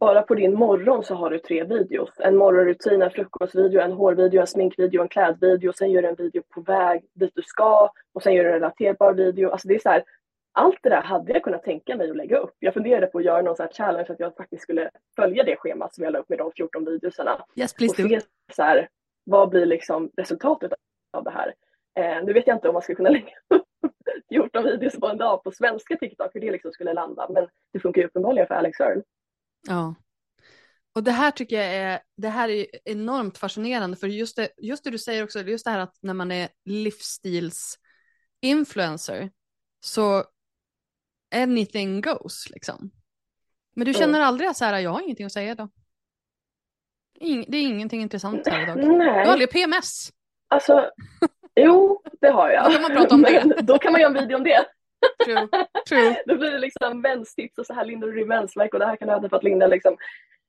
bara 0.00 0.22
på 0.22 0.34
din 0.34 0.54
morgon 0.54 1.04
så 1.04 1.14
har 1.14 1.30
du 1.30 1.38
tre 1.38 1.64
videos. 1.64 2.10
En 2.18 2.36
morgonrutin, 2.36 3.02
en 3.02 3.10
frukostvideo, 3.10 3.80
en 3.80 3.92
hårvideo, 3.92 4.40
en 4.40 4.46
sminkvideo, 4.46 5.02
en 5.02 5.08
klädvideo. 5.08 5.72
Sen 5.72 5.90
gör 5.90 6.02
du 6.02 6.08
en 6.08 6.14
video 6.14 6.42
på 6.54 6.60
väg 6.60 7.04
dit 7.14 7.32
du 7.34 7.42
ska 7.42 7.90
och 8.14 8.22
sen 8.22 8.34
gör 8.34 8.44
du 8.44 8.48
en 8.50 8.54
relaterbar 8.54 9.12
video. 9.12 9.50
Alltså 9.50 9.68
det 9.68 9.74
är 9.74 9.78
så 9.78 9.88
här, 9.88 10.04
allt 10.52 10.78
det 10.82 10.88
där 10.88 11.02
hade 11.02 11.32
jag 11.32 11.42
kunnat 11.42 11.62
tänka 11.62 11.96
mig 11.96 12.10
att 12.10 12.16
lägga 12.16 12.38
upp. 12.38 12.54
Jag 12.58 12.74
funderade 12.74 13.06
på 13.06 13.18
att 13.18 13.24
göra 13.24 13.42
någon 13.42 13.56
så 13.56 13.62
här 13.62 13.70
challenge 13.72 14.06
att 14.08 14.20
jag 14.20 14.36
faktiskt 14.36 14.62
skulle 14.62 14.90
följa 15.16 15.44
det 15.44 15.56
schemat 15.56 15.94
som 15.94 16.04
jag 16.04 16.12
la 16.12 16.18
upp 16.18 16.28
med 16.28 16.38
de 16.38 16.52
14 16.56 16.84
videosarna. 16.84 17.44
Yes 17.56 17.72
Och 17.72 17.96
se 17.96 18.20
så 18.52 18.62
här, 18.62 18.88
vad 19.24 19.48
blir 19.48 19.66
liksom 19.66 20.10
resultatet 20.16 20.72
av 21.12 21.24
det 21.24 21.30
här. 21.30 21.54
Eh, 21.96 22.24
nu 22.24 22.32
vet 22.32 22.46
jag 22.46 22.56
inte 22.56 22.68
om 22.68 22.72
man 22.72 22.82
skulle 22.82 22.96
kunna 22.96 23.08
lägga 23.10 23.32
upp 23.48 23.64
14 24.28 24.64
videos 24.64 25.00
på 25.00 25.08
en 25.08 25.18
dag 25.18 25.44
på 25.44 25.52
svenska 25.52 25.96
TikTok, 25.96 26.30
hur 26.34 26.40
det 26.40 26.50
liksom 26.52 26.72
skulle 26.72 26.92
landa. 26.94 27.28
Men 27.30 27.48
det 27.72 27.80
funkar 27.80 28.00
ju 28.00 28.06
uppenbarligen 28.06 28.46
för 28.46 28.54
Alex 28.54 28.80
Earl. 28.80 29.00
Ja. 29.68 29.94
Och 30.94 31.02
det 31.04 31.10
här 31.10 31.30
tycker 31.30 31.56
jag 31.56 31.66
är, 31.74 32.00
det 32.16 32.28
här 32.28 32.48
är 32.48 32.66
enormt 32.84 33.38
fascinerande 33.38 33.96
för 33.96 34.06
just 34.06 34.36
det, 34.36 34.48
just 34.58 34.84
det 34.84 34.90
du 34.90 34.98
säger 34.98 35.24
också, 35.24 35.40
just 35.40 35.64
det 35.64 35.70
här 35.70 35.78
att 35.78 35.94
när 36.02 36.14
man 36.14 36.30
är 36.32 36.48
livsstilsinfluencer 36.64 39.30
så 39.80 40.24
anything 41.34 42.00
goes 42.00 42.50
liksom. 42.50 42.90
Men 43.76 43.84
du 43.84 43.90
Mm. 43.90 44.00
känner 44.00 44.20
aldrig 44.20 44.50
att 44.50 44.56
så 44.56 44.64
här, 44.64 44.78
jag 44.78 44.90
har 44.90 45.00
ingenting 45.02 45.26
att 45.26 45.32
säga 45.32 45.52
idag. 45.52 45.68
Ing, 47.20 47.44
det 47.48 47.56
är 47.58 47.62
ingenting 47.62 48.02
intressant 48.02 48.46
här 48.46 48.62
idag. 48.62 48.76
Du 48.76 48.82
har 48.86 48.98
Nej, 48.98 49.28
aldrig 49.28 49.50
PMS. 49.50 50.10
alltså 50.48 50.90
jo, 51.56 52.02
det 52.20 52.28
har 52.28 52.50
jag. 52.50 52.64
Då 52.64 52.70
kan 52.70 52.82
man 52.82 52.92
prata 52.92 53.14
om 53.14 53.22
det. 53.22 53.54
Då 53.62 53.78
kan 53.78 53.92
man 53.92 54.00
göra 54.00 54.18
en 54.18 54.22
video 54.22 54.36
om 54.36 54.44
det. 54.44 54.64
True. 55.24 55.48
True. 55.88 56.16
Då 56.26 56.36
blir 56.36 56.50
det 56.50 56.58
liksom 56.58 57.00
menstips 57.00 57.58
och 57.58 57.66
så 57.66 57.74
här 57.74 57.84
lindrar 57.84 58.08
du 58.08 58.24
mensvärk 58.24 58.74
och 58.74 58.80
det 58.80 58.86
här 58.86 58.96
kan 58.96 59.08
du 59.08 59.14
äta 59.14 59.28
för 59.28 59.36
att 59.36 59.44
lindra 59.44 59.66
liksom. 59.66 59.96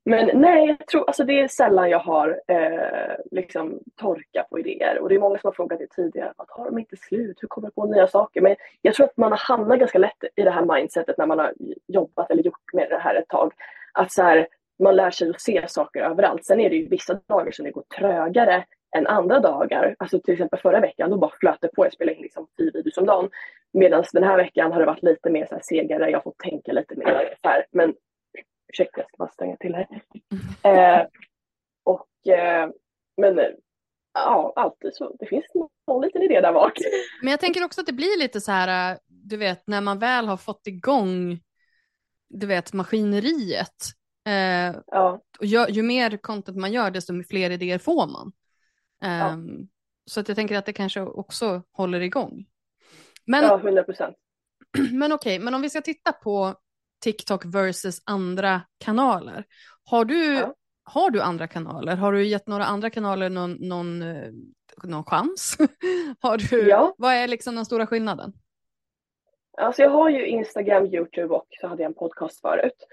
Men 0.09 0.41
nej, 0.41 0.67
jag 0.67 0.87
tror, 0.87 1.07
alltså 1.07 1.23
det 1.23 1.39
är 1.39 1.47
sällan 1.47 1.89
jag 1.89 1.99
har 1.99 2.41
eh, 2.47 3.15
liksom 3.31 3.79
torka 3.95 4.45
på 4.49 4.59
idéer 4.59 4.99
och 4.99 5.09
det 5.09 5.15
är 5.15 5.19
många 5.19 5.39
som 5.39 5.47
har 5.47 5.51
frågat 5.51 5.79
det 5.79 5.87
tidigare. 5.87 6.33
Att 6.37 6.51
har 6.51 6.65
de 6.65 6.79
inte 6.79 6.97
slut? 6.97 7.37
Hur 7.41 7.47
kommer 7.47 7.67
jag 7.67 7.75
på 7.75 7.85
nya 7.85 8.07
saker? 8.07 8.41
Men 8.41 8.55
jag 8.81 8.93
tror 8.93 9.05
att 9.05 9.17
man 9.17 9.31
har 9.31 9.37
hamnat 9.37 9.79
ganska 9.79 9.97
lätt 9.97 10.23
i 10.35 10.41
det 10.41 10.51
här 10.51 10.75
mindsetet 10.75 11.17
när 11.17 11.25
man 11.25 11.39
har 11.39 11.53
jobbat 11.87 12.31
eller 12.31 12.43
gjort 12.43 12.73
med 12.73 12.89
det 12.89 12.97
här 12.97 13.15
ett 13.15 13.27
tag. 13.27 13.53
Att 13.93 14.11
så 14.11 14.23
här, 14.23 14.47
man 14.83 14.95
lär 14.95 15.11
sig 15.11 15.29
att 15.29 15.41
se 15.41 15.67
saker 15.67 16.01
överallt. 16.01 16.45
Sen 16.45 16.59
är 16.59 16.69
det 16.69 16.75
ju 16.75 16.87
vissa 16.87 17.19
dagar 17.27 17.51
som 17.51 17.65
det 17.65 17.71
går 17.71 17.83
trögare 17.97 18.65
än 18.95 19.07
andra 19.07 19.39
dagar. 19.39 19.95
Alltså 19.99 20.19
till 20.19 20.33
exempel 20.33 20.59
förra 20.59 20.79
veckan, 20.79 21.09
då 21.09 21.17
bara 21.17 21.31
flöt 21.39 21.57
det 21.61 21.67
på. 21.67 21.85
Jag 21.85 21.93
spelade 21.93 22.17
in 22.17 22.23
liksom 22.23 22.47
tio 22.57 22.71
videos 22.71 22.97
om 22.97 23.05
dagen. 23.05 23.29
Medan 23.73 24.03
den 24.13 24.23
här 24.23 24.37
veckan 24.37 24.71
har 24.71 24.79
det 24.79 24.85
varit 24.85 25.03
lite 25.03 25.29
mer 25.29 25.45
så 25.45 25.55
här 25.55 25.61
segare. 25.61 26.09
Jag 26.09 26.23
får 26.23 26.33
tänka 26.37 26.71
lite 26.71 26.95
mer. 26.95 27.37
Så 27.41 27.49
här. 27.49 27.65
Men 27.71 27.93
ursäkta, 28.73 28.99
jag 29.01 29.07
ska 29.07 29.17
bara 29.17 29.29
stänga 29.31 29.57
till 29.57 29.75
här. 29.75 29.87
Eh, 30.63 31.07
och, 31.83 32.33
eh, 32.33 32.69
men 33.17 33.39
eh, 33.39 33.45
ja, 34.13 34.53
alltid 34.55 34.95
så. 34.95 35.15
Det 35.19 35.25
finns 35.25 35.45
någon 35.87 36.01
liten 36.01 36.21
idé 36.21 36.41
där 36.41 36.53
bak. 36.53 36.73
Men 37.21 37.31
jag 37.31 37.39
tänker 37.39 37.63
också 37.65 37.81
att 37.81 37.87
det 37.87 37.93
blir 37.93 38.19
lite 38.19 38.41
så 38.41 38.51
här, 38.51 38.91
äh, 38.91 38.97
du 39.07 39.37
vet, 39.37 39.67
när 39.67 39.81
man 39.81 39.99
väl 39.99 40.27
har 40.27 40.37
fått 40.37 40.67
igång, 40.67 41.39
du 42.29 42.47
vet, 42.47 42.73
maskineriet. 42.73 43.69
Eh, 44.27 44.75
Ja, 44.87 45.21
och 45.39 45.45
ju, 45.45 45.65
ju 45.69 45.83
mer 45.83 46.17
content 46.17 46.57
man 46.57 46.71
gör, 46.71 46.91
desto 46.91 47.23
fler 47.29 47.49
idéer 47.49 47.77
får 47.77 48.07
man. 48.07 48.31
Ja. 49.09 49.29
Ehm, 49.29 49.67
Så 50.05 50.19
att 50.19 50.27
jag 50.27 50.35
tänker 50.37 50.57
att 50.57 50.65
det 50.65 50.73
kanske 50.73 51.01
också 51.01 51.63
håller 51.71 52.01
igång. 52.01 52.45
Men, 53.25 53.43
ja 53.43 53.57
100 53.59 53.83
procent. 53.83 54.15
men 54.91 55.11
okej, 55.11 55.39
men 55.39 55.53
om 55.53 55.61
vi 55.61 55.69
ska 55.69 55.81
titta 55.81 56.11
på 56.11 56.55
TikTok 57.03 57.45
versus 57.45 58.01
andra 58.05 58.61
kanaler. 58.77 59.43
Har 59.85 60.05
du, 60.05 60.33
Ja. 60.33 60.53
har 60.83 61.09
du 61.09 61.21
andra 61.21 61.47
kanaler? 61.47 61.95
Har 61.95 62.11
du 62.13 62.25
gett 62.25 62.47
några 62.47 62.65
andra 62.65 62.89
kanaler 62.89 63.29
någon, 63.29 63.51
någon, 63.51 64.01
eh, 64.01 64.31
någon 64.83 65.03
chans? 65.03 65.57
har 66.19 66.37
du, 66.37 66.67
Ja. 66.69 66.95
Vad 66.97 67.13
är 67.13 67.27
liksom 67.27 67.55
den 67.55 67.65
stora 67.65 67.87
skillnaden? 67.87 68.33
Alltså 69.57 69.81
jag 69.81 69.89
har 69.89 70.09
ju 70.09 70.27
Instagram, 70.27 70.85
Youtube 70.85 71.33
och 71.33 71.47
så 71.61 71.67
hade 71.67 71.83
jag 71.83 71.89
en 71.89 71.93
podcast 71.93 72.41
förut. 72.41 72.87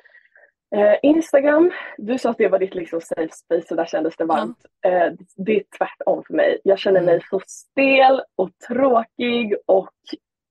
Eh, 0.75 0.97
Instagram, 1.03 1.73
du 1.97 2.19
sa 2.19 2.31
att 2.31 2.39
det 2.39 2.49
var 2.49 2.59
ditt 2.59 2.75
liksom 2.75 3.01
safe 3.01 3.35
space 3.35 3.67
och 3.71 3.77
där 3.77 3.85
kändes 3.85 4.17
det 4.17 4.25
varmt. 4.25 4.59
Eh, 4.87 5.13
det 5.37 5.57
är 5.57 5.65
tvärtom 5.79 6.23
för 6.27 6.35
mig. 6.35 6.61
Jag 6.65 6.79
känner 6.79 7.01
mig 7.01 7.21
så 7.31 7.41
stel 7.47 8.23
och 8.37 8.51
tråkig 8.69 9.57
och 9.67 9.95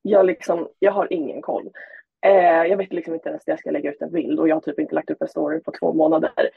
jag, 0.01 0.26
liksom, 0.26 0.69
jag 0.80 0.91
har 0.91 1.13
ingen 1.13 1.41
koll. 1.41 1.69
Eh, 2.26 2.63
jag 2.65 2.78
vet 2.78 2.93
liksom 2.93 3.13
inte 3.13 3.30
ens 3.30 3.47
när 3.47 3.51
jag 3.51 3.59
ska 3.59 3.72
lägga 3.72 3.91
ut 3.91 4.01
en 4.01 4.11
bild 4.11 4.39
och 4.39 4.49
jag 4.49 4.55
har 4.55 4.61
typ 4.61 4.80
inte 4.80 4.95
lagt 4.95 5.09
upp 5.09 5.22
en 5.22 5.28
story 5.28 5.59
på 5.59 5.72
två 5.72 5.93
månader. 5.93 6.49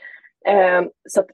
Eh, 0.46 0.82
så 1.08 1.24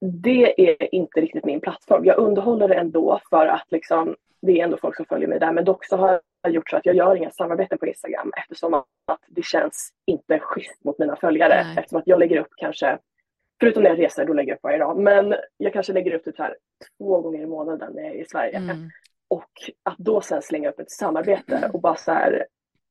det 0.00 0.70
är 0.70 0.94
inte 0.94 1.20
riktigt 1.20 1.44
min 1.44 1.60
plattform. 1.60 2.04
Jag 2.04 2.18
underhåller 2.18 2.68
det 2.68 2.74
ändå 2.74 3.20
för 3.30 3.46
att 3.46 3.66
liksom, 3.68 4.16
det 4.42 4.60
är 4.60 4.64
ändå 4.64 4.76
folk 4.76 4.96
som 4.96 5.06
följer 5.06 5.28
mig 5.28 5.38
där. 5.38 5.52
Men 5.52 5.64
dock 5.64 5.84
så 5.84 5.96
har 5.96 6.20
jag 6.42 6.52
gjort 6.52 6.70
så 6.70 6.76
att 6.76 6.86
jag 6.86 6.96
gör 6.96 7.16
inga 7.16 7.30
samarbeten 7.30 7.78
på 7.78 7.86
Instagram 7.86 8.32
eftersom 8.36 8.74
att 8.74 8.86
det 9.26 9.44
känns 9.44 9.92
inte 10.06 10.38
schysst 10.38 10.84
mot 10.84 10.98
mina 10.98 11.16
följare. 11.16 11.64
Nej. 11.64 11.74
Eftersom 11.78 11.98
att 11.98 12.06
jag 12.06 12.18
lägger 12.18 12.40
upp 12.40 12.52
kanske, 12.56 12.98
förutom 13.60 13.82
när 13.82 13.90
jag 13.90 13.98
reser, 13.98 14.24
då 14.24 14.32
lägger 14.32 14.50
jag 14.50 14.56
upp 14.56 14.62
varje 14.62 14.78
dag. 14.78 14.98
Men 14.98 15.34
jag 15.56 15.72
kanske 15.72 15.92
lägger 15.92 16.14
upp 16.14 16.24
typ 16.24 16.36
så 16.36 16.42
här 16.42 16.56
två 16.98 17.20
gånger 17.20 17.42
i 17.42 17.46
månaden 17.46 17.92
när 17.94 18.02
jag 18.02 18.16
är 18.16 18.20
i 18.20 18.24
Sverige. 18.24 18.56
Mm. 18.56 18.90
Och 19.28 19.50
att 19.82 19.98
då 19.98 20.20
sen 20.20 20.42
slänga 20.42 20.68
upp 20.70 20.80
ett 20.80 20.90
samarbete 20.90 21.70
och 21.72 21.80
bara 21.80 21.94
så 21.94 22.12
här, 22.12 22.46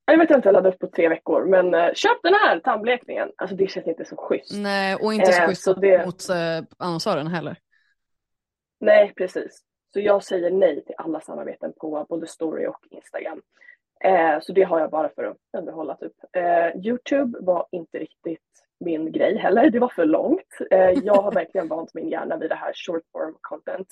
jag 0.06 0.18
vet 0.18 0.30
inte, 0.30 0.48
jag 0.48 0.52
laddade 0.52 0.74
upp 0.74 0.80
på 0.80 0.86
tre 0.86 1.08
veckor, 1.08 1.44
men 1.44 1.74
eh, 1.74 1.92
köp 1.94 2.18
den 2.22 2.34
här 2.34 2.60
tandblekningen. 2.60 3.32
Alltså 3.36 3.56
det 3.56 3.66
känns 3.70 3.86
inte 3.86 4.04
så 4.04 4.16
schysst. 4.16 4.52
Nej, 4.56 4.94
och 4.96 5.14
inte 5.14 5.32
så 5.32 5.42
Eh, 5.42 5.48
schysst 5.48 5.62
så 5.64 5.74
det- 5.74 6.06
mot 6.06 6.28
eh, 6.28 6.64
annonsören 6.78 7.26
heller. 7.26 7.58
Nej, 8.80 9.12
precis. 9.16 9.60
Så 9.92 10.00
jag 10.00 10.24
säger 10.24 10.50
nej 10.50 10.84
till 10.84 10.94
alla 10.98 11.20
samarbeten 11.20 11.72
på 11.80 12.06
både 12.08 12.26
story 12.26 12.66
och 12.66 12.80
Instagram. 12.90 13.42
Eh, 14.04 14.40
så 14.40 14.52
det 14.52 14.62
har 14.62 14.80
jag 14.80 14.90
bara 14.90 15.08
för 15.08 15.24
att 15.24 15.36
underhålla 15.58 15.96
typ. 15.96 16.12
Eh, 16.32 16.86
Youtube 16.86 17.38
var 17.40 17.66
inte 17.70 17.98
riktigt 17.98 18.40
min 18.80 19.12
grej 19.12 19.36
heller. 19.36 19.70
Det 19.70 19.78
var 19.78 19.88
för 19.88 20.04
långt. 20.04 20.58
Eh, 20.70 20.90
jag 20.90 21.14
har 21.22 21.32
verkligen 21.32 21.68
vant 21.76 21.94
min 21.94 22.08
hjärna 22.08 22.36
vid 22.36 22.50
det 22.50 22.54
här 22.54 22.72
short 22.74 23.02
form 23.12 23.36
content. 23.40 23.88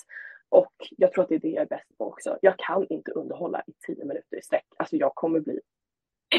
Och 0.48 0.72
jag 0.96 1.12
tror 1.12 1.22
att 1.24 1.28
det 1.28 1.34
är 1.34 1.38
det 1.38 1.48
jag 1.48 1.62
är 1.62 1.66
bäst 1.66 1.98
på 1.98 2.06
också. 2.06 2.38
Jag 2.40 2.54
kan 2.58 2.86
inte 2.88 3.10
underhålla 3.10 3.62
i 3.66 3.72
tio 3.86 4.04
minuter 4.04 4.36
i 4.38 4.42
sträck. 4.42 4.66
Alltså 4.76 4.96
jag 4.96 5.14
kommer 5.14 5.40
bli 5.40 5.60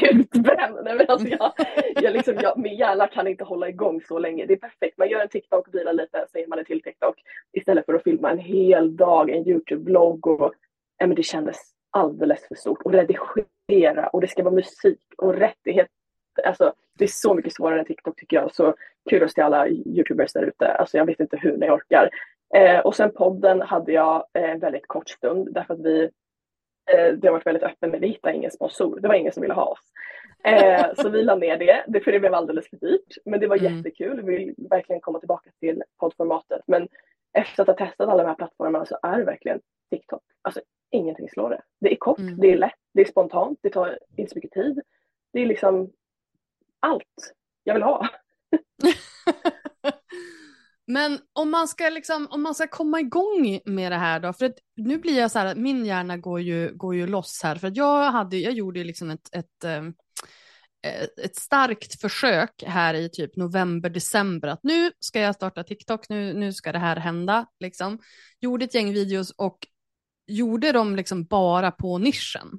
utbränd. 0.02 0.78
Nej, 0.84 0.96
men 0.96 1.06
alltså 1.08 1.28
jag, 1.28 1.52
jag 1.94 2.12
liksom, 2.12 2.34
jag, 2.42 2.58
min 2.58 2.76
hjärna 2.76 3.06
kan 3.06 3.26
inte 3.26 3.44
hålla 3.44 3.68
igång 3.68 4.00
så 4.08 4.18
länge. 4.18 4.46
Det 4.46 4.52
är 4.52 4.58
perfekt. 4.58 4.98
Man 4.98 5.08
gör 5.08 5.20
en 5.20 5.28
TikTok, 5.28 5.74
vilar 5.74 5.92
lite, 5.92 6.26
så 6.32 6.38
ger 6.38 6.46
man 6.46 6.58
en 6.58 6.64
till 6.64 6.82
TikTok. 6.82 7.14
Istället 7.52 7.86
för 7.86 7.94
att 7.94 8.02
filma 8.02 8.30
en 8.30 8.38
hel 8.38 8.96
dag, 8.96 9.30
en 9.30 9.46
YouTube-blogg. 9.46 10.26
Och, 10.26 10.54
ja, 10.98 11.06
men 11.06 11.16
det 11.16 11.22
kändes 11.22 11.56
alldeles 11.90 12.48
för 12.48 12.54
stort. 12.54 12.82
Och 12.82 12.92
redigera 12.92 14.08
och 14.08 14.20
det 14.20 14.28
ska 14.28 14.42
vara 14.42 14.54
musik 14.54 15.00
och 15.18 15.34
rättighet. 15.34 15.88
Alltså, 16.44 16.72
det 16.98 17.04
är 17.04 17.08
så 17.08 17.34
mycket 17.34 17.54
svårare 17.54 17.78
än 17.78 17.86
TikTok 17.86 18.16
tycker 18.16 18.36
jag. 18.36 18.54
Så 18.54 18.74
kudos 19.10 19.34
till 19.34 19.42
alla 19.42 19.68
YouTubers 19.68 20.32
där 20.32 20.42
ute. 20.42 20.68
Alltså, 20.68 20.96
jag 20.96 21.06
vet 21.06 21.20
inte 21.20 21.36
hur 21.36 21.56
ni 21.56 21.70
orkar. 21.70 22.10
Eh, 22.54 22.78
och 22.78 22.96
sen 22.96 23.10
podden 23.12 23.60
hade 23.60 23.92
jag 23.92 24.24
eh, 24.34 24.56
väldigt 24.56 24.86
kort 24.86 25.08
stund 25.08 25.54
därför 25.54 25.74
att 25.74 25.80
vi 25.80 26.10
det 26.92 27.26
har 27.26 27.32
varit 27.32 27.46
väldigt 27.46 27.62
öppen 27.62 27.90
med 27.90 28.00
vi 28.00 28.06
hittade 28.08 28.34
ingen 28.36 28.50
sponsor. 28.50 29.00
Det 29.00 29.08
var 29.08 29.14
ingen 29.14 29.32
som 29.32 29.40
ville 29.40 29.54
ha 29.54 29.64
oss. 29.64 29.80
Eh, 30.44 30.86
så 30.96 31.08
vi 31.08 31.22
la 31.22 31.34
ner 31.34 31.56
det, 31.56 31.84
det, 31.88 32.00
för 32.00 32.12
det 32.12 32.20
blev 32.20 32.34
alldeles 32.34 32.70
för 32.70 32.76
dyrt. 32.76 33.16
Men 33.24 33.40
det 33.40 33.46
var 33.46 33.56
Mm. 33.58 33.76
jättekul. 33.76 34.22
Vi 34.22 34.36
vill 34.36 34.54
verkligen 34.70 35.00
komma 35.00 35.18
tillbaka 35.18 35.50
till 35.60 35.82
poddformatet. 36.00 36.60
Men 36.66 36.88
efter 37.32 37.62
att 37.62 37.66
ha 37.78 37.86
testat 37.86 38.08
alla 38.08 38.22
de 38.22 38.28
här 38.28 38.34
plattformarna 38.36 38.86
så 38.86 38.98
är 39.02 39.18
det 39.18 39.24
verkligen 39.24 39.60
TikTok. 39.90 40.22
Alltså 40.42 40.60
ingenting 40.90 41.28
slår 41.30 41.50
det. 41.50 41.62
Det 41.80 41.92
är 41.92 41.96
kort, 41.96 42.18
Mm. 42.18 42.40
det 42.40 42.52
är 42.52 42.56
lätt, 42.58 42.74
det 42.94 43.00
är 43.00 43.04
spontant, 43.04 43.58
det 43.62 43.70
tar 43.70 43.98
inte 44.16 44.30
så 44.32 44.36
mycket 44.36 44.50
tid. 44.52 44.80
Det 45.32 45.40
är 45.40 45.46
liksom 45.46 45.90
allt 46.80 47.34
jag 47.64 47.74
vill 47.74 47.82
ha. 47.82 48.08
Men 50.86 51.18
om 51.32 51.50
man 51.50 51.68
ska 51.68 51.88
liksom, 51.88 52.26
om 52.30 52.42
man 52.42 52.54
ska 52.54 52.66
komma 52.66 53.00
igång 53.00 53.60
med 53.64 53.92
det 53.92 53.96
här 53.96 54.20
då, 54.20 54.32
för 54.32 54.46
att 54.46 54.58
nu 54.76 54.98
blir 54.98 55.18
jag 55.18 55.30
så 55.30 55.38
här, 55.38 55.54
min 55.54 55.86
hjärna 55.86 56.16
går 56.16 56.40
ju, 56.40 56.72
går 56.74 56.94
ju 56.94 57.06
loss 57.06 57.40
här, 57.42 57.56
för 57.56 57.68
att 57.68 57.76
jag 57.76 58.10
hade, 58.12 58.36
jag 58.36 58.52
gjorde 58.52 58.78
ju 58.78 58.84
liksom 58.84 59.10
ett, 59.10 59.34
ett, 59.34 59.64
ehm, 59.64 59.94
ett, 60.82 61.18
ett 61.18 61.36
starkt 61.36 62.00
försök 62.00 62.64
här 62.66 62.94
i 62.94 63.08
typ 63.08 63.36
november, 63.36 63.90
december, 63.90 64.48
att 64.48 64.62
nu 64.62 64.92
ska 65.00 65.20
jag 65.20 65.34
starta 65.34 65.64
TikTok, 65.64 66.08
nu, 66.08 66.34
nu 66.34 66.52
ska 66.52 66.72
det 66.72 66.78
här 66.78 66.96
hända, 66.96 67.46
liksom. 67.60 67.98
Gjorde 68.40 68.64
ett 68.64 68.74
gäng 68.74 68.92
videos 68.92 69.30
och 69.30 69.58
gjorde 70.26 70.72
dem 70.72 70.96
liksom 70.96 71.24
bara 71.24 71.70
på 71.70 71.98
nischen. 71.98 72.58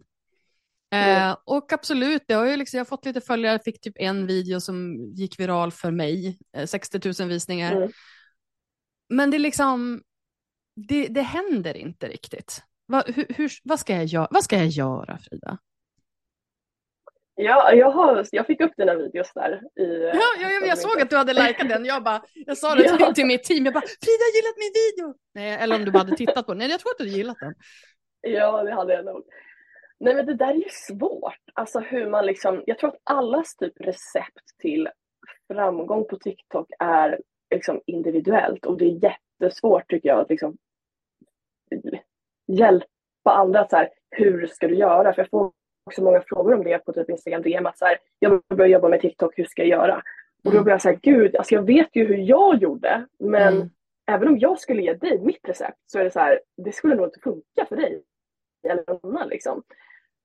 Mm. 0.92 1.30
Eh, 1.30 1.38
och 1.46 1.74
absolut, 1.74 2.24
det 2.28 2.34
har 2.34 2.46
ju 2.46 2.58
liksom, 2.58 2.78
jag 2.78 2.86
har 2.86 2.90
fått 2.90 3.06
lite 3.06 3.22
följare, 3.22 3.60
fick 3.60 3.82
typ 3.82 3.96
en 3.98 4.28
video 4.28 4.62
som 4.62 4.96
gick 5.14 5.40
viral 5.40 5.72
för 5.72 5.92
mig, 5.92 6.40
eh, 6.58 6.66
60 6.66 7.22
000 7.22 7.30
visningar. 7.30 7.76
Mm. 7.76 7.90
Men 9.10 9.32
det 9.32 9.38
är 9.38 9.40
liksom, 9.40 10.02
det, 10.76 11.08
det 11.08 11.22
händer 11.22 11.78
inte 11.78 12.08
riktigt. 12.08 12.64
Va, 12.88 13.04
hur, 13.08 13.26
hur, 13.30 13.52
vad, 13.64 13.80
ska 13.80 13.94
jag 13.94 14.06
göra, 14.06 14.28
vad 14.32 14.44
ska 14.44 14.58
jag 14.58 14.68
göra, 14.68 15.18
Frida? 15.18 15.58
Ja, 17.40 17.74
jag, 17.74 17.92
har, 17.92 18.26
jag 18.32 18.46
fick 18.48 18.62
upp 18.62 18.72
dina 18.78 18.96
videos 18.96 19.32
där. 19.34 19.62
I, 19.80 20.04
Ja, 20.14 20.22
ja, 20.42 20.50
ja, 20.52 20.68
jag 20.68 20.78
såg 20.78 21.02
att 21.02 21.10
du 21.10 21.18
hade 21.18 21.34
likat 21.34 21.70
den. 21.70 21.86
Jag, 21.86 22.04
bara, 22.04 22.22
jag 22.34 22.58
sa 22.58 22.76
det 22.76 22.84
till, 22.90 22.98
Ja. 23.00 23.14
till 23.14 23.26
mitt 23.26 23.44
team, 23.44 23.66
jag 23.66 23.74
bara, 23.74 23.82
Frida 23.88 24.24
har 24.24 24.36
gillat 24.36 24.58
min 24.58 24.74
video. 24.74 25.22
Nej, 25.34 25.52
eller 25.64 25.76
om 25.76 25.86
du 25.86 25.92
bara 25.92 25.98
hade 26.00 26.16
tittat 26.16 26.46
på 26.46 26.52
den. 26.52 26.58
Nej, 26.58 26.70
jag 26.70 26.80
tror 26.80 26.92
att 26.92 26.98
du 26.98 27.04
hade 27.04 27.18
gillat 27.18 27.38
den. 27.40 27.54
Ja, 28.22 28.64
det 28.64 28.74
hade 28.74 28.94
jag 28.94 29.06
nog. 29.06 29.24
Nej, 30.00 30.16
men 30.16 30.26
det 30.26 30.34
där 30.34 30.48
är 30.50 30.56
ju 30.56 30.70
svårt. 30.70 31.42
Alltså 31.54 31.80
hur 31.80 32.10
man 32.10 32.26
liksom, 32.26 32.64
jag 32.66 32.78
tror 32.80 32.90
att 32.90 33.02
allas 33.04 33.56
typ 33.56 33.74
recept 33.80 34.58
till 34.62 34.90
framgång 35.54 36.08
på 36.08 36.18
TikTok 36.18 36.68
är 36.80 37.20
liksom 37.50 37.82
individuellt 37.86 38.66
och 38.66 38.78
det 38.78 38.86
är 38.86 39.04
jättesvårt 39.40 39.90
tycker 39.90 40.10
jag 40.10 40.20
att 40.20 40.30
liksom 40.30 40.58
hjälpa 42.48 42.88
andra 43.26 43.60
att 43.60 43.70
så 43.70 43.76
här, 43.76 43.90
hur 44.10 44.48
ska 44.48 44.68
du 44.68 44.76
göra? 44.76 45.14
För 45.14 45.22
jag 45.22 45.30
får 45.30 45.52
också 45.86 46.04
många 46.04 46.22
frågor 46.22 46.54
om 46.54 46.64
det 46.64 46.78
på 46.86 46.94
typ 46.94 47.10
Instagram 47.10 47.42
DM 47.42 47.66
att 47.66 47.78
så 47.78 47.86
här, 47.86 47.98
jag 48.20 48.42
börjar 48.50 48.70
jobba 48.72 48.90
med 48.90 49.02
TikTok, 49.02 49.40
hur 49.40 49.46
ska 49.46 49.62
jag 49.62 49.70
göra? 49.80 50.04
Och 50.44 50.52
då 50.54 50.64
blir 50.64 50.74
jag 50.74 50.82
så 50.82 50.90
här, 50.90 51.00
gud, 51.02 51.36
alltså 51.36 51.56
jag 51.56 51.62
vet 51.62 51.90
ju 51.96 52.06
hur 52.06 52.18
jag 52.18 52.56
gjorde, 52.62 53.06
men 53.20 53.54
Mm. 53.56 53.70
även 54.12 54.28
om 54.28 54.38
jag 54.40 54.60
skulle 54.60 54.82
ge 54.82 54.94
dig 54.94 55.20
mitt 55.22 55.48
recept 55.50 55.78
så 55.86 56.00
är 56.00 56.04
det 56.04 56.12
så 56.12 56.20
här, 56.20 56.42
det 56.58 56.72
skulle 56.72 56.96
nog 56.96 57.06
inte 57.08 57.20
funka 57.20 57.66
för 57.70 57.76
dig 57.76 58.04
eller 58.68 58.84
någon 58.88 59.00
annan 59.18 59.30
liksom. 59.30 59.64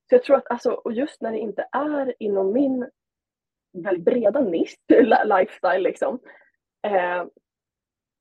Så 0.09 0.15
jag 0.15 0.23
tror 0.23 0.37
att 0.37 0.51
alltså, 0.51 0.71
och 0.71 0.93
just 0.93 1.23
när 1.23 1.33
det 1.33 1.39
inte 1.39 1.67
är 1.73 2.15
inom 2.19 2.53
min 2.53 2.89
väldigt 3.73 4.05
breda 4.05 4.41
nisch, 4.41 4.75
li- 4.89 5.25
lifestyle 5.39 5.83
liksom. 5.83 6.19
Eh, 6.83 7.25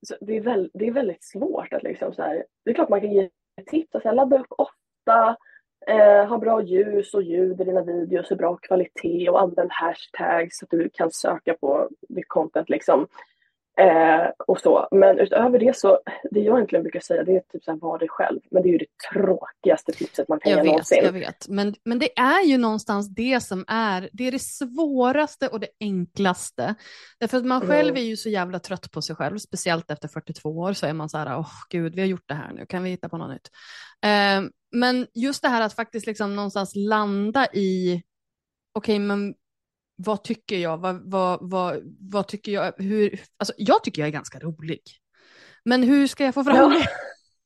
så 0.07 0.15
det, 0.21 0.37
är 0.37 0.41
väl, 0.41 0.71
det 0.73 0.87
är 0.87 0.91
väldigt 0.91 1.23
svårt 1.23 1.73
att 1.73 1.83
liksom 1.83 2.13
så 2.13 2.21
här, 2.21 2.45
det 2.65 2.71
är 2.71 2.75
klart 2.75 2.89
man 2.89 3.01
kan 3.01 3.11
ge 3.11 3.29
tips, 3.65 3.95
alltså, 3.95 4.11
ladda 4.11 4.39
upp 4.39 4.47
ofta, 4.49 5.37
eh, 5.87 6.25
ha 6.25 6.37
bra 6.37 6.61
ljus 6.61 7.13
och 7.13 7.23
ljud 7.23 7.61
i 7.61 7.63
dina 7.63 7.83
videos, 7.83 8.31
och 8.31 8.37
bra 8.37 8.57
kvalitet 8.57 9.29
och 9.29 9.41
använd 9.41 9.71
hashtags 9.71 10.57
så 10.57 10.65
att 10.65 10.69
du 10.69 10.89
kan 10.93 11.11
söka 11.11 11.53
på 11.53 11.89
ditt 12.09 12.27
content 12.27 12.69
liksom. 12.69 13.07
Eh, 13.79 14.29
och 14.47 14.59
så. 14.59 14.87
Men 14.91 15.19
utöver 15.19 15.59
det 15.59 15.75
så, 15.77 15.99
det 16.31 16.39
jag 16.39 16.57
egentligen 16.57 16.83
brukar 16.83 16.99
säga 16.99 17.23
det 17.23 17.31
är 17.35 17.39
typ 17.51 17.63
så 17.63 17.71
här, 17.71 17.77
var 17.79 17.99
dig 17.99 18.09
själv. 18.09 18.39
Men 18.51 18.63
det 18.63 18.69
är 18.69 18.71
ju 18.71 18.77
det 18.77 18.85
tråkigaste 19.13 19.91
tipset 19.91 20.27
man 20.27 20.39
kan 20.39 20.51
Jag 20.51 20.57
ge 20.57 20.63
vet, 20.63 20.71
någonsin. 20.71 20.99
jag 21.03 21.11
vet. 21.11 21.47
Men, 21.47 21.75
men 21.85 21.99
det 21.99 22.19
är 22.19 22.43
ju 22.45 22.57
någonstans 22.57 23.09
det 23.15 23.39
som 23.43 23.65
är, 23.67 24.09
det 24.13 24.27
är 24.27 24.31
det 24.31 24.41
svåraste 24.41 25.47
och 25.47 25.59
det 25.59 25.67
enklaste. 25.79 26.75
Därför 27.19 27.37
att 27.37 27.45
man 27.45 27.61
själv 27.61 27.89
Mm. 27.89 28.01
är 28.03 28.05
ju 28.07 28.17
så 28.17 28.29
jävla 28.29 28.59
trött 28.59 28.91
på 28.91 29.01
sig 29.01 29.15
själv, 29.15 29.37
speciellt 29.37 29.91
efter 29.91 30.07
42 30.07 30.49
år 30.49 30.73
så 30.73 30.85
är 30.87 30.93
man 30.93 31.09
så 31.09 31.17
här, 31.17 31.37
åh 31.37 31.49
gud, 31.69 31.95
vi 31.95 32.01
har 32.01 32.07
gjort 32.07 32.27
det 32.27 32.33
här 32.35 32.53
nu, 32.53 32.65
kan 32.65 32.83
vi 32.83 32.89
hitta 32.89 33.09
på 33.09 33.17
något 33.17 33.29
nytt? 33.31 33.49
Eh, 34.05 34.41
men 34.71 35.07
just 35.13 35.41
det 35.41 35.49
här 35.49 35.61
att 35.61 35.73
faktiskt 35.73 36.07
liksom 36.07 36.35
någonstans 36.35 36.71
landa 36.75 37.47
i, 37.53 38.01
okej, 38.73 38.99
men 38.99 39.33
vad 39.95 40.23
tycker 40.23 40.57
jag? 40.57 40.77
Vad, 40.77 41.11
vad, 41.11 41.37
vad, 41.41 41.81
vad 42.11 42.27
tycker 42.27 42.51
jag? 42.51 42.73
Hur, 42.77 43.19
alltså, 43.37 43.53
jag 43.57 43.83
tycker 43.83 44.01
jag 44.01 44.07
är 44.07 44.11
ganska 44.13 44.39
rolig. 44.39 44.81
Men 45.65 45.83
hur 45.83 46.07
ska 46.07 46.23
jag 46.25 46.33
få 46.33 46.43
fram 46.43 46.69
det? 46.69 46.87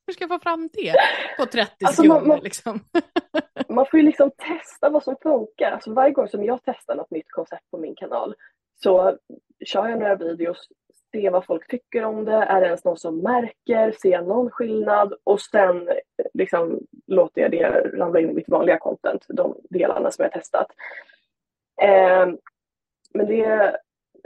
Hur 0.08 0.14
ska 0.14 0.24
jag 0.24 0.30
få 0.30 0.40
fram 0.40 0.70
det 0.74 0.94
på 1.38 1.46
30 1.46 1.86
Alltså, 1.86 2.02
sekunder? 2.02 2.20
man- 2.20 2.28
man- 2.28 2.40
liksom? 2.44 2.80
man 3.70 3.86
får 3.92 4.00
ju 4.00 4.06
liksom 4.06 4.32
testa 4.38 4.90
vad 4.90 5.04
som 5.04 5.16
funkar. 5.24 5.72
Alltså 5.72 5.94
varje 5.94 6.12
gång 6.14 6.28
som 6.28 6.44
jag 6.44 6.60
testar 6.66 6.96
något 6.96 7.12
nytt 7.12 7.32
koncept 7.32 7.72
på 7.72 7.78
min 7.78 7.96
kanal 7.96 8.36
så 8.84 9.18
kör 9.66 9.88
jag 9.88 10.00
några 10.00 10.16
videos, 10.16 10.68
ser 11.12 11.32
vad 11.32 11.46
folk 11.46 11.68
tycker 11.68 12.04
om 12.04 12.26
det, 12.26 12.32
är 12.34 12.60
det 12.62 12.66
ens 12.68 12.84
någon 12.84 12.98
som 12.98 13.18
märker, 13.18 13.92
ser 14.02 14.10
jag 14.10 14.28
någon 14.28 14.52
skillnad 14.52 15.14
och 15.24 15.42
sen 15.42 15.90
liksom 16.34 16.80
låter 17.08 17.42
jag 17.42 17.52
det 17.52 17.70
ramla 17.98 18.20
in 18.20 18.30
i 18.30 18.34
mitt 18.34 18.50
vanliga 18.50 18.80
content, 18.80 19.26
de 19.28 19.56
delarna 19.70 20.12
som 20.12 20.24
jag 20.24 20.32
testat. 20.32 20.68
Eh, 21.82 22.28
men 23.14 23.28
det, 23.28 23.78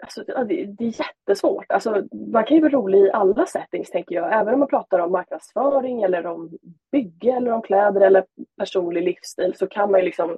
alltså, 0.02 0.24
det, 0.24 0.66
det 0.66 0.84
är 0.86 1.00
jättesvårt. 1.00 1.72
Alltså, 1.72 2.04
man 2.12 2.44
kan 2.44 2.58
ju 2.58 2.62
vara 2.62 2.74
rolig 2.74 3.00
i 3.00 3.12
alla 3.12 3.46
settings 3.46 3.90
tänker 3.90 4.16
jag, 4.16 4.34
även 4.34 4.54
om 4.54 4.60
man 4.60 4.70
pratar 4.70 5.00
om 5.00 5.12
marknadsföring 5.12 6.04
eller 6.04 6.26
om 6.26 6.58
bygge 6.92 7.32
eller 7.32 7.52
om 7.52 7.62
kläder 7.62 8.02
eller 8.02 8.26
personlig 8.58 9.04
livsstil 9.04 9.54
så 9.56 9.68
kan 9.68 9.92
man 9.92 10.00
ju 10.00 10.06
liksom 10.06 10.38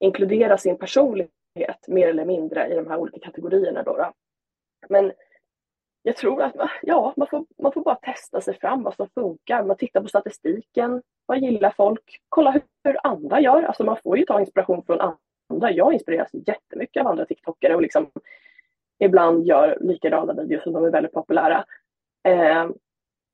inkludera 0.00 0.58
sin 0.58 0.78
personlighet 0.78 1.88
mer 1.88 2.08
eller 2.08 2.24
mindre 2.24 2.68
i 2.68 2.74
de 2.74 2.86
här 2.86 2.96
olika 2.96 3.20
kategorierna. 3.20 3.82
Då, 3.82 3.96
då. 3.96 4.12
Men 4.88 5.12
jag 6.02 6.16
tror 6.16 6.42
att 6.42 6.54
man, 6.54 6.68
ja, 6.82 7.14
man, 7.16 7.28
får, 7.28 7.46
man 7.62 7.72
får 7.72 7.82
bara 7.82 7.94
testa 7.94 8.40
sig 8.40 8.58
fram 8.58 8.82
vad 8.82 8.94
som 8.94 9.08
funkar. 9.14 9.64
Man 9.64 9.76
tittar 9.76 10.00
på 10.00 10.08
statistiken, 10.08 11.02
vad 11.26 11.38
gillar 11.38 11.70
folk? 11.76 12.20
Kolla 12.28 12.50
hur, 12.50 12.62
hur 12.84 12.96
andra 13.06 13.40
gör. 13.40 13.62
Alltså 13.62 13.84
man 13.84 13.96
får 14.02 14.18
ju 14.18 14.24
ta 14.24 14.40
inspiration 14.40 14.82
från 14.84 15.00
andra. 15.52 15.70
Jag 15.70 15.92
inspireras 15.92 16.30
jättemycket 16.46 17.00
av 17.00 17.06
andra 17.06 17.24
TikTokare 17.24 17.74
och 17.74 17.82
liksom 17.82 18.10
ibland 18.98 19.46
gör 19.46 19.78
likadana 19.80 20.42
videos 20.42 20.62
som 20.62 20.72
de 20.72 20.84
är 20.84 20.90
väldigt 20.90 21.12
populära. 21.12 21.64
Eh, 22.28 22.68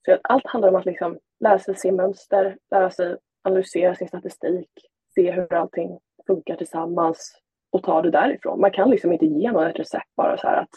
så 0.04 0.12
att 0.12 0.20
allt 0.22 0.46
handlar 0.46 0.68
om 0.68 0.76
att 0.76 0.86
liksom 0.86 1.18
lära 1.40 1.58
sig 1.58 1.76
se 1.76 1.92
mönster, 1.92 2.56
lära 2.70 2.90
sig 2.90 3.16
analysera 3.44 3.94
sin 3.94 4.08
statistik, 4.08 4.70
se 5.14 5.30
hur 5.30 5.54
allting 5.54 5.98
funkar 6.26 6.56
tillsammans 6.56 7.38
och 7.70 7.82
ta 7.82 8.02
det 8.02 8.10
därifrån. 8.10 8.60
Man 8.60 8.70
kan 8.70 8.90
liksom 8.90 9.12
inte 9.12 9.26
ge 9.26 9.52
någon 9.52 9.66
ett 9.66 9.78
recept 9.78 10.16
bara 10.16 10.36
så 10.36 10.46
här 10.46 10.56
att 10.56 10.70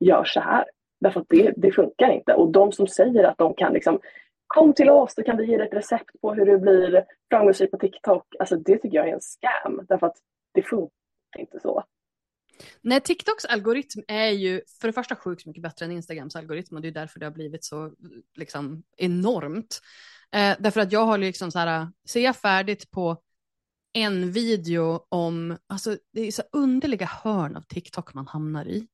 gör 0.00 0.24
så 0.24 0.40
här. 0.40 0.64
Därför 1.00 1.20
att 1.20 1.26
det, 1.28 1.52
det 1.56 1.72
funkar 1.72 2.10
inte. 2.10 2.34
Och 2.34 2.52
de 2.52 2.72
som 2.72 2.86
säger 2.86 3.24
att 3.24 3.38
de 3.38 3.54
kan 3.54 3.72
liksom 3.72 4.00
kom 4.46 4.72
till 4.72 4.90
oss, 4.90 5.14
så 5.14 5.22
kan 5.22 5.36
vi 5.36 5.46
ge 5.46 5.56
dig 5.56 5.66
ett 5.66 5.74
recept 5.74 6.20
på 6.20 6.34
hur 6.34 6.46
du 6.46 6.58
blir 6.58 7.04
framgångsrik 7.30 7.70
på 7.70 7.78
TikTok. 7.78 8.24
Alltså 8.38 8.56
det 8.56 8.78
tycker 8.78 8.96
jag 8.96 9.08
är 9.08 9.12
en 9.12 9.20
scam. 9.20 9.86
Därför 9.88 10.06
att 10.06 10.16
det 10.56 10.62
funkar 10.62 10.90
inte 11.38 11.60
så. 11.60 11.84
Nej, 12.80 13.00
TikToks 13.00 13.44
algoritm 13.44 14.02
är 14.08 14.30
ju 14.30 14.60
för 14.80 14.88
det 14.88 14.92
första 14.92 15.16
sjukt 15.16 15.46
mycket 15.46 15.62
bättre 15.62 15.84
än 15.84 15.92
Instagrams 15.92 16.36
algoritm 16.36 16.74
och 16.76 16.82
det 16.82 16.88
är 16.88 16.92
därför 16.92 17.20
det 17.20 17.26
har 17.26 17.30
blivit 17.30 17.64
så 17.64 17.92
liksom 18.34 18.82
enormt. 18.96 19.80
Eh, 20.32 20.56
därför 20.58 20.80
att 20.80 20.92
jag 20.92 21.06
har 21.06 21.18
liksom 21.18 21.50
så 21.50 21.58
här, 21.58 21.88
ser 22.08 22.20
jag 22.20 22.36
färdigt 22.36 22.90
på 22.90 23.22
en 23.92 24.32
video 24.32 25.06
om, 25.08 25.58
alltså 25.66 25.96
det 26.12 26.20
är 26.20 26.32
så 26.32 26.42
underliga 26.52 27.06
hörn 27.06 27.56
av 27.56 27.62
TikTok 27.62 28.14
man 28.14 28.26
hamnar 28.26 28.68
i. 28.68 28.88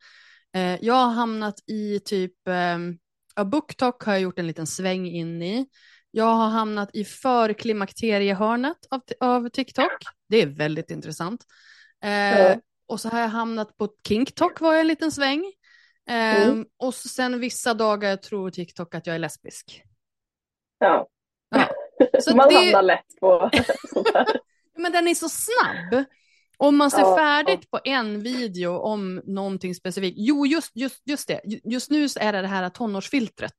Eh, 0.55 0.85
jag 0.85 0.95
har 0.95 1.11
hamnat 1.11 1.55
i 1.67 2.01
typ, 2.01 2.49
eh, 2.49 2.79
ja, 3.37 3.45
BookTok 3.45 4.03
har 4.03 4.13
jag 4.13 4.23
gjort 4.23 4.39
en 4.39 4.47
liten 4.47 4.67
sväng 4.67 5.07
in 5.07 5.43
i. 5.43 5.67
Jag 6.15 6.25
har 6.35 6.49
hamnat 6.49 6.91
i 6.93 7.05
förklimakteriehörnet 7.05 8.77
av, 8.91 9.01
av 9.21 9.49
TikTok. 9.49 9.93
Det 10.29 10.37
är 10.43 10.47
väldigt 10.47 10.91
intressant. 10.91 11.45
Eh, 12.05 12.41
Ja. 12.41 12.57
Och 12.87 13.01
så 13.01 13.09
har 13.09 13.21
jag 13.21 13.29
hamnat 13.29 13.77
på 13.77 13.89
KinkTok 14.09 14.61
var 14.61 14.73
jag 14.73 14.81
en 14.81 14.87
liten 14.87 15.13
sväng. 15.13 15.45
Eh, 16.09 16.43
Mm. 16.49 16.67
Och 16.79 16.95
sen 16.95 17.41
vissa 17.41 17.75
dagar 17.75 18.17
tror 18.17 18.51
TikTok 18.51 18.95
att 18.95 19.07
jag 19.07 19.15
är 19.15 19.19
lesbisk. 19.19 19.83
Ja. 20.79 21.09
Ja. 21.51 21.69
Så 22.21 22.37
Man 22.37 22.49
det- 22.49 22.55
hamnar 22.55 22.83
lätt 22.83 23.21
på 23.21 23.51
sånt 23.95 24.09
här. 24.15 24.27
Men 24.79 24.93
den 24.93 25.09
är 25.09 25.15
så 25.15 25.29
snabb. 25.29 26.05
Om 26.57 26.77
man 26.77 26.91
ser 26.91 27.01
Ja, 27.01 27.17
färdigt 27.17 27.71
på 27.71 27.81
en 27.85 28.23
video 28.23 28.77
om 28.79 29.23
någonting 29.25 29.75
specifikt. 29.75 30.15
Jo, 30.19 30.47
just, 30.47 30.77
just, 30.77 31.03
just 31.07 31.29
det. 31.29 31.41
Ju- 31.45 31.61
Just 31.65 31.91
nu 31.91 32.09
så 32.09 32.21
är 32.21 32.33
det 32.33 32.41
det 32.43 32.49
här 32.49 32.69
tonårsfiltret 32.69 33.57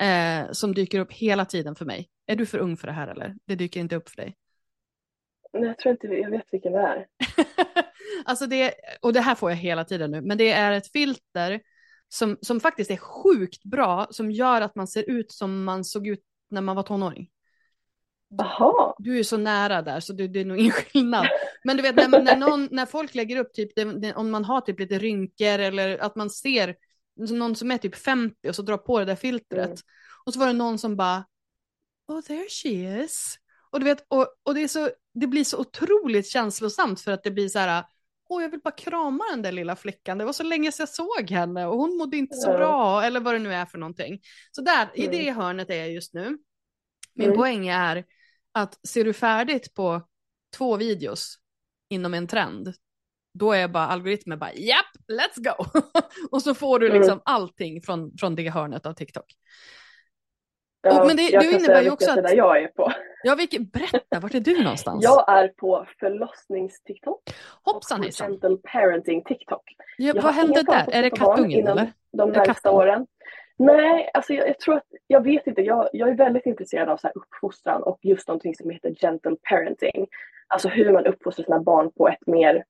eh, 0.00 0.52
som 0.52 0.74
dyker 0.74 1.00
upp 1.00 1.12
hela 1.12 1.44
tiden 1.44 1.74
för 1.74 1.84
mig. 1.84 2.08
Är 2.26 2.36
du 2.36 2.46
för 2.46 2.58
ung 2.58 2.76
för 2.76 2.86
det 2.86 2.92
här 2.92 3.08
eller? 3.08 3.34
Det 3.44 3.54
dyker 3.54 3.80
inte 3.80 3.96
upp 3.96 4.08
för 4.08 4.16
dig? 4.16 4.36
Nej, 5.52 5.62
Jag 5.62 5.78
tror 5.78 5.92
inte 5.92 6.06
jag 6.06 6.30
vet 6.30 6.46
vilken 6.52 6.72
det 6.72 6.78
är. 6.78 7.06
alltså 8.24 8.46
det, 8.46 8.74
och 9.00 9.12
det 9.12 9.20
här 9.20 9.34
får 9.34 9.50
jag 9.50 9.56
hela 9.56 9.84
tiden 9.84 10.10
nu, 10.10 10.20
men 10.20 10.38
det 10.38 10.50
är 10.50 10.72
ett 10.72 10.92
filter 10.92 11.60
som, 12.08 12.38
som 12.40 12.60
faktiskt 12.60 12.90
är 12.90 12.96
sjukt 12.96 13.64
bra, 13.64 14.06
som 14.10 14.30
gör 14.30 14.60
att 14.60 14.74
man 14.74 14.86
ser 14.86 15.10
ut 15.10 15.32
som 15.32 15.64
man 15.64 15.84
såg 15.84 16.06
ut 16.06 16.22
när 16.50 16.60
man 16.60 16.76
var 16.76 16.82
tonåring. 16.82 17.30
Jaha. 18.28 18.94
Du 18.98 19.18
är 19.18 19.22
så 19.22 19.36
nära 19.36 19.82
där 19.82 20.00
så 20.00 20.12
det, 20.12 20.28
det 20.28 20.40
är 20.40 20.44
nog 20.44 20.58
ingen 20.58 20.72
skillnad. 20.72 21.26
Men 21.64 21.76
du 21.76 21.82
vet 21.82 21.96
när, 21.96 22.22
när, 22.22 22.36
någon, 22.36 22.68
när 22.70 22.86
folk 22.86 23.14
lägger 23.14 23.36
upp 23.36 23.52
typ 23.52 23.74
det, 23.76 24.00
det, 24.00 24.14
om 24.14 24.30
man 24.30 24.44
har 24.44 24.60
typ 24.60 24.80
lite 24.80 24.98
rynkor 24.98 25.58
eller 25.58 25.98
att 25.98 26.16
man 26.16 26.30
ser 26.30 26.76
någon 27.26 27.56
som 27.56 27.70
är 27.70 27.78
typ 27.78 27.96
50 27.96 28.48
och 28.48 28.56
så 28.56 28.62
drar 28.62 28.76
på 28.78 28.98
det 28.98 29.04
där 29.04 29.16
filtret. 29.16 29.66
Mm. 29.66 29.78
Och 30.24 30.32
så 30.34 30.40
var 30.40 30.46
det 30.46 30.52
någon 30.52 30.78
som 30.78 30.96
bara 30.96 31.24
Oh 32.08 32.20
there 32.20 32.48
she 32.48 33.02
is. 33.04 33.36
Och 33.70 33.80
du 33.80 33.84
vet, 33.84 34.04
och, 34.08 34.34
och 34.42 34.54
det, 34.54 34.60
är 34.62 34.68
så, 34.68 34.90
det 35.14 35.26
blir 35.26 35.44
så 35.44 35.58
otroligt 35.58 36.28
känslosamt 36.28 37.00
för 37.00 37.12
att 37.12 37.22
det 37.24 37.30
blir 37.30 37.48
så 37.48 37.58
här 37.58 37.84
Åh, 38.32 38.42
jag 38.42 38.50
vill 38.50 38.60
bara 38.60 38.74
krama 38.74 39.24
den 39.30 39.42
där 39.42 39.52
lilla 39.52 39.76
flickan. 39.76 40.18
Det 40.18 40.24
var 40.24 40.32
så 40.32 40.42
länge 40.42 40.72
sedan 40.72 40.82
jag 40.82 40.88
såg 40.88 41.30
henne 41.30 41.66
och 41.66 41.76
hon 41.76 41.96
mådde 41.96 42.16
inte 42.16 42.36
så 42.36 42.50
bra 42.52 43.02
eller 43.02 43.20
vad 43.20 43.34
det 43.34 43.38
nu 43.38 43.54
är 43.54 43.66
för 43.66 43.78
någonting. 43.78 44.20
Så 44.50 44.62
där, 44.62 44.88
i 44.94 45.06
Mm. 45.06 45.18
det 45.18 45.30
hörnet 45.32 45.70
är 45.70 45.74
jag 45.74 45.92
just 45.92 46.14
nu. 46.14 46.38
Min 47.14 47.26
Mm. 47.26 47.36
poäng 47.38 47.68
är 47.68 48.04
att 48.52 48.86
ser 48.88 49.04
du 49.04 49.12
färdigt 49.12 49.74
på 49.74 50.02
två 50.56 50.76
videos 50.76 51.38
inom 51.88 52.14
en 52.14 52.26
trend, 52.26 52.74
då 53.32 53.52
är 53.52 53.68
bara 53.68 53.86
algoritmen 53.86 54.38
bara 54.38 54.52
japp, 54.52 54.86
let's 55.12 55.36
go. 55.56 55.80
och 56.30 56.42
så 56.42 56.54
får 56.54 56.78
du 56.78 56.86
Mm. 56.86 56.98
liksom 56.98 57.20
allting 57.24 57.82
från, 57.82 58.12
från 58.20 58.34
det 58.34 58.48
hörnet 58.50 58.86
av 58.86 58.92
TikTok. 58.92 59.24
Ja, 60.82 61.00
Och- 61.00 61.06
men 61.06 61.16
det- 61.16 61.22
jag 61.30 61.42
kan 61.42 61.52
innebär 61.54 61.82
ju 61.82 61.90
också 61.90 62.10
att- 62.10 62.34
jag 62.36 62.62
är 62.62 62.68
på. 62.68 62.92
Ja, 63.22 63.34
vilket, 63.34 63.72
berätta, 63.72 64.20
vart 64.20 64.34
är 64.34 64.40
du 64.40 64.62
någonstans? 64.62 65.04
Jag 65.04 65.24
är 65.38 65.48
på 65.48 65.86
förlossnings-TikTok 66.00 67.20
Hoppsan 67.62 67.98
och 67.98 68.04
hejsan. 68.04 68.30
gentle 68.30 68.56
parenting-TikTok. 68.72 69.62
Ja, 69.98 70.14
vad 70.22 70.34
hände 70.34 70.62
där? 70.62 70.88
Är 70.92 71.02
det 71.02 71.10
kattungen 71.10 71.66
eller? 71.66 71.92
De 72.12 72.30
närmsta 72.30 72.70
åren. 72.70 73.06
Nej, 73.58 74.10
alltså 74.14 74.32
jag, 74.34 74.48
jag 74.48 74.58
tror 74.58 74.76
att, 74.76 74.86
jag 75.06 75.24
vet 75.24 75.46
inte, 75.46 75.60
jag, 75.62 75.88
jag 75.92 76.08
är 76.08 76.14
väldigt 76.14 76.46
intresserad 76.46 76.88
av 76.88 76.96
så 76.96 77.06
här 77.06 77.12
uppfostran 77.18 77.82
och 77.82 77.98
just 78.02 78.28
någonting 78.28 78.54
som 78.54 78.70
heter 78.70 78.94
gentle 78.94 79.36
parenting. 79.48 80.06
Alltså 80.48 80.68
hur 80.68 80.92
man 80.92 81.06
uppfostrar 81.06 81.44
sina 81.44 81.60
barn 81.60 81.90
på 81.92 82.08
ett 82.08 82.26
mer 82.26 82.64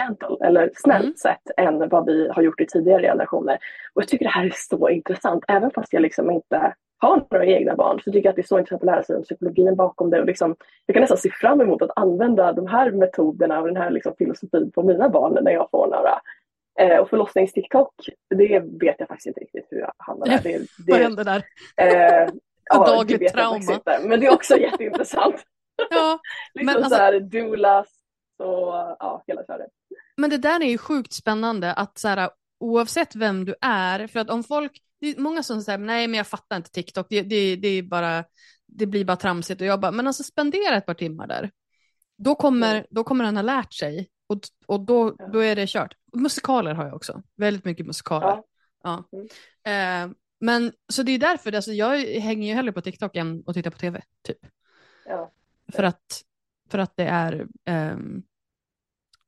gentle 0.00 0.46
eller 0.46 0.70
snällt 0.74 1.04
Mm. 1.04 1.14
sätt 1.16 1.50
än 1.56 1.88
vad 1.88 2.06
vi 2.06 2.28
har 2.28 2.42
gjort 2.42 2.60
i 2.60 2.66
tidigare 2.66 3.02
generationer. 3.02 3.58
Och 3.94 4.02
jag 4.02 4.08
tycker 4.08 4.24
det 4.24 4.30
här 4.30 4.44
är 4.46 4.52
så 4.54 4.88
intressant, 4.88 5.44
även 5.48 5.70
fast 5.70 5.92
jag 5.92 6.02
liksom 6.02 6.30
inte 6.30 6.74
har 6.98 7.24
några 7.30 7.46
egna 7.46 7.74
barn 7.76 8.00
så 8.00 8.12
tycker 8.12 8.24
jag 8.26 8.30
att 8.30 8.36
det 8.36 8.42
är 8.42 8.46
så 8.46 8.58
intressant 8.58 8.82
att 8.82 8.86
lära 8.86 9.02
sig 9.02 9.16
om 9.16 9.22
psykologin 9.22 9.76
bakom 9.76 10.10
det. 10.10 10.20
Och 10.20 10.26
liksom, 10.26 10.56
jag 10.86 10.94
kan 10.94 11.00
nästan 11.00 11.18
se 11.18 11.30
fram 11.30 11.60
emot 11.60 11.82
att 11.82 11.90
använda 11.98 12.52
de 12.52 12.66
här 12.66 12.90
metoderna 12.90 13.60
och 13.60 13.66
den 13.66 13.76
här 13.76 13.90
liksom 13.90 14.14
filosofin 14.18 14.70
på 14.74 14.82
mina 14.82 15.08
barn 15.08 15.38
när 15.44 15.52
jag 15.52 15.70
får 15.70 15.86
några. 15.86 16.20
Eh, 16.78 16.98
och 17.00 17.08
förlossnings-TikTok, 17.10 17.88
det 18.36 18.58
vet 18.80 18.96
jag 18.98 19.08
faktiskt 19.08 19.26
inte 19.26 19.40
riktigt 19.40 19.66
hur 19.70 19.78
jag 19.78 19.92
hamnade 19.98 20.30
där. 20.30 20.40
Det, 20.42 20.58
det, 20.58 20.66
Vad 20.92 21.00
hände 21.00 21.24
där? 21.24 21.42
Eh, 21.76 22.28
ja, 22.70 22.86
Dagligt 22.86 23.20
det 23.20 23.28
trauma. 23.28 23.56
inte. 23.56 23.98
Men 24.04 24.20
det 24.20 24.26
är 24.26 24.34
också 24.34 24.56
jätteintressant. 24.56 25.34
Ja, 25.90 26.18
liksom 26.54 26.66
Men 26.66 26.76
alltså- 26.76 26.90
så 26.90 27.02
här 27.02 27.20
doulas 27.20 27.88
och 28.38 28.74
ja, 28.98 29.22
hela 29.26 29.44
köret. 29.46 29.70
Men 30.16 30.30
det 30.30 30.38
där 30.38 30.60
är 30.60 30.68
ju 30.68 30.78
sjukt 30.78 31.12
spännande 31.12 31.72
att 31.72 31.98
så 31.98 32.08
här, 32.08 32.30
oavsett 32.60 33.14
vem 33.16 33.44
du 33.44 33.54
är, 33.60 34.06
för 34.06 34.20
att 34.20 34.30
om 34.30 34.44
folk, 34.44 34.82
det 35.00 35.06
är 35.08 35.20
många 35.20 35.42
som 35.42 35.62
säger 35.62 35.78
nej 35.78 36.08
men 36.08 36.18
jag 36.18 36.26
fattar 36.26 36.56
inte 36.56 36.70
TikTok, 36.70 37.06
det, 37.10 37.22
det, 37.22 37.56
det 37.56 37.68
är 37.68 37.82
bara, 37.82 38.24
det 38.66 38.86
blir 38.86 39.04
bara 39.04 39.16
tramsigt 39.16 39.60
och 39.60 39.66
jag 39.66 39.80
bara, 39.80 39.92
men 39.92 40.06
alltså 40.06 40.22
spendera 40.22 40.76
ett 40.76 40.86
par 40.86 40.94
timmar 40.94 41.26
där. 41.26 41.50
Då 42.18 42.34
kommer, 42.34 42.74
Mm. 42.74 42.86
då 42.90 43.04
kommer 43.04 43.24
han 43.24 43.36
ha 43.36 43.42
lärt 43.42 43.72
sig 43.72 44.08
och, 44.26 44.38
och 44.66 44.80
då, 44.80 45.10
då 45.32 45.38
är 45.38 45.56
det 45.56 45.66
kört. 45.68 45.94
Musikaler 46.12 46.74
har 46.74 46.84
jag 46.84 46.94
också, 46.94 47.22
väldigt 47.36 47.64
mycket 47.64 47.86
musikaler. 47.86 48.26
Ja. 48.26 48.44
Ja. 48.82 49.04
Mm. 49.12 50.10
Eh, 50.10 50.16
men 50.40 50.72
så 50.92 51.02
det 51.02 51.12
är 51.12 51.18
därför, 51.18 51.52
alltså, 51.52 51.72
jag 51.72 51.98
hänger 51.98 52.48
ju 52.48 52.54
hellre 52.54 52.72
på 52.72 52.80
TikTok 52.80 53.16
än 53.16 53.44
att 53.46 53.54
titta 53.54 53.70
på 53.70 53.78
tv, 53.78 54.02
typ. 54.22 54.38
Ja. 55.06 55.32
För 55.72 55.82
att, 55.82 56.22
för 56.70 56.78
att 56.78 56.96
det 56.96 57.04
är, 57.04 57.46
ehm, 57.64 58.22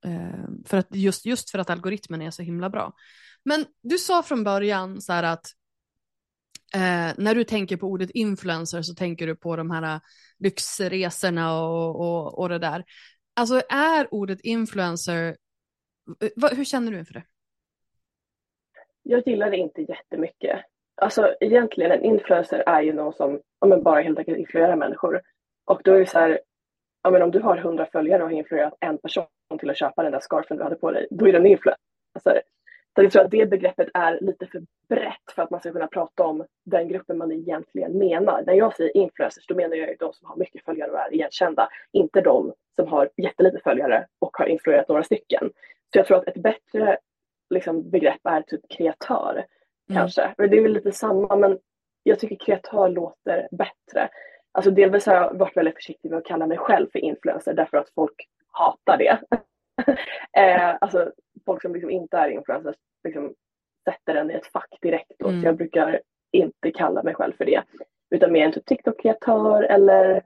Eh, 0.04 0.48
för 0.66 0.76
att 0.76 0.94
just, 0.94 1.26
just 1.26 1.50
för 1.50 1.58
att 1.58 1.70
algoritmen 1.70 2.22
är 2.22 2.30
så 2.30 2.42
himla 2.42 2.70
bra. 2.70 2.92
Men 3.44 3.66
du 3.82 3.98
sa 3.98 4.22
från 4.22 4.44
början 4.44 5.00
så 5.00 5.12
här 5.12 5.22
att 5.22 5.46
eh, 6.74 7.14
när 7.16 7.34
du 7.34 7.44
tänker 7.44 7.76
på 7.76 7.86
ordet 7.86 8.10
influencer 8.10 8.82
så 8.82 8.94
tänker 8.94 9.26
du 9.26 9.36
på 9.36 9.56
de 9.56 9.70
här 9.70 9.94
eh, 9.94 10.00
lyxresorna 10.38 11.62
och, 11.62 12.00
och, 12.00 12.38
och 12.38 12.48
det 12.48 12.58
där. 12.58 12.84
Alltså 13.34 13.62
är 13.68 14.14
ordet 14.14 14.40
influencer, 14.40 15.36
eh, 16.20 16.28
vad, 16.36 16.56
hur 16.56 16.64
känner 16.64 16.92
du 16.92 16.98
inför 16.98 17.14
det? 17.14 17.24
Jag 19.02 19.22
gillar 19.26 19.50
det 19.50 19.56
inte 19.56 19.82
jättemycket. 19.82 20.60
alltså 20.96 21.34
egentligen 21.40 21.92
en 21.92 22.04
influencer 22.04 22.58
är 22.66 22.82
ju 22.82 22.92
någon 22.92 23.12
som 23.12 23.40
ja, 23.60 23.66
men 23.66 23.82
bara 23.82 24.02
helt 24.02 24.18
enkelt 24.18 24.38
influerar 24.38 24.76
människor. 24.76 25.22
Och 25.64 25.80
då 25.84 25.92
är 25.92 25.98
det 25.98 26.06
så 26.06 26.18
här, 26.18 26.40
ja, 27.08 27.12
men 27.12 27.22
om 27.22 27.30
du 27.30 27.40
har 27.40 27.56
hundra 27.56 27.86
följare 27.86 28.22
och 28.22 28.28
har 28.28 28.36
influerat 28.36 28.74
en 28.80 28.98
person 28.98 29.26
till 29.58 29.70
att 29.70 29.78
köpa 29.78 30.02
den 30.02 30.12
där 30.12 30.20
scarfen 30.20 30.56
du 30.56 30.62
hade 30.62 30.76
på 30.76 30.90
dig, 30.90 31.06
då 31.10 31.28
är 31.28 31.32
det 31.32 31.38
en 31.38 31.46
influencer. 31.46 32.42
Så 32.94 33.02
jag 33.02 33.12
tror 33.12 33.24
att 33.24 33.30
det 33.30 33.50
begreppet 33.50 33.88
är 33.94 34.18
lite 34.20 34.46
för 34.46 34.62
brett 34.88 35.34
för 35.34 35.42
att 35.42 35.50
man 35.50 35.60
ska 35.60 35.72
kunna 35.72 35.86
prata 35.86 36.24
om 36.24 36.44
den 36.64 36.88
gruppen 36.88 37.18
man 37.18 37.32
egentligen 37.32 37.98
menar. 37.98 38.42
När 38.46 38.54
jag 38.54 38.76
säger 38.76 38.96
influencers 38.96 39.46
då 39.46 39.54
menar 39.54 39.76
jag 39.76 39.96
de 39.98 40.12
som 40.12 40.28
har 40.28 40.36
mycket 40.36 40.64
följare 40.64 40.90
och 40.90 40.98
är 40.98 41.14
igenkända, 41.14 41.68
inte 41.92 42.20
de 42.20 42.52
som 42.76 42.88
har 42.88 43.10
jättelite 43.16 43.60
följare 43.64 44.06
och 44.18 44.36
har 44.36 44.46
influerat 44.46 44.88
några 44.88 45.02
stycken. 45.02 45.50
Så 45.92 45.98
jag 45.98 46.06
tror 46.06 46.16
att 46.16 46.28
ett 46.28 46.42
bättre 46.42 46.98
liksom, 47.50 47.90
begrepp 47.90 48.20
är 48.24 48.42
typ 48.42 48.60
kreatör 48.68 49.32
mm. 49.32 50.00
kanske. 50.00 50.34
Det 50.36 50.56
är 50.56 50.62
väl 50.62 50.72
lite 50.72 50.92
samma 50.92 51.36
men 51.36 51.58
jag 52.02 52.18
tycker 52.18 52.36
kreatör 52.36 52.88
låter 52.88 53.48
bättre. 53.50 54.08
Alltså 54.52 54.70
delvis 54.70 55.06
har 55.06 55.14
jag 55.14 55.34
varit 55.34 55.56
väldigt 55.56 55.74
försiktig 55.74 56.10
med 56.10 56.18
att 56.18 56.26
kalla 56.26 56.46
mig 56.46 56.58
själv 56.58 56.86
för 56.92 56.98
influencer 56.98 57.54
därför 57.54 57.76
att 57.76 57.90
folk 57.94 58.28
hatar 58.52 58.96
det. 58.96 59.20
eh, 60.42 60.76
alltså 60.80 61.12
folk 61.46 61.62
som 61.62 61.72
liksom 61.72 61.90
inte 61.90 62.16
är 62.16 62.28
influencers 62.28 62.76
liksom 63.04 63.34
sätter 63.84 64.14
den 64.14 64.30
i 64.30 64.34
ett 64.34 64.46
fack 64.46 64.78
direkt. 64.80 65.12
Då. 65.18 65.28
Mm. 65.28 65.42
Jag 65.42 65.56
brukar 65.56 66.00
inte 66.32 66.70
kalla 66.70 67.02
mig 67.02 67.14
själv 67.14 67.32
för 67.36 67.44
det. 67.44 67.62
Utan 68.10 68.32
mer 68.32 68.44
en 68.44 68.52
typ 68.52 68.66
TikTok-kreatör 68.66 69.62
eller 69.62 70.22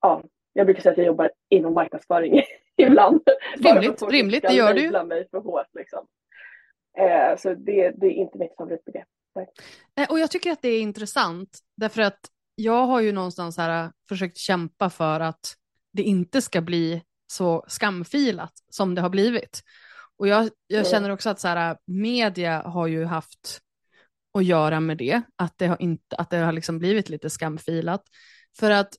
ja, 0.00 0.22
jag 0.52 0.66
brukar 0.66 0.82
säga 0.82 0.92
att 0.92 0.98
jag 0.98 1.06
jobbar 1.06 1.30
inom 1.48 1.74
marknadsföring 1.74 2.42
ibland. 2.76 3.22
Rimligt, 3.56 4.02
rimligt 4.02 4.42
det 4.42 4.54
gör 4.54 4.74
du 4.74 5.04
mig 5.04 5.28
för 5.30 5.38
hårt 5.38 5.68
liksom. 5.72 6.06
Eh, 6.98 7.36
så 7.36 7.54
det, 7.54 7.90
det, 7.90 8.06
är 8.06 8.10
inte 8.10 8.38
mitt 8.38 8.56
favoritbegrepp. 8.56 9.08
Eh, 10.00 10.10
och 10.10 10.18
jag 10.18 10.30
tycker 10.30 10.52
att 10.52 10.62
det 10.62 10.68
är 10.68 10.80
intressant 10.80 11.58
därför 11.76 12.02
att 12.02 12.20
jag 12.60 12.86
har 12.86 13.00
ju 13.00 13.12
någonstans 13.12 13.56
här 13.56 13.84
äh, 13.84 13.90
försökt 14.08 14.36
kämpa 14.36 14.90
för 14.90 15.20
att 15.20 15.54
det 15.92 16.02
inte 16.02 16.42
ska 16.42 16.60
bli 16.60 17.02
så 17.32 17.64
skamfilat 17.68 18.52
som 18.70 18.94
det 18.94 19.00
har 19.00 19.10
blivit. 19.10 19.62
Och 20.18 20.28
jag, 20.28 20.50
jag 20.66 20.86
känner 20.86 21.10
också 21.10 21.30
att 21.30 21.40
så 21.40 21.48
här, 21.48 21.76
media 21.86 22.62
har 22.62 22.86
ju 22.86 23.04
haft 23.04 23.60
att 24.38 24.44
göra 24.44 24.80
med 24.80 24.96
det, 24.96 25.22
att 25.36 25.58
det 25.58 25.66
har, 25.66 25.82
inte, 25.82 26.16
att 26.16 26.30
det 26.30 26.36
har 26.36 26.52
liksom 26.52 26.78
blivit 26.78 27.08
lite 27.08 27.30
skamfilat. 27.30 28.02
För 28.58 28.70
att 28.70 28.94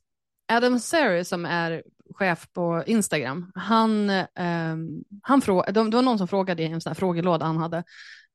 Adam 0.52 0.80
Serry 0.80 1.24
som 1.24 1.46
är 1.46 1.84
chef 2.16 2.48
på 2.54 2.84
Instagram, 2.88 3.52
han, 3.56 4.10
eh, 4.10 4.76
han 5.22 5.42
frå, 5.42 5.64
det 5.68 5.80
var 5.80 6.02
någon 6.02 6.18
som 6.18 6.28
frågade 6.28 6.64
i 6.64 6.66
en 6.66 6.82
sån 6.82 6.90
här 6.90 6.96
frågelåda 6.96 7.46
han 7.46 7.58
hade, 7.58 7.84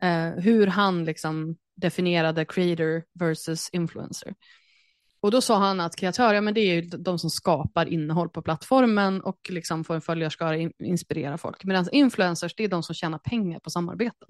eh, 0.02 0.30
hur 0.30 0.66
han 0.66 1.04
liksom 1.04 1.56
definierade 1.76 2.44
creator 2.44 3.02
versus 3.14 3.68
influencer. 3.72 4.34
Och 5.26 5.32
då 5.32 5.40
sa 5.40 5.58
han 5.58 5.80
att 5.80 5.96
kreatörer, 5.96 6.34
ja, 6.34 6.40
men 6.40 6.54
det 6.54 6.60
är 6.60 6.74
ju 6.74 6.80
de 6.80 7.18
som 7.18 7.30
skapar 7.30 7.86
innehåll 7.86 8.28
på 8.28 8.42
plattformen 8.42 9.20
och 9.20 9.38
liksom 9.48 9.84
får 9.84 9.94
en 9.94 10.00
följarskara 10.00 10.56
in, 10.56 10.72
inspirera 10.78 11.38
folk. 11.38 11.64
Medan 11.64 11.88
influencers, 11.92 12.54
det 12.54 12.64
är 12.64 12.68
de 12.68 12.82
som 12.82 12.94
tjänar 12.94 13.18
pengar 13.18 13.58
på 13.58 13.70
samarbeten. 13.70 14.28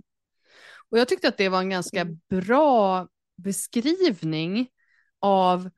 Och 0.90 0.99
jag 0.99 1.09
tyckte 1.09 1.28
att 1.28 1.38
det 1.38 1.49
var 1.49 1.61
en 1.61 1.70
ganska 1.70 2.01
mm. 2.01 2.20
bra 2.30 3.09
beskrivning 3.36 4.68
av, 5.20 5.70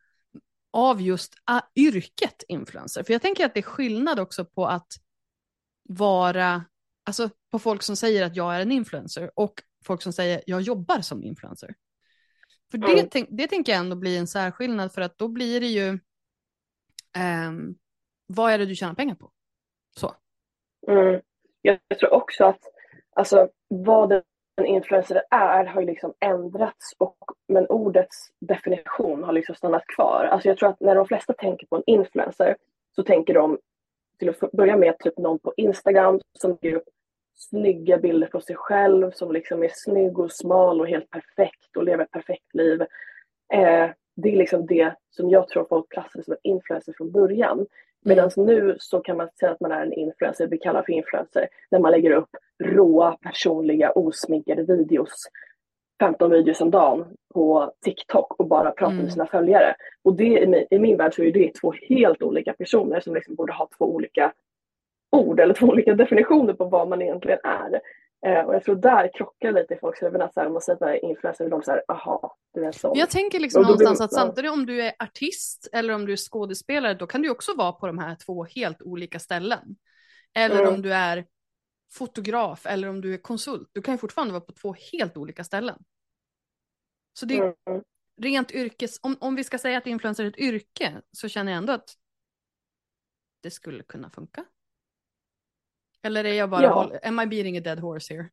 av 0.72 1.02
just 1.02 1.34
yrket 1.76 2.44
influencer. 2.48 3.02
För 3.02 3.12
jag 3.12 3.22
tänker 3.22 3.46
att 3.46 3.54
det 3.54 3.60
är 3.60 3.62
skillnad 3.62 4.20
också 4.20 4.44
på 4.44 4.66
att 4.66 4.92
vara, 5.88 6.64
alltså 7.04 7.30
på 7.50 7.58
folk 7.58 7.82
som 7.82 7.96
säger 7.96 8.26
att 8.26 8.36
jag 8.36 8.56
är 8.56 8.60
en 8.60 8.72
influencer 8.72 9.30
och 9.34 9.54
folk 9.84 10.02
som 10.02 10.12
säger 10.12 10.42
jag 10.46 10.60
jobbar 10.60 11.00
som 11.00 11.22
influencer. 11.22 11.74
För 12.70 12.78
det, 12.78 12.92
mm. 12.92 13.08
tänk, 13.10 13.28
det 13.30 13.46
tänker 13.46 13.72
jag 13.72 13.80
ändå 13.80 13.96
blir 13.96 14.18
en 14.18 14.26
särskillnad 14.26 14.92
för 14.92 15.00
att 15.00 15.18
då 15.18 15.28
blir 15.28 15.60
det 15.60 15.66
ju, 15.66 15.98
um, 17.48 17.78
vad 18.26 18.52
är 18.52 18.58
det 18.58 18.66
du 18.66 18.74
tjänar 18.74 18.94
pengar 18.94 19.14
på? 19.14 19.30
Så. 19.96 20.14
Mm. 20.86 21.20
Jag, 21.62 21.78
jag 21.88 21.98
tror 21.98 22.12
också 22.12 22.44
att 22.44 22.60
alltså, 23.16 23.48
vad 23.68 24.12
en 24.58 24.66
influencer 24.66 25.22
är 25.30 25.64
har 25.64 25.80
ju 25.80 25.86
liksom 25.86 26.14
ändrats 26.20 26.94
och, 26.98 27.18
men 27.48 27.66
ordets 27.66 28.16
definition 28.40 29.24
har 29.24 29.32
liksom 29.32 29.54
stannat 29.54 29.86
kvar. 29.96 30.24
Alltså 30.24 30.48
jag 30.48 30.58
tror 30.58 30.68
att 30.68 30.80
när 30.80 30.94
de 30.94 31.06
flesta 31.06 31.32
tänker 31.32 31.66
på 31.66 31.76
en 31.76 31.82
influencer 31.86 32.56
så 32.96 33.02
tänker 33.02 33.34
de 33.34 33.58
till 34.18 34.28
att 34.28 34.52
börja 34.52 34.76
med 34.76 34.98
typ 34.98 35.18
någon 35.18 35.38
på 35.38 35.52
Instagram 35.56 36.20
som 36.38 36.58
lägger 36.62 36.76
upp 36.76 36.88
snygga 37.38 37.98
bilder 37.98 38.26
på 38.26 38.40
sig 38.40 38.56
själv 38.56 39.10
som 39.10 39.32
liksom 39.32 39.62
är 39.62 39.70
snygg 39.72 40.18
och 40.18 40.32
smal 40.32 40.80
och 40.80 40.88
helt 40.88 41.10
perfekt 41.10 41.76
och 41.76 41.84
lever 41.84 42.04
ett 42.04 42.10
perfekt 42.10 42.54
liv. 42.54 42.82
Eh, 43.52 43.90
det 44.16 44.32
är 44.32 44.36
liksom 44.36 44.66
det 44.66 44.94
som 45.10 45.30
jag 45.30 45.48
tror 45.48 45.66
folk 45.68 45.92
klassade 45.92 46.24
som 46.24 46.32
en 46.32 46.50
influencer 46.50 46.94
från 46.96 47.10
början. 47.10 47.66
Medan 48.04 48.30
mm. 48.36 48.46
nu 48.46 48.76
så 48.78 49.00
kan 49.00 49.16
man 49.16 49.28
säga 49.40 49.52
att 49.52 49.60
man 49.60 49.72
är 49.72 49.82
en 49.82 49.92
influencer, 49.92 50.46
vi 50.46 50.58
kallar 50.58 50.82
för 50.82 50.92
influencer, 50.92 51.48
när 51.70 51.78
man 51.78 51.90
lägger 51.90 52.10
upp 52.10 52.30
råa, 52.64 53.16
personliga, 53.22 53.90
osminkade 53.90 54.62
videos 54.62 55.28
15 56.00 56.30
videos 56.30 56.60
om 56.60 56.70
dagen 56.70 57.04
på 57.34 57.72
TikTok 57.84 58.40
och 58.40 58.48
bara 58.48 58.70
pratar 58.70 58.92
mm. 58.92 59.02
med 59.02 59.12
sina 59.12 59.26
följare. 59.26 59.74
Och 60.02 60.16
det 60.16 60.42
i 60.42 60.46
min, 60.46 60.66
i 60.70 60.78
min 60.78 60.96
värld 60.96 61.14
så 61.14 61.22
är 61.22 61.32
det 61.32 61.54
två 61.54 61.72
helt 61.88 62.22
olika 62.22 62.52
personer 62.52 63.00
som 63.00 63.14
liksom 63.14 63.34
borde 63.34 63.52
ha 63.52 63.68
två 63.78 63.84
olika 63.94 64.32
ord 65.10 65.40
eller 65.40 65.54
två 65.54 65.66
olika 65.66 65.94
definitioner 65.94 66.54
på 66.54 66.64
vad 66.64 66.88
man 66.88 67.02
egentligen 67.02 67.38
är. 67.44 67.80
Eh, 68.26 68.44
och 68.46 68.54
jag 68.54 68.64
tror 68.64 68.76
där 68.76 69.10
krockar 69.14 69.52
lite 69.52 69.74
i 69.74 69.78
folks 69.78 70.02
huvuden 70.02 70.22
att 70.22 70.36
om 70.36 70.52
man 70.52 70.62
säger 70.62 70.74
att 70.74 70.80
man 70.80 70.90
är 70.90 71.04
influencer, 71.04 71.44
är 71.44 71.50
de 71.50 71.62
så 71.62 71.70
här, 71.70 71.82
aha, 71.88 72.36
du 72.54 72.64
är 72.64 72.72
sån. 72.72 72.98
Jag 72.98 73.10
tänker 73.10 73.40
liksom 73.40 73.62
någonstans 73.62 74.00
att 74.00 74.14
samtidigt 74.14 74.50
om 74.50 74.66
du 74.66 74.82
är 74.82 74.92
artist 74.98 75.68
eller 75.72 75.94
om 75.94 76.06
du 76.06 76.12
är 76.12 76.16
skådespelare, 76.16 76.94
då 76.94 77.06
kan 77.06 77.22
du 77.22 77.30
också 77.30 77.54
vara 77.56 77.72
på 77.72 77.86
de 77.86 77.98
här 77.98 78.14
två 78.26 78.44
helt 78.44 78.82
olika 78.82 79.18
ställen. 79.18 79.76
Eller 80.34 80.60
mm. 80.60 80.74
om 80.74 80.82
du 80.82 80.94
är 80.94 81.26
fotograf 81.92 82.66
eller 82.66 82.88
om 82.88 83.00
du 83.00 83.14
är 83.14 83.18
konsult, 83.18 83.70
du 83.72 83.82
kan 83.82 83.94
ju 83.94 83.98
fortfarande 83.98 84.32
vara 84.32 84.44
på 84.44 84.52
två 84.52 84.74
helt 84.92 85.16
olika 85.16 85.44
ställen. 85.44 85.78
Så 87.12 87.26
det 87.26 87.38
är 87.38 87.54
mm. 87.70 87.82
rent 88.20 88.50
yrkes, 88.50 88.98
om, 89.02 89.16
om 89.20 89.34
vi 89.34 89.44
ska 89.44 89.58
säga 89.58 89.78
att 89.78 89.86
influencer 89.86 90.24
är 90.24 90.28
ett 90.28 90.38
yrke, 90.38 91.02
så 91.12 91.28
känner 91.28 91.52
jag 91.52 91.58
ändå 91.58 91.72
att 91.72 91.90
det 93.42 93.50
skulle 93.50 93.82
kunna 93.82 94.10
funka. 94.10 94.44
Eller 96.02 96.24
är 96.24 96.34
jag 96.34 96.50
bara, 96.50 96.62
ja. 96.62 96.90
am 97.02 97.20
I 97.20 97.26
beating 97.26 97.58
a 97.58 97.60
dead 97.60 97.78
horse 97.78 98.14
here? 98.14 98.28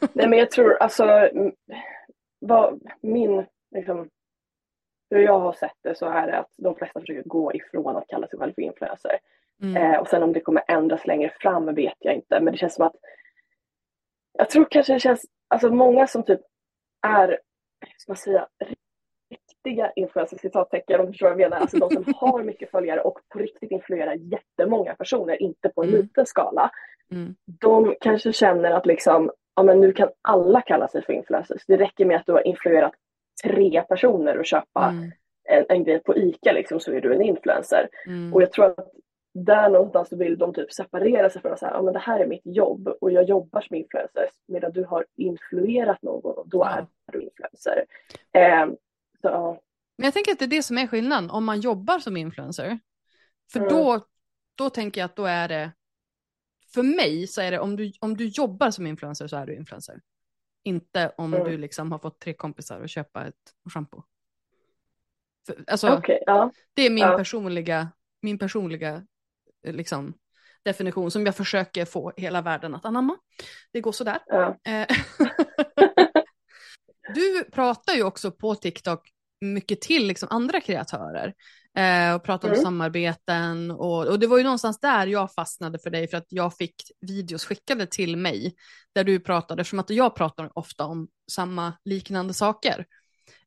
Nej 0.12 0.28
men 0.28 0.38
jag 0.38 0.50
tror 0.50 0.82
alltså, 0.82 1.30
vad 2.38 2.80
min, 3.00 3.46
liksom, 3.74 4.08
hur 5.10 5.20
jag 5.20 5.38
har 5.38 5.52
sett 5.52 5.76
det 5.82 5.94
så 5.94 6.06
är 6.06 6.26
det 6.26 6.38
att 6.38 6.50
de 6.56 6.74
flesta 6.74 7.00
försöker 7.00 7.28
gå 7.28 7.54
ifrån 7.54 7.96
att 7.96 8.08
kalla 8.08 8.26
sig 8.28 8.38
själv 8.38 8.52
för 8.54 8.62
influencer. 8.62 9.18
Mm. 9.62 9.76
Eh, 9.76 10.00
och 10.00 10.08
sen 10.08 10.22
om 10.22 10.32
det 10.32 10.40
kommer 10.40 10.62
ändras 10.68 11.06
längre 11.06 11.32
fram 11.40 11.74
vet 11.74 11.96
jag 11.98 12.14
inte 12.14 12.40
men 12.40 12.52
det 12.52 12.58
känns 12.58 12.74
som 12.74 12.86
att 12.86 12.96
jag 14.32 14.50
tror 14.50 14.66
kanske 14.70 14.92
det 14.92 15.00
känns, 15.00 15.26
alltså 15.48 15.70
många 15.70 16.06
som 16.06 16.22
typ 16.22 16.40
är, 17.06 17.38
ska 17.96 18.10
man 18.10 18.16
säga, 18.16 18.48
riktiga 19.64 19.92
influencers, 19.96 20.40
citattecken 20.40 21.00
om 21.00 21.06
du 21.06 21.12
förstår 21.12 21.26
vad 21.26 21.40
jag 21.40 21.50
menar, 21.50 21.56
alltså 21.56 21.78
de 21.78 21.90
som 21.90 22.04
har 22.16 22.42
mycket 22.42 22.70
följare 22.70 23.00
och 23.00 23.18
på 23.28 23.38
riktigt 23.38 23.70
influerar 23.70 24.14
jättemånga 24.14 24.94
personer, 24.94 25.42
inte 25.42 25.68
på 25.68 25.82
en 25.82 25.88
mm. 25.88 26.00
liten 26.00 26.26
skala. 26.26 26.70
Mm. 27.12 27.34
De 27.60 27.94
kanske 28.00 28.32
känner 28.32 28.70
att 28.70 28.86
liksom, 28.86 29.30
ja 29.56 29.62
men 29.62 29.80
nu 29.80 29.92
kan 29.92 30.08
alla 30.22 30.60
kalla 30.60 30.88
sig 30.88 31.04
för 31.04 31.12
influencers. 31.12 31.62
Det 31.66 31.76
räcker 31.76 32.04
med 32.04 32.16
att 32.16 32.26
du 32.26 32.32
har 32.32 32.46
influerat 32.46 32.92
tre 33.44 33.82
personer 33.88 34.38
och 34.38 34.46
köpa 34.46 34.88
mm. 34.88 35.10
en, 35.48 35.64
en 35.68 35.84
grej 35.84 36.02
på 36.02 36.16
ICA 36.16 36.52
liksom, 36.52 36.80
så 36.80 36.92
är 36.92 37.00
du 37.00 37.14
en 37.14 37.22
influencer. 37.22 37.88
Mm. 38.06 38.34
Och 38.34 38.42
jag 38.42 38.52
tror 38.52 38.64
att 38.64 38.92
där 39.34 39.70
någonstans 39.70 40.12
vill 40.12 40.38
de 40.38 40.54
typ 40.54 40.72
separera 40.72 41.30
sig 41.30 41.42
från 41.42 41.52
att 41.52 41.58
säga, 41.58 41.72
ja 41.74 41.82
men 41.82 41.92
det 41.92 41.98
här 41.98 42.20
är 42.20 42.26
mitt 42.26 42.46
jobb 42.46 42.88
och 43.00 43.10
jag 43.10 43.24
jobbar 43.24 43.60
som 43.60 43.76
influencer 43.76 44.28
medan 44.48 44.72
du 44.72 44.84
har 44.84 45.04
influerat 45.16 46.02
någon 46.02 46.38
och 46.38 46.48
då 46.48 46.58
ja. 46.58 46.70
är 46.70 46.86
du 47.12 47.20
influencer. 47.22 47.84
Eh, 48.32 48.66
så, 49.22 49.60
Men 49.96 50.04
jag 50.04 50.14
tänker 50.14 50.32
att 50.32 50.38
det 50.38 50.44
är 50.44 50.48
det 50.48 50.62
som 50.62 50.78
är 50.78 50.86
skillnaden 50.86 51.30
om 51.30 51.44
man 51.44 51.60
jobbar 51.60 51.98
som 51.98 52.16
influencer. 52.16 52.78
För 53.52 53.60
mm. 53.60 53.72
då, 53.72 54.06
då 54.54 54.70
tänker 54.70 55.00
jag 55.00 55.04
att 55.08 55.16
då 55.16 55.24
är 55.24 55.48
det, 55.48 55.72
för 56.74 56.82
mig 56.82 57.26
så 57.26 57.40
är 57.40 57.50
det 57.50 57.58
om 57.58 57.76
du, 57.76 57.92
om 58.00 58.16
du 58.16 58.26
jobbar 58.26 58.70
som 58.70 58.86
influencer 58.86 59.28
så 59.28 59.36
är 59.36 59.46
du 59.46 59.54
influencer. 59.54 60.00
Inte 60.62 61.12
om 61.16 61.34
mm. 61.34 61.50
du 61.50 61.58
liksom 61.58 61.92
har 61.92 61.98
fått 61.98 62.20
tre 62.20 62.34
kompisar 62.34 62.80
att 62.80 62.90
köpa 62.90 63.26
ett 63.26 63.54
schampo. 63.70 64.02
alltså, 65.66 65.98
okay, 65.98 66.18
ja. 66.26 66.52
Det 66.74 66.82
är 66.82 66.90
min 66.90 67.04
ja. 67.04 67.16
personliga, 67.16 67.92
min 68.22 68.38
personliga 68.38 69.06
eh, 69.64 69.72
liksom, 69.74 70.14
definition 70.62 71.10
som 71.10 71.26
jag 71.26 71.36
försöker 71.36 71.84
få 71.84 72.12
hela 72.16 72.42
världen 72.42 72.74
att 72.74 72.84
anamma. 72.84 73.16
Det 73.72 73.80
går 73.80 73.92
sådär. 73.92 74.18
Ja. 74.26 74.56
Du 77.14 77.44
pratar 77.52 77.94
ju 77.94 78.02
också 78.02 78.30
på 78.30 78.54
TikTok 78.54 79.08
mycket 79.40 79.80
till 79.80 80.06
liksom 80.06 80.28
andra 80.30 80.60
kreatörer. 80.60 81.34
eh, 81.78 82.14
och 82.14 82.24
pratade 82.24 82.52
Mm. 82.52 82.58
om 82.58 82.64
samarbeten. 82.64 83.70
Och, 83.70 84.06
och 84.06 84.18
det 84.18 84.26
var 84.26 84.38
ju 84.38 84.44
någonstans 84.44 84.80
där 84.80 85.06
jag 85.06 85.32
fastnade 85.34 85.78
för 85.78 85.90
dig 85.90 86.08
för 86.08 86.16
att 86.16 86.26
jag 86.28 86.56
fick 86.56 86.74
videos 87.00 87.44
skickade 87.44 87.86
till 87.86 88.16
mig 88.16 88.54
där 88.94 89.04
du 89.04 89.20
pratade, 89.20 89.60
eftersom 89.60 89.78
att 89.78 89.90
jag 89.90 90.16
pratar 90.16 90.50
ofta 90.58 90.84
om 90.84 91.08
samma 91.30 91.72
liknande 91.84 92.34
saker. 92.34 92.86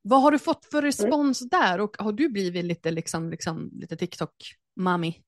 Vad 0.02 0.22
har 0.22 0.32
du 0.32 0.40
fått 0.40 0.66
för 0.66 0.82
respons 0.82 1.50
där 1.50 1.80
och 1.82 1.96
har 2.00 2.12
du 2.12 2.30
blivit 2.30 2.66
lite, 2.66 2.92
liksom, 2.92 3.30
liksom, 3.30 3.70
lite 3.74 3.96
TikTok-mami? 3.96 5.22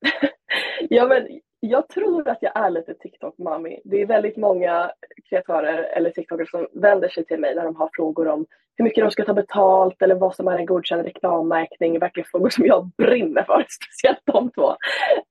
Ja, 0.90 1.06
men 1.08 1.22
jag 1.68 1.88
tror 1.88 2.28
att 2.28 2.38
jag 2.40 2.56
är 2.56 2.70
lite 2.70 2.94
TikTok-mami. 2.94 3.80
Det 3.84 4.02
är 4.02 4.06
väldigt 4.06 4.36
många 4.36 4.90
kreatörer 5.28 5.82
eller 5.82 6.10
TikTokare 6.10 6.46
som 6.46 6.68
vänder 6.72 7.08
sig 7.08 7.24
till 7.24 7.40
mig 7.40 7.54
när 7.54 7.64
de 7.64 7.76
har 7.76 7.90
frågor 7.92 8.28
om 8.28 8.46
hur 8.76 8.84
mycket 8.84 9.04
de 9.04 9.10
ska 9.10 9.24
ta 9.24 9.34
betalt 9.34 10.02
eller 10.02 10.14
vad 10.14 10.34
som 10.34 10.48
är 10.48 10.58
en 10.58 10.66
godkänd 10.66 11.04
reklammärkning. 11.04 11.98
Verkligen 11.98 12.26
frågor 12.30 12.48
som 12.48 12.66
jag 12.66 12.90
brinner 12.98 13.42
för, 13.42 13.66
speciellt 13.68 14.20
de 14.24 14.50
två. 14.50 14.70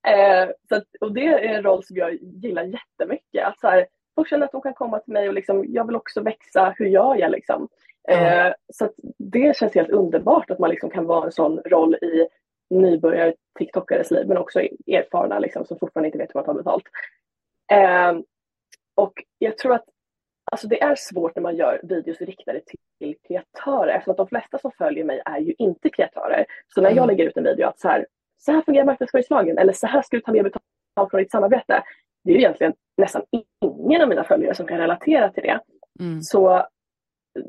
Eh, 0.07 0.49
så 0.69 0.75
att, 0.75 0.83
och 1.01 1.13
det 1.13 1.27
är 1.27 1.55
en 1.55 1.63
roll 1.63 1.83
som 1.83 1.97
jag 1.97 2.13
gillar 2.21 2.63
jättemycket. 2.63 3.45
Att 3.45 3.59
så 3.59 3.67
här, 3.67 3.85
folk 4.15 4.29
känner 4.29 4.45
att 4.45 4.51
de 4.51 4.61
kan 4.61 4.73
komma 4.73 4.99
till 4.99 5.13
mig 5.13 5.27
och 5.27 5.33
liksom, 5.33 5.65
jag 5.67 5.87
vill 5.87 5.95
också 5.95 6.21
växa, 6.21 6.73
hur 6.77 6.85
gör 6.85 7.15
jag 7.15 7.31
liksom? 7.31 7.67
Eh, 8.09 8.53
så 8.73 8.85
att 8.85 8.93
det 9.17 9.57
känns 9.57 9.75
helt 9.75 9.89
underbart 9.89 10.51
att 10.51 10.59
man 10.59 10.69
liksom 10.69 10.89
kan 10.89 11.05
vara 11.05 11.25
en 11.25 11.31
sån 11.31 11.59
roll 11.65 11.95
i 11.95 12.27
nybörjare 12.69 13.33
TikTokares 13.59 14.11
liv 14.11 14.27
men 14.27 14.37
också 14.37 14.59
erfarna 14.87 15.39
liksom, 15.39 15.65
som 15.65 15.79
fortfarande 15.79 16.07
inte 16.07 16.17
vet 16.17 16.29
hur 16.29 16.39
man 16.39 16.45
tar 16.45 16.53
betalt. 16.53 16.83
Eh, 17.71 18.13
och 18.95 19.13
jag 19.37 19.57
tror 19.57 19.73
att 19.73 19.85
alltså, 20.51 20.67
det 20.67 20.81
är 20.81 20.95
svårt 20.95 21.35
när 21.35 21.43
man 21.43 21.55
gör 21.55 21.79
videos 21.83 22.21
riktade 22.21 22.61
till 22.99 23.15
kreatörer 23.27 23.93
eftersom 23.93 24.11
att 24.11 24.17
de 24.17 24.27
flesta 24.27 24.57
som 24.57 24.71
följer 24.71 25.03
mig 25.03 25.21
är 25.25 25.39
ju 25.39 25.53
inte 25.57 25.89
kreatörer. 25.89 26.45
Så 26.67 26.81
när 26.81 26.89
jag 26.89 26.97
Mm. 26.97 27.07
lägger 27.07 27.25
ut 27.25 27.37
en 27.37 27.43
video 27.43 27.67
att 27.67 27.79
så 27.79 27.87
här, 27.87 28.05
så 28.37 28.51
här 28.51 28.61
fungerar 28.61 28.85
marknadsföringslagen 28.85 29.57
eller 29.57 29.73
så 29.73 29.87
här 29.87 30.01
ska 30.01 30.17
du 30.17 30.21
ta 30.21 30.31
mer 30.31 30.43
betalt 30.43 31.09
från 31.09 31.21
ditt 31.21 31.31
samarbete. 31.31 31.83
Det 32.23 32.31
är 32.31 32.33
ju 32.33 32.39
egentligen 32.39 32.73
nästan 32.97 33.21
ingen 33.61 34.01
av 34.01 34.09
mina 34.09 34.23
följare 34.23 34.55
som 34.55 34.67
kan 34.67 34.77
relatera 34.77 35.29
till 35.29 35.43
det. 35.43 35.59
Mm. 35.99 36.21
Så 36.21 36.67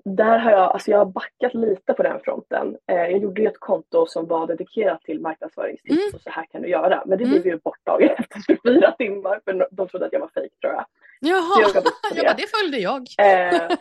där 0.04 0.38
har 0.38 0.50
jag, 0.50 0.60
alltså 0.60 0.90
jag 0.90 0.98
har 0.98 1.04
backat 1.04 1.54
lite 1.54 1.92
på 1.94 2.02
den 2.02 2.20
fronten. 2.20 2.76
Eh, 2.90 2.96
jag 2.96 3.18
gjorde 3.18 3.42
ju 3.42 3.48
ett 3.48 3.60
konto 3.60 4.06
som 4.06 4.26
var 4.26 4.46
dedikerat 4.46 5.02
till 5.02 5.20
marknadsföringstips 5.20 5.90
Mm. 5.96 6.10
och 6.14 6.20
så 6.20 6.30
här 6.30 6.46
kan 6.52 6.62
du 6.62 6.68
göra. 6.68 7.02
Men 7.06 7.18
det 7.18 7.24
Mm. 7.24 7.40
blev 7.42 7.54
ju 7.54 7.58
borttaget 7.64 8.12
efter 8.18 8.40
24 8.46 8.92
timmar 8.92 9.40
för 9.44 9.68
de 9.70 9.88
trodde 9.88 10.06
att 10.06 10.12
jag 10.12 10.20
var 10.20 10.28
fejk 10.34 10.52
tror 10.60 10.72
jag. 10.72 10.84
Jaha, 11.20 11.60
jag 11.60 11.70
ja, 12.14 12.22
men 12.26 12.36
det 12.36 12.50
följde 12.60 12.78
jag. 12.78 13.06
Eh, 13.18 13.76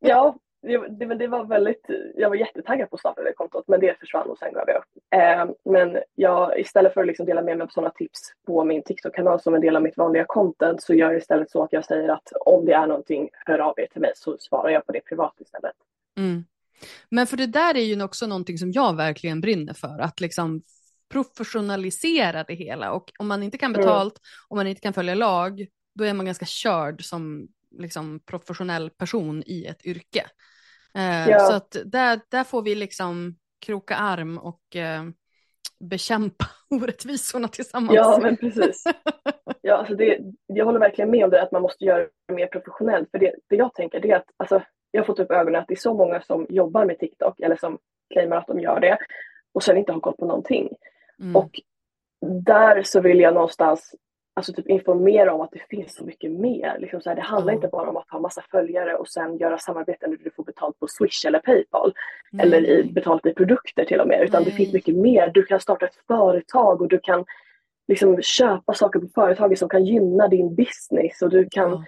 ja, 0.00 0.36
det, 0.88 1.14
det, 1.14 1.26
var 1.28 1.44
väldigt, 1.44 1.86
jag 2.14 2.28
var 2.28 2.36
jättetaggad 2.36 2.90
på 2.90 2.94
att 2.94 3.00
starta 3.00 3.22
det 3.22 3.32
kontot 3.32 3.64
men 3.68 3.80
det 3.80 3.98
försvann 4.00 4.30
och 4.30 4.38
sen 4.38 4.52
gav 4.52 4.64
jag 4.66 4.76
upp. 4.76 4.84
Eh, 5.14 5.54
men 5.72 5.98
jag, 6.14 6.60
istället 6.60 6.94
för 6.94 7.00
att 7.00 7.06
liksom 7.06 7.26
dela 7.26 7.42
med 7.42 7.58
mig 7.58 7.64
av 7.64 7.68
sådana 7.68 7.90
tips 7.90 8.20
på 8.46 8.64
min 8.64 8.82
TikTok-kanal 8.82 9.40
som 9.40 9.54
en 9.54 9.60
del 9.60 9.76
av 9.76 9.82
mitt 9.82 9.96
vanliga 9.96 10.24
content 10.28 10.82
så 10.82 10.94
gör 10.94 11.10
jag 11.10 11.20
istället 11.20 11.50
så 11.50 11.62
att 11.62 11.72
jag 11.72 11.84
säger 11.84 12.08
att 12.08 12.32
om 12.40 12.64
det 12.64 12.72
är 12.72 12.86
någonting, 12.86 13.28
hör 13.46 13.58
av 13.58 13.74
er 13.76 13.86
till 13.86 14.00
mig 14.00 14.12
så 14.14 14.36
svarar 14.38 14.70
jag 14.70 14.86
på 14.86 14.92
det 14.92 15.00
privat 15.00 15.34
istället. 15.40 15.76
Mm. 16.18 16.44
Men 17.10 17.26
för 17.26 17.36
det 17.36 17.46
där 17.46 17.76
är 17.76 17.84
ju 17.84 18.02
också 18.02 18.26
någonting 18.26 18.58
som 18.58 18.72
jag 18.72 18.96
verkligen 18.96 19.40
brinner 19.40 19.74
för, 19.74 19.98
att 19.98 20.20
liksom 20.20 20.62
professionalisera 21.08 22.44
det 22.44 22.54
hela. 22.54 22.92
Och 22.92 23.12
om 23.18 23.28
man 23.28 23.42
inte 23.42 23.58
kan 23.58 23.70
Mm. 23.74 23.80
betalt, 23.80 24.20
om 24.48 24.56
man 24.56 24.66
inte 24.66 24.80
kan 24.80 24.92
följa 24.92 25.14
lag, 25.14 25.66
då 25.94 26.04
är 26.04 26.14
man 26.14 26.26
ganska 26.26 26.46
körd 26.46 27.04
som 27.04 27.48
liksom, 27.78 28.20
professionell 28.20 28.90
person 28.90 29.42
i 29.46 29.64
ett 29.64 29.86
yrke. 29.86 30.26
Eh, 30.96 31.28
Ja. 31.28 31.38
Så 31.38 31.52
att 31.52 31.76
där, 31.84 32.20
där 32.28 32.44
får 32.44 32.62
vi 32.62 32.74
liksom 32.74 33.36
kroka 33.66 33.96
arm 33.96 34.38
och 34.38 34.76
eh, 34.76 35.02
bekämpa 35.80 36.44
orättvisorna 36.70 37.48
tillsammans. 37.48 37.94
Ja, 37.94 38.18
men 38.22 38.36
precis. 38.36 38.84
Ja, 39.60 39.74
alltså 39.74 39.94
det, 39.94 40.18
jag 40.46 40.64
håller 40.64 40.80
verkligen 40.80 41.10
med 41.10 41.24
om 41.24 41.30
det 41.30 41.42
att 41.42 41.52
man 41.52 41.62
måste 41.62 41.84
göra 41.84 42.08
det 42.28 42.34
mer 42.34 42.46
professionellt. 42.46 43.10
För 43.10 43.18
det, 43.18 43.34
det 43.48 43.56
jag 43.56 43.74
tänker 43.74 44.00
det 44.00 44.10
är 44.10 44.16
att 44.16 44.30
alltså, 44.36 44.62
jag 44.90 45.00
har 45.00 45.06
fått 45.06 45.20
upp 45.20 45.30
ögonen 45.30 45.60
att 45.60 45.68
det 45.68 45.74
är 45.74 45.78
så 45.78 45.94
många 45.94 46.20
som 46.20 46.46
jobbar 46.48 46.84
med 46.84 46.98
TikTok 46.98 47.40
eller 47.40 47.56
som 47.56 47.78
claimar 48.12 48.36
att 48.36 48.46
de 48.46 48.60
gör 48.60 48.80
det 48.80 48.98
och 49.52 49.62
sen 49.62 49.76
inte 49.76 49.92
har 49.92 50.00
koll 50.00 50.16
på 50.16 50.26
någonting. 50.26 50.68
Mm. 51.20 51.36
Och 51.36 51.50
där 52.44 52.82
så 52.82 53.00
vill 53.00 53.20
jag 53.20 53.34
någonstans 53.34 53.94
alltså 54.36 54.52
typ 54.52 54.68
informera 54.68 55.34
om 55.34 55.40
att 55.40 55.50
det 55.52 55.62
finns 55.70 55.94
så 55.94 56.04
mycket 56.04 56.30
mer. 56.30 56.76
Liksom 56.78 57.00
så 57.00 57.08
här, 57.08 57.16
det 57.16 57.22
handlar 57.22 57.52
Ja. 57.52 57.54
inte 57.56 57.68
bara 57.68 57.90
om 57.90 57.96
att 57.96 58.10
ha 58.10 58.20
massa 58.20 58.42
följare 58.50 58.94
och 58.94 59.08
sen 59.08 59.36
göra 59.38 59.58
samarbeten 59.58 60.10
där 60.10 60.18
du 60.24 60.30
får 60.30 60.44
betalt 60.44 60.78
på 60.78 60.86
Swish 60.88 61.26
eller 61.26 61.38
Paypal. 61.38 61.92
Nej. 62.32 62.46
Eller 62.46 62.66
i, 62.66 62.84
betalt 62.92 63.26
i 63.26 63.34
produkter 63.34 63.84
till 63.84 64.00
och 64.00 64.08
med. 64.08 64.22
Utan 64.22 64.42
det 64.42 64.48
Nej. 64.48 64.56
finns 64.56 64.72
mycket 64.72 64.96
mer. 64.96 65.30
Du 65.34 65.42
kan 65.42 65.60
starta 65.60 65.86
ett 65.86 65.98
företag 66.06 66.80
och 66.82 66.88
du 66.88 66.98
kan 66.98 67.24
liksom 67.88 68.22
köpa 68.22 68.74
saker 68.74 68.98
på 69.00 69.06
företaget 69.14 69.58
som 69.58 69.68
kan 69.68 69.84
gynna 69.84 70.28
din 70.28 70.54
business 70.54 71.22
och 71.22 71.30
du 71.30 71.48
kan. 71.50 71.84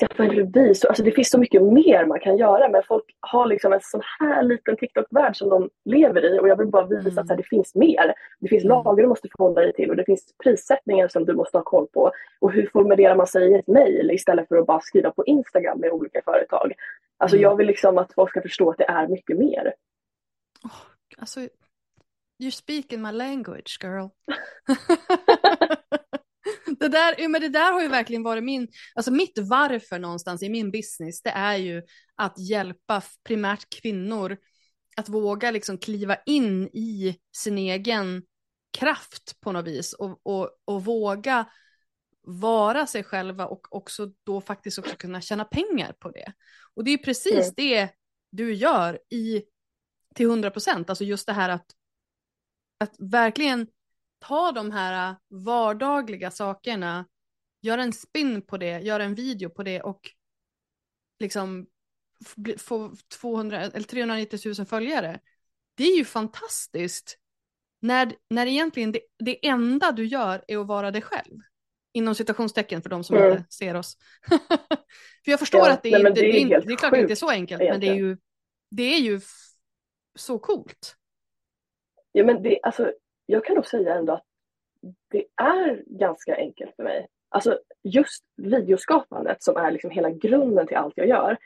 Skaffa 0.00 0.22
en 0.24 0.30
revisor. 0.30 0.88
Alltså 0.88 1.02
det 1.02 1.12
finns 1.12 1.30
så 1.30 1.38
mycket 1.38 1.62
mer 1.62 2.06
man 2.06 2.20
kan 2.20 2.36
göra 2.38 2.68
men 2.68 2.82
folk 2.82 3.04
har 3.20 3.46
liksom 3.46 3.72
en 3.72 3.80
sån 3.82 4.00
här 4.20 4.42
liten 4.42 4.76
TikTok-värld 4.76 5.36
som 5.36 5.48
de 5.48 5.70
lever 5.84 6.24
i 6.34 6.38
och 6.40 6.48
jag 6.48 6.56
vill 6.56 6.66
bara 6.66 6.86
visa 6.86 7.08
Mm. 7.08 7.18
att 7.18 7.28
här, 7.28 7.36
det 7.36 7.42
finns 7.42 7.74
mer. 7.74 8.14
Det 8.40 8.48
finns 8.48 8.64
Mm. 8.64 8.68
lagar 8.76 9.02
du 9.02 9.08
måste 9.08 9.28
förhålla 9.36 9.60
dig 9.60 9.72
till 9.72 9.90
och 9.90 9.96
det 9.96 10.04
finns 10.04 10.34
prissättningar 10.44 11.08
som 11.08 11.24
du 11.24 11.34
måste 11.34 11.58
ha 11.58 11.62
koll 11.64 11.86
på. 11.86 12.12
Och 12.40 12.52
hur 12.52 12.66
formulerar 12.72 13.16
man 13.16 13.26
sig 13.26 13.50
i 13.52 13.54
ett 13.54 13.66
mejl 13.66 14.10
istället 14.10 14.48
för 14.48 14.56
att 14.56 14.66
bara 14.66 14.80
skriva 14.80 15.10
på 15.10 15.24
Instagram 15.24 15.80
med 15.80 15.90
olika 15.90 16.22
företag. 16.24 16.72
Alltså 17.18 17.36
Mm. 17.36 17.42
jag 17.42 17.56
vill 17.56 17.66
liksom 17.66 17.98
att 17.98 18.12
folk 18.14 18.30
ska 18.30 18.42
förstå 18.42 18.70
att 18.70 18.78
det 18.78 18.84
är 18.88 19.08
mycket 19.08 19.38
mer. 19.38 19.74
Alltså, 21.18 21.40
you 22.42 22.50
speak 22.50 22.92
in 22.92 23.02
my 23.02 23.12
language 23.12 23.78
girl. 23.82 24.06
det, 26.80 26.88
där, 26.88 27.28
men 27.28 27.40
det 27.40 27.48
där 27.48 27.72
har 27.72 27.82
ju 27.82 27.88
verkligen 27.88 28.22
varit 28.22 28.44
min, 28.44 28.68
alltså 28.94 29.10
mitt 29.10 29.38
varför 29.38 29.98
någonstans 29.98 30.42
i 30.42 30.48
min 30.48 30.70
business, 30.70 31.22
det 31.22 31.30
är 31.30 31.56
ju 31.56 31.82
att 32.14 32.38
hjälpa 32.38 33.02
primärt 33.24 33.80
kvinnor 33.80 34.36
att 34.96 35.08
våga 35.08 35.50
liksom 35.50 35.78
kliva 35.78 36.16
in 36.26 36.68
i 36.72 37.18
sin 37.36 37.58
egen 37.58 38.22
kraft 38.78 39.40
på 39.40 39.52
något 39.52 39.66
vis 39.66 39.92
och, 39.92 40.20
och, 40.22 40.50
och 40.64 40.84
våga 40.84 41.46
vara 42.22 42.86
sig 42.86 43.04
själva 43.04 43.46
och 43.46 43.66
också 43.76 44.10
då 44.24 44.40
faktiskt 44.40 44.78
också 44.78 44.96
kunna 44.96 45.20
tjäna 45.20 45.44
pengar 45.44 45.92
på 45.92 46.10
det. 46.10 46.32
Och 46.74 46.84
det 46.84 46.90
är 46.90 46.98
precis 46.98 47.32
Mm. 47.32 47.52
det 47.56 47.88
du 48.30 48.54
gör 48.54 49.00
i 49.10 49.42
till 50.14 50.26
100 50.26 50.50
procent, 50.50 50.90
alltså 50.90 51.04
just 51.04 51.26
det 51.26 51.32
här 51.32 51.48
att, 51.48 51.66
att 52.80 52.94
verkligen 52.98 53.66
ta 54.28 54.52
de 54.52 54.70
här 54.70 55.16
vardagliga 55.28 56.30
sakerna, 56.30 57.06
göra 57.60 57.82
en 57.82 57.92
spin 57.92 58.42
på 58.42 58.58
det, 58.58 58.80
göra 58.80 59.04
en 59.04 59.14
video 59.14 59.50
på 59.50 59.62
det 59.62 59.80
och 59.80 60.10
liksom 61.18 61.66
få 62.58 62.94
200 63.20 63.60
eller 63.60 63.86
390 63.86 64.40
000 64.58 64.66
följare. 64.66 65.20
Det 65.74 65.84
är 65.84 65.96
ju 65.96 66.04
fantastiskt 66.04 67.18
när, 67.80 68.12
när 68.30 68.46
egentligen 68.46 68.92
det, 68.92 69.00
det 69.18 69.46
enda 69.48 69.92
du 69.92 70.04
gör 70.06 70.44
är 70.48 70.58
att 70.58 70.66
vara 70.66 70.90
dig 70.90 71.02
själv. 71.02 71.40
Inom 71.92 72.14
citationstecken 72.14 72.82
för 72.82 72.90
de 72.90 73.04
som 73.04 73.16
Mm. 73.16 73.30
inte 73.32 73.44
ser 73.52 73.74
oss. 73.74 73.96
för 75.24 75.30
jag 75.30 75.38
förstår 75.40 75.60
Ja, 75.60 75.72
att 75.72 75.82
det, 75.82 75.90
nej, 75.90 76.00
inte, 76.00 76.20
det 76.20 76.20
är 76.20 76.32
det, 76.48 76.54
är, 76.54 76.60
det 76.66 76.72
är 76.72 76.76
klart 76.76 76.92
det 76.92 77.00
inte 77.00 77.12
är 77.12 77.14
så 77.14 77.30
enkelt, 77.30 77.62
men 77.62 77.80
det 77.80 77.86
är 77.86 77.90
egentligen. 77.90 77.96
ju, 77.96 78.18
det 78.70 78.82
är 78.82 78.98
ju 78.98 79.20
så 80.14 80.38
coolt. 80.38 80.96
Ja, 82.12 82.24
men 82.24 82.42
det, 82.42 82.60
alltså, 82.62 82.92
jag 83.26 83.44
kan 83.44 83.54
nog 83.54 83.66
säga 83.66 83.94
ändå 83.94 84.12
att 84.12 84.24
det 85.10 85.24
är 85.42 85.82
ganska 85.86 86.36
enkelt 86.36 86.76
för 86.76 86.82
mig. 86.82 87.06
Alltså 87.28 87.58
just 87.82 88.24
videoskapandet 88.36 89.42
som 89.42 89.56
är 89.56 89.70
liksom 89.70 89.90
hela 89.90 90.10
grunden 90.10 90.66
till 90.66 90.76
allt 90.76 90.94
jag 90.96 91.08
gör. 91.08 91.36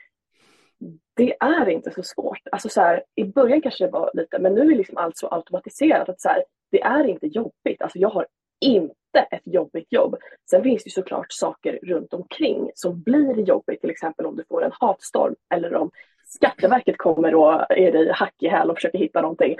Det 1.13 1.35
är 1.39 1.69
inte 1.69 1.91
så 1.91 2.03
svårt. 2.03 2.41
Alltså 2.51 2.69
så 2.69 2.81
här, 2.81 3.03
I 3.15 3.23
början 3.23 3.61
kanske 3.61 3.85
det 3.85 3.91
var 3.91 4.11
lite, 4.13 4.39
men 4.39 4.53
nu 4.53 4.61
är 4.61 4.75
liksom 4.75 4.97
allt 4.97 5.17
så 5.17 5.27
automatiserat 5.27 6.09
att 6.09 6.21
så 6.21 6.29
här, 6.29 6.43
det 6.71 6.81
är 6.81 7.03
inte 7.03 7.27
jobbigt. 7.27 7.81
Alltså 7.81 7.99
jag 7.99 8.09
har 8.09 8.27
inte 8.61 9.19
ett 9.31 9.41
jobbigt 9.45 9.87
jobb. 9.89 10.15
Sen 10.49 10.63
finns 10.63 10.83
det 10.83 10.87
ju 10.87 10.91
såklart 10.91 11.31
saker 11.31 11.79
runt 11.83 12.13
omkring 12.13 12.71
som 12.75 13.01
blir 13.01 13.39
jobbigt, 13.39 13.81
till 13.81 13.89
exempel 13.89 14.25
om 14.25 14.35
du 14.35 14.43
får 14.49 14.63
en 14.63 14.71
hatstorm 14.73 15.35
eller 15.53 15.75
om 15.75 15.91
Skatteverket 16.35 16.97
kommer 16.97 17.35
och 17.35 17.71
är 17.71 17.91
dig 17.91 18.11
hack 18.11 18.35
i 18.39 18.47
häl 18.47 18.69
och 18.69 18.77
försöker 18.77 18.97
hitta 18.99 19.21
någonting. 19.21 19.55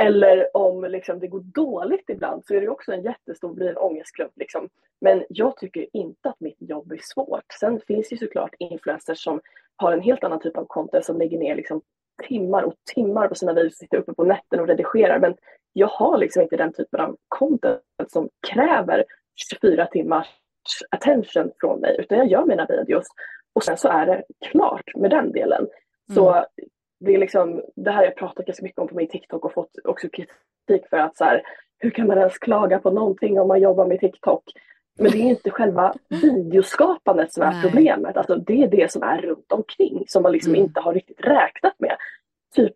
Eller 0.00 0.56
om 0.56 0.84
liksom, 0.84 1.18
det 1.18 1.26
går 1.26 1.40
dåligt 1.40 2.10
ibland 2.10 2.44
så 2.46 2.54
är 2.54 2.60
det 2.60 2.68
också 2.68 2.92
en 2.92 3.02
jättestor, 3.02 3.54
blir 3.54 3.68
en 3.68 3.76
ångestklump. 3.76 4.32
Liksom. 4.36 4.68
Men 5.00 5.24
jag 5.28 5.56
tycker 5.56 5.86
inte 5.92 6.28
att 6.28 6.40
mitt 6.40 6.56
jobb 6.58 6.92
är 6.92 7.00
svårt. 7.02 7.44
Sen 7.60 7.80
finns 7.86 8.08
det 8.08 8.14
ju 8.14 8.18
såklart 8.18 8.54
influencers 8.58 9.18
som 9.24 9.40
har 9.76 9.92
en 9.92 10.00
helt 10.00 10.24
annan 10.24 10.40
typ 10.40 10.56
av 10.56 10.64
content 10.64 11.04
som 11.04 11.18
lägger 11.18 11.38
ner 11.38 11.56
liksom 11.56 11.82
timmar 12.28 12.62
och 12.62 12.74
timmar 12.94 13.28
på 13.28 13.34
sina 13.34 13.52
videos, 13.52 13.76
sitter 13.76 13.98
uppe 13.98 14.14
på 14.14 14.24
nätten 14.24 14.60
och 14.60 14.68
redigerar. 14.68 15.18
Men 15.18 15.34
jag 15.72 15.88
har 15.88 16.18
liksom 16.18 16.42
inte 16.42 16.56
den 16.56 16.72
typen 16.72 17.00
av 17.00 17.16
content 17.28 17.82
som 18.08 18.28
kräver 18.52 19.04
24 19.50 19.86
timmars 19.86 20.26
attention 20.90 21.50
från 21.60 21.80
mig, 21.80 21.96
utan 21.98 22.18
jag 22.18 22.28
gör 22.28 22.46
mina 22.46 22.66
videos 22.66 23.06
och 23.52 23.64
sen 23.64 23.76
så 23.76 23.88
är 23.88 24.06
det 24.06 24.22
klart 24.50 24.96
med 24.96 25.10
den 25.10 25.32
delen. 25.32 25.66
Så 26.14 26.44
det 27.00 27.14
är 27.14 27.18
liksom, 27.18 27.62
det 27.76 27.90
här 27.90 27.96
har 27.96 28.04
jag 28.04 28.16
pratat 28.16 28.46
ganska 28.46 28.62
mycket 28.64 28.78
om 28.78 28.88
på 28.88 28.94
min 28.94 29.08
TikTok 29.08 29.44
och 29.44 29.52
fått 29.52 29.70
också 29.84 30.08
kritik 30.08 30.88
för 30.90 30.96
att 30.96 31.16
så 31.16 31.24
här, 31.24 31.42
hur 31.78 31.90
kan 31.90 32.06
man 32.06 32.18
ens 32.18 32.38
klaga 32.38 32.78
på 32.78 32.90
någonting 32.90 33.40
om 33.40 33.48
man 33.48 33.60
jobbar 33.60 33.86
med 33.86 34.00
TikTok? 34.00 34.42
Men 35.00 35.10
det 35.10 35.18
är 35.18 35.22
inte 35.30 35.50
själva 35.50 35.94
videoskapandet 36.08 37.32
som 37.32 37.42
är 37.42 37.52
Nej. 37.52 37.62
problemet. 37.62 38.16
Alltså 38.16 38.36
det 38.36 38.62
är 38.62 38.68
det 38.68 38.92
som 38.92 39.02
är 39.02 39.20
runt 39.22 39.52
omkring 39.52 40.04
som 40.06 40.22
man 40.22 40.32
liksom 40.32 40.54
Mm. 40.54 40.64
inte 40.64 40.80
har 40.80 40.94
riktigt 40.94 41.20
räknat 41.20 41.74
med. 41.78 41.96
Typ 42.54 42.74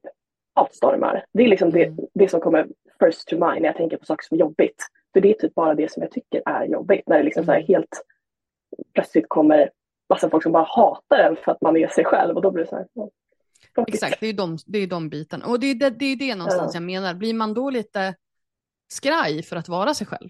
hatstormar. 0.55 1.25
Det 1.33 1.43
är 1.45 1.49
liksom 1.49 1.71
det, 1.71 1.85
Mm. 1.85 2.07
det 2.15 2.29
som 2.29 2.41
kommer 2.41 2.67
first 3.01 3.29
to 3.29 3.35
mind 3.35 3.63
när 3.63 3.69
jag 3.69 3.77
tänker 3.77 3.97
på 3.97 4.05
saker 4.05 4.25
som 4.25 4.35
är 4.35 4.41
jobbigt. 4.41 4.83
För 5.13 5.21
det 5.21 5.31
är 5.31 5.35
typ 5.35 5.55
bara 5.55 5.75
det 5.75 5.93
som 5.93 6.03
jag 6.03 6.13
tycker 6.13 6.43
är 6.47 6.65
jobbigt. 6.65 7.09
När 7.09 7.17
det 7.19 7.23
liksom 7.25 7.45
så 7.45 7.53
Mm. 7.53 7.65
helt 7.67 8.03
plötsligt 8.95 9.29
kommer 9.29 9.71
massa 10.09 10.31
folk 10.31 10.43
som 10.43 10.53
bara 10.53 10.67
hatar 10.69 11.19
en 11.19 11.37
för 11.37 11.53
att 11.53 11.61
man 11.61 11.77
är 11.77 11.89
sig 11.89 12.05
själv 12.05 12.37
och 12.37 12.43
då 12.43 12.51
blir 12.51 12.65
det 12.65 12.71
så 12.71 12.77
här. 12.77 12.87
Exakt, 13.87 14.21
det 14.21 14.27
är 14.27 14.31
ju 14.31 14.37
de, 14.37 14.59
det 14.67 14.79
är 14.79 14.87
de 14.87 15.09
bitarna. 15.09 15.47
Och 15.47 15.61
det 15.61 15.67
är 15.67 15.75
det, 15.75 15.91
det, 15.91 16.05
är 16.05 16.17
det 16.17 16.35
någonstans 16.35 16.75
Ja. 16.75 16.77
jag 16.77 16.83
menar. 16.87 17.15
Blir 17.15 17.35
man 17.35 17.55
då 17.55 17.71
lite 17.71 18.15
skraj 18.93 19.43
för 19.43 19.57
att 19.57 19.69
vara 19.69 19.95
sig 19.95 20.07
själv? 20.07 20.29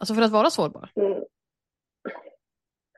Alltså 0.00 0.14
för 0.14 0.22
att 0.22 0.30
vara 0.30 0.50
sårbar? 0.50 0.90
Mm. 0.94 1.24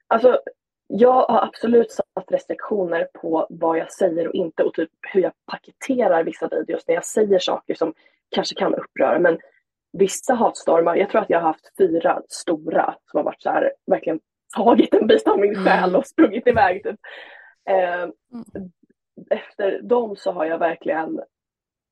Alltså, 0.06 0.38
jag 0.86 1.12
har 1.28 1.44
absolut 1.44 1.92
satt 1.92 2.30
restriktioner 2.30 3.08
på 3.14 3.46
vad 3.50 3.78
jag 3.78 3.92
säger 3.92 4.28
och 4.28 4.34
inte 4.34 4.62
och 4.62 4.74
typ 4.74 4.90
hur 5.12 5.20
jag 5.22 5.32
paketerar 5.46 6.24
vissa 6.24 6.48
videos 6.48 6.84
när 6.88 6.94
jag 6.94 7.04
säger 7.04 7.38
saker 7.38 7.74
som 7.74 7.94
kanske 8.30 8.54
kan 8.54 8.74
uppröra. 8.74 9.18
Men 9.18 9.38
vissa 9.92 10.34
hatstormar, 10.34 10.96
jag 10.96 11.10
tror 11.10 11.20
att 11.20 11.30
jag 11.30 11.40
har 11.40 11.46
haft 11.46 11.76
fyra 11.78 12.22
stora 12.28 12.94
som 13.10 13.16
har 13.18 13.24
varit 13.24 13.42
så 13.42 13.50
här, 13.50 13.72
verkligen 13.86 14.20
tagit 14.56 14.94
en 14.94 15.06
bit 15.06 15.28
av 15.28 15.38
min 15.38 15.52
Mm. 15.52 15.64
själ 15.64 15.96
och 15.96 16.06
sprungit 16.06 16.46
iväg. 16.46 16.82
Typ. 16.82 17.00
Eh, 17.70 18.08
Efter 19.34 19.80
dem 19.82 20.16
så 20.16 20.32
har 20.32 20.44
jag 20.44 20.58
verkligen 20.58 21.20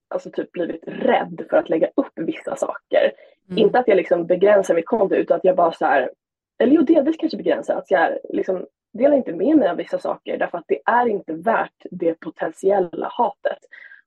alltså 0.08 0.30
typ 0.30 0.52
blivit 0.52 0.82
rädd 0.86 1.46
för 1.50 1.56
att 1.56 1.68
lägga 1.68 1.88
upp 1.96 2.12
vissa 2.16 2.56
saker. 2.56 3.12
Mm. 3.48 3.58
Inte 3.58 3.78
att 3.78 3.88
jag 3.88 3.96
liksom 3.96 4.26
begränsar 4.26 4.74
mitt 4.74 4.86
konto 4.86 5.14
utan 5.14 5.36
att 5.36 5.44
jag 5.44 5.56
bara 5.56 5.72
så 5.72 5.86
här, 5.86 6.10
eller 6.58 6.72
jo 6.72 6.82
delvis 6.82 7.16
kanske 7.16 7.36
begränsar, 7.36 7.76
att 7.76 7.90
jag 7.90 8.18
liksom 8.28 8.66
delar 8.92 9.16
inte 9.16 9.32
med 9.32 9.56
mig 9.56 9.68
av 9.68 9.76
vissa 9.76 9.98
saker 9.98 10.38
därför 10.38 10.58
att 10.58 10.64
det 10.68 10.80
är 10.84 11.06
inte 11.06 11.32
värt 11.32 11.86
det 11.90 12.20
potentiella 12.20 13.08
hatet. 13.08 13.58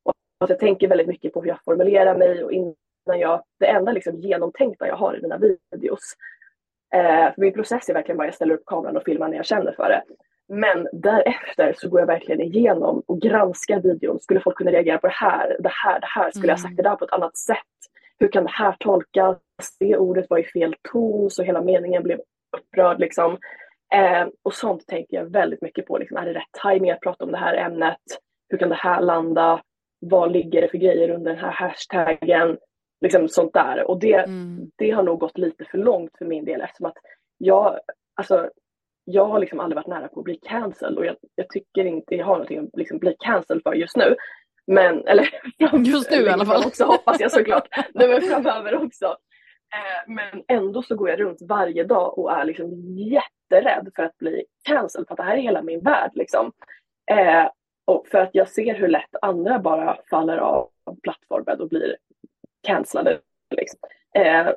Och 0.03 0.13
att 0.39 0.49
jag 0.49 0.59
tänker 0.59 0.87
väldigt 0.87 1.07
mycket 1.07 1.33
på 1.33 1.41
hur 1.41 1.47
jag 1.47 1.63
formulerar 1.65 2.17
mig 2.17 2.43
och 2.43 2.51
innan 2.51 3.19
jag, 3.19 3.43
det 3.59 3.65
enda 3.65 3.91
liksom 3.91 4.15
genomtänkta 4.19 4.87
jag 4.87 4.95
har 4.95 5.17
i 5.17 5.21
mina 5.21 5.37
videos. 5.37 6.13
Eh, 6.93 7.33
för 7.33 7.41
min 7.41 7.53
process 7.53 7.89
är 7.89 7.93
verkligen 7.93 8.17
bara 8.17 8.27
jag 8.27 8.35
ställer 8.35 8.55
upp 8.55 8.65
kameran 8.65 8.97
och 8.97 9.03
filmar 9.03 9.27
när 9.27 9.37
jag 9.37 9.45
känner 9.45 9.71
för 9.71 9.89
det. 9.89 10.03
Men 10.47 10.87
därefter 10.91 11.73
så 11.77 11.89
går 11.89 11.99
jag 11.99 12.07
verkligen 12.07 12.41
igenom 12.41 13.03
och 13.05 13.21
granskar 13.21 13.79
videon. 13.79 14.19
Skulle 14.19 14.39
folk 14.39 14.57
kunna 14.57 14.71
reagera 14.71 14.97
på 14.97 15.07
det 15.07 15.13
här, 15.13 15.57
det 15.59 15.71
här, 15.71 15.99
det 15.99 16.07
här? 16.07 16.31
Skulle 16.31 16.47
jag 16.51 16.59
sagt 16.59 16.77
det 16.77 16.83
där 16.83 16.95
på 16.95 17.05
ett 17.05 17.13
annat 17.13 17.37
sätt? 17.37 17.57
Hur 18.19 18.27
kan 18.27 18.43
det 18.43 18.49
här 18.51 18.75
tolkas? 18.79 19.37
Det 19.79 19.97
ordet 19.97 20.29
var 20.29 20.37
i 20.37 20.43
fel 20.43 20.75
ton 20.91 21.29
så 21.31 21.43
hela 21.43 21.61
meningen 21.61 22.03
blev 22.03 22.19
upprörd 22.57 22.99
liksom. 22.99 23.37
Eh, 23.93 24.27
och 24.43 24.53
sånt 24.53 24.87
tänker 24.87 25.17
jag 25.17 25.25
väldigt 25.25 25.61
mycket 25.61 25.85
på. 25.85 25.97
Liksom, 25.97 26.17
är 26.17 26.25
det 26.25 26.33
rätt 26.33 26.61
timing 26.63 26.91
att 26.91 26.99
prata 27.01 27.23
om 27.25 27.31
det 27.31 27.37
här 27.37 27.53
ämnet? 27.57 27.97
Hur 28.49 28.57
kan 28.57 28.69
det 28.69 28.75
här 28.75 29.01
landa? 29.01 29.61
Vad 29.99 30.31
ligger 30.31 30.61
det 30.61 30.67
för 30.67 30.77
grejer 30.77 31.09
under 31.09 31.31
den 31.31 31.39
här 31.43 31.51
hashtaggen? 31.51 32.57
Liksom 33.01 33.27
sånt 33.29 33.53
där. 33.53 33.89
Och 33.89 33.99
det, 33.99 34.13
Mm. 34.13 34.71
det 34.75 34.91
har 34.91 35.03
nog 35.03 35.19
gått 35.19 35.37
lite 35.37 35.65
för 35.65 35.77
långt 35.77 36.11
för 36.17 36.25
min 36.25 36.45
del 36.45 36.61
eftersom 36.61 36.85
att 36.85 36.97
jag, 37.37 37.79
alltså, 38.15 38.49
jag 39.05 39.25
har 39.25 39.39
liksom 39.39 39.59
aldrig 39.59 39.75
varit 39.75 39.87
nära 39.87 40.07
på 40.07 40.19
att 40.19 40.23
bli 40.23 40.35
cancelled 40.35 40.97
och 40.97 41.05
jag, 41.05 41.15
jag 41.35 41.49
tycker 41.49 41.85
inte 41.85 42.15
jag 42.15 42.25
har 42.25 42.33
någonting 42.33 42.57
att 42.59 42.77
liksom 42.77 42.99
bli 42.99 43.15
cancelled 43.19 43.63
för 43.63 43.73
just 43.73 43.97
nu. 43.97 44.15
Men, 44.67 45.07
eller 45.07 45.29
Just 45.85 46.11
nu 46.11 46.17
i 46.17 46.29
alla 46.29 46.45
fall. 46.45 46.65
Också 46.65 46.85
hoppas 46.85 47.19
jag 47.19 47.31
såklart. 47.31 47.67
Nej, 47.93 48.07
men 48.07 48.21
framöver 48.21 48.75
också. 48.85 49.05
Eh, 49.75 50.13
men 50.13 50.43
ändå 50.47 50.81
så 50.81 50.95
går 50.95 51.09
jag 51.09 51.19
runt 51.19 51.41
varje 51.41 51.83
dag 51.83 52.19
och 52.19 52.31
är 52.31 52.45
liksom 52.45 52.71
jätterädd 52.97 53.89
för 53.95 54.03
att 54.03 54.17
bli 54.17 54.45
cancelled 54.63 55.07
för 55.07 55.13
att 55.13 55.17
det 55.17 55.23
här 55.23 55.37
är 55.37 55.41
hela 55.41 55.61
min 55.61 55.79
värld 55.79 56.11
liksom. 56.13 56.51
Eh, 57.11 57.47
och 57.85 58.07
för 58.07 58.17
att 58.17 58.29
jag 58.33 58.49
ser 58.49 58.75
hur 58.75 58.87
lätt 58.87 59.15
andra 59.21 59.59
bara 59.59 59.97
faller 60.09 60.37
av 60.37 60.69
plattformen 61.03 61.61
och 61.61 61.69
blir 61.69 61.97
cancellade. 62.67 63.19
Liksom. 63.55 63.79
Eh, 64.15 64.47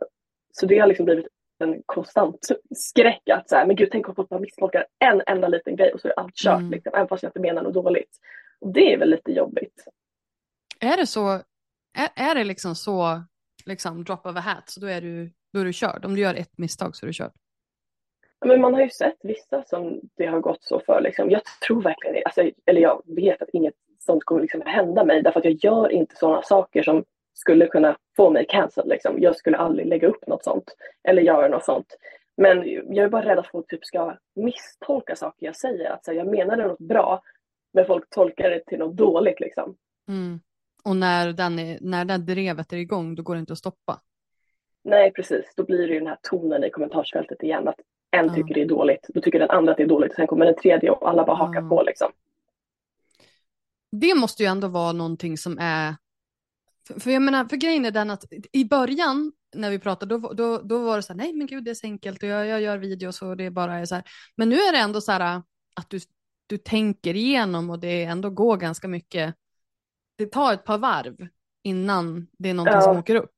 så 0.53 0.67
det 0.67 0.79
har 0.79 0.87
liksom 0.87 1.05
blivit 1.05 1.27
en 1.61 1.83
konstant 1.87 2.49
skräck 2.77 3.29
att 3.29 3.49
så 3.49 3.57
här, 3.57 3.67
men 3.67 3.77
gud 3.77 3.89
tänk 3.93 4.09
om 4.09 4.15
folk 4.15 4.29
bara 4.29 4.41
misstolkar 4.41 4.87
en 4.99 5.23
enda 5.27 5.49
liten 5.49 5.77
grej 5.77 5.93
och 5.93 6.01
så 6.01 6.09
är 6.09 6.19
allt 6.19 6.35
kört 6.35 6.59
Mm. 6.59 6.71
liksom, 6.71 6.93
även 6.95 7.09
fast 7.09 7.23
jag 7.23 7.31
inte 7.31 7.41
menar 7.41 7.63
något 7.63 7.75
dåligt. 7.75 8.17
Och 8.61 8.73
det 8.73 8.93
är 8.93 8.99
väl 8.99 9.11
lite 9.11 9.33
jobbigt. 9.33 9.85
Är 10.81 10.97
det 10.97 11.07
så, 11.07 11.29
är, 11.99 12.09
är 12.17 12.35
det 12.35 12.45
liksom 12.45 12.75
så, 12.75 13.23
liksom 13.65 14.05
drop 14.05 14.27
of 14.27 14.37
a 14.37 14.41
hat, 14.41 14.71
så 14.71 14.81
då 14.81 14.87
är, 14.87 15.01
du, 15.01 15.31
då 15.53 15.61
är 15.61 15.65
du 15.65 15.73
körd. 15.73 16.05
Om 16.05 16.15
du 16.15 16.21
gör 16.21 16.35
ett 16.35 16.59
misstag 16.59 16.97
så 16.97 17.07
är 17.07 17.07
du 17.07 17.13
körd. 17.13 17.33
Men 18.47 18.61
man 18.61 18.75
har 18.75 18.83
ju 18.83 18.91
sett 18.91 19.19
vissa 19.23 19.65
som 19.65 20.01
det 20.17 20.27
har 20.27 20.41
gått 20.41 20.63
så 20.65 20.81
för. 20.81 21.01
Liksom. 21.01 21.31
Jag 21.31 21.43
tror 21.67 21.83
verkligen, 21.83 22.23
alltså, 22.25 22.51
eller 22.67 22.81
jag 22.81 23.03
vet 23.07 23.43
att 23.43 23.49
inget 23.53 23.75
sånt 23.99 24.25
kommer 24.25 24.41
liksom 24.41 24.63
hända 24.67 25.05
mig 25.05 25.23
därför 25.23 25.39
att 25.41 25.45
jag 25.45 25.65
gör 25.65 25.93
inte 25.93 26.17
sådana 26.17 26.43
saker 26.43 26.83
som 26.83 27.05
skulle 27.39 27.66
kunna 27.66 27.97
få 28.16 28.30
mig 28.30 28.47
cancelled. 28.49 28.89
Liksom. 28.89 29.16
Jag 29.22 29.36
skulle 29.36 29.57
aldrig 29.57 29.86
lägga 29.86 30.09
upp 30.09 30.26
något 30.26 30.45
sånt 30.45 30.74
eller 31.03 31.22
göra 31.22 31.49
något 31.49 31.64
sånt. 31.64 31.97
Men 32.36 32.68
jag 32.68 33.05
är 33.05 33.09
bara 33.09 33.24
rädd 33.24 33.39
att 33.39 33.47
folk 33.51 33.66
typ 33.70 33.84
ska 33.84 34.16
misstolka 34.34 35.16
saker 35.16 35.47
jag 35.47 35.57
säger. 35.57 35.91
Att 35.91 36.05
så 36.05 36.11
här, 36.11 36.18
jag 36.18 36.26
menade 36.26 36.66
något 36.66 36.78
bra 36.78 37.22
men 37.72 37.86
folk 37.86 38.11
tolkar 38.11 38.51
det 38.51 38.64
till 38.66 38.78
något 38.78 38.97
dåligt. 38.97 39.41
Liksom. 39.41 39.76
Mm. 40.09 40.41
Och 40.84 40.97
när 40.97 41.32
den, 41.32 41.59
är, 41.59 41.78
när 41.80 42.05
den 42.05 42.26
drevet 42.26 42.72
är 42.72 42.76
igång, 42.76 43.14
då 43.14 43.22
går 43.22 43.34
det 43.34 43.41
inte 43.41 43.53
att 43.53 43.59
stoppa. 43.59 44.01
Nej 44.84 45.12
precis, 45.12 45.53
då 45.57 45.64
blir 45.64 45.89
det 45.89 45.93
ju 45.95 45.99
den 45.99 46.09
här 46.09 46.18
tonen 46.22 46.64
i 46.64 46.70
kommentarsfältet 46.70 47.43
igen. 47.43 47.68
Att 47.68 47.80
en 48.11 48.26
Ja. 48.26 48.34
tycker 48.34 48.55
det 48.55 48.62
är 48.62 48.66
dåligt, 48.66 49.07
då 49.09 49.20
tycker 49.20 49.39
den 49.39 49.51
andra 49.51 49.70
att 49.72 49.76
det 49.76 49.82
är 49.82 49.89
dåligt 49.89 50.14
sen 50.14 50.26
kommer 50.26 50.47
den 50.47 50.55
tredje 50.57 50.91
och 50.91 51.09
alla 51.09 51.24
bara 51.24 51.36
hakar 51.36 51.62
Ja. 51.62 51.68
på. 51.68 51.82
Liksom. 51.82 52.12
Det 53.91 54.14
måste 54.14 54.43
ju 54.43 54.47
ändå 54.47 54.68
vara 54.68 54.93
någonting 54.93 55.36
som 55.39 55.59
är... 55.61 55.95
För, 56.89 57.01
för 57.01 57.11
jag 57.11 57.22
menar, 57.22 57.45
för 57.45 57.57
grejen 57.57 57.84
är 57.84 57.91
den 57.91 58.11
att 58.11 58.24
i 58.53 58.64
början 58.64 59.32
när 59.55 59.70
vi 59.70 59.78
pratade, 59.78 60.18
då, 60.18 60.32
då, 60.32 60.59
då 60.59 60.78
var 60.78 60.97
det 60.97 61.03
så 61.03 61.12
här, 61.12 61.18
nej 61.18 61.32
men 61.32 61.47
gud 61.47 61.64
det 61.64 61.70
är 61.70 61.74
så 61.74 61.86
enkelt 61.86 62.22
och 62.22 62.28
jag, 62.28 62.47
jag 62.47 62.61
gör 62.61 62.78
videos 62.78 63.22
och 63.22 63.36
det 63.36 63.51
bara 63.51 63.74
är 63.74 63.84
så 63.84 63.95
här. 63.95 64.05
Men 64.36 64.49
nu 64.49 64.57
är 64.57 64.72
det 64.72 64.78
ändå 64.78 65.01
så 65.01 65.12
här 65.12 65.43
att 65.76 65.91
du, 65.91 65.99
du 66.47 66.59
tänker 66.59 67.16
igenom 67.16 67.70
och 67.70 67.78
det 67.78 68.03
ändå 68.05 68.30
går 68.30 68.57
ganska 68.57 68.89
mycket, 68.89 69.34
det 70.18 70.26
tar 70.26 70.53
ett 70.53 70.64
par 70.64 70.78
varv 70.78 71.28
innan 71.62 72.26
det 72.39 72.49
är 72.51 72.55
någonting 72.55 72.74
Ja. 72.74 72.80
som 72.80 72.99
åker 72.99 73.14
upp. 73.14 73.34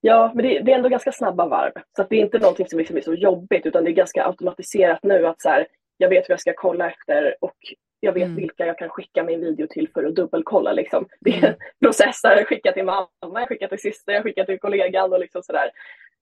Ja, 0.00 0.32
men 0.34 0.44
det, 0.44 0.60
det 0.62 0.72
är 0.72 0.76
ändå 0.76 0.88
ganska 0.88 1.12
snabba 1.12 1.46
varv. 1.48 1.72
Så 1.96 2.06
det 2.10 2.16
är 2.16 2.20
inte 2.24 2.38
någonting 2.38 2.68
som 2.68 2.78
liksom 2.78 2.96
är 2.96 3.00
så 3.00 3.14
jobbigt 3.14 3.66
utan 3.66 3.84
det 3.84 3.90
är 3.90 3.94
ganska 3.94 4.26
automatiserat 4.26 4.98
nu 5.02 5.26
att 5.26 5.42
så 5.42 5.48
här, 5.48 5.66
jag 5.96 6.08
vet 6.08 6.28
vad 6.28 6.32
jag 6.32 6.40
ska 6.40 6.52
kolla 6.56 6.90
efter 6.90 7.36
och 7.40 7.56
jag 8.04 8.12
vet 8.12 8.22
Mm. 8.24 8.36
vilka 8.36 8.66
jag 8.66 8.78
kan 8.78 8.88
skicka 8.88 9.22
min 9.22 9.40
video 9.40 9.66
till 9.66 9.88
för 9.94 10.04
att 10.04 10.14
dubbelkolla. 10.14 10.72
Liksom. 10.72 11.08
Det 11.20 11.30
är 11.30 11.38
Mm. 11.38 11.50
en 11.80 11.86
process 11.86 12.22
där 12.22 12.36
jag 12.36 12.48
skickar 12.48 12.72
till 12.72 12.84
mamma, 12.84 13.08
jag 13.20 13.48
skickar 13.48 13.68
till 13.68 13.78
syster, 13.78 14.12
jag 14.12 14.22
skickar 14.22 14.44
till 14.44 14.58
kollegan 14.58 15.12
och 15.12 15.20
liksom 15.20 15.42
sådär. 15.42 15.70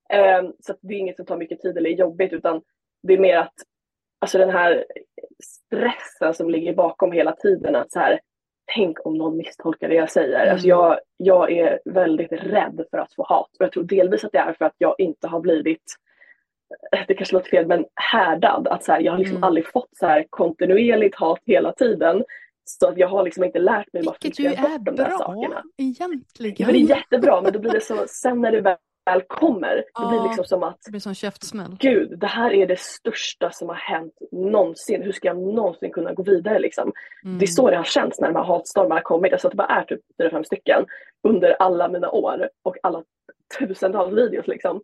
Ehm, 0.09 0.53
så 0.61 0.75
det 0.81 0.95
är 0.95 0.99
inget 0.99 1.17
som 1.17 1.27
tar 1.27 1.37
mycket 1.37 1.61
tid 1.61 1.77
eller 1.77 1.91
är 1.91 1.95
jobbigt 1.95 2.33
utan 2.33 2.63
det 3.03 3.15
är 3.15 3.19
mer 3.19 3.37
att 3.37 3.55
alltså 4.21 4.39
den 4.39 4.51
här 4.51 4.85
stressen 5.45 6.35
som 6.35 6.51
ligger 6.51 6.75
bakom 6.75 7.13
hela 7.13 7.33
tiden 7.33 7.77
att 7.77 7.93
så 7.93 7.99
här, 7.99 8.21
tänk 8.75 9.07
om 9.07 9.15
någon 9.19 9.37
misstolkar 9.37 9.89
det 9.89 9.95
jag 9.95 10.11
säger. 10.11 10.41
Mm. 10.41 10.53
Alltså 10.53 10.69
jag, 10.69 10.99
jag 11.17 11.53
är 11.53 11.81
väldigt 11.85 12.33
rädd 12.33 12.85
för 12.91 12.99
att 12.99 13.15
få 13.15 13.23
hat 13.23 13.51
och 13.59 13.65
jag 13.65 13.73
tror 13.73 13.85
delvis 13.85 14.25
att 14.25 14.33
det 14.33 14.39
är 14.39 14.53
för 14.53 14.65
att 14.65 14.75
jag 14.79 14.95
inte 14.99 15.29
har 15.29 15.41
blivit 15.41 15.83
det 17.09 17.15
kanske 17.15 17.35
låter 17.35 17.51
fel, 17.51 17.67
men 17.67 17.85
härdad. 17.95 18.69
Att 18.69 18.85
så 18.85 18.93
här, 18.93 19.01
jag 19.01 19.13
har 19.13 19.19
liksom 19.19 19.37
Mm. 19.37 19.45
aldrig 19.47 19.67
fått 19.67 19.97
så 19.97 20.07
här 20.07 20.25
kontinuerligt 20.31 21.17
hat 21.17 21.41
hela 21.47 21.73
tiden. 21.73 22.25
Så 22.65 22.89
att 22.89 22.99
jag 22.99 23.09
har 23.09 23.25
liksom 23.25 23.45
inte 23.45 23.59
lärt 23.59 23.93
mig 23.93 24.03
Vilket 24.03 24.25
ju 24.41 24.49
filtrera 24.49 24.69
är 24.75 24.79
bort 24.79 24.87
de 24.87 24.97
där 24.97 25.05
bra 25.09 25.19
sakerna. 25.19 25.63
egentligen. 25.79 26.55
Ja, 26.59 26.67
men 26.67 26.75
det 26.75 26.81
är 26.81 26.97
jättebra, 26.97 27.41
men 27.43 27.53
då 27.53 27.59
blir 27.59 27.71
det 27.71 27.81
så, 27.81 27.97
sen 28.09 28.41
när 28.41 28.53
det 28.53 28.61
väl 28.61 29.23
kommer, 29.29 29.75
det 29.77 30.09
blir 30.09 30.19
Ja. 30.19 30.25
liksom 30.27 30.45
som 30.45 30.63
att 30.63 30.79
Det 30.85 30.91
blir 30.91 31.01
som 31.01 31.15
käftsmäll. 31.15 31.77
gud, 31.81 32.19
det 32.19 32.27
här 32.27 32.53
är 32.53 32.67
det 32.67 32.79
största 32.81 33.51
som 33.51 33.69
har 33.69 33.77
hänt 33.77 34.13
någonsin. 34.33 35.03
Hur 35.03 35.13
ska 35.13 35.29
jag 35.29 35.39
någonsin 35.39 35.91
kunna 35.93 36.13
gå 36.13 36.23
vidare 36.23 36.59
liksom? 36.59 36.93
Mm. 37.25 37.39
Det 37.39 37.45
är 37.45 37.47
så 37.47 37.71
det 37.71 37.77
har 37.77 37.85
känts 37.85 38.21
när 38.21 38.29
de 38.29 38.37
här 38.37 38.45
hatstormarna 38.45 38.95
har 38.95 39.03
kommit. 39.03 39.33
Alltså 39.33 39.49
att 39.49 39.53
det 39.53 39.57
bara 39.57 39.69
är 39.81 39.85
typ 39.85 40.01
4-5 40.23 40.43
stycken 40.45 40.87
under 41.29 41.57
alla 41.59 41.89
mina 41.89 42.11
år 42.11 42.49
och 42.63 42.77
alla 42.83 43.03
tusentals 43.59 44.13
videos 44.13 44.47
liksom. 44.47 44.81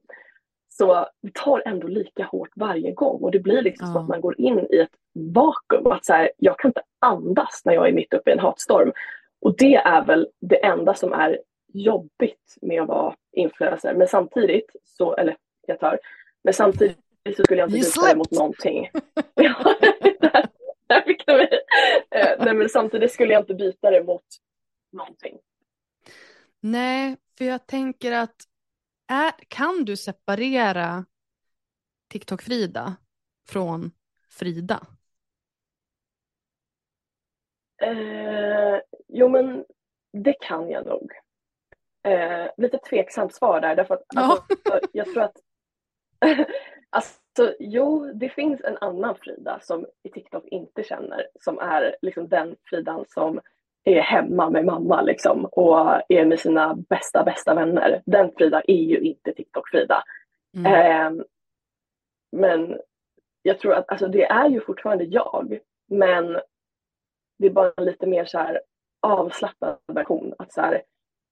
Så 0.78 1.06
det 1.22 1.34
tar 1.34 1.62
ändå 1.66 1.86
lika 1.88 2.24
hårt 2.24 2.48
varje 2.56 2.92
gång 2.92 3.22
och 3.22 3.30
det 3.30 3.38
blir 3.38 3.62
liksom 3.62 3.86
som 3.86 3.94
Ja. 3.96 4.02
att 4.02 4.08
man 4.08 4.20
går 4.20 4.40
in 4.40 4.58
i 4.70 4.76
ett 4.78 4.90
vakuum. 5.14 5.86
Att 5.86 6.04
så 6.04 6.12
här, 6.12 6.30
jag 6.36 6.58
kan 6.58 6.68
inte 6.68 6.82
andas 6.98 7.62
när 7.64 7.74
jag 7.74 7.88
är 7.88 7.92
mitt 7.92 8.14
uppe 8.14 8.30
i 8.30 8.32
en 8.32 8.38
hatstorm. 8.38 8.92
Och 9.40 9.56
det 9.56 9.74
är 9.74 10.04
väl 10.04 10.28
det 10.40 10.64
enda 10.64 10.94
som 10.94 11.12
är 11.12 11.40
jobbigt 11.72 12.56
med 12.62 12.82
att 12.82 12.88
vara 12.88 13.14
influencer. 13.32 13.94
Men 13.94 14.08
samtidigt 14.08 14.70
så, 14.84 15.14
eller 15.16 15.36
jag 15.66 15.80
tar, 15.80 15.98
men 16.44 16.54
samtidigt 16.54 16.98
så 17.36 17.42
skulle 17.44 17.60
jag 17.60 17.68
inte 17.68 17.78
byta 17.78 18.10
emot 18.12 18.26
slipped. 18.28 18.38
någonting. 18.38 18.90
Ja, 19.34 19.74
Där 20.88 21.00
fick 21.00 21.26
du 21.26 21.32
mig. 21.32 21.48
Eh, 22.10 22.44
nej 22.44 22.54
men 22.54 22.68
samtidigt 22.68 23.12
skulle 23.12 23.32
jag 23.32 23.42
inte 23.42 23.54
byta 23.54 23.90
det 23.90 24.04
mot 24.04 24.22
någonting. 24.92 25.38
Nej, 26.60 27.16
för 27.38 27.44
jag 27.44 27.66
tänker 27.66 28.12
att 28.12 28.34
är, 29.08 29.32
kan 29.48 29.84
du 29.84 29.96
separera 29.96 31.04
TikTok-Frida 32.08 32.94
från 33.48 33.90
Frida? 34.28 34.86
Eh, 37.82 38.80
jo 39.08 39.28
men 39.28 39.64
det 40.12 40.32
kan 40.40 40.70
jag 40.70 40.86
nog. 40.86 41.12
Eh, 42.02 42.46
lite 42.56 42.78
tveksamt 42.78 43.34
svar 43.34 43.60
där 43.60 43.76
därför 43.76 43.94
att 43.94 44.04
Ja. 44.14 44.46
alltså, 44.48 44.88
jag 44.92 45.12
tror 45.12 45.22
att 45.22 45.36
Alltså 46.90 47.54
jo, 47.58 48.12
det 48.14 48.28
finns 48.28 48.60
en 48.60 48.76
annan 48.76 49.14
Frida 49.14 49.60
som 49.62 49.86
i 50.02 50.10
TikTok 50.10 50.44
inte 50.46 50.82
känner 50.82 51.26
som 51.40 51.58
är 51.58 51.96
liksom 52.02 52.28
den 52.28 52.56
Fridan 52.70 53.04
som 53.08 53.40
är 53.86 54.00
hemma 54.00 54.50
med 54.50 54.64
mamma 54.64 55.02
liksom 55.02 55.44
och 55.44 56.02
är 56.08 56.24
med 56.24 56.40
sina 56.40 56.74
bästa 56.74 57.24
bästa 57.24 57.54
vänner. 57.54 58.02
Den 58.06 58.30
Frida 58.36 58.62
är 58.66 58.82
ju 58.82 58.98
inte 59.00 59.32
TikTok-Frida. 59.32 60.02
Mm. 60.56 60.72
Eh, 60.72 61.24
men 62.32 62.78
jag 63.42 63.58
tror 63.58 63.74
att 63.74 63.90
alltså, 63.90 64.08
det 64.08 64.24
är 64.24 64.48
ju 64.48 64.60
fortfarande 64.60 65.04
jag, 65.04 65.58
men 65.88 66.38
det 67.38 67.46
är 67.46 67.50
bara 67.50 67.72
en 67.76 67.84
lite 67.84 68.06
mer 68.06 68.24
så 68.24 68.38
här 68.38 68.60
avslappnad 69.02 69.78
version. 69.86 70.34
Att 70.38 70.52
så 70.52 70.60
här, 70.60 70.82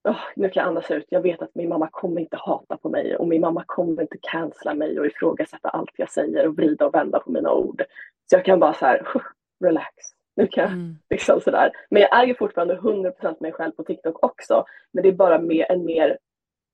"Åh, 0.08 0.20
nu 0.36 0.48
kan 0.48 0.60
jag 0.60 0.68
andas 0.68 0.90
ut. 0.90 1.06
Jag 1.08 1.20
vet 1.20 1.42
att 1.42 1.54
min 1.54 1.68
mamma 1.68 1.88
kommer 1.92 2.20
inte 2.20 2.36
hata 2.36 2.76
på 2.76 2.88
mig 2.88 3.16
och 3.16 3.28
min 3.28 3.40
mamma 3.40 3.64
kommer 3.66 4.02
inte 4.02 4.18
cancella 4.20 4.74
mig 4.74 5.00
och 5.00 5.06
ifrågasätta 5.06 5.68
allt 5.68 5.92
jag 5.96 6.10
säger 6.10 6.48
och 6.48 6.56
vrida 6.56 6.86
och 6.86 6.94
vända 6.94 7.20
på 7.20 7.30
mina 7.30 7.52
ord. 7.52 7.82
Så 8.30 8.36
jag 8.36 8.44
kan 8.44 8.60
bara 8.60 8.74
så 8.74 8.86
här, 8.86 9.06
relax. 9.64 9.94
Nu 10.36 10.46
kan 10.46 10.62
jag 10.64 10.72
Mm. 10.72 10.98
liksom 11.10 11.40
sådär. 11.40 11.72
Men 11.90 12.02
jag 12.02 12.22
är 12.22 12.26
ju 12.26 12.34
fortfarande 12.34 12.76
100% 12.76 13.40
mig 13.40 13.52
själv 13.52 13.72
på 13.72 13.84
TikTok 13.84 14.24
också. 14.24 14.64
Men 14.92 15.02
det 15.02 15.08
är 15.08 15.12
bara 15.12 15.38
mer, 15.38 15.72
en 15.72 15.84
mer, 15.84 16.18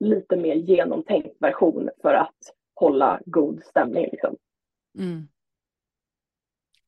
lite 0.00 0.36
mer 0.36 0.54
genomtänkt 0.54 1.36
version 1.40 1.90
för 2.02 2.14
att 2.14 2.36
hålla 2.74 3.20
god 3.26 3.62
stämning. 3.64 4.08
Liksom. 4.12 4.36
Mm. 4.98 5.28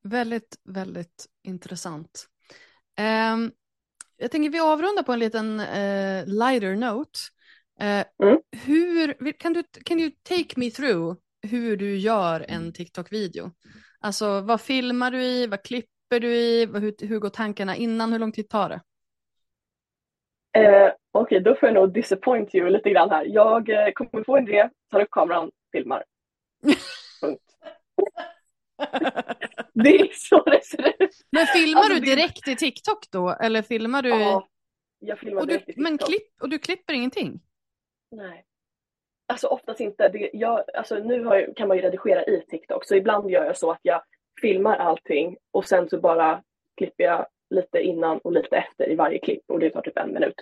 Väldigt, 0.02 0.56
väldigt 0.64 1.26
intressant. 1.42 2.26
Ehm, 2.96 3.50
jag 4.16 4.30
tänker 4.30 4.50
vi 4.50 4.60
avrundar 4.60 5.02
på 5.02 5.12
en 5.12 5.18
liten 5.18 5.60
eh, 5.60 6.26
lighter 6.26 6.76
note. 6.76 7.18
Eh, 7.80 8.04
Mm. 8.22 8.38
hur, 8.64 9.32
kan, 9.32 9.52
du, 9.52 9.62
kan 9.84 9.98
du 9.98 10.10
take 10.10 10.54
me 10.56 10.70
through 10.70 11.16
hur 11.42 11.76
du 11.76 11.96
gör 11.96 12.44
en 12.48 12.72
TikTok-video? 12.72 13.50
Alltså 14.00 14.40
vad 14.40 14.60
filmar 14.60 15.10
du 15.10 15.22
i, 15.22 15.46
vad 15.46 15.62
klipper 15.62 15.90
du 16.20 16.34
i, 16.36 16.66
hur, 16.66 17.06
hur 17.08 17.18
går 17.18 17.28
tankarna 17.30 17.76
innan, 17.76 18.12
hur 18.12 18.18
lång 18.18 18.32
tid 18.32 18.48
tar 18.48 18.68
det? 18.68 18.80
Eh, 20.60 20.92
Okej, 21.12 21.40
då 21.40 21.54
får 21.54 21.66
jag 21.68 21.74
nog 21.74 21.92
disappoint 21.92 22.54
you 22.54 22.70
lite 22.70 22.90
grann 22.90 23.10
här. 23.10 23.24
Jag 23.24 23.68
eh, 23.68 23.92
kommer 23.92 24.24
få 24.24 24.36
en 24.36 24.48
idé, 24.48 24.68
tar 24.90 25.00
upp 25.00 25.10
kameran, 25.10 25.50
filmar. 25.72 26.04
Punkt. 27.20 27.42
Det 29.74 30.00
är 30.00 30.08
så 30.12 30.42
det 30.42 30.64
ser 30.64 30.88
ut. 31.02 31.10
Men 31.30 31.46
filmar 31.46 31.80
Alltså, 31.80 31.94
du 31.94 32.00
det- 32.00 32.06
direkt 32.16 32.48
i 32.48 32.56
TikTok 32.56 33.10
då, 33.10 33.30
eller 33.30 33.62
filmar 33.62 34.02
du? 34.02 34.08
Ja, 34.08 34.48
jag 34.98 35.18
filmar 35.18 35.40
och 35.40 35.46
du 35.46 35.52
direkt 35.52 35.68
i 35.78 35.80
men 35.80 35.92
TikTok. 35.98 36.08
klipp, 36.08 36.42
och 36.42 36.48
du 36.48 36.58
klipper 36.58 36.94
ingenting? 36.94 37.40
Nej. 38.10 38.44
Alltså 39.26 39.46
oftast 39.46 39.80
inte. 39.80 40.08
Det, 40.08 40.30
jag, 40.32 40.64
alltså, 40.74 40.94
nu 40.98 41.14
jag, 41.22 41.56
kan 41.56 41.68
man 41.68 41.76
ju 41.76 41.82
redigera 41.82 42.24
i 42.24 42.40
TikTok 42.50 42.84
så 42.84 42.94
ibland 42.94 43.30
gör 43.30 43.44
jag 43.44 43.56
så 43.56 43.70
att 43.70 43.80
jag 43.82 44.02
filmar 44.40 44.76
allting 44.76 45.36
och 45.50 45.64
sen 45.64 45.88
så 45.88 46.00
bara 46.00 46.42
klipper 46.76 47.04
jag 47.04 47.26
lite 47.50 47.80
innan 47.80 48.18
och 48.18 48.32
lite 48.32 48.56
efter 48.56 48.90
i 48.90 48.94
varje 48.94 49.18
klipp 49.18 49.42
och 49.48 49.58
det 49.58 49.70
tar 49.70 49.82
typ 49.82 49.98
en 49.98 50.12
minut. 50.12 50.34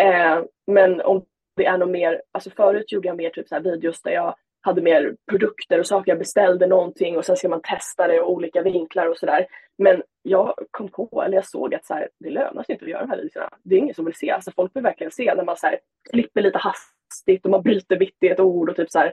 Eh, 0.00 0.42
men 0.66 1.00
om 1.00 1.24
det 1.56 1.66
är 1.66 1.78
något 1.78 1.90
mer, 1.90 2.22
alltså 2.32 2.50
förut 2.50 2.92
gjorde 2.92 3.08
jag 3.08 3.16
mer 3.16 3.30
typ 3.30 3.48
så 3.48 3.54
här 3.54 3.62
videos 3.62 4.02
där 4.02 4.12
jag 4.12 4.34
hade 4.60 4.82
mer 4.82 5.16
produkter 5.30 5.78
och 5.78 5.86
saker. 5.86 6.12
Jag 6.12 6.18
beställde 6.18 6.66
någonting 6.66 7.16
och 7.16 7.24
sen 7.24 7.36
ska 7.36 7.48
man 7.48 7.60
testa 7.62 8.06
det 8.06 8.20
och 8.20 8.32
olika 8.32 8.62
vinklar 8.62 9.06
och 9.06 9.16
sådär. 9.16 9.46
Men 9.78 10.02
jag 10.22 10.54
kom 10.70 10.88
på, 10.88 11.22
eller 11.22 11.34
jag 11.34 11.46
såg 11.46 11.74
att 11.74 11.86
så 11.86 11.94
här, 11.94 12.08
det 12.18 12.30
lönar 12.30 12.62
sig 12.62 12.72
inte 12.72 12.84
att 12.84 12.90
göra 12.90 13.02
de 13.02 13.10
här 13.10 13.22
videorna. 13.22 13.48
Det 13.62 13.74
är 13.74 13.78
ingen 13.78 13.94
som 13.94 14.04
vill 14.04 14.14
se. 14.14 14.30
Alltså 14.30 14.50
folk 14.56 14.76
vill 14.76 14.82
verkligen 14.82 15.10
se 15.10 15.34
när 15.34 15.44
man 15.44 15.56
så 15.56 15.66
här, 15.66 15.78
klipper 16.10 16.42
lite 16.42 16.58
hastigt 16.58 17.44
och 17.44 17.50
man 17.50 17.62
bryter 17.62 17.96
vitt 17.96 18.16
i 18.20 18.28
ett 18.28 18.40
ord 18.40 18.68
och 18.68 18.76
typ 18.76 18.90
så 18.90 18.98
här. 18.98 19.12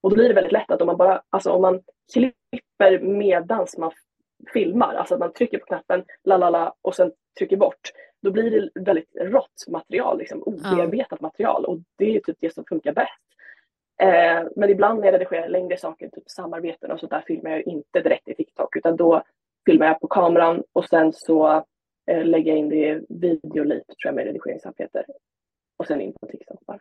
Och 0.00 0.10
då 0.10 0.16
blir 0.16 0.28
det 0.28 0.34
väldigt 0.34 0.52
lätt 0.52 0.70
att 0.70 0.80
om 0.80 0.86
man 0.86 0.96
bara, 0.96 1.22
alltså 1.30 1.50
om 1.50 1.62
man 1.62 1.80
klipper 2.12 2.41
medans 3.00 3.78
man 3.78 3.92
filmar, 4.52 4.94
alltså 4.94 5.14
att 5.14 5.20
man 5.20 5.32
trycker 5.32 5.58
på 5.58 5.66
knappen 5.66 6.04
la 6.24 6.36
la 6.36 6.50
la 6.50 6.74
och 6.82 6.94
sen 6.94 7.12
trycker 7.38 7.56
bort. 7.56 7.92
Då 8.22 8.30
blir 8.30 8.50
det 8.50 8.80
väldigt 8.80 9.16
rått 9.16 9.64
material, 9.68 10.18
liksom 10.18 10.42
obearbetat 10.42 11.20
material 11.20 11.64
och 11.64 11.78
det 11.98 12.16
är 12.16 12.20
typ 12.20 12.36
det 12.40 12.54
som 12.54 12.64
funkar 12.68 12.92
bäst. 12.92 13.20
Eh, 14.02 14.48
men 14.56 14.70
ibland 14.70 15.00
när 15.00 15.06
jag 15.06 15.14
redigerar 15.14 15.48
längre 15.48 15.76
saker, 15.76 16.08
typ 16.08 16.30
samarbeten 16.30 16.90
och 16.90 17.00
sånt 17.00 17.10
där, 17.10 17.24
filmar 17.26 17.50
jag 17.50 17.62
inte 17.62 18.00
direkt 18.00 18.28
i 18.28 18.34
TikTok 18.34 18.76
utan 18.76 18.96
då 18.96 19.22
filmar 19.66 19.86
jag 19.86 20.00
på 20.00 20.08
kameran 20.08 20.62
och 20.72 20.84
sen 20.84 21.12
så 21.12 21.64
eh, 22.10 22.24
lägger 22.24 22.52
jag 22.52 22.58
in 22.58 22.68
det 22.68 22.76
i 22.76 23.06
videolite 23.08 23.86
tror 23.86 24.08
jag 24.08 24.14
med 24.14 24.24
redigeringsarbete. 24.24 25.04
Och 25.76 25.86
sen 25.86 26.00
in 26.00 26.12
på 26.20 26.26
TikTok 26.26 26.60
bara. 26.66 26.78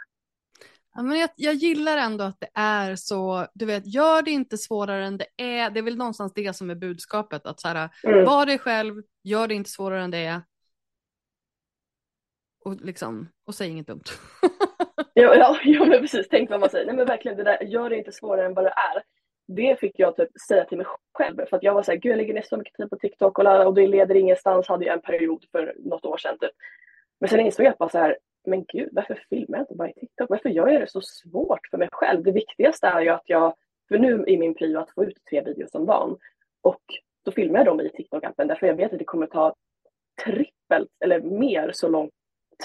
Ja, 0.94 1.02
men 1.02 1.20
jag, 1.20 1.30
jag 1.36 1.54
gillar 1.54 1.98
ändå 1.98 2.24
att 2.24 2.40
det 2.40 2.50
är 2.54 2.96
så, 2.96 3.48
du 3.54 3.66
vet, 3.66 3.94
gör 3.94 4.22
det 4.22 4.32
inte 4.32 4.58
svårare 4.58 5.06
än 5.06 5.18
det 5.18 5.28
är. 5.38 5.70
Det 5.70 5.80
är 5.80 5.84
väl 5.84 5.98
någonstans 5.98 6.34
det 6.36 6.56
som 6.56 6.70
är 6.70 6.76
budskapet, 6.76 7.46
att 7.46 7.60
så 7.60 7.68
här, 7.68 7.90
Mm. 8.04 8.26
var 8.26 8.46
dig 8.46 8.60
själv, 8.60 9.04
gör 9.24 9.48
det 9.48 9.54
inte 9.54 9.70
svårare 9.70 10.02
än 10.04 10.12
det 10.12 10.18
är. 10.18 10.42
Och 12.66 12.76
liksom, 12.82 13.30
och 13.48 13.56
säg 13.56 13.70
inget 13.70 13.88
dumt. 13.88 14.04
Ja, 15.14 15.36
ja, 15.36 15.60
ja 15.64 15.86
men 15.86 16.00
precis, 16.02 16.28
tänk 16.30 16.50
vad 16.50 16.60
man 16.60 16.70
säger. 16.70 16.86
Nej 16.86 16.96
men 16.96 17.06
verkligen 17.06 17.38
det 17.38 17.44
där, 17.44 17.64
gör 17.64 17.90
det 17.90 17.98
inte 17.98 18.12
svårare 18.12 18.46
än 18.46 18.54
vad 18.54 18.66
det 18.66 18.70
är. 18.70 19.04
Det 19.48 19.80
fick 19.80 20.00
jag 20.00 20.16
typ 20.16 20.30
säga 20.48 20.66
till 20.66 20.78
mig 20.78 20.88
själv 21.14 21.46
för 21.50 21.58
att 21.58 21.64
jag 21.64 21.74
var 21.74 21.84
såhär, 21.84 21.98
gud 21.98 22.12
jag 22.12 22.18
lägger 22.18 22.34
ner 22.34 22.42
så 22.42 22.58
mycket 22.58 22.74
tid 22.74 22.90
på 22.90 22.96
TikTok 22.96 23.40
och, 23.40 23.66
och 23.68 23.74
det 23.74 23.88
leder 23.88 24.16
ingenstans 24.16 24.68
hade 24.68 24.86
jag 24.86 24.94
en 24.94 25.02
period 25.02 25.46
för 25.52 25.76
något 25.78 26.06
år 26.06 26.18
sedan 26.18 26.38
typ. 26.40 26.52
Men 27.20 27.30
sen 27.30 27.40
insåg 27.40 27.66
jag 27.66 27.74
bara 27.80 27.90
så 27.90 27.98
här, 27.98 28.18
men 28.46 28.66
gud 28.74 28.90
varför 28.92 29.24
filmar 29.30 29.58
jag 29.58 29.64
inte 29.64 29.76
bara 29.76 29.90
i 29.90 29.94
TikTok? 29.94 30.30
Varför 30.30 30.50
gör 30.50 30.68
jag 30.68 30.82
det 30.82 30.92
så 30.92 31.02
svårt 31.02 31.68
för 31.72 31.78
mig 31.78 31.90
själv? 31.92 32.24
Det 32.24 32.32
viktigaste 32.32 32.88
är 32.88 33.02
ju 33.02 33.10
att 33.10 33.24
jag, 33.26 33.54
för 33.88 33.98
nu 33.98 34.24
är 34.28 34.38
min 34.38 34.54
prio 34.54 34.80
att 34.80 34.92
få 34.92 35.04
ut 35.04 35.18
tre 35.30 35.42
videos 35.42 35.76
om 35.76 35.86
dagen 35.86 36.18
och 36.62 36.82
då 37.26 37.32
filmar 37.32 37.60
jag 37.60 37.66
dem 37.66 37.82
i 37.82 37.90
TikTok-appen 37.90 38.48
därför 38.48 38.68
jag 38.68 38.76
vet 38.76 38.94
att 38.94 39.00
det 39.00 39.06
kommer 39.06 39.28
ta 39.28 39.56
trippelt 40.26 40.90
eller 41.00 41.22
mer 41.22 41.72
så 41.74 41.88
lång 41.88 42.10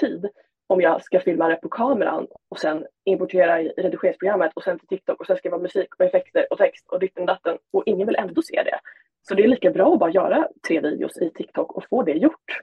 tid 0.00 0.28
om 0.66 0.80
jag 0.80 1.02
ska 1.02 1.20
filma 1.20 1.48
det 1.48 1.56
på 1.56 1.68
kameran 1.68 2.26
och 2.48 2.58
sen 2.58 2.86
importera 3.04 3.62
i 3.62 3.68
redigeringsprogrammet 3.68 4.52
och 4.54 4.62
sen 4.62 4.78
till 4.78 4.88
TikTok 4.88 5.20
och 5.20 5.26
sen 5.26 5.36
ska 5.36 5.48
det 5.48 5.52
vara 5.52 5.62
musik 5.62 5.94
och 5.94 6.04
effekter 6.04 6.46
och 6.50 6.58
text 6.58 6.86
och 6.88 7.00
ditten 7.00 7.26
datten 7.26 7.58
och 7.72 7.82
ingen 7.86 8.06
vill 8.06 8.16
ändå 8.16 8.42
se 8.42 8.62
det. 8.62 8.80
Så 9.22 9.34
det 9.34 9.44
är 9.44 9.48
lika 9.48 9.70
bra 9.70 9.92
att 9.92 9.98
bara 9.98 10.10
göra 10.10 10.48
tre 10.68 10.80
videos 10.80 11.18
i 11.18 11.30
TikTok 11.30 11.72
och 11.76 11.84
få 11.88 12.02
det 12.02 12.12
gjort. 12.12 12.60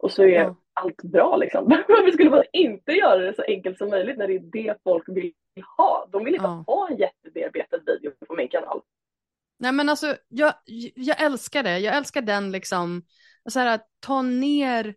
Och 0.00 0.12
så 0.12 0.22
är 0.22 0.28
Ja. 0.28 0.56
allt 0.72 1.02
bra 1.02 1.36
liksom. 1.36 1.64
Varför 1.88 2.10
skulle 2.12 2.30
man 2.30 2.44
inte 2.52 2.92
göra 2.92 3.18
det 3.18 3.34
så 3.36 3.42
enkelt 3.42 3.78
som 3.78 3.88
möjligt 3.90 4.18
när 4.18 4.26
det 4.28 4.34
är 4.34 4.50
det 4.52 4.74
folk 4.84 5.04
vill 5.08 5.32
ha? 5.76 6.08
De 6.12 6.24
vill 6.24 6.34
inte 6.34 6.46
Ja. 6.46 6.64
ha 6.66 6.88
en 6.90 6.96
jättebearbetad 6.96 7.78
video 7.86 8.12
på 8.28 8.34
min 8.34 8.48
kanal. 8.48 8.80
Nej 9.58 9.72
men 9.72 9.88
alltså, 9.88 10.16
jag, 10.28 10.54
jag 10.94 11.22
älskar 11.22 11.62
det. 11.62 11.78
Jag 11.78 11.96
älskar 11.96 12.22
den 12.22 12.52
liksom, 12.52 13.02
så 13.50 13.58
här, 13.58 13.74
att 13.74 13.86
ta 14.00 14.22
ner 14.22 14.94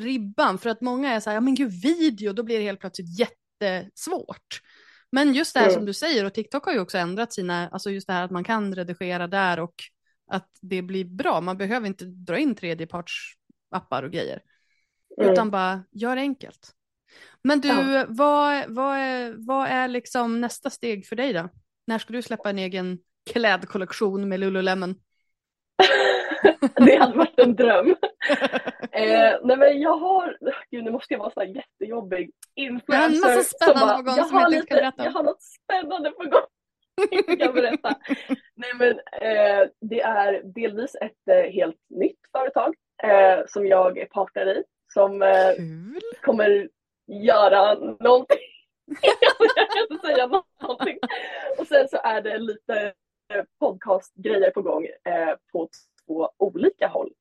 ribban. 0.00 0.58
För 0.58 0.70
att 0.70 0.80
många 0.80 1.12
är 1.14 1.20
så 1.20 1.30
här, 1.30 1.36
ja 1.36 1.40
men 1.40 1.54
gud 1.54 1.70
video, 1.82 2.32
då 2.32 2.42
blir 2.42 2.58
det 2.58 2.64
helt 2.64 2.80
plötsligt 2.80 3.18
jättesvårt. 3.20 4.60
Men 5.12 5.34
just 5.34 5.54
det 5.54 5.60
här 5.60 5.66
Mm. 5.66 5.74
som 5.74 5.84
du 5.86 5.92
säger, 5.94 6.24
och 6.24 6.34
TikTok 6.34 6.64
har 6.64 6.72
ju 6.72 6.80
också 6.80 6.98
ändrat 6.98 7.32
sina, 7.32 7.68
alltså 7.68 7.90
just 7.90 8.06
det 8.06 8.12
här 8.12 8.24
att 8.24 8.30
man 8.30 8.44
kan 8.44 8.74
redigera 8.74 9.26
där 9.26 9.60
och 9.60 9.74
att 10.30 10.48
det 10.62 10.82
blir 10.82 11.04
bra. 11.04 11.40
Man 11.40 11.56
behöver 11.58 11.86
inte 11.86 12.04
dra 12.04 12.38
in 12.38 12.54
tredjepartsappar 13.74 14.02
och 14.02 14.10
grejer. 14.10 14.40
Mm. 15.20 15.32
Utan 15.32 15.50
bara 15.50 15.84
gör 15.92 16.16
det 16.16 16.22
enkelt. 16.22 16.72
Men 17.42 17.60
du, 17.60 17.68
Ja. 17.68 18.04
vad, 18.08 18.64
vad, 18.68 18.96
är, 18.96 19.34
vad 19.46 19.68
är 19.68 19.88
liksom 19.88 20.40
nästa 20.40 20.70
steg 20.70 21.06
för 21.06 21.16
dig 21.16 21.32
då? 21.32 21.48
När 21.86 21.98
ska 21.98 22.12
du 22.12 22.22
släppa 22.22 22.50
en 22.50 22.58
egen 22.58 22.98
klädkollektion 23.30 24.28
med 24.28 24.40
Lululemon? 24.40 24.94
det 26.76 26.96
hade 26.96 27.18
varit 27.18 27.38
en 27.38 27.54
dröm. 27.54 27.86
eh, 28.92 29.38
nej 29.44 29.56
men 29.56 29.80
jag 29.80 29.96
har, 29.96 30.38
gud 30.70 30.84
nu 30.84 30.90
måste 30.90 31.14
jag 31.14 31.18
vara 31.18 31.30
så 31.30 31.40
här 31.40 31.46
jättejobbig 31.46 32.30
influencer. 32.54 32.94
Jag 32.94 33.24
har 33.24 33.30
en 33.30 33.36
massa 33.36 33.42
spännande 33.42 33.94
på 33.94 34.02
gång 34.02 34.16
jag 34.16 34.26
som 34.26 34.38
jag 34.38 34.52
inte 34.54 34.66
kan 34.66 34.76
berätta 34.76 35.02
om." 35.02 35.04
Jag 35.04 35.12
har 35.12 35.22
något 35.22 35.42
spännande 35.42 36.10
på 36.10 36.22
gång. 36.22 36.48
kan 37.38 37.54
berätta. 37.54 37.94
Nej 38.54 38.72
men 38.78 38.90
eh, 38.90 39.68
det 39.80 40.00
är 40.00 40.42
delvis 40.54 40.94
ett 40.94 41.28
eh, 41.30 41.52
helt 41.52 41.80
nytt 41.90 42.18
företag 42.32 42.74
eh, 43.04 43.46
som 43.46 43.66
jag 43.66 43.98
är 43.98 44.06
partner 44.06 44.46
i 44.58 44.64
som 44.92 45.22
eh, 45.22 45.52
kommer 46.22 46.68
göra 47.06 47.74
någonting. 48.00 48.38
jag 49.00 49.50
kan 49.56 49.82
inte 49.90 50.06
säga 50.06 50.26
någonting. 50.62 50.98
Och 51.58 51.66
sen 51.66 51.88
så 51.88 51.96
är 51.96 52.22
det 52.22 52.38
lite 52.38 52.92
eh, 53.34 53.44
podcastgrejer 53.60 54.50
på 54.50 54.62
gång 54.62 54.84
eh, 54.84 55.36
på 55.52 55.68
två 56.06 56.30
olika 56.36 56.88
håll. 56.88 57.12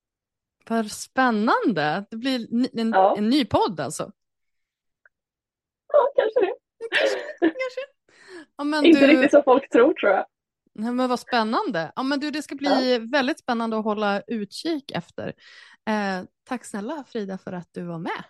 Vad 0.69 0.91
spännande. 0.91 2.05
Det 2.11 2.17
blir 2.17 2.47
en, 2.79 2.91
Ja. 2.91 3.15
en 3.17 3.29
ny 3.29 3.45
podd 3.45 3.79
alltså. 3.79 4.11
Ja, 5.93 6.11
kanske 6.15 6.39
det. 6.39 6.53
Kanske. 7.39 7.81
Ja, 8.57 8.63
men 8.63 8.85
Inte 8.85 8.99
du, 8.99 9.07
riktigt 9.07 9.31
som 9.31 9.43
folk 9.43 9.69
tror 9.69 9.93
tror 9.93 10.11
jag. 10.11 10.25
Nej, 10.73 10.91
men 10.91 11.09
vad 11.09 11.19
spännande. 11.19 11.91
Ja, 11.95 12.03
men 12.03 12.19
du, 12.19 12.31
det 12.31 12.41
ska 12.41 12.55
bli 12.55 12.99
väldigt 13.11 13.39
spännande 13.39 13.77
att 13.77 13.83
hålla 13.83 14.21
utkik 14.27 14.91
efter. 14.91 15.27
Eh, 15.89 16.25
tack 16.43 16.65
snälla 16.65 17.03
Frida 17.07 17.37
för 17.37 17.53
att 17.53 17.69
du 17.71 17.83
var 17.83 17.99
med. 17.99 18.23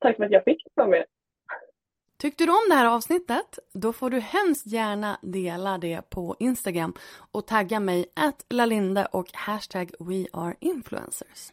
Tack 0.00 0.16
för 0.16 0.24
att 0.24 0.30
jag 0.30 0.44
fick 0.44 0.62
vara 0.74 0.88
med. 0.88 1.04
Tyckte 2.18 2.46
du 2.46 2.52
om 2.52 2.68
det 2.68 2.74
här 2.74 2.86
avsnittet? 2.86 3.58
Då 3.72 3.92
får 3.92 4.10
du 4.10 4.20
hemskt 4.20 4.66
gärna 4.66 5.18
dela 5.22 5.78
det 5.78 6.10
på 6.10 6.36
Instagram 6.38 6.94
och 7.32 7.46
tagga 7.46 7.80
mig 7.80 8.06
att 8.16 8.46
lalinde 8.50 9.06
och 9.06 9.26
hashtag 9.32 9.90
weareinfluencers. 9.98 11.52